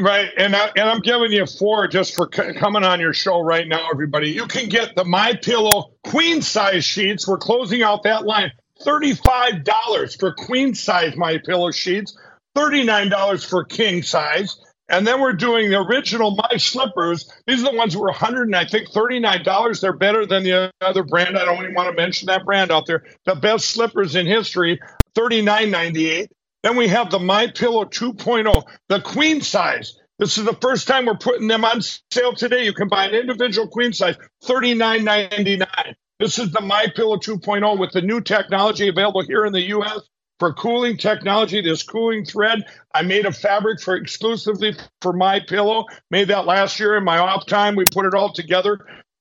right. 0.00 0.30
And 0.36 0.54
I, 0.54 0.70
and 0.76 0.88
I'm 0.88 1.00
giving 1.00 1.32
you 1.32 1.46
four 1.46 1.88
just 1.88 2.14
for 2.14 2.30
c- 2.32 2.52
coming 2.54 2.84
on 2.84 3.00
your 3.00 3.12
show 3.12 3.40
right 3.40 3.66
now, 3.66 3.88
everybody. 3.90 4.30
You 4.30 4.46
can 4.46 4.68
get 4.68 4.94
the 4.94 5.04
My 5.04 5.34
Pillow 5.34 5.94
queen 6.04 6.42
size 6.42 6.84
sheets. 6.84 7.26
We're 7.26 7.38
closing 7.38 7.82
out 7.82 8.04
that 8.04 8.24
line. 8.24 8.52
Thirty-five 8.86 9.64
dollars 9.64 10.16
for 10.16 10.32
queen 10.32 10.74
size 10.74 11.16
My 11.16 11.38
Pillow 11.44 11.72
sheets. 11.72 12.16
Thirty-nine 12.54 13.10
dollars 13.10 13.44
for 13.44 13.64
king 13.64 14.02
size. 14.02 14.56
And 14.88 15.06
then 15.06 15.20
we're 15.20 15.34
doing 15.34 15.70
the 15.70 15.80
original 15.80 16.36
My 16.36 16.56
Slippers. 16.56 17.30
These 17.46 17.64
are 17.64 17.72
the 17.72 17.76
ones 17.76 17.94
that 17.94 17.98
were 17.98 18.06
100 18.06 18.44
and 18.44 18.56
I 18.56 18.64
think 18.66 18.88
$39. 18.90 19.80
They're 19.80 19.92
better 19.92 20.26
than 20.26 20.44
the 20.44 20.70
other 20.80 21.02
brand. 21.02 21.36
I 21.36 21.44
don't 21.44 21.62
even 21.62 21.74
want 21.74 21.90
to 21.90 22.00
mention 22.00 22.26
that 22.28 22.44
brand 22.46 22.70
out 22.70 22.86
there. 22.86 23.04
The 23.24 23.34
best 23.34 23.66
slippers 23.70 24.14
in 24.14 24.26
history, 24.26 24.80
$39.98. 25.16 26.28
Then 26.62 26.76
we 26.76 26.88
have 26.88 27.10
the 27.10 27.18
My 27.18 27.48
Pillow 27.48 27.84
2.0, 27.84 28.62
the 28.88 29.00
queen 29.00 29.40
size. 29.40 29.98
This 30.20 30.38
is 30.38 30.44
the 30.44 30.56
first 30.62 30.86
time 30.86 31.06
we're 31.06 31.16
putting 31.16 31.48
them 31.48 31.64
on 31.64 31.80
sale 32.12 32.34
today. 32.34 32.64
You 32.64 32.72
can 32.72 32.88
buy 32.88 33.06
an 33.06 33.14
individual 33.14 33.68
queen 33.68 33.92
size, 33.92 34.16
$39.99. 34.44 35.94
This 36.18 36.38
is 36.38 36.50
the 36.50 36.62
My 36.62 36.86
Pillow 36.96 37.18
2.0 37.18 37.78
with 37.78 37.92
the 37.92 38.00
new 38.00 38.22
technology 38.22 38.88
available 38.88 39.20
here 39.22 39.44
in 39.44 39.52
the 39.52 39.68
U.S. 39.68 40.00
for 40.38 40.54
cooling 40.54 40.96
technology. 40.96 41.60
This 41.60 41.82
cooling 41.82 42.24
thread, 42.24 42.64
I 42.94 43.02
made 43.02 43.26
a 43.26 43.32
fabric 43.32 43.82
for 43.82 43.96
exclusively 43.96 44.74
for 45.02 45.12
My 45.12 45.40
Pillow. 45.40 45.84
Made 46.10 46.28
that 46.28 46.46
last 46.46 46.80
year 46.80 46.96
in 46.96 47.04
my 47.04 47.18
off 47.18 47.44
time. 47.46 47.76
We 47.76 47.84
put 47.84 48.06
it 48.06 48.14
all 48.14 48.32
together 48.32 48.78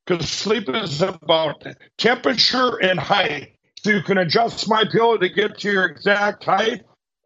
because 0.08 0.30
sleep 0.30 0.70
is 0.70 1.02
about 1.02 1.66
temperature 1.98 2.78
and 2.82 2.98
height. 2.98 3.58
So 3.84 3.90
you 3.90 4.02
can 4.02 4.18
adjust 4.18 4.70
My 4.70 4.86
Pillow 4.90 5.18
to 5.18 5.28
get 5.28 5.60
to 5.60 5.72
your 5.72 5.86
exact 5.86 6.46
height, 6.46 6.84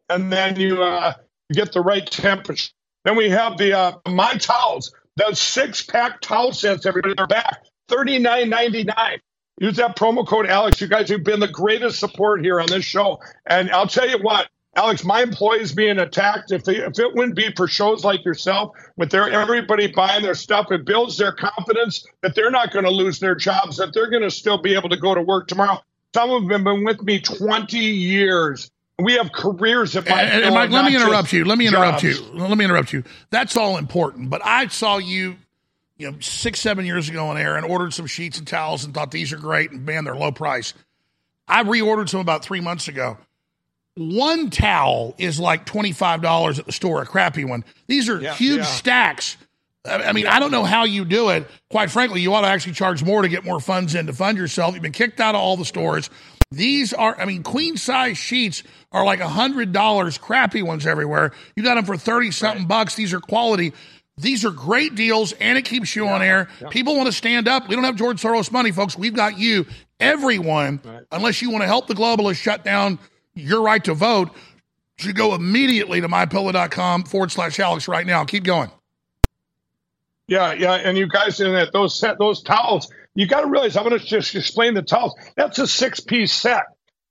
and 0.09 0.33
then 0.33 0.59
you 0.59 0.81
uh, 0.81 1.13
get 1.53 1.73
the 1.73 1.81
right 1.81 2.09
temperature. 2.09 2.71
Then 3.05 3.15
we 3.15 3.29
have 3.29 3.55
the 3.59 3.77
uh, 3.77 3.91
My 4.07 4.33
Towels, 4.33 4.91
the 5.15 5.35
six 5.35 5.83
pack 5.83 6.21
towel 6.21 6.53
sets. 6.53 6.87
Everybody, 6.87 7.13
they're 7.15 7.27
back. 7.27 7.59
$39.99. 7.91 9.19
Use 9.59 9.75
that 9.75 9.97
promo 9.97 10.25
code 10.25 10.47
Alex. 10.47 10.79
You 10.79 10.87
guys 10.87 11.09
have 11.09 11.23
been 11.23 11.41
the 11.41 11.47
greatest 11.47 11.99
support 11.99 12.41
here 12.41 12.61
on 12.61 12.67
this 12.67 12.85
show. 12.85 13.19
And 13.45 13.69
I'll 13.71 13.87
tell 13.87 14.09
you 14.09 14.17
what, 14.17 14.47
Alex, 14.75 15.03
my 15.03 15.21
employees 15.21 15.73
being 15.73 15.99
attacked, 15.99 16.53
if, 16.53 16.63
they, 16.63 16.77
if 16.77 16.97
it 16.97 17.13
wouldn't 17.13 17.35
be 17.35 17.51
for 17.55 17.67
shows 17.67 18.05
like 18.05 18.23
yourself, 18.23 18.71
with 18.95 19.11
their 19.11 19.29
everybody 19.29 19.87
buying 19.87 20.23
their 20.23 20.35
stuff, 20.35 20.67
it 20.71 20.85
builds 20.85 21.17
their 21.17 21.33
confidence 21.33 22.05
that 22.21 22.35
they're 22.35 22.51
not 22.51 22.71
going 22.71 22.85
to 22.85 22.91
lose 22.91 23.19
their 23.19 23.35
jobs, 23.35 23.77
that 23.77 23.93
they're 23.93 24.09
going 24.09 24.23
to 24.23 24.31
still 24.31 24.57
be 24.57 24.75
able 24.75 24.87
to 24.89 24.97
go 24.97 25.13
to 25.13 25.21
work 25.21 25.47
tomorrow. 25.47 25.81
Some 26.13 26.31
of 26.31 26.43
them 26.43 26.51
have 26.51 26.63
been 26.63 26.85
with 26.85 27.01
me 27.03 27.19
20 27.19 27.77
years. 27.77 28.71
We 28.97 29.13
have 29.13 29.31
careers 29.31 29.95
at 29.95 30.07
my 30.07 30.21
and, 30.21 30.43
and 30.45 30.55
Mike, 30.55 30.71
let 30.71 30.85
me 30.85 30.95
interrupt 30.95 31.33
you. 31.33 31.45
Let 31.45 31.57
me 31.57 31.67
interrupt 31.67 32.01
jobs. 32.01 32.19
you. 32.19 32.25
Let 32.33 32.57
me 32.57 32.65
interrupt 32.65 32.93
you. 32.93 33.03
That's 33.29 33.57
all 33.57 33.77
important. 33.77 34.29
But 34.29 34.41
I 34.45 34.67
saw 34.67 34.97
you 34.97 35.37
you 35.99 36.09
know, 36.09 36.17
six, 36.21 36.59
seven 36.59 36.85
years 36.85 37.09
ago 37.09 37.27
on 37.27 37.37
air 37.37 37.57
and 37.57 37.65
ordered 37.65 37.93
some 37.93 38.07
sheets 38.07 38.39
and 38.39 38.47
towels 38.47 38.85
and 38.85 38.93
thought 38.93 39.11
these 39.11 39.31
are 39.33 39.37
great 39.37 39.71
and 39.71 39.85
man, 39.85 40.05
they're 40.05 40.15
low 40.15 40.31
price. 40.31 40.73
I 41.47 41.63
reordered 41.63 42.09
some 42.09 42.21
about 42.21 42.43
three 42.43 42.61
months 42.61 42.87
ago. 42.87 43.17
One 43.95 44.49
towel 44.49 45.13
is 45.17 45.39
like 45.39 45.65
$25 45.65 46.57
at 46.57 46.65
the 46.65 46.71
store, 46.71 47.01
a 47.01 47.05
crappy 47.05 47.43
one. 47.43 47.65
These 47.87 48.07
are 48.07 48.19
yeah, 48.19 48.33
huge 48.33 48.59
yeah. 48.59 48.63
stacks. 48.63 49.37
I 49.85 50.13
mean, 50.13 50.27
I 50.27 50.39
don't 50.39 50.51
know 50.51 50.63
how 50.63 50.85
you 50.85 51.03
do 51.03 51.29
it. 51.29 51.47
Quite 51.69 51.91
frankly, 51.91 52.21
you 52.21 52.33
ought 52.33 52.41
to 52.41 52.47
actually 52.47 52.73
charge 52.73 53.03
more 53.03 53.21
to 53.21 53.29
get 53.29 53.43
more 53.43 53.59
funds 53.59 53.95
in 53.95 54.07
to 54.07 54.13
fund 54.13 54.37
yourself. 54.37 54.73
You've 54.73 54.83
been 54.83 54.91
kicked 54.91 55.19
out 55.19 55.35
of 55.35 55.41
all 55.41 55.57
the 55.57 55.65
stores. 55.65 56.09
These 56.51 56.93
are, 56.93 57.19
I 57.19 57.25
mean, 57.25 57.43
queen 57.43 57.77
size 57.77 58.17
sheets 58.17 58.63
are 58.91 59.05
like 59.05 59.19
a 59.19 59.27
hundred 59.27 59.71
dollars, 59.71 60.17
crappy 60.17 60.63
ones 60.63 60.87
everywhere. 60.87 61.31
You 61.55 61.63
got 61.63 61.75
them 61.75 61.85
for 61.85 61.97
30 61.97 62.31
something 62.31 62.61
right. 62.63 62.67
bucks. 62.67 62.95
These 62.95 63.13
are 63.13 63.19
quality. 63.19 63.73
These 64.19 64.43
are 64.43 64.51
great 64.51 64.95
deals 64.95 65.31
and 65.33 65.57
it 65.57 65.63
keeps 65.63 65.95
you 65.95 66.05
yeah, 66.05 66.13
on 66.13 66.21
air. 66.21 66.49
Yeah. 66.59 66.67
People 66.69 66.97
want 66.97 67.07
to 67.07 67.13
stand 67.13 67.47
up. 67.47 67.69
We 67.69 67.75
don't 67.75 67.85
have 67.85 67.95
George 67.95 68.21
Soros 68.21 68.51
money, 68.51 68.71
folks. 68.71 68.97
We've 68.97 69.15
got 69.15 69.39
you. 69.39 69.65
Everyone, 69.99 70.81
right. 70.83 71.03
unless 71.11 71.41
you 71.41 71.49
want 71.49 71.63
to 71.63 71.67
help 71.67 71.87
the 71.87 71.93
globalists 71.93 72.35
shut 72.35 72.65
down 72.65 72.99
your 73.33 73.61
right 73.61 73.81
to 73.85 73.93
vote, 73.93 74.31
should 74.97 75.15
go 75.15 75.35
immediately 75.35 76.01
to 76.01 76.09
mypillow.com 76.09 77.03
forward 77.03 77.31
slash 77.31 77.59
Alex 77.59 77.87
right 77.87 78.05
now. 78.05 78.25
Keep 78.25 78.43
going. 78.43 78.69
Yeah, 80.27 80.51
yeah. 80.51 80.73
And 80.73 80.97
you 80.97 81.07
guys 81.07 81.39
in 81.39 81.53
that 81.53 81.71
those 81.71 81.97
set 81.97 82.19
those 82.19 82.43
towels, 82.43 82.91
you 83.15 83.25
got 83.25 83.41
to 83.41 83.47
realize 83.47 83.77
I'm 83.77 83.87
going 83.87 83.97
to 83.97 84.05
just 84.05 84.35
explain 84.35 84.73
the 84.73 84.81
towels. 84.81 85.15
That's 85.37 85.57
a 85.59 85.67
six 85.67 86.01
piece 86.01 86.33
set. 86.33 86.63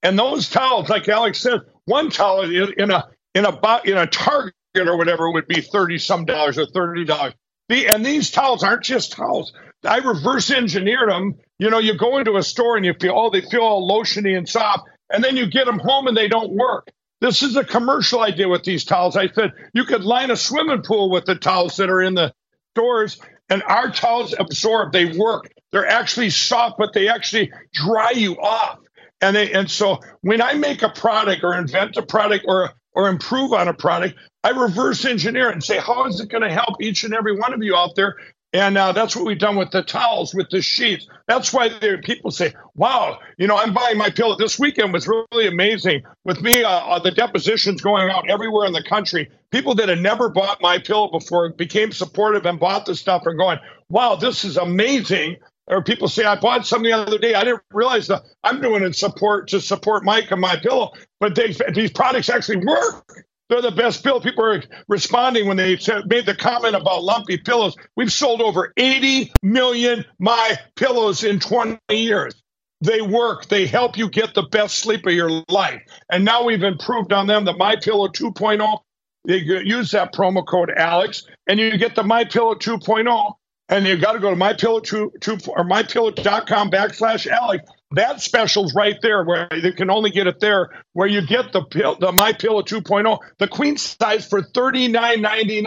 And 0.02 0.18
those 0.18 0.48
towels, 0.50 0.90
like 0.90 1.08
Alex 1.08 1.40
said, 1.40 1.60
one 1.86 2.10
towel 2.10 2.42
in 2.42 2.90
a 2.90 3.04
in 3.34 3.44
a 3.44 3.80
in 3.84 3.96
a 3.96 4.06
Target 4.06 4.54
or 4.76 4.96
whatever 4.96 5.26
it 5.26 5.32
would 5.32 5.46
be 5.46 5.60
30 5.60 5.98
some 5.98 6.24
dollars 6.24 6.58
or 6.58 6.66
$30. 6.66 7.34
The, 7.68 7.86
and 7.86 8.04
these 8.04 8.30
towels 8.30 8.62
aren't 8.62 8.84
just 8.84 9.12
towels. 9.12 9.52
I 9.84 9.98
reverse 9.98 10.50
engineered 10.50 11.10
them. 11.10 11.36
You 11.58 11.70
know, 11.70 11.78
you 11.78 11.94
go 11.94 12.18
into 12.18 12.36
a 12.36 12.42
store 12.42 12.76
and 12.76 12.84
you 12.84 12.94
feel, 12.98 13.14
oh, 13.14 13.30
they 13.30 13.40
feel 13.42 13.60
all 13.60 13.88
lotiony 13.88 14.36
and 14.36 14.48
soft, 14.48 14.88
and 15.10 15.22
then 15.22 15.36
you 15.36 15.46
get 15.46 15.66
them 15.66 15.78
home 15.78 16.06
and 16.06 16.16
they 16.16 16.28
don't 16.28 16.52
work. 16.52 16.88
This 17.20 17.42
is 17.42 17.56
a 17.56 17.64
commercial 17.64 18.20
idea 18.20 18.48
with 18.48 18.64
these 18.64 18.84
towels. 18.84 19.16
I 19.16 19.28
said 19.28 19.52
you 19.74 19.84
could 19.84 20.04
line 20.04 20.30
a 20.30 20.36
swimming 20.36 20.82
pool 20.82 21.10
with 21.10 21.24
the 21.24 21.34
towels 21.34 21.76
that 21.76 21.90
are 21.90 22.00
in 22.00 22.14
the 22.14 22.32
stores, 22.76 23.18
and 23.50 23.62
our 23.64 23.90
towels 23.90 24.34
absorb. 24.38 24.92
They 24.92 25.16
work. 25.16 25.52
They're 25.72 25.86
actually 25.86 26.30
soft, 26.30 26.76
but 26.78 26.92
they 26.92 27.08
actually 27.08 27.52
dry 27.72 28.12
you 28.12 28.36
off. 28.36 28.78
And 29.20 29.34
they, 29.34 29.52
and 29.52 29.68
so 29.68 29.98
when 30.20 30.40
I 30.40 30.54
make 30.54 30.82
a 30.82 30.88
product 30.88 31.42
or 31.42 31.58
invent 31.58 31.96
a 31.96 32.02
product 32.02 32.44
or 32.46 32.70
or 32.98 33.08
improve 33.08 33.52
on 33.52 33.68
a 33.68 33.72
product, 33.72 34.18
I 34.42 34.50
reverse 34.50 35.04
engineer 35.04 35.50
it 35.50 35.52
and 35.52 35.62
say, 35.62 35.78
how 35.78 36.06
is 36.06 36.18
it 36.18 36.28
going 36.28 36.42
to 36.42 36.52
help 36.52 36.82
each 36.82 37.04
and 37.04 37.14
every 37.14 37.38
one 37.38 37.54
of 37.54 37.62
you 37.62 37.76
out 37.76 37.94
there? 37.94 38.16
And 38.52 38.76
uh, 38.76 38.90
that's 38.90 39.14
what 39.14 39.24
we've 39.24 39.38
done 39.38 39.54
with 39.54 39.70
the 39.70 39.82
towels, 39.82 40.34
with 40.34 40.50
the 40.50 40.60
sheets. 40.60 41.06
That's 41.28 41.52
why 41.52 41.68
people 42.02 42.32
say, 42.32 42.54
wow, 42.74 43.20
you 43.36 43.46
know, 43.46 43.56
I'm 43.56 43.72
buying 43.72 43.98
my 43.98 44.10
pillow. 44.10 44.36
This 44.36 44.58
weekend 44.58 44.92
was 44.92 45.06
really 45.06 45.46
amazing. 45.46 46.02
With 46.24 46.40
me, 46.42 46.64
uh, 46.64 46.70
uh, 46.70 46.98
the 46.98 47.12
depositions 47.12 47.80
going 47.82 48.10
out 48.10 48.28
everywhere 48.28 48.66
in 48.66 48.72
the 48.72 48.82
country. 48.82 49.30
People 49.52 49.76
that 49.76 49.88
had 49.88 50.00
never 50.00 50.28
bought 50.28 50.60
my 50.60 50.78
pillow 50.78 51.08
before 51.08 51.50
became 51.50 51.92
supportive 51.92 52.46
and 52.46 52.58
bought 52.58 52.84
the 52.84 52.96
stuff 52.96 53.22
and 53.26 53.38
going, 53.38 53.58
wow, 53.90 54.16
this 54.16 54.44
is 54.44 54.56
amazing. 54.56 55.36
Or 55.68 55.82
people 55.82 56.08
say, 56.08 56.24
I 56.24 56.36
bought 56.36 56.66
some 56.66 56.82
the 56.82 56.92
other 56.92 57.18
day. 57.18 57.34
I 57.34 57.44
didn't 57.44 57.62
realize 57.72 58.06
that 58.06 58.22
I'm 58.42 58.60
doing 58.60 58.82
it 58.82 58.96
support 58.96 59.48
to 59.48 59.60
support 59.60 60.04
Mike 60.04 60.30
and 60.30 60.40
my 60.40 60.56
pillow, 60.56 60.92
but 61.20 61.34
they, 61.34 61.54
these 61.74 61.90
products 61.90 62.30
actually 62.30 62.64
work. 62.64 63.26
They're 63.48 63.62
the 63.62 63.70
best 63.70 64.02
pillow. 64.04 64.20
People 64.20 64.44
are 64.44 64.62
responding 64.88 65.46
when 65.46 65.56
they 65.56 65.78
made 66.06 66.26
the 66.26 66.36
comment 66.38 66.74
about 66.74 67.02
lumpy 67.02 67.38
pillows. 67.38 67.76
We've 67.96 68.12
sold 68.12 68.42
over 68.42 68.72
80 68.76 69.32
million 69.42 70.04
my 70.18 70.58
pillows 70.76 71.24
in 71.24 71.40
20 71.40 71.78
years. 71.90 72.34
They 72.80 73.00
work. 73.00 73.48
They 73.48 73.66
help 73.66 73.96
you 73.96 74.08
get 74.08 74.34
the 74.34 74.42
best 74.42 74.78
sleep 74.78 75.06
of 75.06 75.12
your 75.12 75.42
life. 75.48 75.82
And 76.10 76.24
now 76.24 76.44
we've 76.44 76.62
improved 76.62 77.12
on 77.12 77.26
them. 77.26 77.44
The 77.44 77.54
My 77.54 77.76
Pillow 77.76 78.08
2.0. 78.08 78.78
You 79.24 79.58
use 79.58 79.90
that 79.92 80.14
promo 80.14 80.46
code 80.46 80.70
Alex, 80.76 81.24
and 81.48 81.58
you 81.58 81.76
get 81.76 81.94
the 81.94 82.04
My 82.04 82.24
Pillow 82.24 82.54
2.0. 82.54 83.34
And 83.68 83.86
you 83.86 83.98
got 83.98 84.12
to 84.12 84.18
go 84.18 84.30
to 84.30 84.36
my 84.36 84.54
pillow 84.54 84.80
2, 84.80 85.12
2 85.20 85.32
or 85.48 85.64
mypillow.com 85.64 86.70
backslash 86.70 87.26
Alex 87.26 87.70
that 87.92 88.20
special's 88.20 88.74
right 88.74 88.96
there 89.00 89.24
where 89.24 89.48
you 89.54 89.72
can 89.72 89.90
only 89.90 90.10
get 90.10 90.26
it 90.26 90.40
there 90.40 90.70
where 90.92 91.06
you 91.06 91.26
get 91.26 91.52
the 91.52 91.62
pill 91.62 91.96
the 91.96 92.12
my 92.12 92.32
pillow 92.32 92.62
2.0 92.62 93.18
the 93.38 93.48
queen 93.48 93.76
size 93.76 94.26
for 94.28 94.42
39.99 94.42 95.66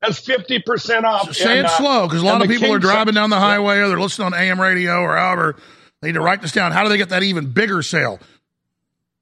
that's 0.00 0.26
50% 0.26 1.04
off. 1.04 1.26
So 1.26 1.32
say 1.32 1.58
and, 1.58 1.60
it 1.60 1.64
uh, 1.66 1.68
slow 1.68 2.06
because 2.08 2.22
a 2.22 2.24
lot 2.24 2.40
of 2.40 2.48
people 2.48 2.72
are 2.72 2.78
driving 2.78 3.14
down 3.14 3.28
the 3.28 3.38
highway 3.38 3.78
or 3.78 3.88
they're 3.88 4.00
listening 4.00 4.26
on 4.26 4.34
am 4.34 4.58
radio 4.58 5.00
or 5.02 5.14
however 5.14 5.56
they 6.00 6.08
need 6.08 6.14
to 6.14 6.20
write 6.20 6.40
this 6.40 6.52
down. 6.52 6.72
How 6.72 6.82
do 6.82 6.88
they 6.88 6.96
get 6.96 7.10
that 7.10 7.22
even 7.22 7.52
bigger 7.52 7.82
sale? 7.82 8.18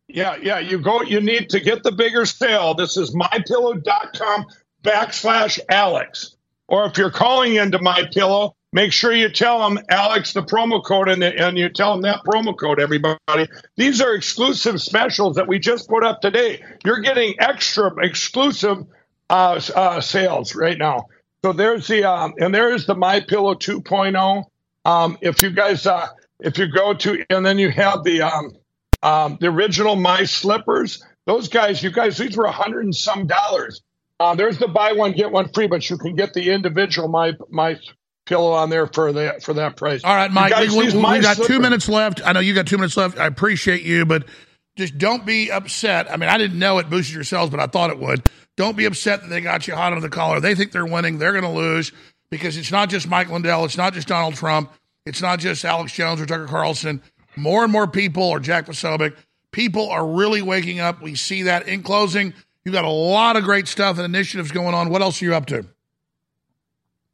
Yeah 0.06 0.36
yeah 0.40 0.58
you 0.58 0.78
go 0.78 1.02
you 1.02 1.20
need 1.20 1.50
to 1.50 1.60
get 1.60 1.82
the 1.82 1.92
bigger 1.92 2.24
sale. 2.24 2.74
This 2.74 2.96
is 2.96 3.14
mypillow.com 3.14 4.46
backslash 4.82 5.58
alex 5.68 6.36
or 6.68 6.86
if 6.86 6.96
you're 6.96 7.10
calling 7.10 7.56
into 7.56 7.80
my 7.80 8.04
pillow 8.12 8.54
Make 8.72 8.92
sure 8.92 9.12
you 9.12 9.30
tell 9.30 9.60
them 9.60 9.82
Alex 9.88 10.34
the 10.34 10.42
promo 10.42 10.84
code 10.84 11.08
and, 11.08 11.24
and 11.24 11.56
you 11.56 11.70
tell 11.70 11.92
them 11.92 12.02
that 12.02 12.22
promo 12.24 12.56
code, 12.56 12.78
everybody. 12.78 13.48
These 13.76 14.02
are 14.02 14.14
exclusive 14.14 14.82
specials 14.82 15.36
that 15.36 15.48
we 15.48 15.58
just 15.58 15.88
put 15.88 16.04
up 16.04 16.20
today. 16.20 16.62
You're 16.84 17.00
getting 17.00 17.34
extra 17.38 17.90
exclusive 18.04 18.84
uh, 19.30 19.60
uh, 19.74 20.00
sales 20.02 20.54
right 20.54 20.76
now. 20.76 21.06
So 21.42 21.54
there's 21.54 21.86
the 21.86 22.04
um, 22.04 22.34
and 22.38 22.54
there's 22.54 22.84
the 22.84 22.94
My 22.94 23.20
Pillow 23.20 23.54
2.0. 23.54 24.44
Um, 24.84 25.18
if 25.22 25.40
you 25.40 25.50
guys 25.50 25.86
uh, 25.86 26.08
if 26.40 26.58
you 26.58 26.66
go 26.66 26.92
to 26.92 27.24
and 27.30 27.46
then 27.46 27.58
you 27.58 27.70
have 27.70 28.04
the 28.04 28.22
um, 28.22 28.52
um, 29.02 29.38
the 29.40 29.46
original 29.46 29.96
My 29.96 30.24
Slippers. 30.24 31.02
Those 31.24 31.48
guys, 31.48 31.82
you 31.82 31.90
guys, 31.90 32.18
these 32.18 32.36
were 32.36 32.46
a 32.46 32.52
hundred 32.52 32.84
and 32.84 32.94
some 32.94 33.26
dollars. 33.26 33.82
Uh, 34.20 34.34
there's 34.34 34.58
the 34.58 34.68
buy 34.68 34.92
one 34.92 35.12
get 35.12 35.30
one 35.30 35.48
free, 35.52 35.68
but 35.68 35.88
you 35.88 35.96
can 35.96 36.14
get 36.14 36.34
the 36.34 36.50
individual 36.50 37.08
my 37.08 37.34
my 37.50 37.78
pillow 38.26 38.52
on 38.52 38.68
there 38.68 38.86
for 38.86 39.12
that 39.12 39.42
for 39.42 39.54
that 39.54 39.76
price. 39.76 40.02
All 40.04 40.14
right, 40.14 40.30
Mike. 40.30 40.54
We, 40.56 40.68
we, 40.68 40.86
we 40.86 41.20
got 41.20 41.36
slipper. 41.36 41.52
two 41.52 41.60
minutes 41.60 41.88
left. 41.88 42.20
I 42.24 42.32
know 42.32 42.40
you 42.40 42.54
got 42.54 42.66
two 42.66 42.76
minutes 42.76 42.96
left. 42.96 43.18
I 43.18 43.26
appreciate 43.26 43.82
you, 43.82 44.04
but 44.04 44.24
just 44.76 44.98
don't 44.98 45.24
be 45.24 45.50
upset. 45.50 46.10
I 46.10 46.16
mean, 46.16 46.28
I 46.28 46.38
didn't 46.38 46.58
know 46.58 46.78
it 46.78 46.90
boosted 46.90 47.14
your 47.14 47.24
sales, 47.24 47.50
but 47.50 47.60
I 47.60 47.66
thought 47.66 47.90
it 47.90 47.98
would. 47.98 48.22
Don't 48.56 48.76
be 48.76 48.84
upset 48.86 49.22
that 49.22 49.28
they 49.28 49.40
got 49.40 49.66
you 49.66 49.74
hot 49.74 49.92
under 49.92 50.00
the 50.00 50.08
collar. 50.08 50.40
They 50.40 50.54
think 50.54 50.72
they're 50.72 50.86
winning. 50.86 51.18
They're 51.18 51.32
going 51.32 51.44
to 51.44 51.50
lose 51.50 51.92
because 52.30 52.56
it's 52.56 52.72
not 52.72 52.88
just 52.88 53.08
Mike 53.08 53.30
Lindell. 53.30 53.64
It's 53.64 53.76
not 53.76 53.94
just 53.94 54.08
Donald 54.08 54.34
Trump. 54.34 54.72
It's 55.06 55.22
not 55.22 55.38
just 55.38 55.64
Alex 55.64 55.92
Jones 55.92 56.20
or 56.20 56.26
Tucker 56.26 56.46
Carlson. 56.46 57.02
More 57.36 57.62
and 57.62 57.72
more 57.72 57.86
people, 57.86 58.24
or 58.24 58.40
Jack 58.40 58.66
Posobiec, 58.66 59.16
people 59.52 59.88
are 59.90 60.06
really 60.06 60.42
waking 60.42 60.80
up. 60.80 61.00
We 61.00 61.14
see 61.14 61.44
that. 61.44 61.68
In 61.68 61.82
closing, 61.82 62.34
you 62.68 62.72
got 62.72 62.84
a 62.84 62.90
lot 62.90 63.36
of 63.36 63.44
great 63.44 63.66
stuff 63.66 63.96
and 63.96 64.04
initiatives 64.04 64.52
going 64.52 64.74
on. 64.74 64.90
What 64.90 65.00
else 65.00 65.22
are 65.22 65.24
you 65.24 65.34
up 65.34 65.46
to? 65.46 65.64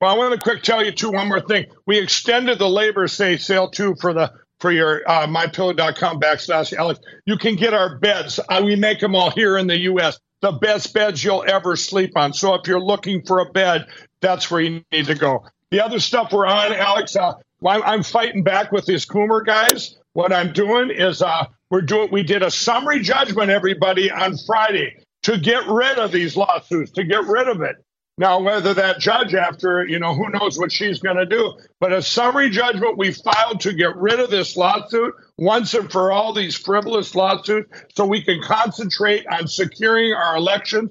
Well, 0.00 0.12
I 0.12 0.18
want 0.18 0.34
to 0.34 0.40
quick 0.40 0.62
tell 0.62 0.84
you 0.84 0.90
too 0.90 1.12
one 1.12 1.28
more 1.28 1.40
thing. 1.40 1.66
We 1.86 1.98
extended 1.98 2.58
the 2.58 2.68
labor 2.68 3.06
say 3.06 3.36
sale 3.36 3.70
too 3.70 3.94
for 4.00 4.12
the 4.12 4.32
for 4.58 4.72
your 4.72 5.08
uh, 5.08 5.26
mypillow.com 5.28 6.20
backslash 6.20 6.72
Alex. 6.72 7.00
You 7.24 7.36
can 7.36 7.54
get 7.54 7.72
our 7.72 7.98
beds. 7.98 8.40
Uh, 8.48 8.62
we 8.64 8.74
make 8.74 8.98
them 8.98 9.14
all 9.14 9.30
here 9.30 9.56
in 9.56 9.68
the 9.68 9.78
U.S. 9.82 10.18
the 10.40 10.52
best 10.52 10.92
beds 10.92 11.22
you'll 11.22 11.44
ever 11.46 11.76
sleep 11.76 12.16
on. 12.16 12.32
So 12.32 12.54
if 12.54 12.66
you're 12.66 12.80
looking 12.80 13.22
for 13.24 13.38
a 13.38 13.50
bed, 13.52 13.86
that's 14.20 14.50
where 14.50 14.60
you 14.60 14.82
need 14.90 15.06
to 15.06 15.14
go. 15.14 15.46
The 15.70 15.84
other 15.84 16.00
stuff 16.00 16.32
we're 16.32 16.46
on, 16.46 16.72
Alex, 16.72 17.14
uh, 17.14 17.34
I'm, 17.64 17.82
I'm 17.84 18.02
fighting 18.02 18.42
back 18.42 18.72
with 18.72 18.86
these 18.86 19.06
Coomer 19.06 19.46
guys. 19.46 19.96
What 20.14 20.32
I'm 20.32 20.52
doing 20.52 20.90
is 20.90 21.22
uh, 21.22 21.46
we're 21.70 21.82
doing. 21.82 22.08
We 22.10 22.24
did 22.24 22.42
a 22.42 22.50
summary 22.50 23.00
judgment, 23.00 23.50
everybody, 23.50 24.10
on 24.10 24.36
Friday 24.46 25.03
to 25.24 25.38
get 25.38 25.66
rid 25.66 25.98
of 25.98 26.12
these 26.12 26.36
lawsuits, 26.36 26.92
to 26.92 27.04
get 27.04 27.24
rid 27.24 27.48
of 27.48 27.60
it. 27.62 27.76
Now, 28.16 28.40
whether 28.40 28.74
that 28.74 29.00
judge, 29.00 29.34
after, 29.34 29.84
you 29.84 29.98
know, 29.98 30.14
who 30.14 30.28
knows 30.28 30.56
what 30.56 30.70
she's 30.70 31.00
going 31.00 31.16
to 31.16 31.26
do, 31.26 31.58
but 31.80 31.92
a 31.92 32.00
summary 32.00 32.48
judgment 32.48 32.96
we 32.96 33.12
filed 33.12 33.60
to 33.62 33.72
get 33.72 33.96
rid 33.96 34.20
of 34.20 34.30
this 34.30 34.56
lawsuit 34.56 35.14
once 35.36 35.74
and 35.74 35.90
for 35.90 36.12
all, 36.12 36.32
these 36.32 36.54
frivolous 36.54 37.16
lawsuits, 37.16 37.68
so 37.96 38.06
we 38.06 38.22
can 38.22 38.40
concentrate 38.40 39.26
on 39.26 39.48
securing 39.48 40.12
our 40.12 40.36
election. 40.36 40.90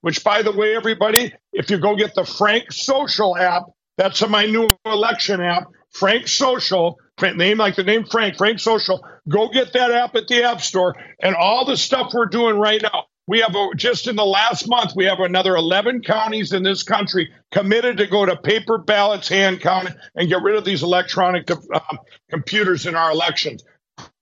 Which, 0.00 0.24
by 0.24 0.42
the 0.42 0.50
way, 0.50 0.74
everybody, 0.74 1.32
if 1.52 1.70
you 1.70 1.78
go 1.78 1.94
get 1.94 2.14
the 2.14 2.24
Frank 2.24 2.72
Social 2.72 3.36
app, 3.36 3.64
that's 3.96 4.26
my 4.26 4.46
new 4.46 4.68
election 4.86 5.40
app, 5.40 5.64
Frank 5.90 6.26
Social, 6.26 6.98
name 7.22 7.58
like 7.58 7.76
the 7.76 7.84
name 7.84 8.04
Frank, 8.04 8.36
Frank 8.36 8.58
Social. 8.58 9.04
Go 9.28 9.48
get 9.50 9.74
that 9.74 9.92
app 9.92 10.16
at 10.16 10.26
the 10.26 10.42
App 10.42 10.60
Store 10.60 10.96
and 11.20 11.36
all 11.36 11.64
the 11.64 11.76
stuff 11.76 12.12
we're 12.12 12.26
doing 12.26 12.58
right 12.58 12.82
now. 12.82 13.04
We 13.26 13.40
have 13.40 13.54
a, 13.54 13.70
just 13.74 14.06
in 14.06 14.16
the 14.16 14.24
last 14.24 14.68
month, 14.68 14.92
we 14.94 15.06
have 15.06 15.20
another 15.20 15.56
11 15.56 16.02
counties 16.02 16.52
in 16.52 16.62
this 16.62 16.82
country 16.82 17.32
committed 17.52 17.96
to 17.98 18.06
go 18.06 18.26
to 18.26 18.36
paper 18.36 18.78
ballots, 18.78 19.28
hand 19.28 19.60
count, 19.60 19.88
and 20.14 20.28
get 20.28 20.42
rid 20.42 20.56
of 20.56 20.64
these 20.64 20.82
electronic 20.82 21.50
uh, 21.50 21.80
computers 22.30 22.86
in 22.86 22.94
our 22.94 23.10
elections. 23.10 23.64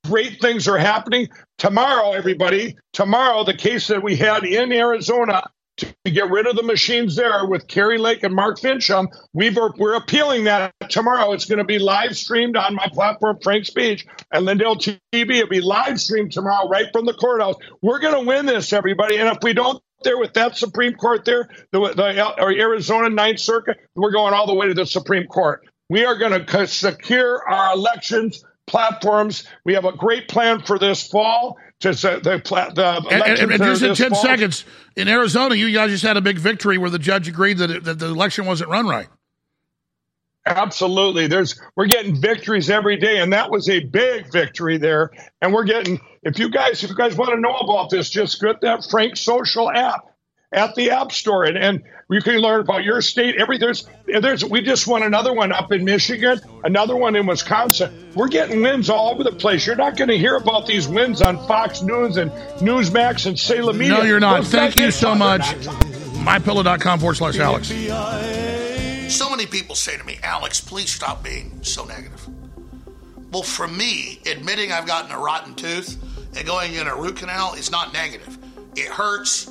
Great 0.05 0.41
things 0.41 0.69
are 0.69 0.79
happening. 0.79 1.29
Tomorrow, 1.59 2.13
everybody, 2.13 2.77
tomorrow, 2.93 3.45
the 3.45 3.55
case 3.55 3.89
that 3.89 4.03
we 4.03 4.17
had 4.17 4.45
in 4.45 4.73
Arizona 4.73 5.49
to 5.79 6.11
get 6.11 6.31
rid 6.31 6.47
of 6.47 6.57
the 6.57 6.63
machines 6.63 7.17
there 7.17 7.47
with 7.47 7.67
Kari 7.67 7.99
Lake 7.99 8.23
and 8.23 8.35
Mark 8.35 8.59
Finchem. 8.59 8.93
Um, 8.93 9.09
we've, 9.33 9.57
we're 9.79 9.95
appealing 9.95 10.45
that 10.45 10.75
tomorrow. 10.91 11.33
It's 11.33 11.47
going 11.47 11.59
to 11.59 11.65
be 11.65 11.79
live 11.79 12.17
streamed 12.17 12.57
on 12.57 12.75
my 12.75 12.89
platform, 12.93 13.39
Frank 13.43 13.65
Speech, 13.65 14.07
and 14.31 14.45
Lindell 14.45 14.77
TV. 14.77 15.01
It'll 15.13 15.49
be 15.49 15.61
live 15.61 16.01
streamed 16.01 16.33
tomorrow 16.33 16.69
right 16.69 16.87
from 16.93 17.07
the 17.07 17.15
courthouse. 17.15 17.57
We're 17.81 18.01
going 18.01 18.15
to 18.15 18.27
win 18.27 18.47
this, 18.47 18.73
everybody. 18.73 19.17
And 19.17 19.29
if 19.29 19.39
we 19.43 19.55
don't 19.55 19.83
there 20.05 20.19
with 20.19 20.35
that 20.35 20.57
Supreme 20.57 20.95
Court 20.95 21.25
there, 21.25 21.49
the, 21.71 21.81
the 21.95 22.27
uh, 22.27 22.49
Arizona 22.49 23.09
Ninth 23.09 23.39
Circuit, 23.39 23.79
we're 23.95 24.11
going 24.11 24.35
all 24.35 24.47
the 24.47 24.55
way 24.55 24.67
to 24.67 24.75
the 24.75 24.87
Supreme 24.87 25.27
Court. 25.27 25.67
We 25.89 26.05
are 26.05 26.17
going 26.17 26.45
to 26.45 26.67
secure 26.67 27.49
our 27.49 27.75
elections 27.75 28.45
platforms. 28.67 29.47
We 29.65 29.75
have 29.75 29.85
a 29.85 29.93
great 29.93 30.29
plan 30.29 30.63
for 30.63 30.79
this 30.79 31.07
fall. 31.07 31.57
Just 31.83 32.05
uh, 32.05 32.21
the, 32.21 32.41
the 32.45 33.07
and, 33.11 33.23
and, 33.41 33.51
and 33.51 33.63
just 33.63 33.83
in 33.83 33.97
10 33.97 34.11
fall. 34.11 34.23
seconds, 34.23 34.65
in 34.95 35.09
Arizona, 35.09 35.57
you 35.57 35.73
guys 35.73 35.91
just 35.91 36.05
had 36.05 36.17
a 36.17 36.21
big 36.21 36.39
victory 36.39 36.79
where 36.79 36.91
the 36.91 36.99
judge 36.99 37.27
agreed 37.27 37.59
that, 37.59 37.73
it, 37.73 37.83
that 37.83 37.99
the 37.99 38.07
election 38.07 38.47
wasn't 38.47 38.71
run 38.71 38.87
right. 38.87 39.09
Absolutely. 40.47 41.27
There's 41.27 41.61
we're 41.75 41.87
getting 41.87 42.21
victories 42.21 42.71
every 42.71 42.97
day, 42.97 43.19
and 43.19 43.33
that 43.33 43.51
was 43.51 43.69
a 43.69 43.81
big 43.81 44.31
victory 44.33 44.79
there. 44.79 45.11
And 45.41 45.53
we're 45.53 45.65
getting 45.65 46.01
if 46.23 46.39
you 46.39 46.51
guys 46.51 46.85
if 46.85 46.91
you 46.91 46.97
guys 46.97 47.17
want 47.17 47.31
to 47.31 47.41
know 47.41 47.57
about 47.57 47.91
this, 47.91 48.09
just 48.11 48.41
get 48.41 48.61
that 48.61 48.87
Frank 48.89 49.17
Social 49.17 49.69
app 49.69 50.05
at 50.53 50.75
the 50.75 50.91
App 50.91 51.13
Store, 51.13 51.45
and, 51.45 51.57
and 51.57 51.83
you 52.11 52.21
can 52.21 52.37
learn 52.37 52.61
about 52.61 52.85
your 52.85 53.01
state. 53.01 53.37
Every 53.37 53.59
there's 53.59 53.89
there's 54.07 54.45
we 54.45 54.61
just 54.61 54.87
won 54.87 55.03
another 55.03 55.33
one 55.33 55.53
up 55.53 55.73
in 55.73 55.85
Michigan, 55.85 56.41
another 56.65 56.97
one 56.97 57.17
in 57.17 57.27
Wisconsin. 57.27 58.11
We're 58.15 58.29
getting 58.29 58.63
wins 58.63 58.91
all 58.91 59.11
over 59.11 59.25
the 59.25 59.33
place. 59.33 59.67
You're 59.67 59.77
not 59.77 59.97
going 59.97 60.09
to 60.09 60.19
hear 60.19 60.37
about 60.37 60.67
these 60.67 60.87
wins 60.87 61.23
on 61.23 61.39
Fox 61.47 61.83
News 61.83 62.17
and 62.17 62.31
Newsmax 62.61 63.27
and 63.27 63.39
Salem 63.39 63.79
Media. 63.79 63.95
No, 63.95 64.03
you're 64.03 64.21
not. 64.21 64.43
Those 64.43 64.53
Thank 64.53 64.77
you 64.77 64.91
so 64.91 65.15
much. 65.15 65.43
MyPillow.com 65.43 67.01
forward 67.01 67.15
slash 67.17 67.39
Alex. 67.39 67.69
So 69.13 69.29
many 69.29 69.47
people 69.47 69.75
say 69.75 69.97
to 69.97 70.05
me, 70.05 70.19
Alex, 70.23 70.61
please 70.61 70.91
stop 70.91 71.23
being 71.23 71.59
so 71.63 71.85
negative. 71.85 72.29
Well, 73.31 73.43
for 73.43 73.67
me, 73.67 74.21
admitting 74.27 74.73
I've 74.73 74.87
gotten 74.87 75.11
a 75.11 75.19
rotten 75.19 75.55
tooth 75.55 75.99
and 76.37 76.47
going 76.47 76.75
in 76.75 76.87
a 76.87 76.95
root 76.95 77.17
canal 77.17 77.55
is 77.55 77.71
not 77.71 77.93
negative. 77.93 78.39
It 78.77 78.89
hurts 78.89 79.51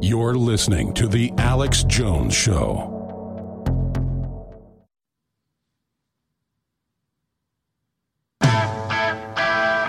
You're 0.00 0.36
listening 0.36 0.94
to 0.94 1.08
The 1.08 1.32
Alex 1.38 1.82
Jones 1.82 2.32
Show. 2.32 2.94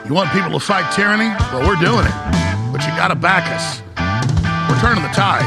You 0.04 0.16
want 0.16 0.32
people 0.32 0.50
to 0.50 0.60
fight 0.60 0.92
tyranny? 0.96 1.30
Well, 1.54 1.68
we're 1.68 1.80
doing 1.80 2.08
it. 2.08 2.72
But 2.72 2.82
you 2.82 2.90
got 2.98 3.10
to 3.10 3.16
back 3.16 3.46
us. 3.54 3.82
We're 4.68 4.80
turning 4.82 5.04
the 5.04 5.10
tide. 5.10 5.46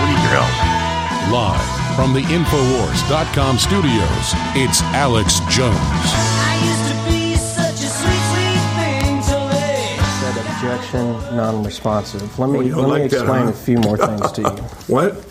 We 0.00 0.08
need 0.08 0.22
your 0.22 0.40
help. 0.40 1.30
Live 1.30 1.94
from 1.94 2.14
the 2.14 2.22
Infowars.com 2.22 3.58
studios, 3.58 4.32
it's 4.56 4.80
Alex 4.94 5.40
Jones. 5.50 6.31
Non-responsive. 10.94 12.38
Let 12.38 12.50
me 12.50 12.72
let 12.72 12.88
like 12.88 13.00
me 13.00 13.04
explain 13.06 13.46
that, 13.46 13.52
huh? 13.54 13.60
a 13.60 13.64
few 13.64 13.78
more 13.78 13.96
things 13.96 14.32
to 14.32 14.40
you. 14.42 14.48
what? 14.94 15.26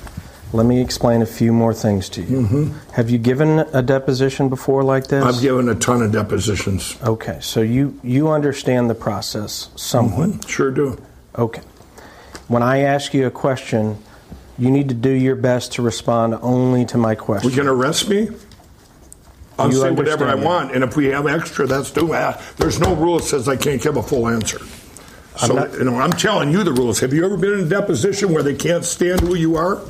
Let 0.54 0.66
me 0.66 0.82
explain 0.82 1.22
a 1.22 1.26
few 1.26 1.54
more 1.54 1.74
things 1.74 2.10
to 2.10 2.22
you. 2.22 2.42
Mm-hmm. 2.42 2.92
Have 2.92 3.10
you 3.10 3.18
given 3.18 3.60
a 3.60 3.82
deposition 3.82 4.50
before 4.50 4.84
like 4.84 5.08
this? 5.08 5.24
I've 5.24 5.42
given 5.42 5.70
a 5.70 5.76
ton 5.76 6.02
of 6.02 6.12
depositions. 6.12 6.98
Okay, 7.04 7.38
so 7.42 7.62
you 7.62 8.00
you 8.04 8.30
understand 8.30 8.90
the 8.90 8.96
process 8.96 9.70
somewhat. 9.76 10.30
Mm-hmm. 10.30 10.50
Sure 10.50 10.72
do. 10.72 11.02
Okay. 11.38 11.62
When 12.48 12.64
I 12.64 12.80
ask 12.80 13.14
you 13.14 13.28
a 13.28 13.32
question, 13.32 13.98
you 14.58 14.70
need 14.70 14.90
to 14.90 14.96
do 14.96 15.10
your 15.10 15.36
best 15.36 15.72
to 15.74 15.82
respond 15.82 16.36
only 16.42 16.86
to 16.86 16.98
my 16.98 17.16
question. 17.16 17.50
We're 17.50 17.56
going 17.56 17.68
to 17.68 17.74
arrest 17.74 18.10
me? 18.10 18.30
I'll 19.58 19.72
you 19.72 19.80
say 19.80 19.92
whatever 19.92 20.26
I 20.26 20.36
want, 20.36 20.74
and 20.74 20.84
if 20.84 20.96
we 20.96 21.08
have 21.08 21.28
extra, 21.28 21.66
that's 21.66 21.92
too 21.92 22.10
bad. 22.10 22.42
There's 22.58 22.80
no 22.80 22.94
rule 22.96 23.20
that 23.20 23.26
says 23.26 23.48
I 23.48 23.56
can't 23.56 23.82
give 23.82 23.96
a 23.96 24.04
full 24.04 24.28
answer. 24.28 24.60
So, 25.38 25.54
not, 25.54 25.74
you 25.74 25.86
know, 25.86 26.00
I'm 26.00 26.12
telling 26.12 26.52
you 26.52 26.64
the 26.64 26.74
rules. 26.74 27.00
Have 27.00 27.14
you 27.14 27.26
ever 27.26 27.38
been 27.38 27.54
in 27.54 27.60
a 27.62 27.70
deposition 27.70 28.34
where 28.34 28.44
they 28.44 28.54
can't 28.54 28.84
stand 28.84 29.22
who 29.22 29.36
you 29.36 29.56
are? 29.56 29.82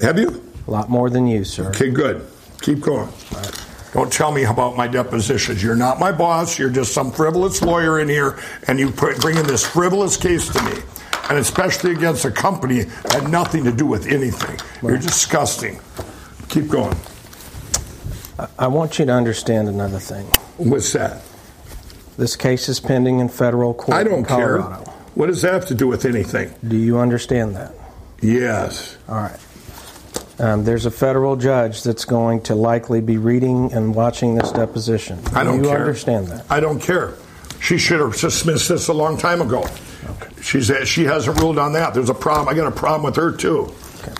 Have 0.00 0.18
you? 0.18 0.42
A 0.66 0.70
lot 0.70 0.88
more 0.88 1.10
than 1.10 1.26
you, 1.26 1.44
sir. 1.44 1.68
Okay, 1.70 1.90
good. 1.90 2.26
Keep 2.60 2.80
going. 2.80 3.08
Right. 3.32 3.66
Don't 3.92 4.12
tell 4.12 4.30
me 4.30 4.44
about 4.44 4.76
my 4.76 4.86
depositions. 4.86 5.62
You're 5.62 5.76
not 5.76 5.98
my 5.98 6.12
boss. 6.12 6.58
You're 6.58 6.70
just 6.70 6.92
some 6.92 7.10
frivolous 7.10 7.62
lawyer 7.62 7.98
in 8.00 8.08
here, 8.08 8.38
and 8.68 8.78
you 8.78 8.90
put, 8.90 9.20
bring 9.20 9.36
in 9.38 9.46
this 9.46 9.64
frivolous 9.64 10.16
case 10.16 10.48
to 10.50 10.62
me, 10.62 10.82
and 11.28 11.38
especially 11.38 11.92
against 11.92 12.24
a 12.24 12.30
company 12.30 12.82
that 12.82 13.12
had 13.22 13.30
nothing 13.30 13.64
to 13.64 13.72
do 13.72 13.86
with 13.86 14.06
anything. 14.06 14.56
Right. 14.82 14.90
You're 14.90 14.98
disgusting. 14.98 15.80
Keep 16.48 16.68
going. 16.68 16.96
I 18.58 18.66
want 18.66 18.98
you 18.98 19.06
to 19.06 19.12
understand 19.12 19.68
another 19.68 19.98
thing. 19.98 20.26
What's 20.58 20.92
that? 20.92 21.22
This 22.16 22.36
case 22.36 22.68
is 22.68 22.80
pending 22.80 23.20
in 23.20 23.28
federal 23.28 23.74
court. 23.74 23.96
I 23.96 24.02
don't 24.04 24.24
care. 24.24 24.60
What 25.14 25.26
does 25.26 25.42
that 25.42 25.54
have 25.54 25.66
to 25.66 25.74
do 25.74 25.86
with 25.86 26.04
anything? 26.04 26.52
Do 26.66 26.76
you 26.76 26.98
understand 26.98 27.56
that? 27.56 27.72
Yes. 28.22 28.96
All 29.08 29.16
right. 29.16 29.38
Um, 30.38 30.64
there's 30.64 30.84
a 30.84 30.90
federal 30.90 31.36
judge 31.36 31.82
that's 31.82 32.04
going 32.04 32.42
to 32.42 32.54
likely 32.54 33.00
be 33.00 33.16
reading 33.16 33.72
and 33.72 33.94
watching 33.94 34.34
this 34.34 34.52
deposition. 34.52 35.18
I 35.34 35.44
don't 35.44 35.62
you 35.62 35.70
care. 35.70 35.78
understand 35.80 36.28
that? 36.28 36.44
I 36.50 36.60
don't 36.60 36.80
care. 36.80 37.14
She 37.60 37.78
should 37.78 38.00
have 38.00 38.16
dismissed 38.16 38.68
this 38.68 38.88
a 38.88 38.92
long 38.92 39.16
time 39.16 39.40
ago. 39.40 39.66
Okay. 40.04 40.28
She's 40.42 40.70
she 40.86 41.04
hasn't 41.04 41.40
ruled 41.40 41.58
on 41.58 41.72
that. 41.72 41.94
There's 41.94 42.10
a 42.10 42.14
problem. 42.14 42.48
I 42.48 42.54
got 42.54 42.66
a 42.66 42.76
problem 42.76 43.04
with 43.04 43.16
her 43.16 43.32
too. 43.32 43.72
Okay. 44.00 44.12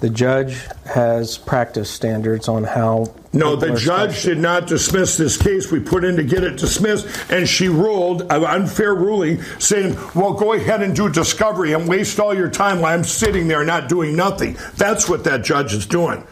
The 0.00 0.08
judge 0.10 0.66
has 0.86 1.36
practice 1.36 1.90
standards 1.90 2.48
on 2.48 2.64
how. 2.64 3.14
No, 3.32 3.54
the 3.54 3.76
judge 3.76 4.24
did 4.24 4.38
not 4.38 4.66
dismiss 4.66 5.16
this 5.16 5.36
case. 5.36 5.70
We 5.70 5.78
put 5.78 6.04
in 6.04 6.16
to 6.16 6.24
get 6.24 6.42
it 6.42 6.56
dismissed, 6.56 7.06
and 7.30 7.48
she 7.48 7.68
ruled 7.68 8.22
an 8.22 8.44
unfair 8.44 8.94
ruling 8.94 9.40
saying, 9.60 9.96
well, 10.16 10.32
go 10.32 10.54
ahead 10.54 10.82
and 10.82 10.96
do 10.96 11.08
discovery 11.08 11.72
and 11.72 11.88
waste 11.88 12.18
all 12.18 12.34
your 12.34 12.50
time 12.50 12.80
while 12.80 12.92
I'm 12.92 13.04
sitting 13.04 13.46
there 13.46 13.64
not 13.64 13.88
doing 13.88 14.16
nothing. 14.16 14.56
That's 14.76 15.08
what 15.08 15.22
that 15.24 15.44
judge 15.44 15.74
is 15.74 15.86
doing. 15.86 16.26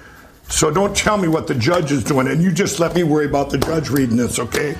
So 0.49 0.73
don't 0.73 0.97
tell 0.97 1.19
me 1.19 1.29
what 1.29 1.47
the 1.47 1.55
judge 1.55 1.93
is 1.93 2.03
doing, 2.03 2.27
and 2.27 2.43
you 2.43 2.51
just 2.51 2.81
let 2.81 2.97
me 2.97 3.05
worry 3.05 3.27
about 3.27 3.51
the 3.51 3.59
judge 3.59 3.91
reading 3.91 4.17
this, 4.17 4.41
okay? 4.41 4.77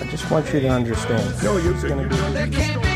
I 0.00 0.04
just 0.04 0.30
want 0.30 0.52
you 0.52 0.60
to 0.60 0.68
understand. 0.68 1.42
No, 1.42 1.56
you're 1.56 1.72
going 1.72 2.08
to 2.08 2.80
be. 2.86 2.95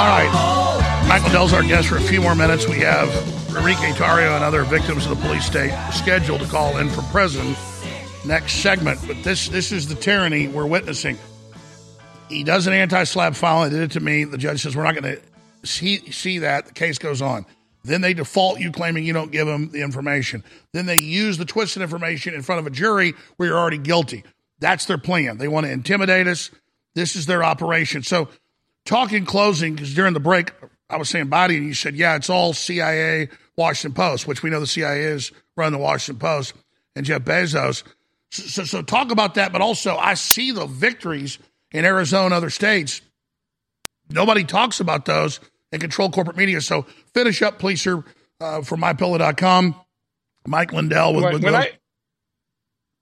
All 0.00 0.06
right. 0.06 1.04
Mike 1.06 1.22
Lindell's 1.24 1.52
our 1.52 1.62
guest 1.62 1.88
for 1.88 1.98
a 1.98 2.00
few 2.00 2.22
more 2.22 2.34
minutes. 2.34 2.66
We 2.66 2.78
have 2.78 3.10
Enrique 3.54 3.92
Tarrio 3.92 4.34
and 4.34 4.42
other 4.42 4.64
victims 4.64 5.04
of 5.04 5.10
the 5.10 5.26
police 5.26 5.44
state 5.44 5.78
scheduled 5.92 6.40
to 6.40 6.46
call 6.46 6.78
in 6.78 6.88
from 6.88 7.04
prison 7.08 7.54
next 8.24 8.54
segment. 8.62 8.98
But 9.06 9.22
this 9.22 9.50
this 9.50 9.72
is 9.72 9.88
the 9.88 9.94
tyranny 9.94 10.48
we're 10.48 10.64
witnessing. 10.64 11.18
He 12.30 12.44
does 12.44 12.66
an 12.66 12.72
anti-SLAPP 12.72 13.36
file. 13.36 13.64
He 13.64 13.70
did 13.70 13.82
it 13.82 13.90
to 13.90 14.00
me. 14.00 14.24
The 14.24 14.38
judge 14.38 14.62
says 14.62 14.74
we're 14.74 14.84
not 14.84 14.94
going 14.94 15.16
to 15.16 15.66
see 15.66 16.10
see 16.10 16.38
that. 16.38 16.64
The 16.64 16.72
case 16.72 16.96
goes 16.96 17.20
on. 17.20 17.44
Then 17.84 18.00
they 18.00 18.14
default 18.14 18.58
you 18.58 18.72
claiming 18.72 19.04
you 19.04 19.12
don't 19.12 19.30
give 19.30 19.46
them 19.46 19.68
the 19.70 19.82
information. 19.82 20.44
Then 20.72 20.86
they 20.86 20.98
use 20.98 21.36
the 21.36 21.44
twisted 21.44 21.82
information 21.82 22.32
in 22.32 22.40
front 22.40 22.60
of 22.60 22.66
a 22.66 22.70
jury 22.70 23.12
where 23.36 23.50
you're 23.50 23.58
already 23.58 23.76
guilty. 23.76 24.24
That's 24.60 24.86
their 24.86 24.96
plan. 24.96 25.36
They 25.36 25.48
want 25.48 25.66
to 25.66 25.72
intimidate 25.72 26.26
us. 26.26 26.50
This 26.94 27.16
is 27.16 27.26
their 27.26 27.44
operation. 27.44 28.02
So 28.02 28.30
talk 28.84 29.12
in 29.12 29.26
closing, 29.26 29.74
because 29.74 29.94
during 29.94 30.14
the 30.14 30.20
break, 30.20 30.52
I 30.88 30.96
was 30.96 31.08
saying 31.08 31.28
body, 31.28 31.56
and 31.56 31.66
you 31.66 31.74
said, 31.74 31.94
yeah, 31.94 32.16
it's 32.16 32.30
all 32.30 32.52
CIA, 32.52 33.28
Washington 33.56 33.94
Post, 33.94 34.26
which 34.26 34.42
we 34.42 34.50
know 34.50 34.60
the 34.60 34.66
CIA 34.66 35.02
is 35.02 35.32
run 35.56 35.72
the 35.72 35.78
Washington 35.78 36.18
Post, 36.20 36.54
and 36.96 37.06
Jeff 37.06 37.22
Bezos. 37.22 37.82
So, 38.32 38.42
so, 38.42 38.64
so 38.64 38.82
talk 38.82 39.10
about 39.10 39.34
that, 39.34 39.52
but 39.52 39.60
also 39.60 39.96
I 39.96 40.14
see 40.14 40.52
the 40.52 40.66
victories 40.66 41.38
in 41.70 41.84
Arizona, 41.84 42.34
other 42.34 42.50
states. 42.50 43.00
Nobody 44.08 44.44
talks 44.44 44.80
about 44.80 45.04
those 45.04 45.40
and 45.72 45.80
control 45.80 46.10
corporate 46.10 46.36
media. 46.36 46.60
So 46.60 46.82
finish 47.14 47.42
up, 47.42 47.58
please, 47.58 47.80
sir, 47.80 48.02
uh, 48.40 48.62
for 48.62 48.76
mypillow.com. 48.76 49.76
Mike 50.46 50.72
Lindell 50.72 51.14
with, 51.14 51.24
Right, 51.24 51.34
with 51.34 51.44
when 51.44 51.54
I 51.54 51.72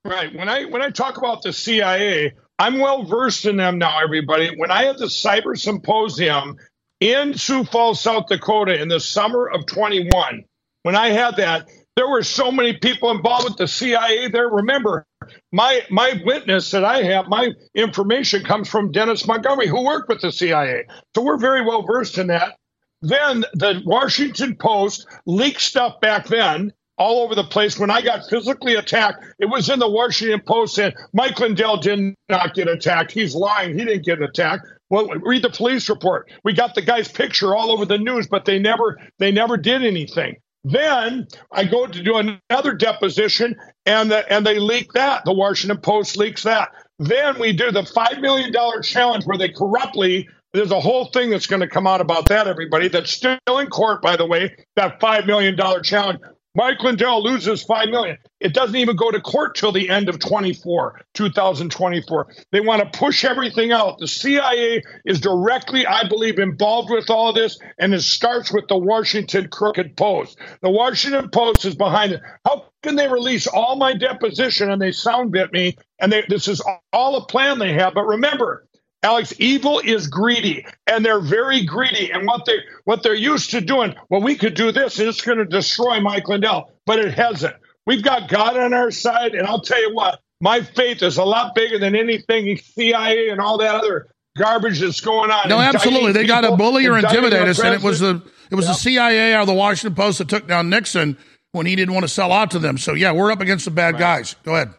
right 0.05 0.35
when 0.35 0.49
I 0.49 0.65
when 0.65 0.83
I 0.83 0.91
talk 0.91 1.17
about 1.19 1.43
the 1.43 1.53
CIA, 1.53 2.35
I'm 2.59 2.79
well 2.81 3.05
versed 3.05 3.45
in 3.47 3.57
them 3.57 3.79
now. 3.79 4.01
Everybody, 4.03 4.55
when 4.57 4.71
I 4.71 4.85
had 4.85 4.99
the 4.99 5.07
cyber 5.07 5.59
symposium 5.59 6.57
in 7.01 7.35
Sioux 7.35 7.65
Falls, 7.65 8.01
South 8.01 8.27
Dakota, 8.29 8.81
in 8.81 8.89
the 8.89 9.01
summer 9.01 9.47
of 9.47 9.67
21, 9.67 10.45
when 10.83 10.97
I 10.97 11.09
had 11.09 11.37
that, 11.37 11.69
there 11.97 12.09
were 12.09 12.23
so 12.23 12.51
many 12.51 12.75
people 12.75 13.11
involved 13.11 13.45
with 13.45 13.57
the 13.57 13.69
CIA 13.69 14.29
there. 14.29 14.49
Remember, 14.49 15.05
my 15.53 15.83
my 15.91 16.21
witness 16.25 16.71
that 16.71 16.85
I 16.85 17.03
have, 17.03 17.29
my 17.29 17.51
information 17.75 18.45
comes 18.45 18.69
from 18.69 18.93
Dennis 18.93 19.27
Montgomery, 19.27 19.67
who 19.67 19.85
worked 19.85 20.09
with 20.09 20.21
the 20.21 20.33
CIA. 20.33 20.87
So 21.15 21.23
we're 21.23 21.39
very 21.39 21.65
well 21.65 21.83
versed 21.83 22.19
in 22.19 22.29
that. 22.29 22.57
Then 23.03 23.45
the 23.55 23.83
Washington 23.85 24.57
Post 24.57 25.07
leaked 25.27 25.61
stuff 25.61 26.01
back 26.01 26.27
then 26.27 26.73
all 26.99 27.23
over 27.23 27.35
the 27.35 27.45
place. 27.45 27.79
When 27.79 27.91
I 27.91 28.03
got 28.03 28.29
physically 28.29 28.75
attacked, 28.75 29.25
it 29.39 29.47
was 29.47 29.69
in 29.69 29.79
the 29.79 29.91
Washington 29.91 30.41
Post 30.47 30.75
saying 30.75 30.93
Mike 31.13 31.39
Lindell 31.39 31.79
did 31.79 32.15
not 32.29 32.55
get 32.55 32.69
attacked. 32.69 33.13
He's 33.13 33.35
lying. 33.35 33.79
He 33.79 33.85
didn't 33.85 34.05
get 34.05 34.21
attacked. 34.21 34.67
Well, 34.91 35.09
read 35.09 35.43
the 35.43 35.51
police 35.51 35.89
report. 35.89 36.31
We 36.45 36.53
got 36.53 36.75
the 36.75 36.83
guy's 36.83 37.09
picture 37.09 37.55
all 37.55 37.71
over 37.71 37.85
the 37.85 37.99
news, 37.99 38.27
but 38.27 38.45
they 38.45 38.59
never 38.59 38.99
they 39.19 39.31
never 39.31 39.57
did 39.57 39.85
anything. 39.85 40.37
Then 40.65 41.29
I 41.53 41.65
go 41.65 41.87
to 41.87 42.03
do 42.03 42.17
another 42.17 42.75
deposition, 42.75 43.57
and 43.87 44.11
the, 44.11 44.31
and 44.33 44.45
they 44.45 44.59
leak 44.59 44.93
that. 44.93 45.25
The 45.25 45.33
Washington 45.33 45.79
Post 45.81 46.17
leaks 46.17 46.43
that. 46.43 46.71
Then 46.99 47.39
we 47.39 47.53
do 47.53 47.71
the 47.71 47.85
five 47.85 48.19
million 48.21 48.53
dollar 48.53 48.83
challenge 48.83 49.25
where 49.25 49.39
they 49.39 49.51
corruptly. 49.51 50.29
There's 50.53 50.73
a 50.73 50.81
whole 50.81 51.11
thing 51.13 51.31
that's 51.31 51.47
going 51.47 51.61
to 51.61 51.69
come 51.69 51.87
out 51.87 52.01
about 52.01 52.27
that, 52.29 52.49
everybody. 52.49 52.89
That's 52.89 53.11
still 53.11 53.39
in 53.47 53.67
court, 53.69 54.03
by 54.03 54.17
the 54.17 54.27
way. 54.27 54.57
That 54.77 54.99
five 55.01 55.27
million 55.27 55.57
dollar 55.57 55.81
challenge. 55.81 56.19
Mike 56.55 56.83
Lindell 56.83 57.23
loses 57.23 57.63
five 57.63 57.89
million. 57.89 58.19
It 58.41 58.55
doesn't 58.55 58.77
even 58.77 58.97
go 58.97 59.11
to 59.11 59.21
court 59.21 59.55
till 59.57 59.73
the 59.73 59.91
end 59.91 60.09
of 60.09 60.19
24, 60.19 61.01
2024. 61.15 62.35
They 62.53 62.61
want 62.61 62.83
to 62.83 62.99
push 62.99 63.25
everything 63.25 63.73
out. 63.73 63.99
The 63.99 64.09
CIA 64.09 64.83
is 65.05 65.21
directly, 65.21 65.87
I 65.87 66.09
believe, 66.09 66.39
involved 66.39 66.91
with 66.91 67.11
all 67.11 67.33
this, 67.33 67.59
and 67.79 67.95
it 67.95 68.03
starts 68.03 68.53
with 68.53 68.69
the 68.69 68.79
Washington 68.79 69.49
Crooked 69.49 69.97
Post. 69.97 70.39
The 70.63 70.71
Washington 70.71 71.31
Post 71.31 71.65
is 71.65 71.77
behind 71.77 72.13
it. 72.13 72.23
How 72.47 72.67
can 72.83 72.97
they 72.97 73.09
release 73.09 73.47
all 73.47 73.77
my 73.77 73.95
deposition 73.95 74.71
and 74.71 74.81
they 74.81 74.93
sound 74.93 75.33
bit 75.33 75.53
me? 75.53 75.77
And 76.01 76.13
they, 76.13 76.25
this 76.29 76.49
is 76.49 76.63
all 76.93 77.17
a 77.17 77.27
plan 77.27 77.59
they 77.59 77.75
have. 77.75 77.95
But 77.95 78.07
remember, 78.07 78.68
Alex, 79.03 79.33
evil 79.39 79.81
is 79.81 80.09
greedy, 80.09 80.67
and 80.87 81.05
they're 81.05 81.21
very 81.21 81.65
greedy. 81.65 82.11
And 82.11 82.27
what 82.27 82.45
they 82.47 82.59
what 82.85 83.03
they're 83.03 83.15
used 83.15 83.51
to 83.53 83.61
doing, 83.61 83.95
well, 84.11 84.21
we 84.21 84.35
could 84.35 84.55
do 84.55 84.73
this, 84.73 84.99
and 84.99 85.09
it's 85.09 85.21
going 85.21 85.39
to 85.39 85.45
destroy 85.45 86.01
Mike 86.01 86.29
Lindell, 86.29 86.73
but 86.85 86.99
it 86.99 87.15
hasn't. 87.15 87.55
We've 87.87 88.03
got 88.03 88.29
God 88.29 88.57
on 88.57 88.75
our 88.75 88.91
side, 88.91 89.35
and 89.35 89.47
I'll 89.47 89.63
tell 89.63 89.81
you 89.81 89.95
what, 89.95 90.21
my 90.41 90.63
faith 90.63 91.03
is 91.03 91.17
a 91.17 91.25
lot 91.25 91.55
bigger 91.55 91.79
than 91.79 91.95
anything 91.95 92.57
CIA 92.57 93.29
and 93.29 93.41
all 93.41 93.59
that 93.59 93.75
other 93.75 94.09
garbage 94.37 94.81
that's 94.81 95.01
going 95.01 95.31
on. 95.31 95.49
No, 95.49 95.59
absolutely. 95.59 96.13
They 96.13 96.27
got 96.27 96.43
to 96.43 96.57
bully 96.57 96.87
or 96.87 96.99
intimidate 96.99 97.49
us, 97.49 97.61
and 97.61 97.75
it 97.75 97.83
was 97.83 98.01
the 98.01 98.23
it 98.51 98.55
was 98.57 98.67
the 98.67 98.75
CIA 98.75 99.37
or 99.37 99.47
the 99.47 99.55
Washington 99.55 99.95
Post 99.95 100.19
that 100.19 100.29
took 100.29 100.49
down 100.49 100.71
Nixon 100.71 101.17
when 101.53 101.67
he 101.67 101.77
didn't 101.77 101.95
want 101.95 102.05
to 102.05 102.09
sell 102.09 102.33
out 102.33 102.51
to 102.53 102.59
them. 102.59 102.79
So 102.79 102.95
yeah, 102.95 103.13
we're 103.13 103.31
up 103.31 103.41
against 103.41 103.65
the 103.65 103.71
bad 103.71 103.97
guys. 103.97 104.35
Go 104.43 104.55
ahead. 104.55 104.75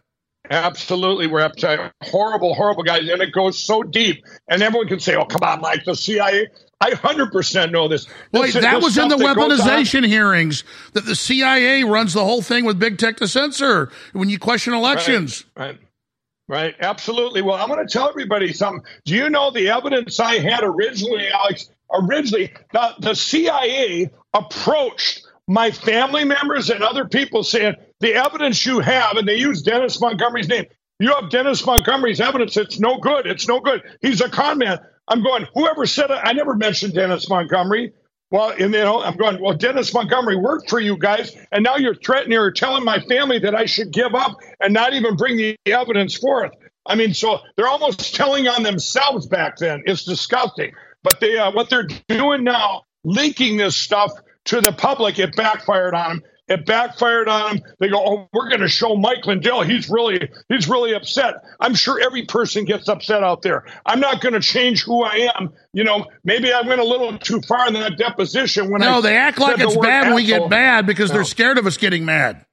Absolutely, 0.50 1.28
we're 1.28 1.42
up 1.42 1.56
to 1.58 1.92
horrible, 2.04 2.54
horrible 2.56 2.84
guys, 2.84 3.08
and 3.08 3.22
it 3.22 3.32
goes 3.32 3.58
so 3.60 3.84
deep. 3.84 4.24
And 4.48 4.62
everyone 4.64 4.88
can 4.88 5.00
say, 5.00 5.16
"Oh, 5.16 5.26
come 5.26 5.44
on, 5.44 5.62
Mike, 5.62 5.86
the 5.86 5.96
CIA." 5.96 6.48
I 6.82 6.92
hundred 6.92 7.32
percent 7.32 7.72
know 7.72 7.88
this. 7.88 8.08
Wait, 8.32 8.54
This- 8.54 8.64
that 8.64 8.76
this 8.76 8.84
was 8.84 8.98
in 8.98 9.10
the 9.10 9.18
stuff 9.18 9.36
that 9.36 9.36
goes 9.36 9.60
on- 9.60 9.68
weaponization 9.68 10.08
hearings 10.08 10.64
that 10.94 11.06
the 11.06 11.16
CIA 11.16 11.84
runs 11.84 12.14
the 12.14 12.24
whole 12.24 12.42
thing 12.42 12.64
with 12.66 12.80
big 12.80 12.98
tech 12.98 13.18
to 13.18 13.28
censor 13.28 13.92
when 14.14 14.30
you 14.30 14.40
question 14.40 14.74
elections. 14.74 15.46
Right. 15.58 15.78
Right. 16.48 16.76
Absolutely. 16.80 17.44
Well, 17.44 17.58
I'm 17.58 17.68
going 17.68 17.86
to 17.86 17.92
tell 17.92 18.10
everybody 18.10 18.54
something. 18.54 18.82
Do 19.06 19.14
you 19.14 19.30
know 19.30 19.52
the 19.52 19.70
evidence 19.70 20.20
I 20.20 20.40
had 20.40 20.62
originally, 20.64 21.28
Alex? 21.28 21.70
Originally, 21.94 22.52
the, 22.74 22.96
the 23.00 23.14
CIA 23.14 24.10
approached 24.34 25.22
my 25.48 25.70
family 25.72 26.24
members 26.24 26.70
and 26.72 26.82
other 26.82 27.06
people 27.06 27.44
saying, 27.44 27.76
the 28.00 28.16
evidence 28.16 28.66
you 28.66 28.80
have, 28.80 29.18
and 29.18 29.28
they 29.28 29.36
use 29.36 29.62
Dennis 29.62 30.00
Montgomery's 30.00 30.48
name. 30.48 30.66
You 31.00 31.14
have 31.16 31.30
Dennis 31.30 31.66
Montgomery's 31.66 32.20
evidence. 32.20 32.58
It's 32.58 32.80
no 32.80 32.98
good. 32.98 33.26
It's 33.26 33.48
no 33.48 33.60
good. 33.60 33.82
He's 34.02 34.22
a 34.22 34.30
con 34.30 34.58
man. 34.58 34.80
I'm 35.08 35.24
going, 35.24 35.48
whoever 35.54 35.86
said 35.86 36.12
it, 36.12 36.20
I 36.22 36.34
never 36.34 36.56
mentioned 36.56 36.94
Dennis 36.94 37.30
Montgomery. 37.30 37.94
Well, 38.32 38.52
and 38.52 38.60
you 38.60 38.70
know, 38.70 39.02
I'm 39.02 39.18
going, 39.18 39.42
well, 39.42 39.56
Dennis 39.56 39.92
Montgomery 39.94 40.36
worked 40.36 40.70
for 40.70 40.80
you 40.80 40.98
guys, 40.98 41.36
and 41.52 41.64
now 41.64 41.78
you're 41.78 41.96
threatening 41.96 42.38
or 42.38 42.52
telling 42.52 42.84
my 42.84 43.00
family 43.00 43.40
that 43.40 43.56
I 43.56 43.66
should 43.66 43.92
give 43.92 44.14
up 44.14 44.38
and 44.60 44.74
not 44.74 44.94
even 44.94 45.16
bring 45.16 45.38
the 45.38 45.58
evidence 45.66 46.16
forth. 46.16 46.52
I 46.86 46.96
mean, 46.96 47.14
so 47.14 47.40
they're 47.56 47.68
almost 47.68 48.14
telling 48.16 48.48
on 48.48 48.64
themselves 48.64 49.26
back 49.26 49.58
then. 49.58 49.84
It's 49.86 50.04
disgusting. 50.04 50.74
But 51.02 51.20
they, 51.20 51.38
uh, 51.38 51.52
what 51.52 51.70
they're 51.70 51.88
doing 52.08 52.44
now, 52.44 52.84
linking 53.04 53.58
this 53.58 53.76
stuff 53.76 54.12
to 54.46 54.62
the 54.62 54.74
public, 54.74 55.18
it 55.18 55.36
backfired 55.36 55.96
on 55.96 56.10
them. 56.10 56.24
It 56.50 56.66
backfired 56.66 57.30
on 57.30 57.58
them. 57.58 57.64
They 57.80 57.90
go, 57.90 58.04
"Oh, 58.04 58.30
we're 58.34 58.50
going 58.50 58.62
to 58.62 58.68
show 58.68 58.96
Mike 58.96 59.26
Lindell. 59.26 59.62
He's 59.62 59.90
really, 59.90 60.30
he's 60.50 60.68
really 60.68 60.94
upset." 60.94 61.36
I'm 61.60 61.76
sure 61.76 62.02
every 62.02 62.26
person 62.26 62.66
gets 62.66 62.90
upset 62.90 63.24
out 63.24 63.44
there. 63.44 63.66
I'm 63.86 64.00
not 64.00 64.20
going 64.20 64.34
to 64.34 64.42
change 64.42 64.84
who 64.84 65.04
I 65.04 65.30
am. 65.38 65.54
You 65.74 65.84
know, 65.84 66.08
maybe 66.24 66.52
I 66.52 66.62
went 66.62 66.82
a 66.82 66.84
little 66.84 67.18
too 67.20 67.40
far 67.42 67.68
in 67.68 67.76
that 67.76 67.98
deposition 67.98 68.72
when 68.72 68.82
I 68.82 68.86
No, 68.86 69.02
they 69.02 69.16
act 69.16 69.38
like 69.40 69.60
it's 69.60 69.78
bad 69.78 70.08
when 70.08 70.16
we 70.16 70.26
get 70.26 70.50
mad 70.50 70.86
because 70.86 71.12
they're 71.12 71.24
scared 71.24 71.58
of 71.58 71.68
us 71.68 71.78
getting 71.78 72.04
mad. 72.04 72.46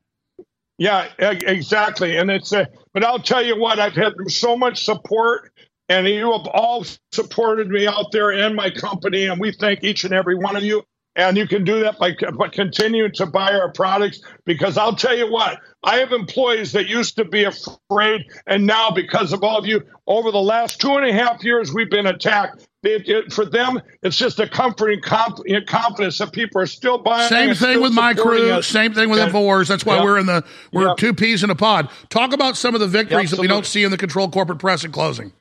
Yeah, 0.78 1.08
exactly. 1.18 2.16
And 2.16 2.30
it's, 2.30 2.52
uh, 2.52 2.66
but 2.92 3.02
I'll 3.02 3.18
tell 3.18 3.42
you 3.42 3.58
what, 3.58 3.78
I've 3.78 3.94
had 3.94 4.12
so 4.28 4.56
much 4.58 4.84
support, 4.84 5.50
and 5.88 6.06
you 6.06 6.30
have 6.32 6.46
all 6.48 6.84
supported 7.12 7.68
me 7.70 7.86
out 7.86 8.12
there 8.12 8.30
and 8.30 8.54
my 8.54 8.70
company, 8.70 9.26
and 9.26 9.40
we 9.40 9.52
thank 9.52 9.84
each 9.84 10.04
and 10.04 10.12
every 10.12 10.36
one 10.36 10.54
of 10.54 10.62
you. 10.62 10.82
And 11.16 11.38
you 11.38 11.48
can 11.48 11.64
do 11.64 11.80
that 11.80 11.98
by, 11.98 12.12
by 12.36 12.48
continuing 12.48 13.10
to 13.12 13.24
buy 13.24 13.54
our 13.54 13.72
products 13.72 14.20
because 14.44 14.76
I'll 14.76 14.94
tell 14.94 15.16
you 15.16 15.32
what, 15.32 15.58
I 15.82 15.96
have 15.96 16.12
employees 16.12 16.72
that 16.72 16.88
used 16.88 17.16
to 17.16 17.24
be 17.24 17.44
afraid, 17.44 18.26
and 18.46 18.66
now 18.66 18.90
because 18.90 19.32
of 19.32 19.42
all 19.42 19.56
of 19.56 19.64
you, 19.64 19.82
over 20.06 20.30
the 20.30 20.42
last 20.42 20.78
two 20.78 20.92
and 20.92 21.08
a 21.08 21.12
half 21.14 21.42
years, 21.42 21.72
we've 21.72 21.88
been 21.88 22.06
attacked. 22.06 22.68
It, 22.82 23.08
it, 23.08 23.32
for 23.32 23.46
them, 23.46 23.80
it's 24.02 24.16
just 24.16 24.38
a 24.40 24.48
comforting 24.48 25.00
comp, 25.00 25.38
confidence 25.66 26.18
that 26.18 26.32
people 26.32 26.60
are 26.60 26.66
still 26.66 26.98
buying. 26.98 27.28
Same 27.28 27.54
thing 27.54 27.80
with 27.80 27.92
my 27.92 28.12
crew. 28.12 28.50
Us. 28.50 28.66
Same 28.66 28.92
thing 28.92 29.08
with 29.08 29.18
and, 29.18 29.32
Infowars. 29.32 29.68
That's 29.68 29.86
why 29.86 30.04
we're 30.04 30.18
in 30.18 30.26
the 30.26 30.44
we're 30.70 30.94
two 30.96 31.14
peas 31.14 31.42
in 31.42 31.50
a 31.50 31.56
pod. 31.56 31.88
Talk 32.10 32.34
about 32.34 32.56
some 32.56 32.74
of 32.74 32.80
the 32.80 32.86
victories 32.86 33.30
that 33.30 33.40
we 33.40 33.48
don't 33.48 33.66
see 33.66 33.82
in 33.82 33.90
the 33.90 33.96
controlled 33.96 34.32
corporate 34.32 34.58
press 34.58 34.84
in 34.84 34.92
closing. 34.92 35.32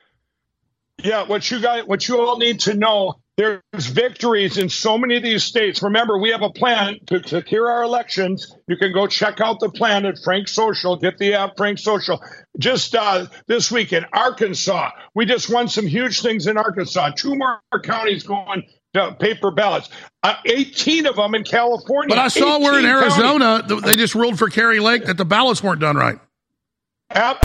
Yeah, 1.03 1.27
what 1.27 1.51
you 1.51 1.59
got, 1.59 1.87
what 1.87 2.07
you 2.07 2.21
all 2.21 2.37
need 2.37 2.61
to 2.61 2.73
know 2.73 3.15
there's 3.37 3.87
victories 3.87 4.57
in 4.57 4.69
so 4.69 4.97
many 4.97 5.17
of 5.17 5.23
these 5.23 5.43
states. 5.43 5.83
Remember, 5.83 6.17
we 6.17 6.31
have 6.31 6.41
a 6.41 6.49
plan 6.49 6.97
to 7.07 7.25
secure 7.27 7.69
our 7.69 7.83
elections. 7.83 8.55
You 8.67 8.77
can 8.77 8.93
go 8.93 9.07
check 9.07 9.41
out 9.41 9.59
the 9.59 9.69
plan 9.69 10.05
at 10.05 10.15
Frank 10.23 10.47
Social. 10.47 10.95
Get 10.95 11.17
the 11.17 11.33
app 11.33 11.57
Frank 11.57 11.79
Social. 11.79 12.23
Just 12.57 12.95
uh, 12.95 13.27
this 13.47 13.69
week 13.71 13.91
in 13.91 14.05
Arkansas, 14.13 14.91
we 15.15 15.25
just 15.25 15.49
won 15.49 15.67
some 15.67 15.85
huge 15.85 16.21
things 16.21 16.47
in 16.47 16.57
Arkansas. 16.57 17.11
Two 17.17 17.35
more 17.35 17.59
counties 17.83 18.23
going 18.23 18.63
to 18.93 19.13
paper 19.19 19.51
ballots. 19.51 19.89
Uh, 20.23 20.35
18 20.45 21.05
of 21.05 21.17
them 21.17 21.35
in 21.35 21.43
California. 21.43 22.15
But 22.15 22.19
I 22.19 22.29
saw 22.29 22.59
where 22.59 22.79
in 22.79 22.85
Arizona 22.85 23.65
counties. 23.67 23.81
they 23.81 23.95
just 23.95 24.15
ruled 24.15 24.39
for 24.39 24.49
Kari 24.49 24.79
Lake 24.79 25.05
that 25.05 25.17
the 25.17 25.25
ballots 25.25 25.61
weren't 25.61 25.81
done 25.81 25.97
right. 25.97 26.19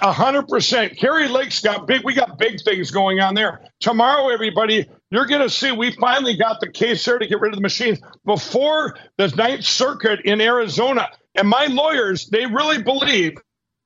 A 0.03 0.13
hundred 0.13 0.49
percent. 0.49 0.97
Kari 0.97 1.29
Lake's 1.29 1.61
got 1.61 1.87
big. 1.87 2.03
We 2.03 2.15
got 2.15 2.39
big 2.39 2.61
things 2.63 2.91
going 2.91 3.21
on 3.21 3.35
there. 3.35 3.61
Tomorrow, 3.81 4.31
everybody, 4.31 4.89
you're 5.11 5.27
going 5.27 5.43
to 5.43 5.51
see. 5.51 5.73
We 5.73 5.93
finally 5.93 6.37
got 6.37 6.61
the 6.61 6.71
case 6.71 7.05
there 7.05 7.19
to 7.19 7.27
get 7.27 7.41
rid 7.41 7.53
of 7.53 7.57
the 7.57 7.63
machines 7.63 8.01
before 8.25 8.97
the 9.17 9.29
Ninth 9.29 9.65
Circuit 9.65 10.21
in 10.25 10.41
Arizona. 10.41 11.09
And 11.35 11.49
my 11.49 11.67
lawyers, 11.67 12.27
they 12.27 12.47
really 12.47 12.83
believe 12.83 13.35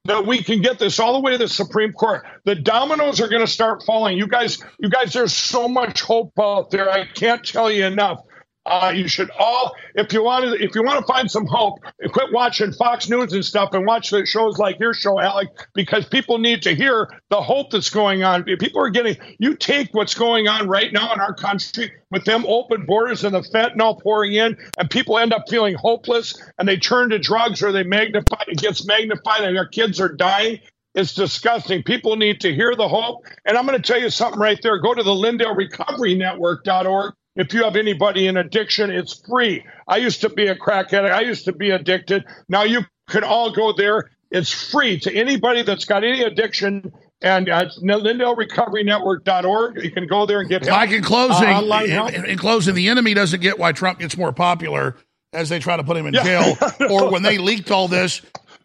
that 0.06 0.26
we 0.26 0.42
can 0.42 0.60
get 0.60 0.78
this 0.78 1.00
all 1.00 1.14
the 1.14 1.20
way 1.20 1.32
to 1.32 1.38
the 1.38 1.48
Supreme 1.48 1.92
Court. 1.92 2.26
The 2.44 2.54
dominoes 2.54 3.20
are 3.20 3.28
going 3.28 3.44
to 3.44 3.50
start 3.50 3.82
falling. 3.84 4.18
You 4.18 4.26
guys, 4.26 4.62
you 4.78 4.90
guys, 4.90 5.14
there's 5.14 5.32
so 5.32 5.66
much 5.66 6.02
hope 6.02 6.32
out 6.38 6.70
there. 6.70 6.90
I 6.90 7.06
can't 7.06 7.44
tell 7.44 7.70
you 7.70 7.86
enough. 7.86 8.20
Uh, 8.66 8.92
you 8.94 9.06
should 9.08 9.30
all, 9.38 9.74
if 9.94 10.12
you 10.12 10.22
want 10.22 10.44
to, 10.44 10.64
if 10.64 10.74
you 10.74 10.82
want 10.82 10.98
to 10.98 11.12
find 11.12 11.30
some 11.30 11.46
hope, 11.46 11.80
quit 12.12 12.32
watching 12.32 12.72
Fox 12.72 13.10
News 13.10 13.32
and 13.34 13.44
stuff 13.44 13.70
and 13.74 13.86
watch 13.86 14.10
the 14.10 14.24
shows 14.24 14.58
like 14.58 14.80
your 14.80 14.94
show, 14.94 15.20
Alec, 15.20 15.48
because 15.74 16.06
people 16.06 16.38
need 16.38 16.62
to 16.62 16.74
hear 16.74 17.10
the 17.28 17.42
hope 17.42 17.70
that's 17.70 17.90
going 17.90 18.24
on. 18.24 18.42
People 18.44 18.80
are 18.80 18.88
getting. 18.88 19.16
You 19.38 19.54
take 19.54 19.92
what's 19.92 20.14
going 20.14 20.48
on 20.48 20.66
right 20.66 20.92
now 20.92 21.12
in 21.12 21.20
our 21.20 21.34
country 21.34 21.92
with 22.10 22.24
them 22.24 22.44
open 22.46 22.86
borders 22.86 23.22
and 23.24 23.34
the 23.34 23.42
fentanyl 23.42 24.00
pouring 24.00 24.32
in, 24.32 24.56
and 24.78 24.88
people 24.88 25.18
end 25.18 25.34
up 25.34 25.44
feeling 25.50 25.74
hopeless 25.74 26.40
and 26.58 26.66
they 26.66 26.78
turn 26.78 27.10
to 27.10 27.18
drugs 27.18 27.62
or 27.62 27.70
they 27.70 27.82
magnify. 27.82 28.44
It 28.48 28.58
gets 28.58 28.86
magnified, 28.86 29.42
and 29.42 29.54
their 29.54 29.68
kids 29.68 30.00
are 30.00 30.12
dying. 30.12 30.60
It's 30.94 31.12
disgusting. 31.12 31.82
People 31.82 32.16
need 32.16 32.40
to 32.42 32.54
hear 32.54 32.74
the 32.76 32.88
hope. 32.88 33.26
And 33.44 33.58
I'm 33.58 33.66
going 33.66 33.80
to 33.80 33.92
tell 33.92 34.00
you 34.00 34.10
something 34.10 34.40
right 34.40 34.58
there. 34.62 34.78
Go 34.78 34.94
to 34.94 35.02
the 35.02 35.14
Lindell 35.14 35.54
Recovery 35.54 36.14
Network.org 36.14 37.14
if 37.36 37.52
you 37.52 37.64
have 37.64 37.76
anybody 37.76 38.26
in 38.26 38.36
addiction, 38.36 38.90
it's 38.90 39.22
free. 39.28 39.64
I 39.88 39.98
used 39.98 40.20
to 40.20 40.28
be 40.28 40.46
a 40.46 40.56
crack 40.56 40.92
addict. 40.92 41.14
I 41.14 41.22
used 41.22 41.44
to 41.46 41.52
be 41.52 41.70
addicted. 41.70 42.24
Now 42.48 42.62
you 42.62 42.82
can 43.08 43.24
all 43.24 43.52
go 43.52 43.72
there. 43.72 44.10
It's 44.30 44.50
free 44.50 44.98
to 45.00 45.14
anybody 45.14 45.62
that's 45.62 45.84
got 45.84 46.04
any 46.04 46.22
addiction. 46.22 46.92
And 47.22 47.48
uh, 47.48 47.70
LindellRecoveryNetwork.org. 47.82 49.82
You 49.82 49.90
can 49.90 50.06
go 50.06 50.26
there 50.26 50.40
and 50.40 50.48
get 50.48 50.64
help. 50.64 50.78
Like 50.78 50.90
in 50.90 51.02
closing, 51.02 51.48
uh, 51.48 52.10
in, 52.12 52.26
in, 52.26 52.38
closing, 52.38 52.74
the 52.74 52.88
enemy 52.88 53.14
doesn't 53.14 53.40
get 53.40 53.58
why 53.58 53.72
Trump 53.72 53.98
gets 53.98 54.16
more 54.16 54.32
popular 54.32 54.96
as 55.32 55.48
they 55.48 55.58
try 55.58 55.76
to 55.76 55.84
put 55.84 55.96
him 55.96 56.06
in 56.06 56.14
jail, 56.14 56.56
or 56.90 57.10
when 57.10 57.22
they 57.22 57.38
leaked 57.38 57.70
all 57.70 57.88
this, 57.88 58.20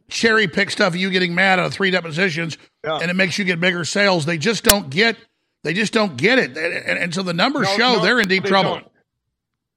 cherry 0.10 0.48
pick 0.48 0.70
stuff 0.70 0.96
you 0.96 1.10
getting 1.10 1.34
mad 1.34 1.60
out 1.60 1.66
of 1.66 1.74
three 1.74 1.92
depositions, 1.92 2.58
yeah. 2.84 2.98
and 2.98 3.10
it 3.10 3.16
makes 3.16 3.40
you 3.40 3.46
get 3.46 3.60
bigger 3.60 3.86
sales. 3.86 4.26
They 4.26 4.38
just 4.38 4.64
don't 4.64 4.90
get 4.90 5.18
they 5.64 5.74
just 5.74 5.94
don't 5.94 6.18
get 6.18 6.40
it, 6.40 6.58
and, 6.58 7.00
and 7.00 7.14
so 7.14 7.24
the 7.24 7.34
numbers 7.34 7.68
no, 7.68 7.78
show 7.78 7.94
no, 7.96 8.02
they're 8.02 8.20
in 8.20 8.28
deep 8.28 8.44
they 8.44 8.50
trouble. 8.50 8.76
Don't. 8.76 8.86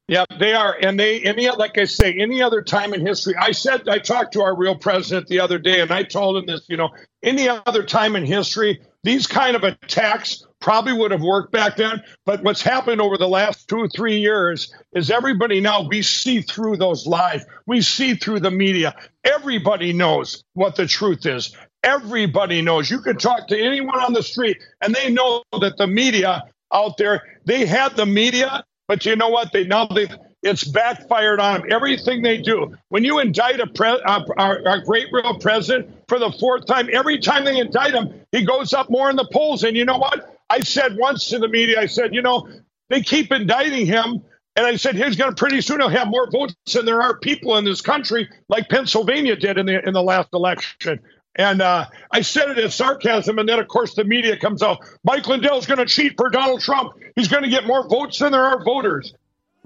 Yeah, 0.08 0.24
they 0.38 0.52
are, 0.52 0.76
and 0.82 0.98
they 0.98 1.22
any 1.22 1.48
like 1.50 1.78
I 1.78 1.84
say, 1.84 2.12
any 2.12 2.42
other 2.42 2.60
time 2.60 2.92
in 2.92 3.04
history. 3.06 3.34
I 3.40 3.52
said 3.52 3.88
I 3.88 3.98
talked 3.98 4.32
to 4.34 4.42
our 4.42 4.54
real 4.54 4.76
president 4.76 5.28
the 5.28 5.40
other 5.40 5.58
day, 5.58 5.80
and 5.80 5.90
I 5.90 6.02
told 6.02 6.36
him 6.36 6.46
this. 6.46 6.68
You 6.68 6.76
know, 6.76 6.90
any 7.22 7.48
other 7.48 7.82
time 7.82 8.16
in 8.16 8.26
history, 8.26 8.80
these 9.04 9.26
kind 9.26 9.56
of 9.56 9.64
attacks 9.64 10.44
probably 10.60 10.92
would 10.92 11.12
have 11.12 11.22
worked 11.22 11.52
back 11.52 11.76
then. 11.76 12.02
But 12.24 12.42
what's 12.42 12.62
happened 12.62 13.00
over 13.00 13.16
the 13.16 13.28
last 13.28 13.68
two 13.68 13.78
or 13.78 13.88
three 13.88 14.18
years 14.18 14.74
is 14.92 15.10
everybody 15.10 15.60
now 15.60 15.88
we 15.88 16.02
see 16.02 16.42
through 16.42 16.76
those 16.76 17.06
lies. 17.06 17.44
We 17.66 17.80
see 17.80 18.14
through 18.14 18.40
the 18.40 18.50
media. 18.50 18.94
Everybody 19.24 19.92
knows 19.92 20.42
what 20.54 20.76
the 20.76 20.86
truth 20.86 21.26
is. 21.26 21.56
Everybody 21.82 22.62
knows. 22.62 22.90
You 22.90 23.00
can 23.00 23.16
talk 23.16 23.48
to 23.48 23.58
anyone 23.58 24.00
on 24.00 24.12
the 24.12 24.22
street, 24.22 24.58
and 24.80 24.94
they 24.94 25.10
know 25.10 25.42
that 25.60 25.76
the 25.78 25.86
media 25.86 26.44
out 26.72 26.96
there, 26.96 27.22
they 27.44 27.66
had 27.66 27.96
the 27.96 28.06
media, 28.06 28.64
but 28.88 29.04
you 29.04 29.16
know 29.16 29.28
what? 29.28 29.52
They 29.52 29.64
now 29.64 29.86
they 29.86 30.08
it's 30.42 30.64
backfired 30.64 31.40
on 31.40 31.60
them. 31.60 31.70
Everything 31.70 32.22
they 32.22 32.38
do. 32.38 32.76
When 32.88 33.04
you 33.04 33.20
indict 33.20 33.60
a 33.60 33.66
pre, 33.68 33.88
uh, 33.88 34.24
our, 34.36 34.60
our, 34.66 34.80
great 34.80 35.06
real 35.12 35.38
president 35.38 35.94
for 36.08 36.18
the 36.18 36.32
fourth 36.32 36.66
time, 36.66 36.88
every 36.92 37.18
time 37.18 37.44
they 37.44 37.58
indict 37.58 37.94
him, 37.94 38.12
he 38.32 38.44
goes 38.44 38.72
up 38.72 38.90
more 38.90 39.08
in 39.08 39.16
the 39.16 39.28
polls. 39.32 39.62
And 39.62 39.76
you 39.76 39.84
know 39.84 39.98
what? 39.98 40.36
I 40.50 40.60
said 40.60 40.96
once 40.96 41.28
to 41.28 41.38
the 41.38 41.48
media, 41.48 41.80
I 41.80 41.86
said, 41.86 42.12
you 42.12 42.22
know, 42.22 42.48
they 42.88 43.02
keep 43.02 43.30
indicting 43.30 43.86
him. 43.86 44.22
And 44.54 44.66
I 44.66 44.76
said, 44.76 44.96
he's 44.96 45.16
going 45.16 45.30
to 45.30 45.36
pretty 45.36 45.62
soon 45.62 45.80
he'll 45.80 45.88
have 45.88 46.08
more 46.08 46.30
votes 46.30 46.54
than 46.74 46.84
there 46.84 47.00
are 47.00 47.18
people 47.18 47.56
in 47.56 47.64
this 47.64 47.80
country, 47.80 48.28
like 48.48 48.68
Pennsylvania 48.68 49.34
did 49.34 49.56
in 49.56 49.64
the 49.64 49.86
in 49.86 49.94
the 49.94 50.02
last 50.02 50.28
election. 50.34 51.00
And 51.36 51.62
uh, 51.62 51.86
I 52.10 52.20
said 52.20 52.50
it 52.50 52.58
as 52.58 52.74
sarcasm, 52.74 53.38
and 53.38 53.48
then 53.48 53.58
of 53.58 53.68
course 53.68 53.94
the 53.94 54.04
media 54.04 54.36
comes 54.36 54.62
out. 54.62 54.78
Mike 55.02 55.26
Lindell's 55.26 55.66
going 55.66 55.78
to 55.78 55.86
cheat 55.86 56.14
for 56.16 56.28
Donald 56.28 56.60
Trump. 56.60 56.92
He's 57.16 57.28
going 57.28 57.42
to 57.42 57.48
get 57.48 57.66
more 57.66 57.88
votes 57.88 58.18
than 58.18 58.32
there 58.32 58.44
are 58.44 58.62
voters. 58.62 59.14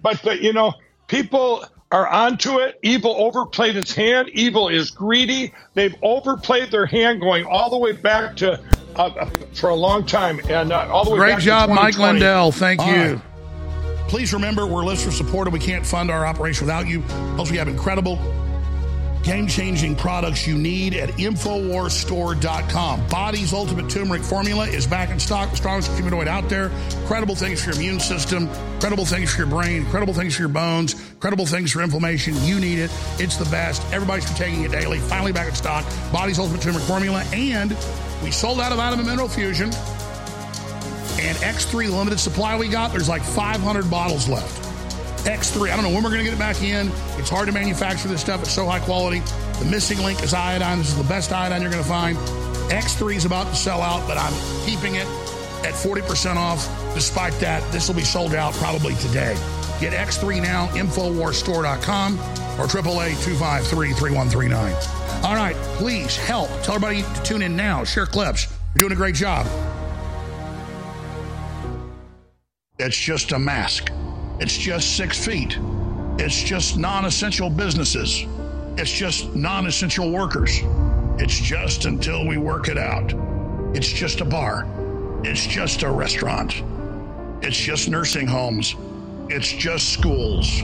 But 0.01 0.25
uh, 0.27 0.33
you 0.33 0.53
know, 0.53 0.75
people 1.09 1.65
are 1.91 2.07
onto 2.07 2.59
it. 2.61 2.79
Evil 2.83 3.15
overplayed 3.19 3.77
its 3.77 3.93
hand. 3.93 4.29
Evil 4.33 4.69
is 4.69 4.91
greedy. 4.91 5.53
They've 5.75 5.95
overplayed 6.03 6.71
their 6.71 6.87
hand, 6.87 7.21
going 7.21 7.45
all 7.47 7.71
the 7.71 7.79
way 7.79 7.93
back 7.93 8.37
to 8.37 8.61
uh, 8.95 9.31
for 9.55 9.71
a 9.71 9.75
long 9.75 10.07
time, 10.07 10.41
and 10.49 10.73
uh, 10.73 10.89
all 10.91 11.05
the 11.05 11.11
way. 11.11 11.19
Great 11.19 11.39
job, 11.41 11.69
Mike 11.71 11.99
Lindell. 11.99 12.53
Thank 12.53 12.81
all 12.81 12.93
you. 12.93 13.15
Right. 13.15 13.23
Please 14.09 14.33
remember, 14.33 14.69
we're 14.69 14.85
listener 14.85 15.11
supported. 15.11 15.53
We 15.53 15.59
can't 15.59 15.85
fund 15.85 16.13
our 16.13 16.25
operation 16.25 16.67
without 16.67 16.87
you. 16.87 17.03
Plus, 17.35 17.51
we 17.51 17.57
have 17.57 17.67
incredible 17.67 18.17
game 19.27 19.47
changing 19.49 19.97
products 19.97 20.47
you 20.47 20.57
need 20.57 20.95
at 20.95 21.09
InfoWarsStore.com. 21.11 23.09
Body's 23.09 23.53
Ultimate 23.53 23.91
Turmeric 23.91 24.23
Formula 24.23 24.69
is 24.69 24.87
back 24.87 25.11
in 25.11 25.19
stock, 25.19 25.51
the 25.51 25.57
strongest 25.57 25.91
curcuminoid 25.91 26.29
out 26.29 26.49
there. 26.49 26.71
Incredible 27.01 27.35
things 27.35 27.61
for 27.63 27.71
your 27.71 27.81
immune 27.81 27.99
system, 27.99 28.49
incredible 28.75 29.05
things 29.05 29.33
for 29.33 29.39
your 29.39 29.49
brain, 29.49 29.79
incredible 29.83 30.15
things 30.15 30.37
for 30.37 30.43
your 30.43 30.49
bones, 30.49 30.95
incredible 31.11 31.45
things 31.45 31.73
for 31.73 31.83
inflammation. 31.83 32.37
You 32.43 32.61
need 32.61 32.79
it. 32.79 32.93
It's 33.19 33.37
the 33.37 33.47
best. 33.47 33.83
Everybody's 33.93 34.27
been 34.27 34.37
taking 34.37 34.63
it 34.63 34.71
daily. 34.71 35.01
Finally 35.01 35.33
back 35.33 35.49
in 35.49 35.55
stock. 35.57 35.85
Body's 36.13 36.39
Ultimate 36.39 36.63
Turmeric 36.63 36.85
Formula. 36.85 37.25
And 37.33 37.77
we 38.23 38.31
sold 38.31 38.61
out 38.61 38.71
of 38.71 38.79
Vitamin 38.79 39.07
Mineral 39.07 39.29
Fusion. 39.29 39.73
And 41.19 41.37
X3, 41.39 41.91
limited 41.91 42.21
supply 42.21 42.57
we 42.57 42.69
got, 42.69 42.93
there's 42.93 43.09
like 43.09 43.23
500 43.23 43.91
bottles 43.91 44.29
left. 44.29 44.76
X3. 45.27 45.71
I 45.71 45.75
don't 45.75 45.85
know 45.85 45.91
when 45.91 46.05
we're 46.05 46.11
going 46.11 46.25
to 46.25 46.25
get 46.25 46.35
it 46.35 46.39
back 46.39 46.63
in. 46.63 46.91
It's 47.19 47.29
hard 47.29 47.47
to 47.49 47.53
manufacture 47.53 48.07
this 48.07 48.21
stuff. 48.21 48.41
It's 48.43 48.53
so 48.53 48.65
high 48.67 48.81
quality. 48.81 49.21
The 49.59 49.67
missing 49.69 49.99
link 49.99 50.23
is 50.23 50.33
iodine. 50.33 50.79
This 50.79 50.89
is 50.89 50.97
the 50.97 51.05
best 51.05 51.33
iodine 51.33 51.63
you're 51.63 51.71
going 51.71 51.83
to 51.83 51.89
find. 51.89 52.17
X3 52.71 53.17
is 53.17 53.25
about 53.25 53.49
to 53.49 53.57
sell 53.57 53.81
out, 53.81 54.07
but 54.07 54.19
I'm 54.19 54.33
keeping 54.65 54.95
it 54.95 55.07
at 55.65 55.75
40% 55.75 56.37
off. 56.37 56.67
Despite 56.95 57.33
that, 57.35 57.61
this 57.73 57.89
will 57.89 57.97
be 57.97 58.05
sold 58.05 58.35
out 58.35 58.55
probably 58.55 58.95
today. 58.95 59.35
Get 59.81 59.93
X3 59.93 60.41
now, 60.43 60.69
InfoWarsStore.com 60.69 62.19
or 62.59 62.67
AAA 62.67 63.23
253 63.25 63.93
3139. 63.93 64.75
All 65.25 65.35
right, 65.35 65.57
please 65.77 66.17
help. 66.17 66.49
Tell 66.63 66.77
everybody 66.77 67.03
to 67.03 67.23
tune 67.23 67.43
in 67.43 67.57
now. 67.57 67.85
Share 67.85 68.07
clips. 68.07 68.47
You're 68.75 68.81
doing 68.81 68.93
a 68.93 68.97
great 68.97 69.15
job. 69.15 69.47
It's 72.79 72.97
just 72.97 73.33
a 73.33 73.39
mask. 73.39 73.91
It's 74.39 74.57
just 74.57 74.97
six 74.97 75.25
feet. 75.25 75.59
It's 76.19 76.43
just 76.43 76.77
non 76.77 77.07
essential 77.07 77.49
businesses. 77.49 78.27
It's 78.77 78.91
just 78.91 79.35
non 79.35 79.67
essential 79.67 80.11
workers. 80.11 80.61
It's 81.19 81.39
just 81.39 81.87
until 81.87 82.27
we 82.27 82.37
work 82.37 82.69
it 82.69 82.77
out. 82.77 83.15
It's 83.75 83.89
just 83.89 84.21
a 84.21 84.25
bar. 84.25 84.67
It's 85.25 85.47
just 85.47 85.83
a 85.83 85.91
restaurant. 85.91 86.63
It's 87.43 87.57
just 87.57 87.89
nursing 87.89 88.27
homes. 88.27 88.77
It's 89.31 89.51
just 89.51 89.95
schools. 89.95 90.63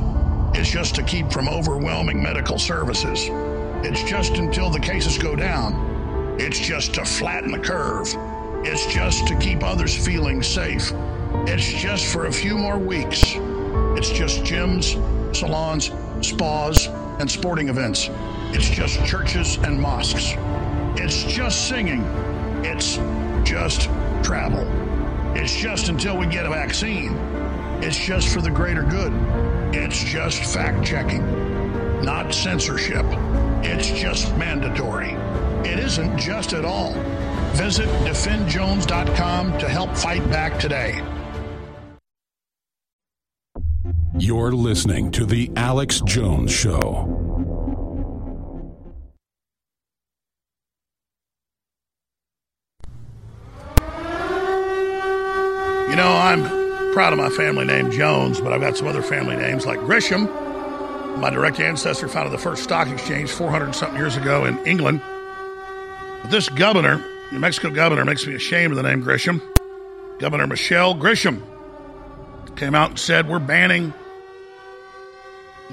It's 0.54 0.70
just 0.70 0.94
to 0.96 1.02
keep 1.02 1.32
from 1.32 1.48
overwhelming 1.48 2.22
medical 2.22 2.58
services. 2.58 3.28
It's 3.84 4.02
just 4.02 4.36
until 4.36 4.68
the 4.68 4.80
cases 4.80 5.16
go 5.16 5.34
down. 5.34 6.36
It's 6.38 6.58
just 6.58 6.94
to 6.94 7.04
flatten 7.06 7.52
the 7.52 7.58
curve. 7.58 8.08
It's 8.64 8.86
just 8.86 9.26
to 9.28 9.36
keep 9.38 9.62
others 9.62 9.96
feeling 9.96 10.42
safe. 10.42 10.92
It's 11.46 11.66
just 11.66 12.06
for 12.06 12.26
a 12.26 12.32
few 12.32 12.58
more 12.58 12.78
weeks. 12.78 13.34
It's 13.96 14.10
just 14.10 14.40
gyms, 14.40 14.96
salons, 15.34 15.90
spas, 16.20 16.86
and 17.18 17.30
sporting 17.30 17.68
events. 17.68 18.08
It's 18.54 18.68
just 18.68 19.04
churches 19.04 19.56
and 19.58 19.80
mosques. 19.80 20.34
It's 20.96 21.24
just 21.24 21.68
singing. 21.68 22.02
It's 22.64 22.96
just 23.44 23.82
travel. 24.22 24.66
It's 25.36 25.54
just 25.54 25.88
until 25.88 26.16
we 26.16 26.26
get 26.26 26.46
a 26.46 26.50
vaccine. 26.50 27.16
It's 27.82 27.98
just 27.98 28.28
for 28.28 28.40
the 28.40 28.50
greater 28.50 28.82
good. 28.82 29.12
It's 29.74 30.02
just 30.04 30.42
fact 30.54 30.86
checking, 30.86 31.22
not 32.02 32.34
censorship. 32.34 33.04
It's 33.64 33.88
just 33.88 34.36
mandatory. 34.36 35.12
It 35.68 35.78
isn't 35.78 36.18
just 36.18 36.52
at 36.52 36.64
all. 36.64 36.92
Visit 37.54 37.88
defendjones.com 38.06 39.58
to 39.58 39.68
help 39.68 39.96
fight 39.96 40.28
back 40.30 40.58
today. 40.58 41.02
You're 44.24 44.52
listening 44.52 45.10
to 45.12 45.26
The 45.26 45.50
Alex 45.56 46.00
Jones 46.02 46.52
Show. 46.52 47.08
You 55.90 55.96
know, 55.96 56.06
I'm 56.06 56.44
proud 56.92 57.12
of 57.12 57.18
my 57.18 57.30
family 57.30 57.64
name 57.64 57.90
Jones, 57.90 58.40
but 58.40 58.52
I've 58.52 58.60
got 58.60 58.76
some 58.76 58.86
other 58.86 59.02
family 59.02 59.34
names 59.34 59.66
like 59.66 59.80
Grisham. 59.80 60.28
My 61.18 61.30
direct 61.30 61.58
ancestor 61.58 62.06
founded 62.06 62.32
the 62.32 62.38
first 62.38 62.62
stock 62.62 62.86
exchange 62.86 63.28
400 63.28 63.74
something 63.74 63.98
years 63.98 64.16
ago 64.16 64.44
in 64.44 64.56
England. 64.64 65.02
But 66.22 66.30
this 66.30 66.48
governor, 66.48 67.04
New 67.32 67.40
Mexico 67.40 67.70
governor, 67.70 68.04
makes 68.04 68.24
me 68.24 68.36
ashamed 68.36 68.70
of 68.70 68.76
the 68.76 68.84
name 68.84 69.02
Grisham. 69.02 69.42
Governor 70.20 70.46
Michelle 70.46 70.94
Grisham 70.94 71.42
came 72.54 72.76
out 72.76 72.90
and 72.90 72.98
said, 73.00 73.28
We're 73.28 73.40
banning 73.40 73.92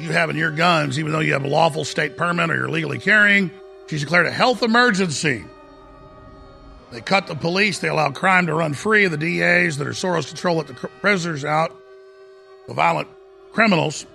you 0.01 0.11
having 0.11 0.37
your 0.37 0.51
guns, 0.51 0.99
even 0.99 1.11
though 1.11 1.19
you 1.19 1.33
have 1.33 1.43
a 1.43 1.47
lawful 1.47 1.85
state 1.85 2.17
permit 2.17 2.49
or 2.49 2.55
you're 2.55 2.69
legally 2.69 2.99
carrying. 2.99 3.51
She's 3.87 4.01
declared 4.01 4.27
a 4.27 4.31
health 4.31 4.61
emergency. 4.63 5.43
They 6.91 7.01
cut 7.01 7.27
the 7.27 7.35
police. 7.35 7.79
They 7.79 7.87
allow 7.87 8.11
crime 8.11 8.47
to 8.47 8.53
run 8.53 8.73
free. 8.73 9.07
The 9.07 9.17
DAs 9.17 9.77
that 9.77 9.87
are 9.87 9.91
Soros 9.91 10.27
control 10.27 10.57
let 10.57 10.67
the 10.67 10.73
prisoners 10.73 11.45
out, 11.45 11.75
the 12.67 12.73
violent 12.73 13.07
criminals. 13.51 14.05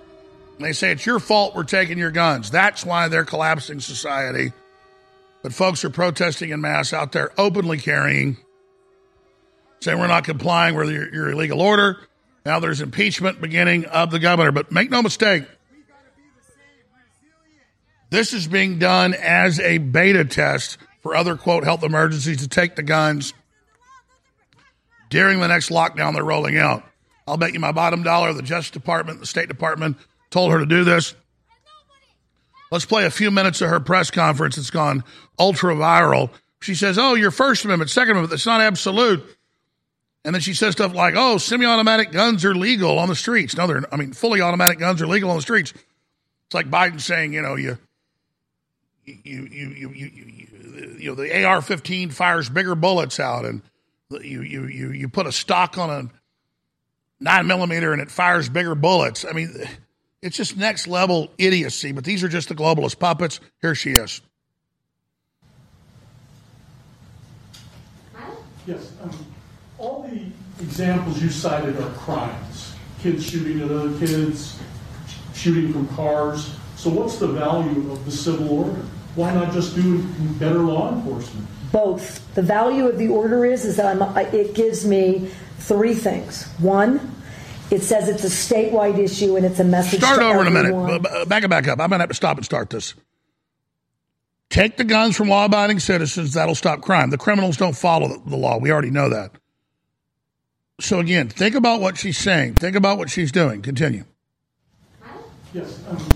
They 0.59 0.73
say 0.73 0.91
it's 0.91 1.05
your 1.05 1.19
fault 1.19 1.55
we're 1.55 1.63
taking 1.63 1.97
your 1.97 2.11
guns. 2.11 2.49
That's 2.49 2.85
why 2.85 3.07
they're 3.07 3.25
collapsing 3.25 3.79
society. 3.79 4.53
But 5.43 5.53
folks 5.53 5.83
are 5.85 5.89
protesting 5.89 6.49
in 6.49 6.61
mass 6.61 6.91
out 6.93 7.11
there, 7.11 7.31
openly 7.37 7.77
carrying, 7.77 8.37
saying 9.81 9.99
we're 9.99 10.07
not 10.07 10.23
complying 10.23 10.75
with 10.75 10.89
your, 10.89 11.13
your 11.13 11.29
illegal 11.31 11.61
order. 11.61 11.97
Now 12.45 12.59
there's 12.59 12.81
impeachment 12.81 13.41
beginning 13.41 13.85
of 13.85 14.11
the 14.11 14.19
governor. 14.19 14.51
But 14.51 14.71
make 14.71 14.89
no 14.89 15.01
mistake, 15.01 15.43
this 18.09 18.33
is 18.33 18.47
being 18.47 18.79
done 18.79 19.13
as 19.13 19.59
a 19.59 19.77
beta 19.77 20.25
test 20.25 20.77
for 21.01 21.15
other, 21.15 21.35
quote, 21.35 21.63
health 21.63 21.83
emergencies 21.83 22.37
to 22.37 22.47
take 22.47 22.75
the 22.75 22.83
guns 22.83 23.33
during 25.09 25.39
the 25.39 25.47
next 25.47 25.69
lockdown 25.69 26.13
they're 26.13 26.23
rolling 26.23 26.57
out. 26.57 26.83
I'll 27.27 27.37
bet 27.37 27.53
you 27.53 27.59
my 27.59 27.71
bottom 27.71 28.03
dollar 28.03 28.33
the 28.33 28.41
Justice 28.41 28.71
Department, 28.71 29.19
the 29.19 29.25
State 29.25 29.47
Department 29.47 29.97
told 30.29 30.51
her 30.51 30.59
to 30.59 30.65
do 30.65 30.83
this. 30.83 31.15
Let's 32.71 32.85
play 32.85 33.05
a 33.05 33.11
few 33.11 33.31
minutes 33.31 33.61
of 33.61 33.69
her 33.69 33.79
press 33.79 34.11
conference. 34.11 34.57
It's 34.57 34.69
gone 34.69 35.03
ultra 35.39 35.75
viral. 35.75 36.29
She 36.61 36.75
says, 36.75 36.97
Oh, 36.97 37.13
your 37.13 37.31
First 37.31 37.63
Amendment, 37.65 37.91
Second 37.91 38.11
Amendment, 38.11 38.31
that's 38.31 38.45
not 38.45 38.61
absolute. 38.61 39.23
And 40.23 40.33
then 40.33 40.41
she 40.41 40.53
says 40.53 40.73
stuff 40.73 40.93
like, 40.93 41.13
Oh, 41.15 41.37
semi 41.37 41.65
automatic 41.65 42.11
guns 42.11 42.43
are 42.43 42.55
legal 42.55 42.97
on 42.97 43.07
the 43.07 43.15
streets. 43.15 43.55
No, 43.55 43.67
they're, 43.67 43.83
I 43.93 43.97
mean, 43.97 44.13
fully 44.13 44.41
automatic 44.41 44.79
guns 44.79 45.01
are 45.01 45.07
legal 45.07 45.29
on 45.29 45.35
the 45.35 45.41
streets. 45.41 45.71
It's 45.71 46.53
like 46.53 46.69
Biden 46.69 46.99
saying, 46.99 47.33
you 47.33 47.41
know, 47.41 47.55
you, 47.55 47.77
you, 49.05 49.47
you, 49.51 49.69
you, 49.69 49.89
you, 49.89 50.07
you, 50.07 50.97
you 50.97 51.09
know, 51.09 51.15
the 51.15 51.45
AR 51.45 51.61
15 51.61 52.09
fires 52.09 52.49
bigger 52.49 52.75
bullets 52.75 53.19
out, 53.19 53.45
and 53.45 53.61
you, 54.09 54.41
you, 54.41 54.65
you, 54.65 54.91
you 54.91 55.09
put 55.09 55.27
a 55.27 55.31
stock 55.31 55.77
on 55.77 55.89
a 55.89 56.09
nine 57.19 57.47
millimeter 57.47 57.93
and 57.93 58.01
it 58.01 58.11
fires 58.11 58.49
bigger 58.49 58.75
bullets. 58.75 59.25
I 59.25 59.31
mean, 59.31 59.53
it's 60.21 60.37
just 60.37 60.57
next 60.57 60.87
level 60.87 61.31
idiocy, 61.37 61.91
but 61.91 62.03
these 62.03 62.23
are 62.23 62.29
just 62.29 62.49
the 62.49 62.55
globalist 62.55 62.99
puppets. 62.99 63.39
Here 63.61 63.75
she 63.75 63.91
is. 63.91 64.21
Yes. 68.65 68.91
Um, 69.03 69.11
all 69.77 70.01
the 70.09 70.63
examples 70.63 71.21
you 71.21 71.29
cited 71.29 71.79
are 71.79 71.91
crimes 71.91 72.75
kids 73.05 73.23
shooting 73.23 73.61
at 73.61 73.69
other 73.69 73.95
kids, 73.99 74.59
shooting 75.35 75.71
from 75.71 75.87
cars. 75.89 76.55
So, 76.85 76.91
what's 76.91 77.17
the 77.17 77.25
value 77.25 77.91
of 77.91 78.05
the 78.05 78.11
civil 78.11 78.47
order? 78.59 78.79
Why 79.15 79.33
not 79.33 79.51
just 79.51 79.73
do 79.73 80.03
better 80.37 80.59
law 80.59 80.93
enforcement? 80.93 81.47
Both. 81.71 82.31
The 82.35 82.43
value 82.43 82.87
of 82.87 82.99
the 82.99 83.07
order 83.07 83.43
is 83.43 83.65
is 83.65 83.77
that 83.77 83.99
I'm, 83.99 84.17
it 84.31 84.53
gives 84.53 84.85
me 84.85 85.31
three 85.57 85.95
things. 85.95 86.43
One, 86.59 87.11
it 87.71 87.81
says 87.81 88.07
it's 88.07 88.23
a 88.23 88.27
statewide 88.27 88.99
issue 88.99 89.35
and 89.35 89.47
it's 89.47 89.59
a 89.59 89.63
message. 89.63 90.01
Start 90.01 90.21
over 90.21 90.41
everyone. 90.41 90.47
in 90.47 90.65
a 90.77 90.99
minute. 90.99 91.27
Back 91.27 91.43
it 91.43 91.49
back 91.49 91.67
up. 91.67 91.79
I'm 91.79 91.89
going 91.89 91.97
to 91.97 92.03
have 92.03 92.09
to 92.09 92.13
stop 92.13 92.37
and 92.37 92.45
start 92.45 92.69
this. 92.69 92.93
Take 94.51 94.77
the 94.77 94.83
guns 94.83 95.17
from 95.17 95.27
law 95.27 95.45
abiding 95.45 95.79
citizens. 95.79 96.33
That'll 96.33 96.53
stop 96.53 96.81
crime. 96.81 97.09
The 97.09 97.17
criminals 97.17 97.57
don't 97.57 97.75
follow 97.75 98.21
the 98.27 98.37
law. 98.37 98.59
We 98.59 98.71
already 98.71 98.91
know 98.91 99.09
that. 99.09 99.31
So, 100.79 100.99
again, 100.99 101.29
think 101.29 101.55
about 101.55 101.81
what 101.81 101.97
she's 101.97 102.19
saying. 102.19 102.57
Think 102.57 102.75
about 102.75 102.99
what 102.99 103.09
she's 103.09 103.31
doing. 103.31 103.63
Continue. 103.63 104.03
Yes. 105.51 105.79
Um, 105.89 106.14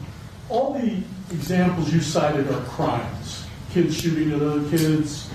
all 0.49 0.73
the 0.73 1.01
examples 1.31 1.93
you 1.93 2.01
cited 2.01 2.49
are 2.49 2.61
crimes 2.65 3.45
kids 3.71 3.99
shooting 3.99 4.31
at 4.31 4.41
other 4.41 4.67
kids, 4.69 5.29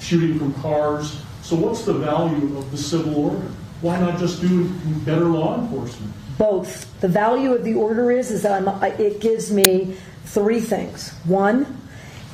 shooting 0.00 0.38
from 0.38 0.54
cars. 0.54 1.20
So, 1.42 1.56
what's 1.56 1.84
the 1.84 1.94
value 1.94 2.56
of 2.58 2.70
the 2.70 2.78
civil 2.78 3.16
order? 3.16 3.46
Why 3.80 3.98
not 4.00 4.18
just 4.18 4.40
do 4.40 4.68
better 5.04 5.24
law 5.24 5.58
enforcement? 5.58 6.12
Both. 6.38 7.00
The 7.00 7.08
value 7.08 7.52
of 7.52 7.64
the 7.64 7.74
order 7.74 8.10
is 8.10 8.30
is 8.30 8.42
that 8.42 8.66
I'm, 8.66 8.82
it 8.98 9.20
gives 9.20 9.52
me 9.52 9.96
three 10.24 10.60
things. 10.60 11.12
One, 11.24 11.80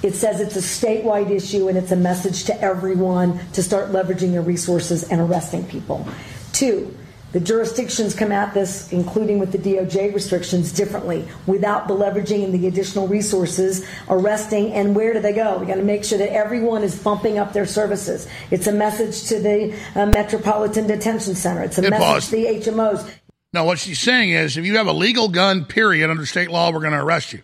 it 0.02 0.14
says 0.14 0.40
it's 0.40 0.56
a 0.56 0.60
statewide 0.60 1.30
issue 1.30 1.68
and 1.68 1.76
it's 1.76 1.90
a 1.90 1.96
message 1.96 2.44
to 2.44 2.60
everyone 2.62 3.38
to 3.52 3.62
start 3.62 3.90
leveraging 3.90 4.32
their 4.32 4.42
resources 4.42 5.04
and 5.04 5.20
arresting 5.20 5.66
people. 5.66 6.06
Two, 6.52 6.96
the 7.32 7.40
jurisdictions 7.40 8.14
come 8.14 8.32
at 8.32 8.54
this, 8.54 8.90
including 8.92 9.38
with 9.38 9.52
the 9.52 9.58
DOJ 9.58 10.12
restrictions, 10.12 10.72
differently 10.72 11.28
without 11.46 11.86
the 11.86 11.94
leveraging 11.94 12.44
and 12.44 12.52
the 12.52 12.66
additional 12.66 13.06
resources, 13.06 13.86
arresting, 14.08 14.72
and 14.72 14.96
where 14.96 15.12
do 15.12 15.20
they 15.20 15.32
go? 15.32 15.58
We 15.58 15.66
got 15.66 15.76
to 15.76 15.82
make 15.82 16.04
sure 16.04 16.18
that 16.18 16.32
everyone 16.32 16.82
is 16.82 17.00
bumping 17.00 17.38
up 17.38 17.52
their 17.52 17.66
services. 17.66 18.26
It's 18.50 18.66
a 18.66 18.72
message 18.72 19.28
to 19.28 19.38
the 19.38 19.78
uh, 19.94 20.06
Metropolitan 20.06 20.86
Detention 20.86 21.34
Center. 21.34 21.62
It's 21.62 21.78
a 21.78 21.82
Hey, 21.82 21.90
message 21.90 22.30
to 22.30 22.36
the 22.36 22.70
HMOs. 22.70 23.10
Now, 23.52 23.64
what 23.64 23.78
she's 23.78 23.98
saying 24.00 24.30
is 24.30 24.56
if 24.56 24.64
you 24.64 24.76
have 24.76 24.86
a 24.86 24.92
legal 24.92 25.28
gun, 25.28 25.64
period, 25.64 26.10
under 26.10 26.26
state 26.26 26.50
law, 26.50 26.72
we're 26.72 26.80
going 26.80 26.92
to 26.92 27.02
arrest 27.02 27.32
you. 27.32 27.42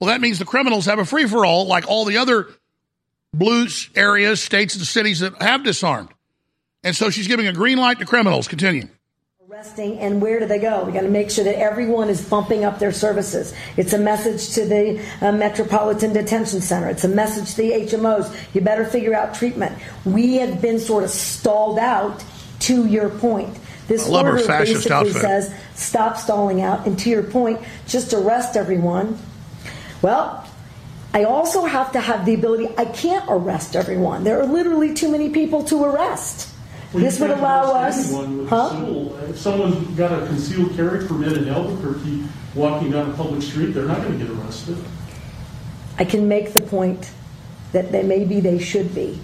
Well, 0.00 0.08
that 0.08 0.20
means 0.20 0.38
the 0.38 0.44
criminals 0.44 0.86
have 0.86 0.98
a 0.98 1.04
free 1.04 1.26
for 1.26 1.44
all, 1.44 1.66
like 1.66 1.88
all 1.88 2.04
the 2.04 2.18
other 2.18 2.48
blue 3.34 3.66
areas, 3.94 4.42
states, 4.42 4.76
and 4.76 4.84
cities 4.86 5.20
that 5.20 5.40
have 5.42 5.64
disarmed. 5.64 6.10
And 6.84 6.94
so 6.94 7.10
she's 7.10 7.26
giving 7.26 7.48
a 7.48 7.52
green 7.52 7.78
light 7.78 7.98
to 7.98 8.06
criminals. 8.06 8.46
Continue. 8.46 8.88
Arresting 9.58 9.98
and 9.98 10.22
where 10.22 10.38
do 10.38 10.46
they 10.46 10.60
go? 10.60 10.84
We 10.84 10.92
got 10.92 11.00
to 11.00 11.08
make 11.08 11.32
sure 11.32 11.42
that 11.42 11.58
everyone 11.58 12.08
is 12.10 12.24
bumping 12.24 12.64
up 12.64 12.78
their 12.78 12.92
services. 12.92 13.52
It's 13.76 13.92
a 13.92 13.98
message 13.98 14.54
to 14.54 14.64
the 14.64 15.04
uh, 15.20 15.32
Metropolitan 15.32 16.12
Detention 16.12 16.60
Center. 16.60 16.88
It's 16.88 17.02
a 17.02 17.08
message 17.08 17.56
to 17.56 17.62
the 17.62 17.72
HMOs. 17.72 18.54
You 18.54 18.60
better 18.60 18.84
figure 18.84 19.16
out 19.16 19.34
treatment. 19.34 19.76
We 20.04 20.36
have 20.36 20.62
been 20.62 20.78
sort 20.78 21.02
of 21.02 21.10
stalled 21.10 21.80
out. 21.80 22.24
To 22.60 22.86
your 22.86 23.08
point, 23.08 23.56
this 23.88 24.06
I 24.06 24.10
love 24.10 24.26
her 24.26 24.32
order 24.32 24.46
basically 24.46 24.92
outfit. 24.92 25.14
says 25.14 25.54
stop 25.74 26.18
stalling 26.18 26.60
out. 26.60 26.86
And 26.86 26.96
to 27.00 27.10
your 27.10 27.24
point, 27.24 27.60
just 27.88 28.12
arrest 28.12 28.56
everyone. 28.56 29.18
Well, 30.02 30.48
I 31.12 31.24
also 31.24 31.64
have 31.64 31.90
to 31.92 32.00
have 32.00 32.26
the 32.26 32.34
ability. 32.34 32.68
I 32.76 32.84
can't 32.84 33.24
arrest 33.28 33.74
everyone. 33.74 34.22
There 34.22 34.40
are 34.40 34.46
literally 34.46 34.94
too 34.94 35.10
many 35.10 35.30
people 35.30 35.64
to 35.64 35.82
arrest. 35.82 36.48
Well, 36.92 37.02
this 37.04 37.20
would 37.20 37.30
allow 37.30 37.72
us. 37.74 38.10
Huh? 38.12 38.70
civil- 38.70 39.16
If 39.28 39.38
someone's 39.38 39.96
got 39.96 40.22
a 40.22 40.26
concealed 40.26 40.74
carry 40.74 41.06
permit 41.06 41.32
in 41.36 41.48
Albuquerque 41.48 42.24
walking 42.54 42.90
down 42.92 43.10
a 43.10 43.14
public 43.14 43.42
street, 43.42 43.72
they're 43.74 43.84
not 43.84 43.98
going 44.02 44.18
to 44.18 44.24
get 44.24 44.34
arrested. 44.34 44.78
I 45.98 46.04
can 46.04 46.28
make 46.28 46.52
the 46.54 46.60
point 46.60 47.10
that 47.72 47.92
they 47.92 48.02
maybe 48.02 48.40
they 48.40 48.58
should 48.58 48.94
be. 48.94 49.20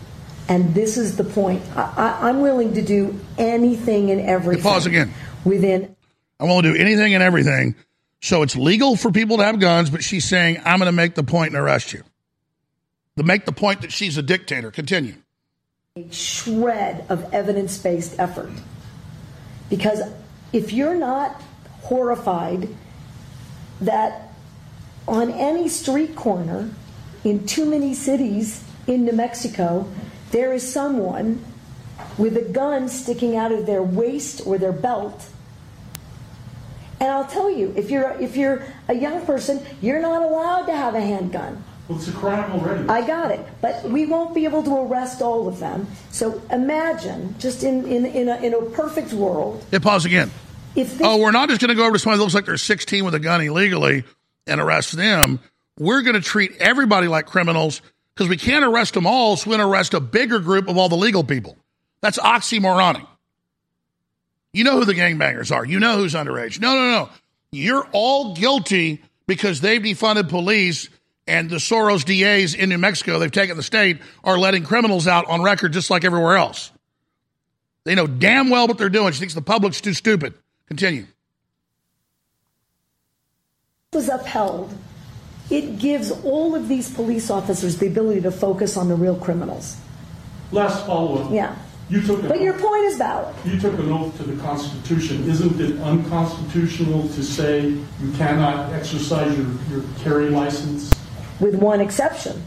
And 0.49 0.75
this 0.75 0.99
is 0.99 1.17
the 1.17 1.25
point. 1.25 1.63
I, 1.75 1.93
I, 1.97 2.29
I'm 2.29 2.41
willing 2.41 2.75
to 2.75 2.83
do 2.83 3.19
anything 3.39 4.11
and 4.11 4.21
everything. 4.21 4.63
Pause 4.63 4.87
again. 4.87 5.15
Within 5.45 5.95
I 6.39 6.45
want 6.45 6.65
to 6.67 6.73
do 6.73 6.79
anything 6.79 7.15
and 7.15 7.23
everything. 7.23 7.77
So 8.21 8.43
it's 8.43 8.57
legal 8.57 8.97
for 8.97 9.11
people 9.11 9.39
to 9.39 9.45
have 9.45 9.59
guns, 9.61 9.89
but 9.89 10.03
she's 10.03 10.25
saying, 10.25 10.61
I'm 10.65 10.79
going 10.79 10.87
to 10.87 10.93
make 10.93 11.15
the 11.15 11.23
point 11.23 11.53
and 11.55 11.57
arrest 11.57 11.93
you. 11.93 12.03
To 13.17 13.23
make 13.23 13.45
the 13.47 13.53
point 13.53 13.83
that 13.83 13.93
she's 13.93 14.17
a 14.19 14.23
dictator. 14.23 14.71
Continue. 14.71 15.15
A 15.97 16.11
shred 16.11 17.07
of 17.09 17.33
evidence 17.33 17.79
based 17.79 18.19
effort. 18.19 18.51
Because 19.71 20.01
if 20.53 20.73
you're 20.73 20.97
not 20.97 21.41
horrified 21.83 22.69
that 23.81 24.33
on 25.07 25.31
any 25.31 25.69
street 25.69 26.17
corner 26.17 26.69
in 27.23 27.47
too 27.47 27.65
many 27.65 27.95
cities 27.95 28.65
in 28.89 29.05
New 29.05 29.13
Mexico, 29.13 29.89
there 30.33 30.53
is 30.53 30.69
someone 30.69 31.45
with 32.19 32.37
a 32.37 32.43
gun 32.43 32.89
sticking 32.89 33.37
out 33.37 33.53
of 33.53 33.65
their 33.65 33.85
waist 33.85 34.45
or 34.45 34.59
their 34.59 34.73
belt. 34.73 35.29
And 36.99 37.09
I'll 37.09 37.29
tell 37.29 37.53
you, 37.53 37.73
if 37.77 37.89
you're 37.89 38.21
if 38.21 38.37
you're 38.37 38.67
a 38.89 38.95
young 38.95 39.25
person, 39.25 39.65
you're 39.81 40.03
not 40.03 40.23
allowed 40.23 40.67
to 40.67 40.75
have 40.75 40.97
a 40.97 41.01
handgun. 41.01 41.63
Well, 41.89 41.99
it's 41.99 42.09
a 42.09 42.13
crime 42.13 42.51
already. 42.53 42.89
I 42.89 43.07
got 43.07 43.31
it, 43.31 43.41
but 43.61 43.85
we 43.85 44.07
won't 44.07 44.35
be 44.35 44.45
able 44.47 44.63
to 44.63 44.75
arrest 44.75 45.21
all 45.21 45.47
of 45.47 45.59
them. 45.59 45.87
So 46.11 46.41
imagine, 46.51 47.35
just 47.39 47.63
in 47.63 47.87
in 47.87 48.07
in 48.07 48.29
a, 48.29 48.37
in 48.37 48.55
a 48.55 48.63
perfect 48.63 49.13
world, 49.13 49.63
Hit 49.71 49.83
pause 49.83 50.05
again. 50.07 50.31
if 50.75 50.99
Oh, 51.03 51.19
we're 51.19 51.31
not 51.31 51.49
just 51.51 51.61
going 51.61 51.69
to 51.69 51.75
go 51.75 51.85
over 51.85 51.93
to 51.93 51.99
somebody 51.99 52.19
that 52.19 52.23
looks 52.23 52.35
like 52.35 52.47
they're 52.47 52.57
16 52.57 53.05
with 53.05 53.15
a 53.15 53.21
gun 53.21 53.43
illegally 53.43 54.05
and 54.47 54.61
arrest 54.61 54.93
them. 54.97 55.41
We're 55.79 56.03
going 56.03 56.15
to 56.15 56.23
treat 56.23 56.53
everybody 56.59 57.07
like 57.07 57.27
criminals 57.27 57.83
because 58.15 58.29
we 58.31 58.37
can't 58.39 58.65
arrest 58.65 58.95
them 58.95 59.07
all, 59.07 59.37
so 59.37 59.51
we're 59.51 59.57
going 59.59 59.69
to 59.69 59.73
arrest 59.73 59.93
a 59.93 60.01
bigger 60.01 60.39
group 60.39 60.69
of 60.69 60.79
all 60.79 60.89
the 60.89 60.97
legal 60.97 61.25
people. 61.25 61.59
That's 62.01 62.19
oxymoronic. 62.19 63.07
You 64.53 64.65
know 64.65 64.79
who 64.79 64.85
the 64.85 64.95
gangbangers 64.95 65.55
are. 65.55 65.65
You 65.65 65.81
know 65.81 65.97
who's 65.99 66.15
underage. 66.15 66.61
No, 66.61 66.75
no, 66.75 66.91
no. 66.91 67.09
You're 67.51 67.87
all 67.93 68.35
guilty 68.37 69.03
because 69.27 69.61
they've 69.61 69.83
defunded 69.83 70.29
police 70.29 70.89
and 71.27 71.49
the 71.49 71.57
Soros 71.57 72.05
DAs 72.05 72.55
in 72.55 72.69
New 72.69 72.79
Mexico, 72.79 73.19
they've 73.19 73.31
taken 73.31 73.57
the 73.57 73.63
state, 73.63 73.99
are 74.23 74.39
letting 74.39 74.65
criminals 74.65 75.07
out 75.07 75.27
on 75.27 75.43
record 75.43 75.73
just 75.73 75.91
like 75.91 76.05
everywhere 76.05 76.37
else. 76.37 76.71
They 77.85 77.95
know 77.95 78.07
damn 78.07 78.51
well 78.51 78.67
what 78.67 78.79
they're 78.79 78.89
doing. 78.89 79.13
She 79.13 79.19
thinks 79.19 79.35
the 79.35 79.43
public's 79.43 79.81
too 79.81 79.95
stupid. 79.95 80.35
Continue. 80.67 81.07
was 83.93 84.09
upheld, 84.09 84.77
it 85.51 85.79
gives 85.79 86.11
all 86.25 86.55
of 86.55 86.69
these 86.69 86.93
police 86.93 87.31
officers 87.31 87.79
the 87.79 87.87
ability 87.87 88.23
to 88.23 88.31
focus 88.31 88.77
on 88.77 88.89
the 88.89 88.95
real 88.95 89.17
criminals. 89.17 89.77
Last 90.53 90.87
follow-up. 90.87 91.31
Yeah. 91.33 91.55
You 91.91 92.01
took 92.01 92.23
an 92.23 92.29
But 92.29 92.41
your 92.41 92.59
point 92.59 92.85
is 92.87 92.97
valid. 92.97 93.35
You 93.45 93.61
took 93.61 93.79
an 93.79 93.93
oath 93.93 94.17
to 94.17 94.23
the 94.23 94.41
Constitution. 94.43 95.29
Isn't 95.29 95.61
it 95.61 95.79
unconstitutional 95.81 97.09
to 97.09 97.23
say 97.23 97.69
you 97.69 98.13
cannot 98.17 98.73
exercise 98.73 99.37
your, 99.37 99.47
your 99.71 99.85
carry 99.99 100.31
license? 100.31 100.91
With 101.41 101.55
one 101.55 101.81
exception, 101.81 102.43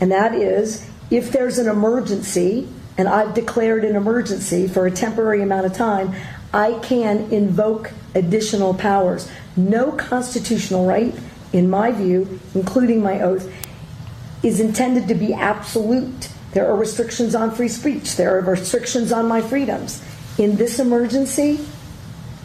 and 0.00 0.10
that 0.12 0.34
is 0.34 0.88
if 1.10 1.32
there's 1.32 1.58
an 1.58 1.68
emergency, 1.68 2.68
and 2.96 3.08
I've 3.08 3.34
declared 3.34 3.84
an 3.84 3.96
emergency 3.96 4.68
for 4.68 4.86
a 4.86 4.90
temporary 4.90 5.42
amount 5.42 5.66
of 5.66 5.72
time, 5.72 6.14
I 6.52 6.78
can 6.82 7.32
invoke 7.32 7.92
additional 8.14 8.74
powers. 8.74 9.30
No 9.56 9.92
constitutional 9.92 10.86
right, 10.86 11.14
in 11.52 11.68
my 11.68 11.90
view, 11.92 12.40
including 12.54 13.02
my 13.02 13.20
oath, 13.20 13.52
is 14.42 14.60
intended 14.60 15.08
to 15.08 15.14
be 15.14 15.34
absolute. 15.34 16.30
There 16.52 16.68
are 16.68 16.76
restrictions 16.76 17.34
on 17.34 17.50
free 17.50 17.68
speech, 17.68 18.16
there 18.16 18.36
are 18.36 18.40
restrictions 18.40 19.12
on 19.12 19.26
my 19.26 19.40
freedoms. 19.40 20.02
In 20.38 20.56
this 20.56 20.78
emergency, 20.78 21.60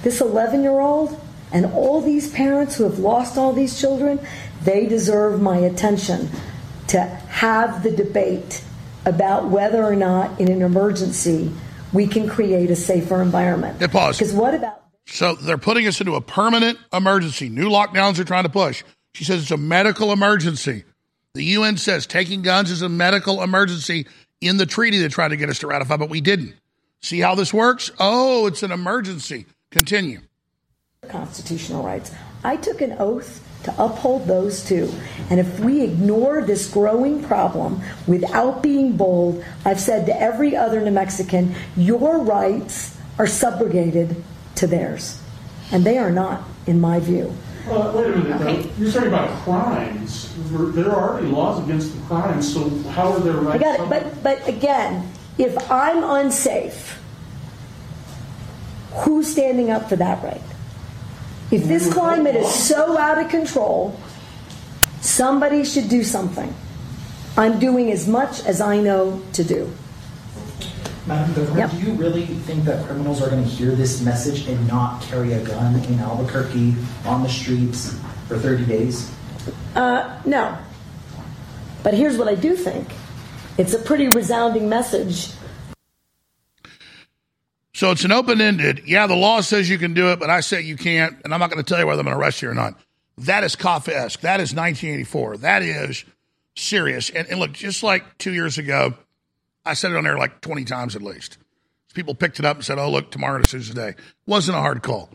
this 0.03 0.22
11 0.22 0.64
year 0.64 0.80
old 0.80 1.20
and 1.52 1.66
all 1.68 2.02
these 2.02 2.32
parents 2.32 2.76
who 2.76 2.84
have 2.84 2.99
lost 2.99 3.38
all 3.38 3.53
these 3.53 3.80
children, 3.80 4.20
they 4.65 4.85
deserve 4.85 5.41
my 5.41 5.57
attention 5.57 6.29
to 6.87 6.99
have 6.99 7.83
the 7.83 7.91
debate 7.91 8.63
about 9.05 9.49
whether 9.49 9.83
or 9.83 9.95
not 9.95 10.39
in 10.39 10.51
an 10.51 10.61
emergency 10.61 11.51
we 11.93 12.07
can 12.07 12.27
create 12.27 12.69
a 12.69 12.75
safer 12.75 13.21
environment. 13.21 13.79
Hit 13.79 13.91
pause. 13.91 14.17
Because 14.17 14.33
what 14.33 14.53
about 14.53 14.81
So 15.05 15.35
they're 15.35 15.57
putting 15.57 15.87
us 15.87 16.01
into 16.01 16.15
a 16.15 16.21
permanent 16.21 16.77
emergency. 16.91 17.47
New 17.47 17.69
lockdowns 17.69 18.15
they're 18.15 18.25
trying 18.25 18.43
to 18.43 18.49
push. 18.49 18.83
She 19.13 19.23
says 19.23 19.43
it's 19.43 19.51
a 19.51 19.57
medical 19.57 20.11
emergency. 20.11 20.83
The 21.35 21.43
UN 21.43 21.77
says 21.77 22.05
taking 22.05 22.41
guns 22.41 22.71
is 22.71 22.81
a 22.81 22.89
medical 22.89 23.41
emergency 23.41 24.07
in 24.41 24.57
the 24.57 24.65
treaty 24.65 24.99
they 24.99 25.07
tried 25.07 25.29
to 25.29 25.37
get 25.37 25.49
us 25.49 25.59
to 25.59 25.67
ratify, 25.67 25.97
but 25.97 26.09
we 26.09 26.21
didn't. 26.21 26.55
See 27.01 27.19
how 27.19 27.35
this 27.35 27.53
works? 27.53 27.91
Oh, 27.99 28.47
it's 28.47 28.63
an 28.63 28.71
emergency. 28.71 29.45
Continue. 29.69 30.21
constitutional 31.07 31.83
rights? 31.83 32.11
I 32.43 32.57
took 32.57 32.81
an 32.81 32.95
oath 32.99 33.43
to 33.65 33.83
uphold 33.83 34.27
those 34.27 34.63
two. 34.63 34.91
And 35.29 35.39
if 35.39 35.59
we 35.59 35.81
ignore 35.81 36.41
this 36.43 36.69
growing 36.69 37.23
problem 37.23 37.81
without 38.07 38.61
being 38.63 38.95
bold, 38.95 39.43
I've 39.65 39.79
said 39.79 40.05
to 40.05 40.19
every 40.19 40.55
other 40.55 40.81
New 40.81 40.91
Mexican, 40.91 41.55
your 41.75 42.19
rights 42.19 42.97
are 43.19 43.25
subrogated 43.25 44.21
to 44.55 44.67
theirs. 44.67 45.21
And 45.71 45.83
they 45.83 45.97
are 45.97 46.11
not, 46.11 46.43
in 46.67 46.79
my 46.79 46.99
view. 46.99 47.35
Uh, 47.67 47.91
wait 47.95 48.05
a 48.05 48.09
minute. 48.17 48.39
now. 48.39 48.71
You're 48.77 48.91
talking 48.91 49.07
about 49.07 49.41
crimes. 49.43 50.31
There 50.51 50.67
there 50.67 50.91
are 50.91 51.13
already 51.13 51.27
laws 51.27 51.63
against 51.63 51.95
the 51.99 52.05
crimes, 52.05 52.53
so 52.53 52.69
how 52.91 53.13
are 53.13 53.19
their 53.19 53.33
rights? 53.33 53.63
I 53.63 53.67
rights? 53.67 53.77
got 53.77 54.03
it. 54.03 54.03
But, 54.21 54.23
but 54.23 54.47
again, 54.47 55.11
if 55.39 55.71
I'm 55.71 56.03
unsafe, 56.03 57.01
who's 58.93 59.27
standing 59.27 59.71
up 59.71 59.89
for 59.89 59.95
that 59.95 60.23
right? 60.23 60.41
If 61.51 61.65
this 61.65 61.93
climate 61.93 62.35
is 62.35 62.51
so 62.51 62.97
out 62.97 63.17
of 63.17 63.30
control, 63.30 63.99
somebody 65.01 65.63
should 65.63 65.89
do 65.89 66.03
something. 66.03 66.53
I'm 67.38 67.59
doing 67.59 67.91
as 67.91 68.07
much 68.07 68.43
as 68.45 68.61
I 68.61 68.77
know 68.80 69.22
to 69.34 69.43
do. 69.43 69.72
Madam 71.05 71.35
Governor, 71.35 71.67
do 71.67 71.77
you 71.77 71.93
really 71.93 72.26
think 72.26 72.63
that 72.65 72.84
criminals 72.88 73.22
are 73.22 73.30
going 73.30 73.43
to 73.43 73.49
hear 73.49 73.72
this 73.72 74.01
message 74.01 74.47
and 74.47 74.67
not 74.67 75.03
carry 75.03 75.34
a 75.34 75.45
gun 75.45 75.76
in 75.84 75.99
Albuquerque 75.99 76.73
on 77.05 77.22
the 77.22 77.30
streets 77.30 77.99
for 78.27 78.39
30 78.39 78.65
days? 78.65 79.11
Uh, 79.76 80.19
no. 80.26 80.57
But 81.84 81.93
here's 81.93 82.17
what 82.17 82.27
I 82.27 82.34
do 82.34 82.55
think 82.55 82.88
it's 83.59 83.73
a 83.73 83.80
pretty 83.80 84.07
resounding 84.07 84.67
message. 84.67 85.30
So 87.76 87.91
it's 87.91 88.06
an 88.06 88.14
open 88.14 88.39
ended, 88.39 88.84
yeah, 88.85 89.06
the 89.06 89.18
law 89.18 89.41
says 89.41 89.69
you 89.69 89.77
can 89.77 89.93
do 89.93 90.14
it, 90.14 90.18
but 90.18 90.30
I 90.30 90.39
say 90.39 90.61
you 90.61 90.77
can't, 90.77 91.18
and 91.26 91.34
I'm 91.34 91.41
not 91.41 91.49
going 91.52 91.61
to 91.61 91.68
tell 91.69 91.77
you 91.77 91.85
whether 91.85 91.99
I'm 91.99 92.06
going 92.06 92.15
to 92.15 92.22
arrest 92.22 92.41
you 92.41 92.49
or 92.49 92.53
not. 92.53 92.80
That 93.18 93.43
is 93.43 93.57
Kafkaesque. 93.57 94.22
That 94.22 94.39
is 94.39 94.53
1984. 94.53 95.38
That 95.39 95.61
is 95.61 96.06
serious. 96.56 97.10
And, 97.10 97.27
and 97.27 97.38
look, 97.38 97.52
just 97.52 97.84
like 97.84 98.18
two 98.18 98.31
years 98.31 98.57
ago, 98.57 98.93
I 99.65 99.73
said 99.73 99.91
it 99.91 99.97
on 99.97 100.07
air 100.07 100.18
like 100.18 100.39
20 100.39 100.64
times 100.64 100.95
at 100.95 101.02
least. 101.02 101.38
People 101.93 102.15
picked 102.15 102.39
it 102.39 102.45
up 102.45 102.56
and 102.56 102.65
said, 102.65 102.80
oh, 102.80 102.89
look, 102.89 103.11
tomorrow 103.11 103.41
is 103.41 103.49
Tuesday. 103.49 103.91
Day. 103.91 103.97
Wasn't 104.26 104.57
a 104.57 104.61
hard 104.61 104.81
call. 104.81 105.10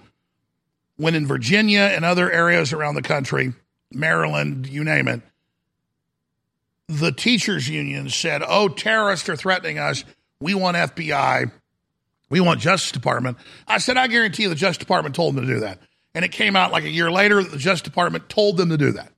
When 0.99 1.15
in 1.15 1.27
Virginia 1.27 1.91
and 1.95 2.05
other 2.05 2.31
areas 2.31 2.75
around 2.75 2.95
the 2.95 3.01
country, 3.01 3.55
Maryland, 3.91 4.67
you 4.67 4.85
name 4.85 5.09
it, 5.09 5.23
the 6.89 7.11
teachers' 7.11 7.71
union 7.71 8.11
said, 8.11 8.43
oh, 8.47 8.69
terrorists 8.69 9.31
are 9.31 9.37
threatening 9.37 9.79
us. 9.79 10.05
We 10.41 10.53
want 10.53 10.77
FBI. 10.77 11.53
We 12.31 12.41
want 12.41 12.61
Justice 12.61 12.93
Department. 12.93 13.37
I 13.67 13.79
said, 13.79 13.97
I 13.97 14.07
guarantee 14.07 14.47
the 14.47 14.55
Justice 14.55 14.79
Department 14.79 15.15
told 15.15 15.35
them 15.35 15.47
to 15.47 15.53
do 15.55 15.61
that. 15.61 15.81
And 16.15 16.25
it 16.25 16.31
came 16.33 16.57
out 16.57 16.73
like 16.73 16.85
a 16.85 16.89
year 16.89 17.11
later 17.11 17.43
that 17.43 17.51
the 17.51 17.59
Justice 17.59 17.83
Department 17.83 18.29
told 18.29 18.57
them 18.57 18.71
to 18.71 18.79
do 18.79 18.93
that. 18.93 19.13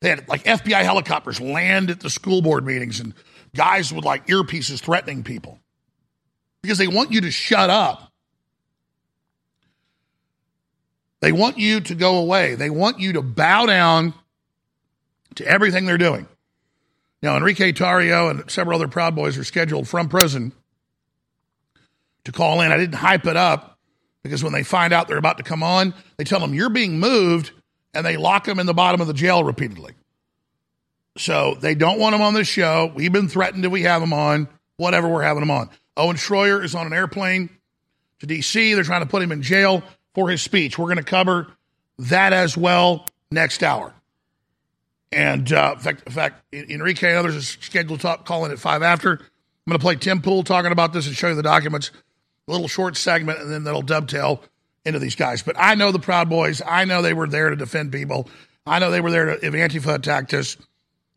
They 0.00 0.08
had 0.10 0.28
like 0.28 0.44
FBI 0.44 0.82
helicopters 0.82 1.40
land 1.40 1.90
at 1.90 2.00
the 2.00 2.10
school 2.10 2.42
board 2.42 2.66
meetings 2.66 3.00
and 3.00 3.14
guys 3.54 3.92
with 3.92 4.04
like 4.04 4.26
earpieces 4.26 4.80
threatening 4.80 5.22
people 5.22 5.60
because 6.62 6.78
they 6.78 6.88
want 6.88 7.12
you 7.12 7.22
to 7.22 7.30
shut 7.30 7.70
up. 7.70 8.12
They 11.20 11.32
want 11.32 11.58
you 11.58 11.80
to 11.80 11.94
go 11.94 12.18
away. 12.18 12.54
They 12.54 12.70
want 12.70 12.98
you 12.98 13.14
to 13.14 13.22
bow 13.22 13.66
down 13.66 14.14
to 15.36 15.46
everything 15.46 15.84
they're 15.86 15.98
doing. 15.98 16.26
Now, 17.22 17.36
Enrique 17.36 17.72
Tarrio 17.72 18.30
and 18.30 18.50
several 18.50 18.76
other 18.76 18.88
Proud 18.88 19.14
Boys 19.14 19.36
are 19.36 19.44
scheduled 19.44 19.86
from 19.86 20.08
prison 20.08 20.52
to 22.24 22.32
call 22.32 22.60
in. 22.60 22.72
I 22.72 22.76
didn't 22.76 22.96
hype 22.96 23.26
it 23.26 23.36
up 23.36 23.78
because 24.22 24.42
when 24.42 24.52
they 24.52 24.62
find 24.62 24.92
out 24.92 25.08
they're 25.08 25.16
about 25.16 25.38
to 25.38 25.42
come 25.42 25.62
on, 25.62 25.94
they 26.16 26.24
tell 26.24 26.40
them 26.40 26.54
you're 26.54 26.70
being 26.70 26.98
moved 26.98 27.52
and 27.94 28.04
they 28.04 28.16
lock 28.16 28.44
them 28.44 28.58
in 28.58 28.66
the 28.66 28.74
bottom 28.74 29.00
of 29.00 29.06
the 29.06 29.14
jail 29.14 29.42
repeatedly. 29.44 29.94
So 31.18 31.54
they 31.60 31.74
don't 31.74 31.98
want 31.98 32.14
them 32.14 32.22
on 32.22 32.34
this 32.34 32.48
show. 32.48 32.92
We've 32.94 33.12
been 33.12 33.28
threatened 33.28 33.64
if 33.64 33.72
we 33.72 33.82
have 33.82 34.00
them 34.00 34.12
on, 34.12 34.48
whatever 34.76 35.08
we're 35.08 35.22
having 35.22 35.40
them 35.40 35.50
on. 35.50 35.70
Owen 35.96 36.16
Schroyer 36.16 36.62
is 36.62 36.74
on 36.74 36.86
an 36.86 36.92
airplane 36.92 37.50
to 38.20 38.26
D.C. 38.26 38.74
They're 38.74 38.84
trying 38.84 39.02
to 39.02 39.08
put 39.08 39.22
him 39.22 39.32
in 39.32 39.42
jail 39.42 39.82
for 40.14 40.30
his 40.30 40.40
speech. 40.42 40.78
We're 40.78 40.86
going 40.86 40.98
to 40.98 41.02
cover 41.02 41.48
that 41.98 42.32
as 42.32 42.56
well 42.56 43.06
next 43.30 43.62
hour. 43.62 43.92
And 45.12 45.52
uh, 45.52 45.72
in 45.74 45.80
fact, 45.80 46.02
in 46.06 46.12
fact, 46.12 46.54
Enrique 46.54 47.08
and 47.08 47.18
others 47.18 47.36
are 47.36 47.42
scheduled 47.42 47.98
to 47.98 48.02
talk, 48.02 48.24
call 48.24 48.44
in 48.44 48.52
at 48.52 48.58
five 48.58 48.82
after. 48.82 49.12
I'm 49.12 49.18
going 49.68 49.78
to 49.78 49.82
play 49.82 49.96
Tim 49.96 50.22
Pool 50.22 50.44
talking 50.44 50.72
about 50.72 50.92
this 50.92 51.06
and 51.06 51.16
show 51.16 51.28
you 51.28 51.34
the 51.34 51.42
documents. 51.42 51.90
Little 52.50 52.68
short 52.68 52.96
segment, 52.96 53.40
and 53.40 53.50
then 53.50 53.64
that'll 53.64 53.82
dovetail 53.82 54.42
into 54.84 54.98
these 54.98 55.14
guys. 55.14 55.42
But 55.42 55.56
I 55.58 55.74
know 55.74 55.92
the 55.92 55.98
Proud 55.98 56.28
Boys. 56.28 56.60
I 56.66 56.84
know 56.84 57.00
they 57.02 57.14
were 57.14 57.28
there 57.28 57.50
to 57.50 57.56
defend 57.56 57.92
people. 57.92 58.28
I 58.66 58.78
know 58.78 58.90
they 58.90 59.00
were 59.00 59.10
there 59.10 59.26
to, 59.26 59.46
if 59.46 59.54
Antifa 59.54 59.94
attacked 59.94 60.34
us. 60.34 60.56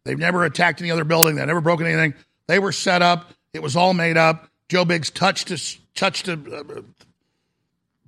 They've 0.03 0.19
never 0.19 0.43
attacked 0.43 0.81
any 0.81 0.91
other 0.91 1.05
building. 1.05 1.35
They've 1.35 1.47
never 1.47 1.61
broken 1.61 1.87
anything. 1.87 2.13
They 2.47 2.59
were 2.59 2.71
set 2.71 3.01
up. 3.01 3.31
It 3.53 3.63
was 3.63 3.75
all 3.75 3.93
made 3.93 4.17
up. 4.17 4.47
Joe 4.69 4.85
Biggs 4.85 5.09
touched 5.09 5.49
a, 5.51 5.61
touched 5.95 6.27
a 6.27 6.37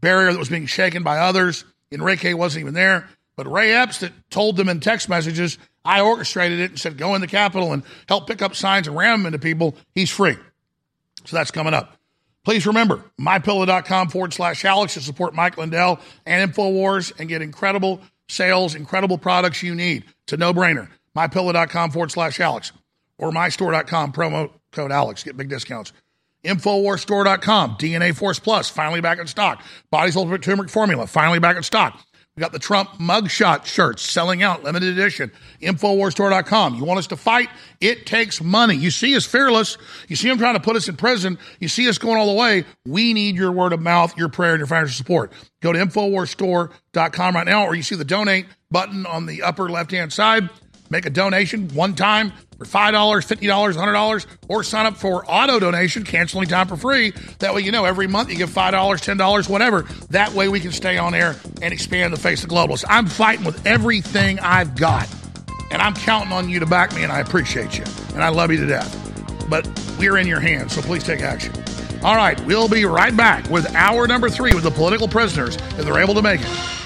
barrier 0.02 0.32
that 0.32 0.40
was 0.40 0.50
being 0.50 0.66
shaken 0.66 1.04
by 1.04 1.20
others. 1.20 1.64
Enrique 1.92 2.34
wasn't 2.34 2.62
even 2.62 2.74
there. 2.74 3.08
But 3.36 3.52
Ray 3.52 3.74
Epps 3.74 4.00
that 4.00 4.12
told 4.30 4.58
them 4.58 4.70
in 4.70 4.80
text 4.80 5.10
messages, 5.10 5.58
I 5.84 6.02
orchestrated 6.02 6.60
it 6.60 6.72
and 6.72 6.80
said, 6.80 6.98
go 6.98 7.16
in 7.16 7.22
the 7.22 7.28
Capitol 7.28 7.74
and 7.74 7.84
help 8.08 8.28
pick 8.28 8.42
up 8.42 8.56
signs 8.56 8.88
and 8.88 8.96
ram 8.96 9.20
them 9.20 9.28
into 9.28 9.40
people. 9.40 9.76
He's 9.94 10.10
free. 10.10 10.38
So 11.26 11.36
that's 11.36 11.52
coming 11.52 11.74
up. 11.74 11.98
Please 12.46 12.68
remember, 12.68 13.04
mypillow.com 13.20 14.10
forward 14.10 14.34
slash 14.34 14.64
Alex 14.64 14.94
to 14.94 15.02
support 15.02 15.34
Mike 15.34 15.58
Lindell 15.58 16.00
and 16.26 16.54
InfoWars 16.54 17.12
and 17.20 17.28
get 17.28 17.42
incredible 17.42 18.02
sales, 18.30 18.76
incredible 18.76 19.18
products 19.18 19.64
you 19.64 19.76
need. 19.76 20.06
It's 20.24 20.34
a 20.34 20.38
no 20.38 20.54
brainer. 20.54 20.88
Mypillow.com 21.16 21.92
forward 21.92 22.12
slash 22.12 22.40
Alex 22.40 22.72
or 23.18 23.32
mystore.com 23.32 24.14
promo 24.14 24.52
code 24.72 24.92
Alex. 24.92 25.24
Get 25.24 25.36
big 25.36 25.50
discounts. 25.50 25.92
Infowarsstore.com, 26.44 27.78
DNA 27.78 28.16
Force 28.16 28.38
Plus, 28.38 28.70
finally 28.70 29.02
back 29.02 29.18
in 29.18 29.26
stock. 29.26 29.64
Body's 29.90 30.16
Ultimate 30.16 30.44
Turmeric 30.44 30.70
Formula, 30.70 31.08
finally 31.08 31.40
back 31.40 31.58
in 31.58 31.64
stock. 31.64 32.00
We 32.38 32.42
got 32.42 32.52
the 32.52 32.60
Trump 32.60 32.90
mugshot 33.00 33.64
shirts 33.64 34.02
selling 34.02 34.44
out, 34.44 34.62
limited 34.62 34.90
edition. 34.90 35.32
Infowarsstore.com. 35.62 36.76
You 36.76 36.84
want 36.84 37.00
us 37.00 37.08
to 37.08 37.16
fight? 37.16 37.48
It 37.80 38.06
takes 38.06 38.42
money. 38.42 38.76
You 38.76 38.92
see 38.92 39.16
us 39.16 39.26
fearless. 39.26 39.78
You 40.10 40.18
see 40.18 40.28
them 40.28 40.38
trying 40.38 40.56
to 40.56 40.60
put 40.60 40.76
us 40.76 40.90
in 40.90 40.98
prison. 40.98 41.38
You 41.62 41.70
see 41.70 41.88
us 41.88 41.98
going 41.98 42.18
all 42.18 42.28
the 42.28 42.34
way. 42.34 42.66
We 42.86 43.14
need 43.14 43.38
your 43.38 43.54
word 43.54 43.72
of 43.72 43.82
mouth, 43.82 44.18
your 44.18 44.28
prayer, 44.28 44.52
and 44.52 44.60
your 44.60 44.68
financial 44.68 44.94
support. 44.94 45.32
Go 45.62 45.72
to 45.72 45.80
Infowarsstore.com 45.80 47.36
right 47.36 47.48
now, 47.48 47.68
or 47.68 47.74
you 47.74 47.84
see 47.84 47.96
the 47.96 48.04
donate 48.04 48.48
button 48.70 49.06
on 49.06 49.28
the 49.28 49.42
upper 49.42 49.70
left 49.70 49.92
hand 49.92 50.12
side. 50.12 50.50
Make 50.90 51.06
a 51.06 51.10
donation 51.10 51.70
one 51.70 51.96
time 51.96 52.32
for 52.58 52.66
$5, 52.66 52.94
$50, 52.94 53.74
$100, 53.74 54.26
or 54.48 54.64
sign 54.64 54.86
up 54.86 54.96
for 54.96 55.26
auto 55.30 55.60
donation, 55.60 56.04
canceling 56.04 56.48
time 56.48 56.68
for 56.68 56.78
free. 56.78 57.12
That 57.40 57.54
way, 57.54 57.62
you 57.62 57.72
know, 57.72 57.86
every 57.86 58.08
month 58.08 58.30
you 58.30 58.38
give 58.38 58.50
$5, 58.50 58.72
$10, 58.72 59.50
whatever. 59.50 59.84
That 60.12 60.34
way 60.34 60.48
we 60.48 60.60
can 60.60 60.72
stay 60.72 60.98
on 60.98 61.14
air 61.14 61.36
and 61.62 61.74
expand 61.74 62.14
the 62.14 62.20
face 62.20 62.44
of 62.44 62.50
globalists. 62.50 62.86
I'm 62.88 63.08
fighting 63.08 63.46
with 63.46 63.66
everything 63.66 64.40
I've 64.40 64.76
got, 64.76 65.10
and 65.72 65.82
I'm 65.82 65.96
counting 65.96 66.32
on 66.32 66.50
you 66.50 66.60
to 66.60 66.66
back 66.66 66.96
me, 66.96 67.04
and 67.04 67.12
I 67.12 67.20
appreciate 67.20 67.78
you, 67.78 67.84
and 68.14 68.24
I 68.24 68.30
love 68.30 68.52
you 68.52 68.58
to 68.58 68.68
death. 68.68 69.02
But 69.50 69.68
we're 70.00 70.18
in 70.18 70.28
your 70.28 70.40
hands, 70.40 70.74
so 70.74 70.82
please 70.82 71.04
take 71.04 71.22
action. 71.22 71.54
All 72.04 72.16
right, 72.16 72.40
we'll 72.46 72.70
be 72.70 72.86
right 72.86 73.16
back 73.16 73.50
with 73.50 73.74
hour 73.76 74.08
number 74.08 74.30
three 74.30 74.54
with 74.54 74.64
the 74.64 74.72
political 74.72 75.08
prisoners 75.08 75.56
if 75.56 75.78
they're 75.86 76.00
able 76.00 76.14
to 76.14 76.22
make 76.22 76.42
it. 76.42 76.85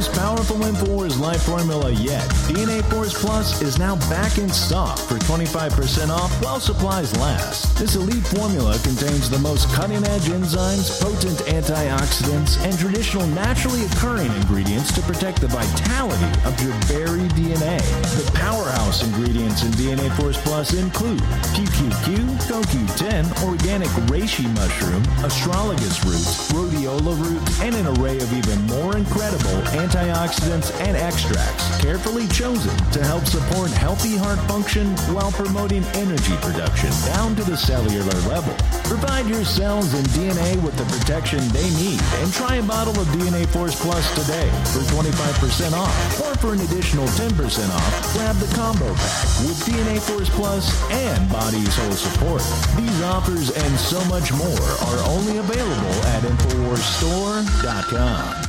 Most 0.00 0.18
powerful 0.18 0.56
InfoWars 0.56 1.20
Life 1.20 1.42
formula 1.42 1.90
yet. 1.90 2.26
DNA 2.48 2.82
Force 2.90 3.12
Plus 3.12 3.60
is 3.60 3.78
now 3.78 3.96
back 4.08 4.38
in 4.38 4.48
stock 4.48 4.98
for 4.98 5.16
25% 5.16 6.08
off 6.08 6.32
while 6.42 6.58
supplies 6.58 7.14
last. 7.18 7.76
This 7.76 7.96
elite 7.96 8.26
formula 8.28 8.78
contains 8.78 9.28
the 9.28 9.38
most 9.40 9.68
cutting 9.74 10.02
edge 10.06 10.32
enzymes, 10.32 10.88
potent 11.02 11.40
antioxidants, 11.40 12.56
and 12.64 12.78
traditional 12.78 13.26
naturally 13.26 13.84
occurring 13.84 14.32
ingredients 14.40 14.90
to 14.94 15.02
protect 15.02 15.42
the 15.42 15.48
vitality 15.48 16.32
of 16.48 16.58
your 16.64 16.72
buried 16.88 17.32
DNA. 17.32 17.76
The 18.16 18.30
powerhouse 18.32 19.04
ingredients 19.04 19.64
in 19.64 19.72
DNA 19.72 20.08
Force 20.16 20.40
Plus 20.40 20.72
include 20.72 21.20
PQQ, 21.52 22.40
CoQ10, 22.48 23.44
organic 23.44 23.90
reishi 24.08 24.48
mushroom, 24.54 25.02
astragalus 25.20 26.00
root, 26.08 26.24
rhodiola 26.56 27.12
root, 27.20 27.60
and 27.60 27.74
an 27.74 27.86
array 27.98 28.16
of 28.16 28.32
even 28.32 28.62
more 28.62 28.96
incredible 28.96 29.60
antioxidants, 29.90 30.70
and 30.80 30.96
extracts 30.96 31.76
carefully 31.82 32.26
chosen 32.28 32.74
to 32.92 33.04
help 33.04 33.26
support 33.26 33.70
healthy 33.70 34.16
heart 34.16 34.38
function 34.40 34.96
while 35.12 35.30
promoting 35.32 35.82
energy 35.94 36.36
production 36.36 36.90
down 37.06 37.34
to 37.34 37.42
the 37.42 37.56
cellular 37.56 38.14
level. 38.28 38.54
Provide 38.84 39.26
your 39.26 39.44
cells 39.44 39.92
and 39.94 40.06
DNA 40.08 40.62
with 40.62 40.76
the 40.76 40.84
protection 40.84 41.40
they 41.48 41.68
need 41.70 42.00
and 42.22 42.32
try 42.32 42.54
a 42.56 42.62
bottle 42.62 43.00
of 43.00 43.08
DNA 43.08 43.48
Force 43.48 43.74
Plus 43.80 44.08
today 44.14 44.48
for 44.70 44.82
25% 44.94 45.72
off. 45.72 46.20
Or 46.20 46.36
for 46.38 46.52
an 46.52 46.60
additional 46.60 47.08
10% 47.18 47.74
off, 47.74 48.12
grab 48.14 48.36
the 48.36 48.46
combo 48.54 48.94
pack 48.94 49.26
with 49.42 49.58
DNA 49.66 49.98
Force 50.00 50.30
Plus 50.30 50.70
and 50.92 51.28
Body 51.30 51.64
Soul 51.66 51.92
Support. 51.92 52.42
These 52.76 53.02
offers 53.02 53.50
and 53.50 53.78
so 53.78 54.02
much 54.06 54.32
more 54.32 54.60
are 54.86 55.02
only 55.10 55.38
available 55.38 56.04
at 56.14 56.22
InfoWarsStore.com. 56.22 58.46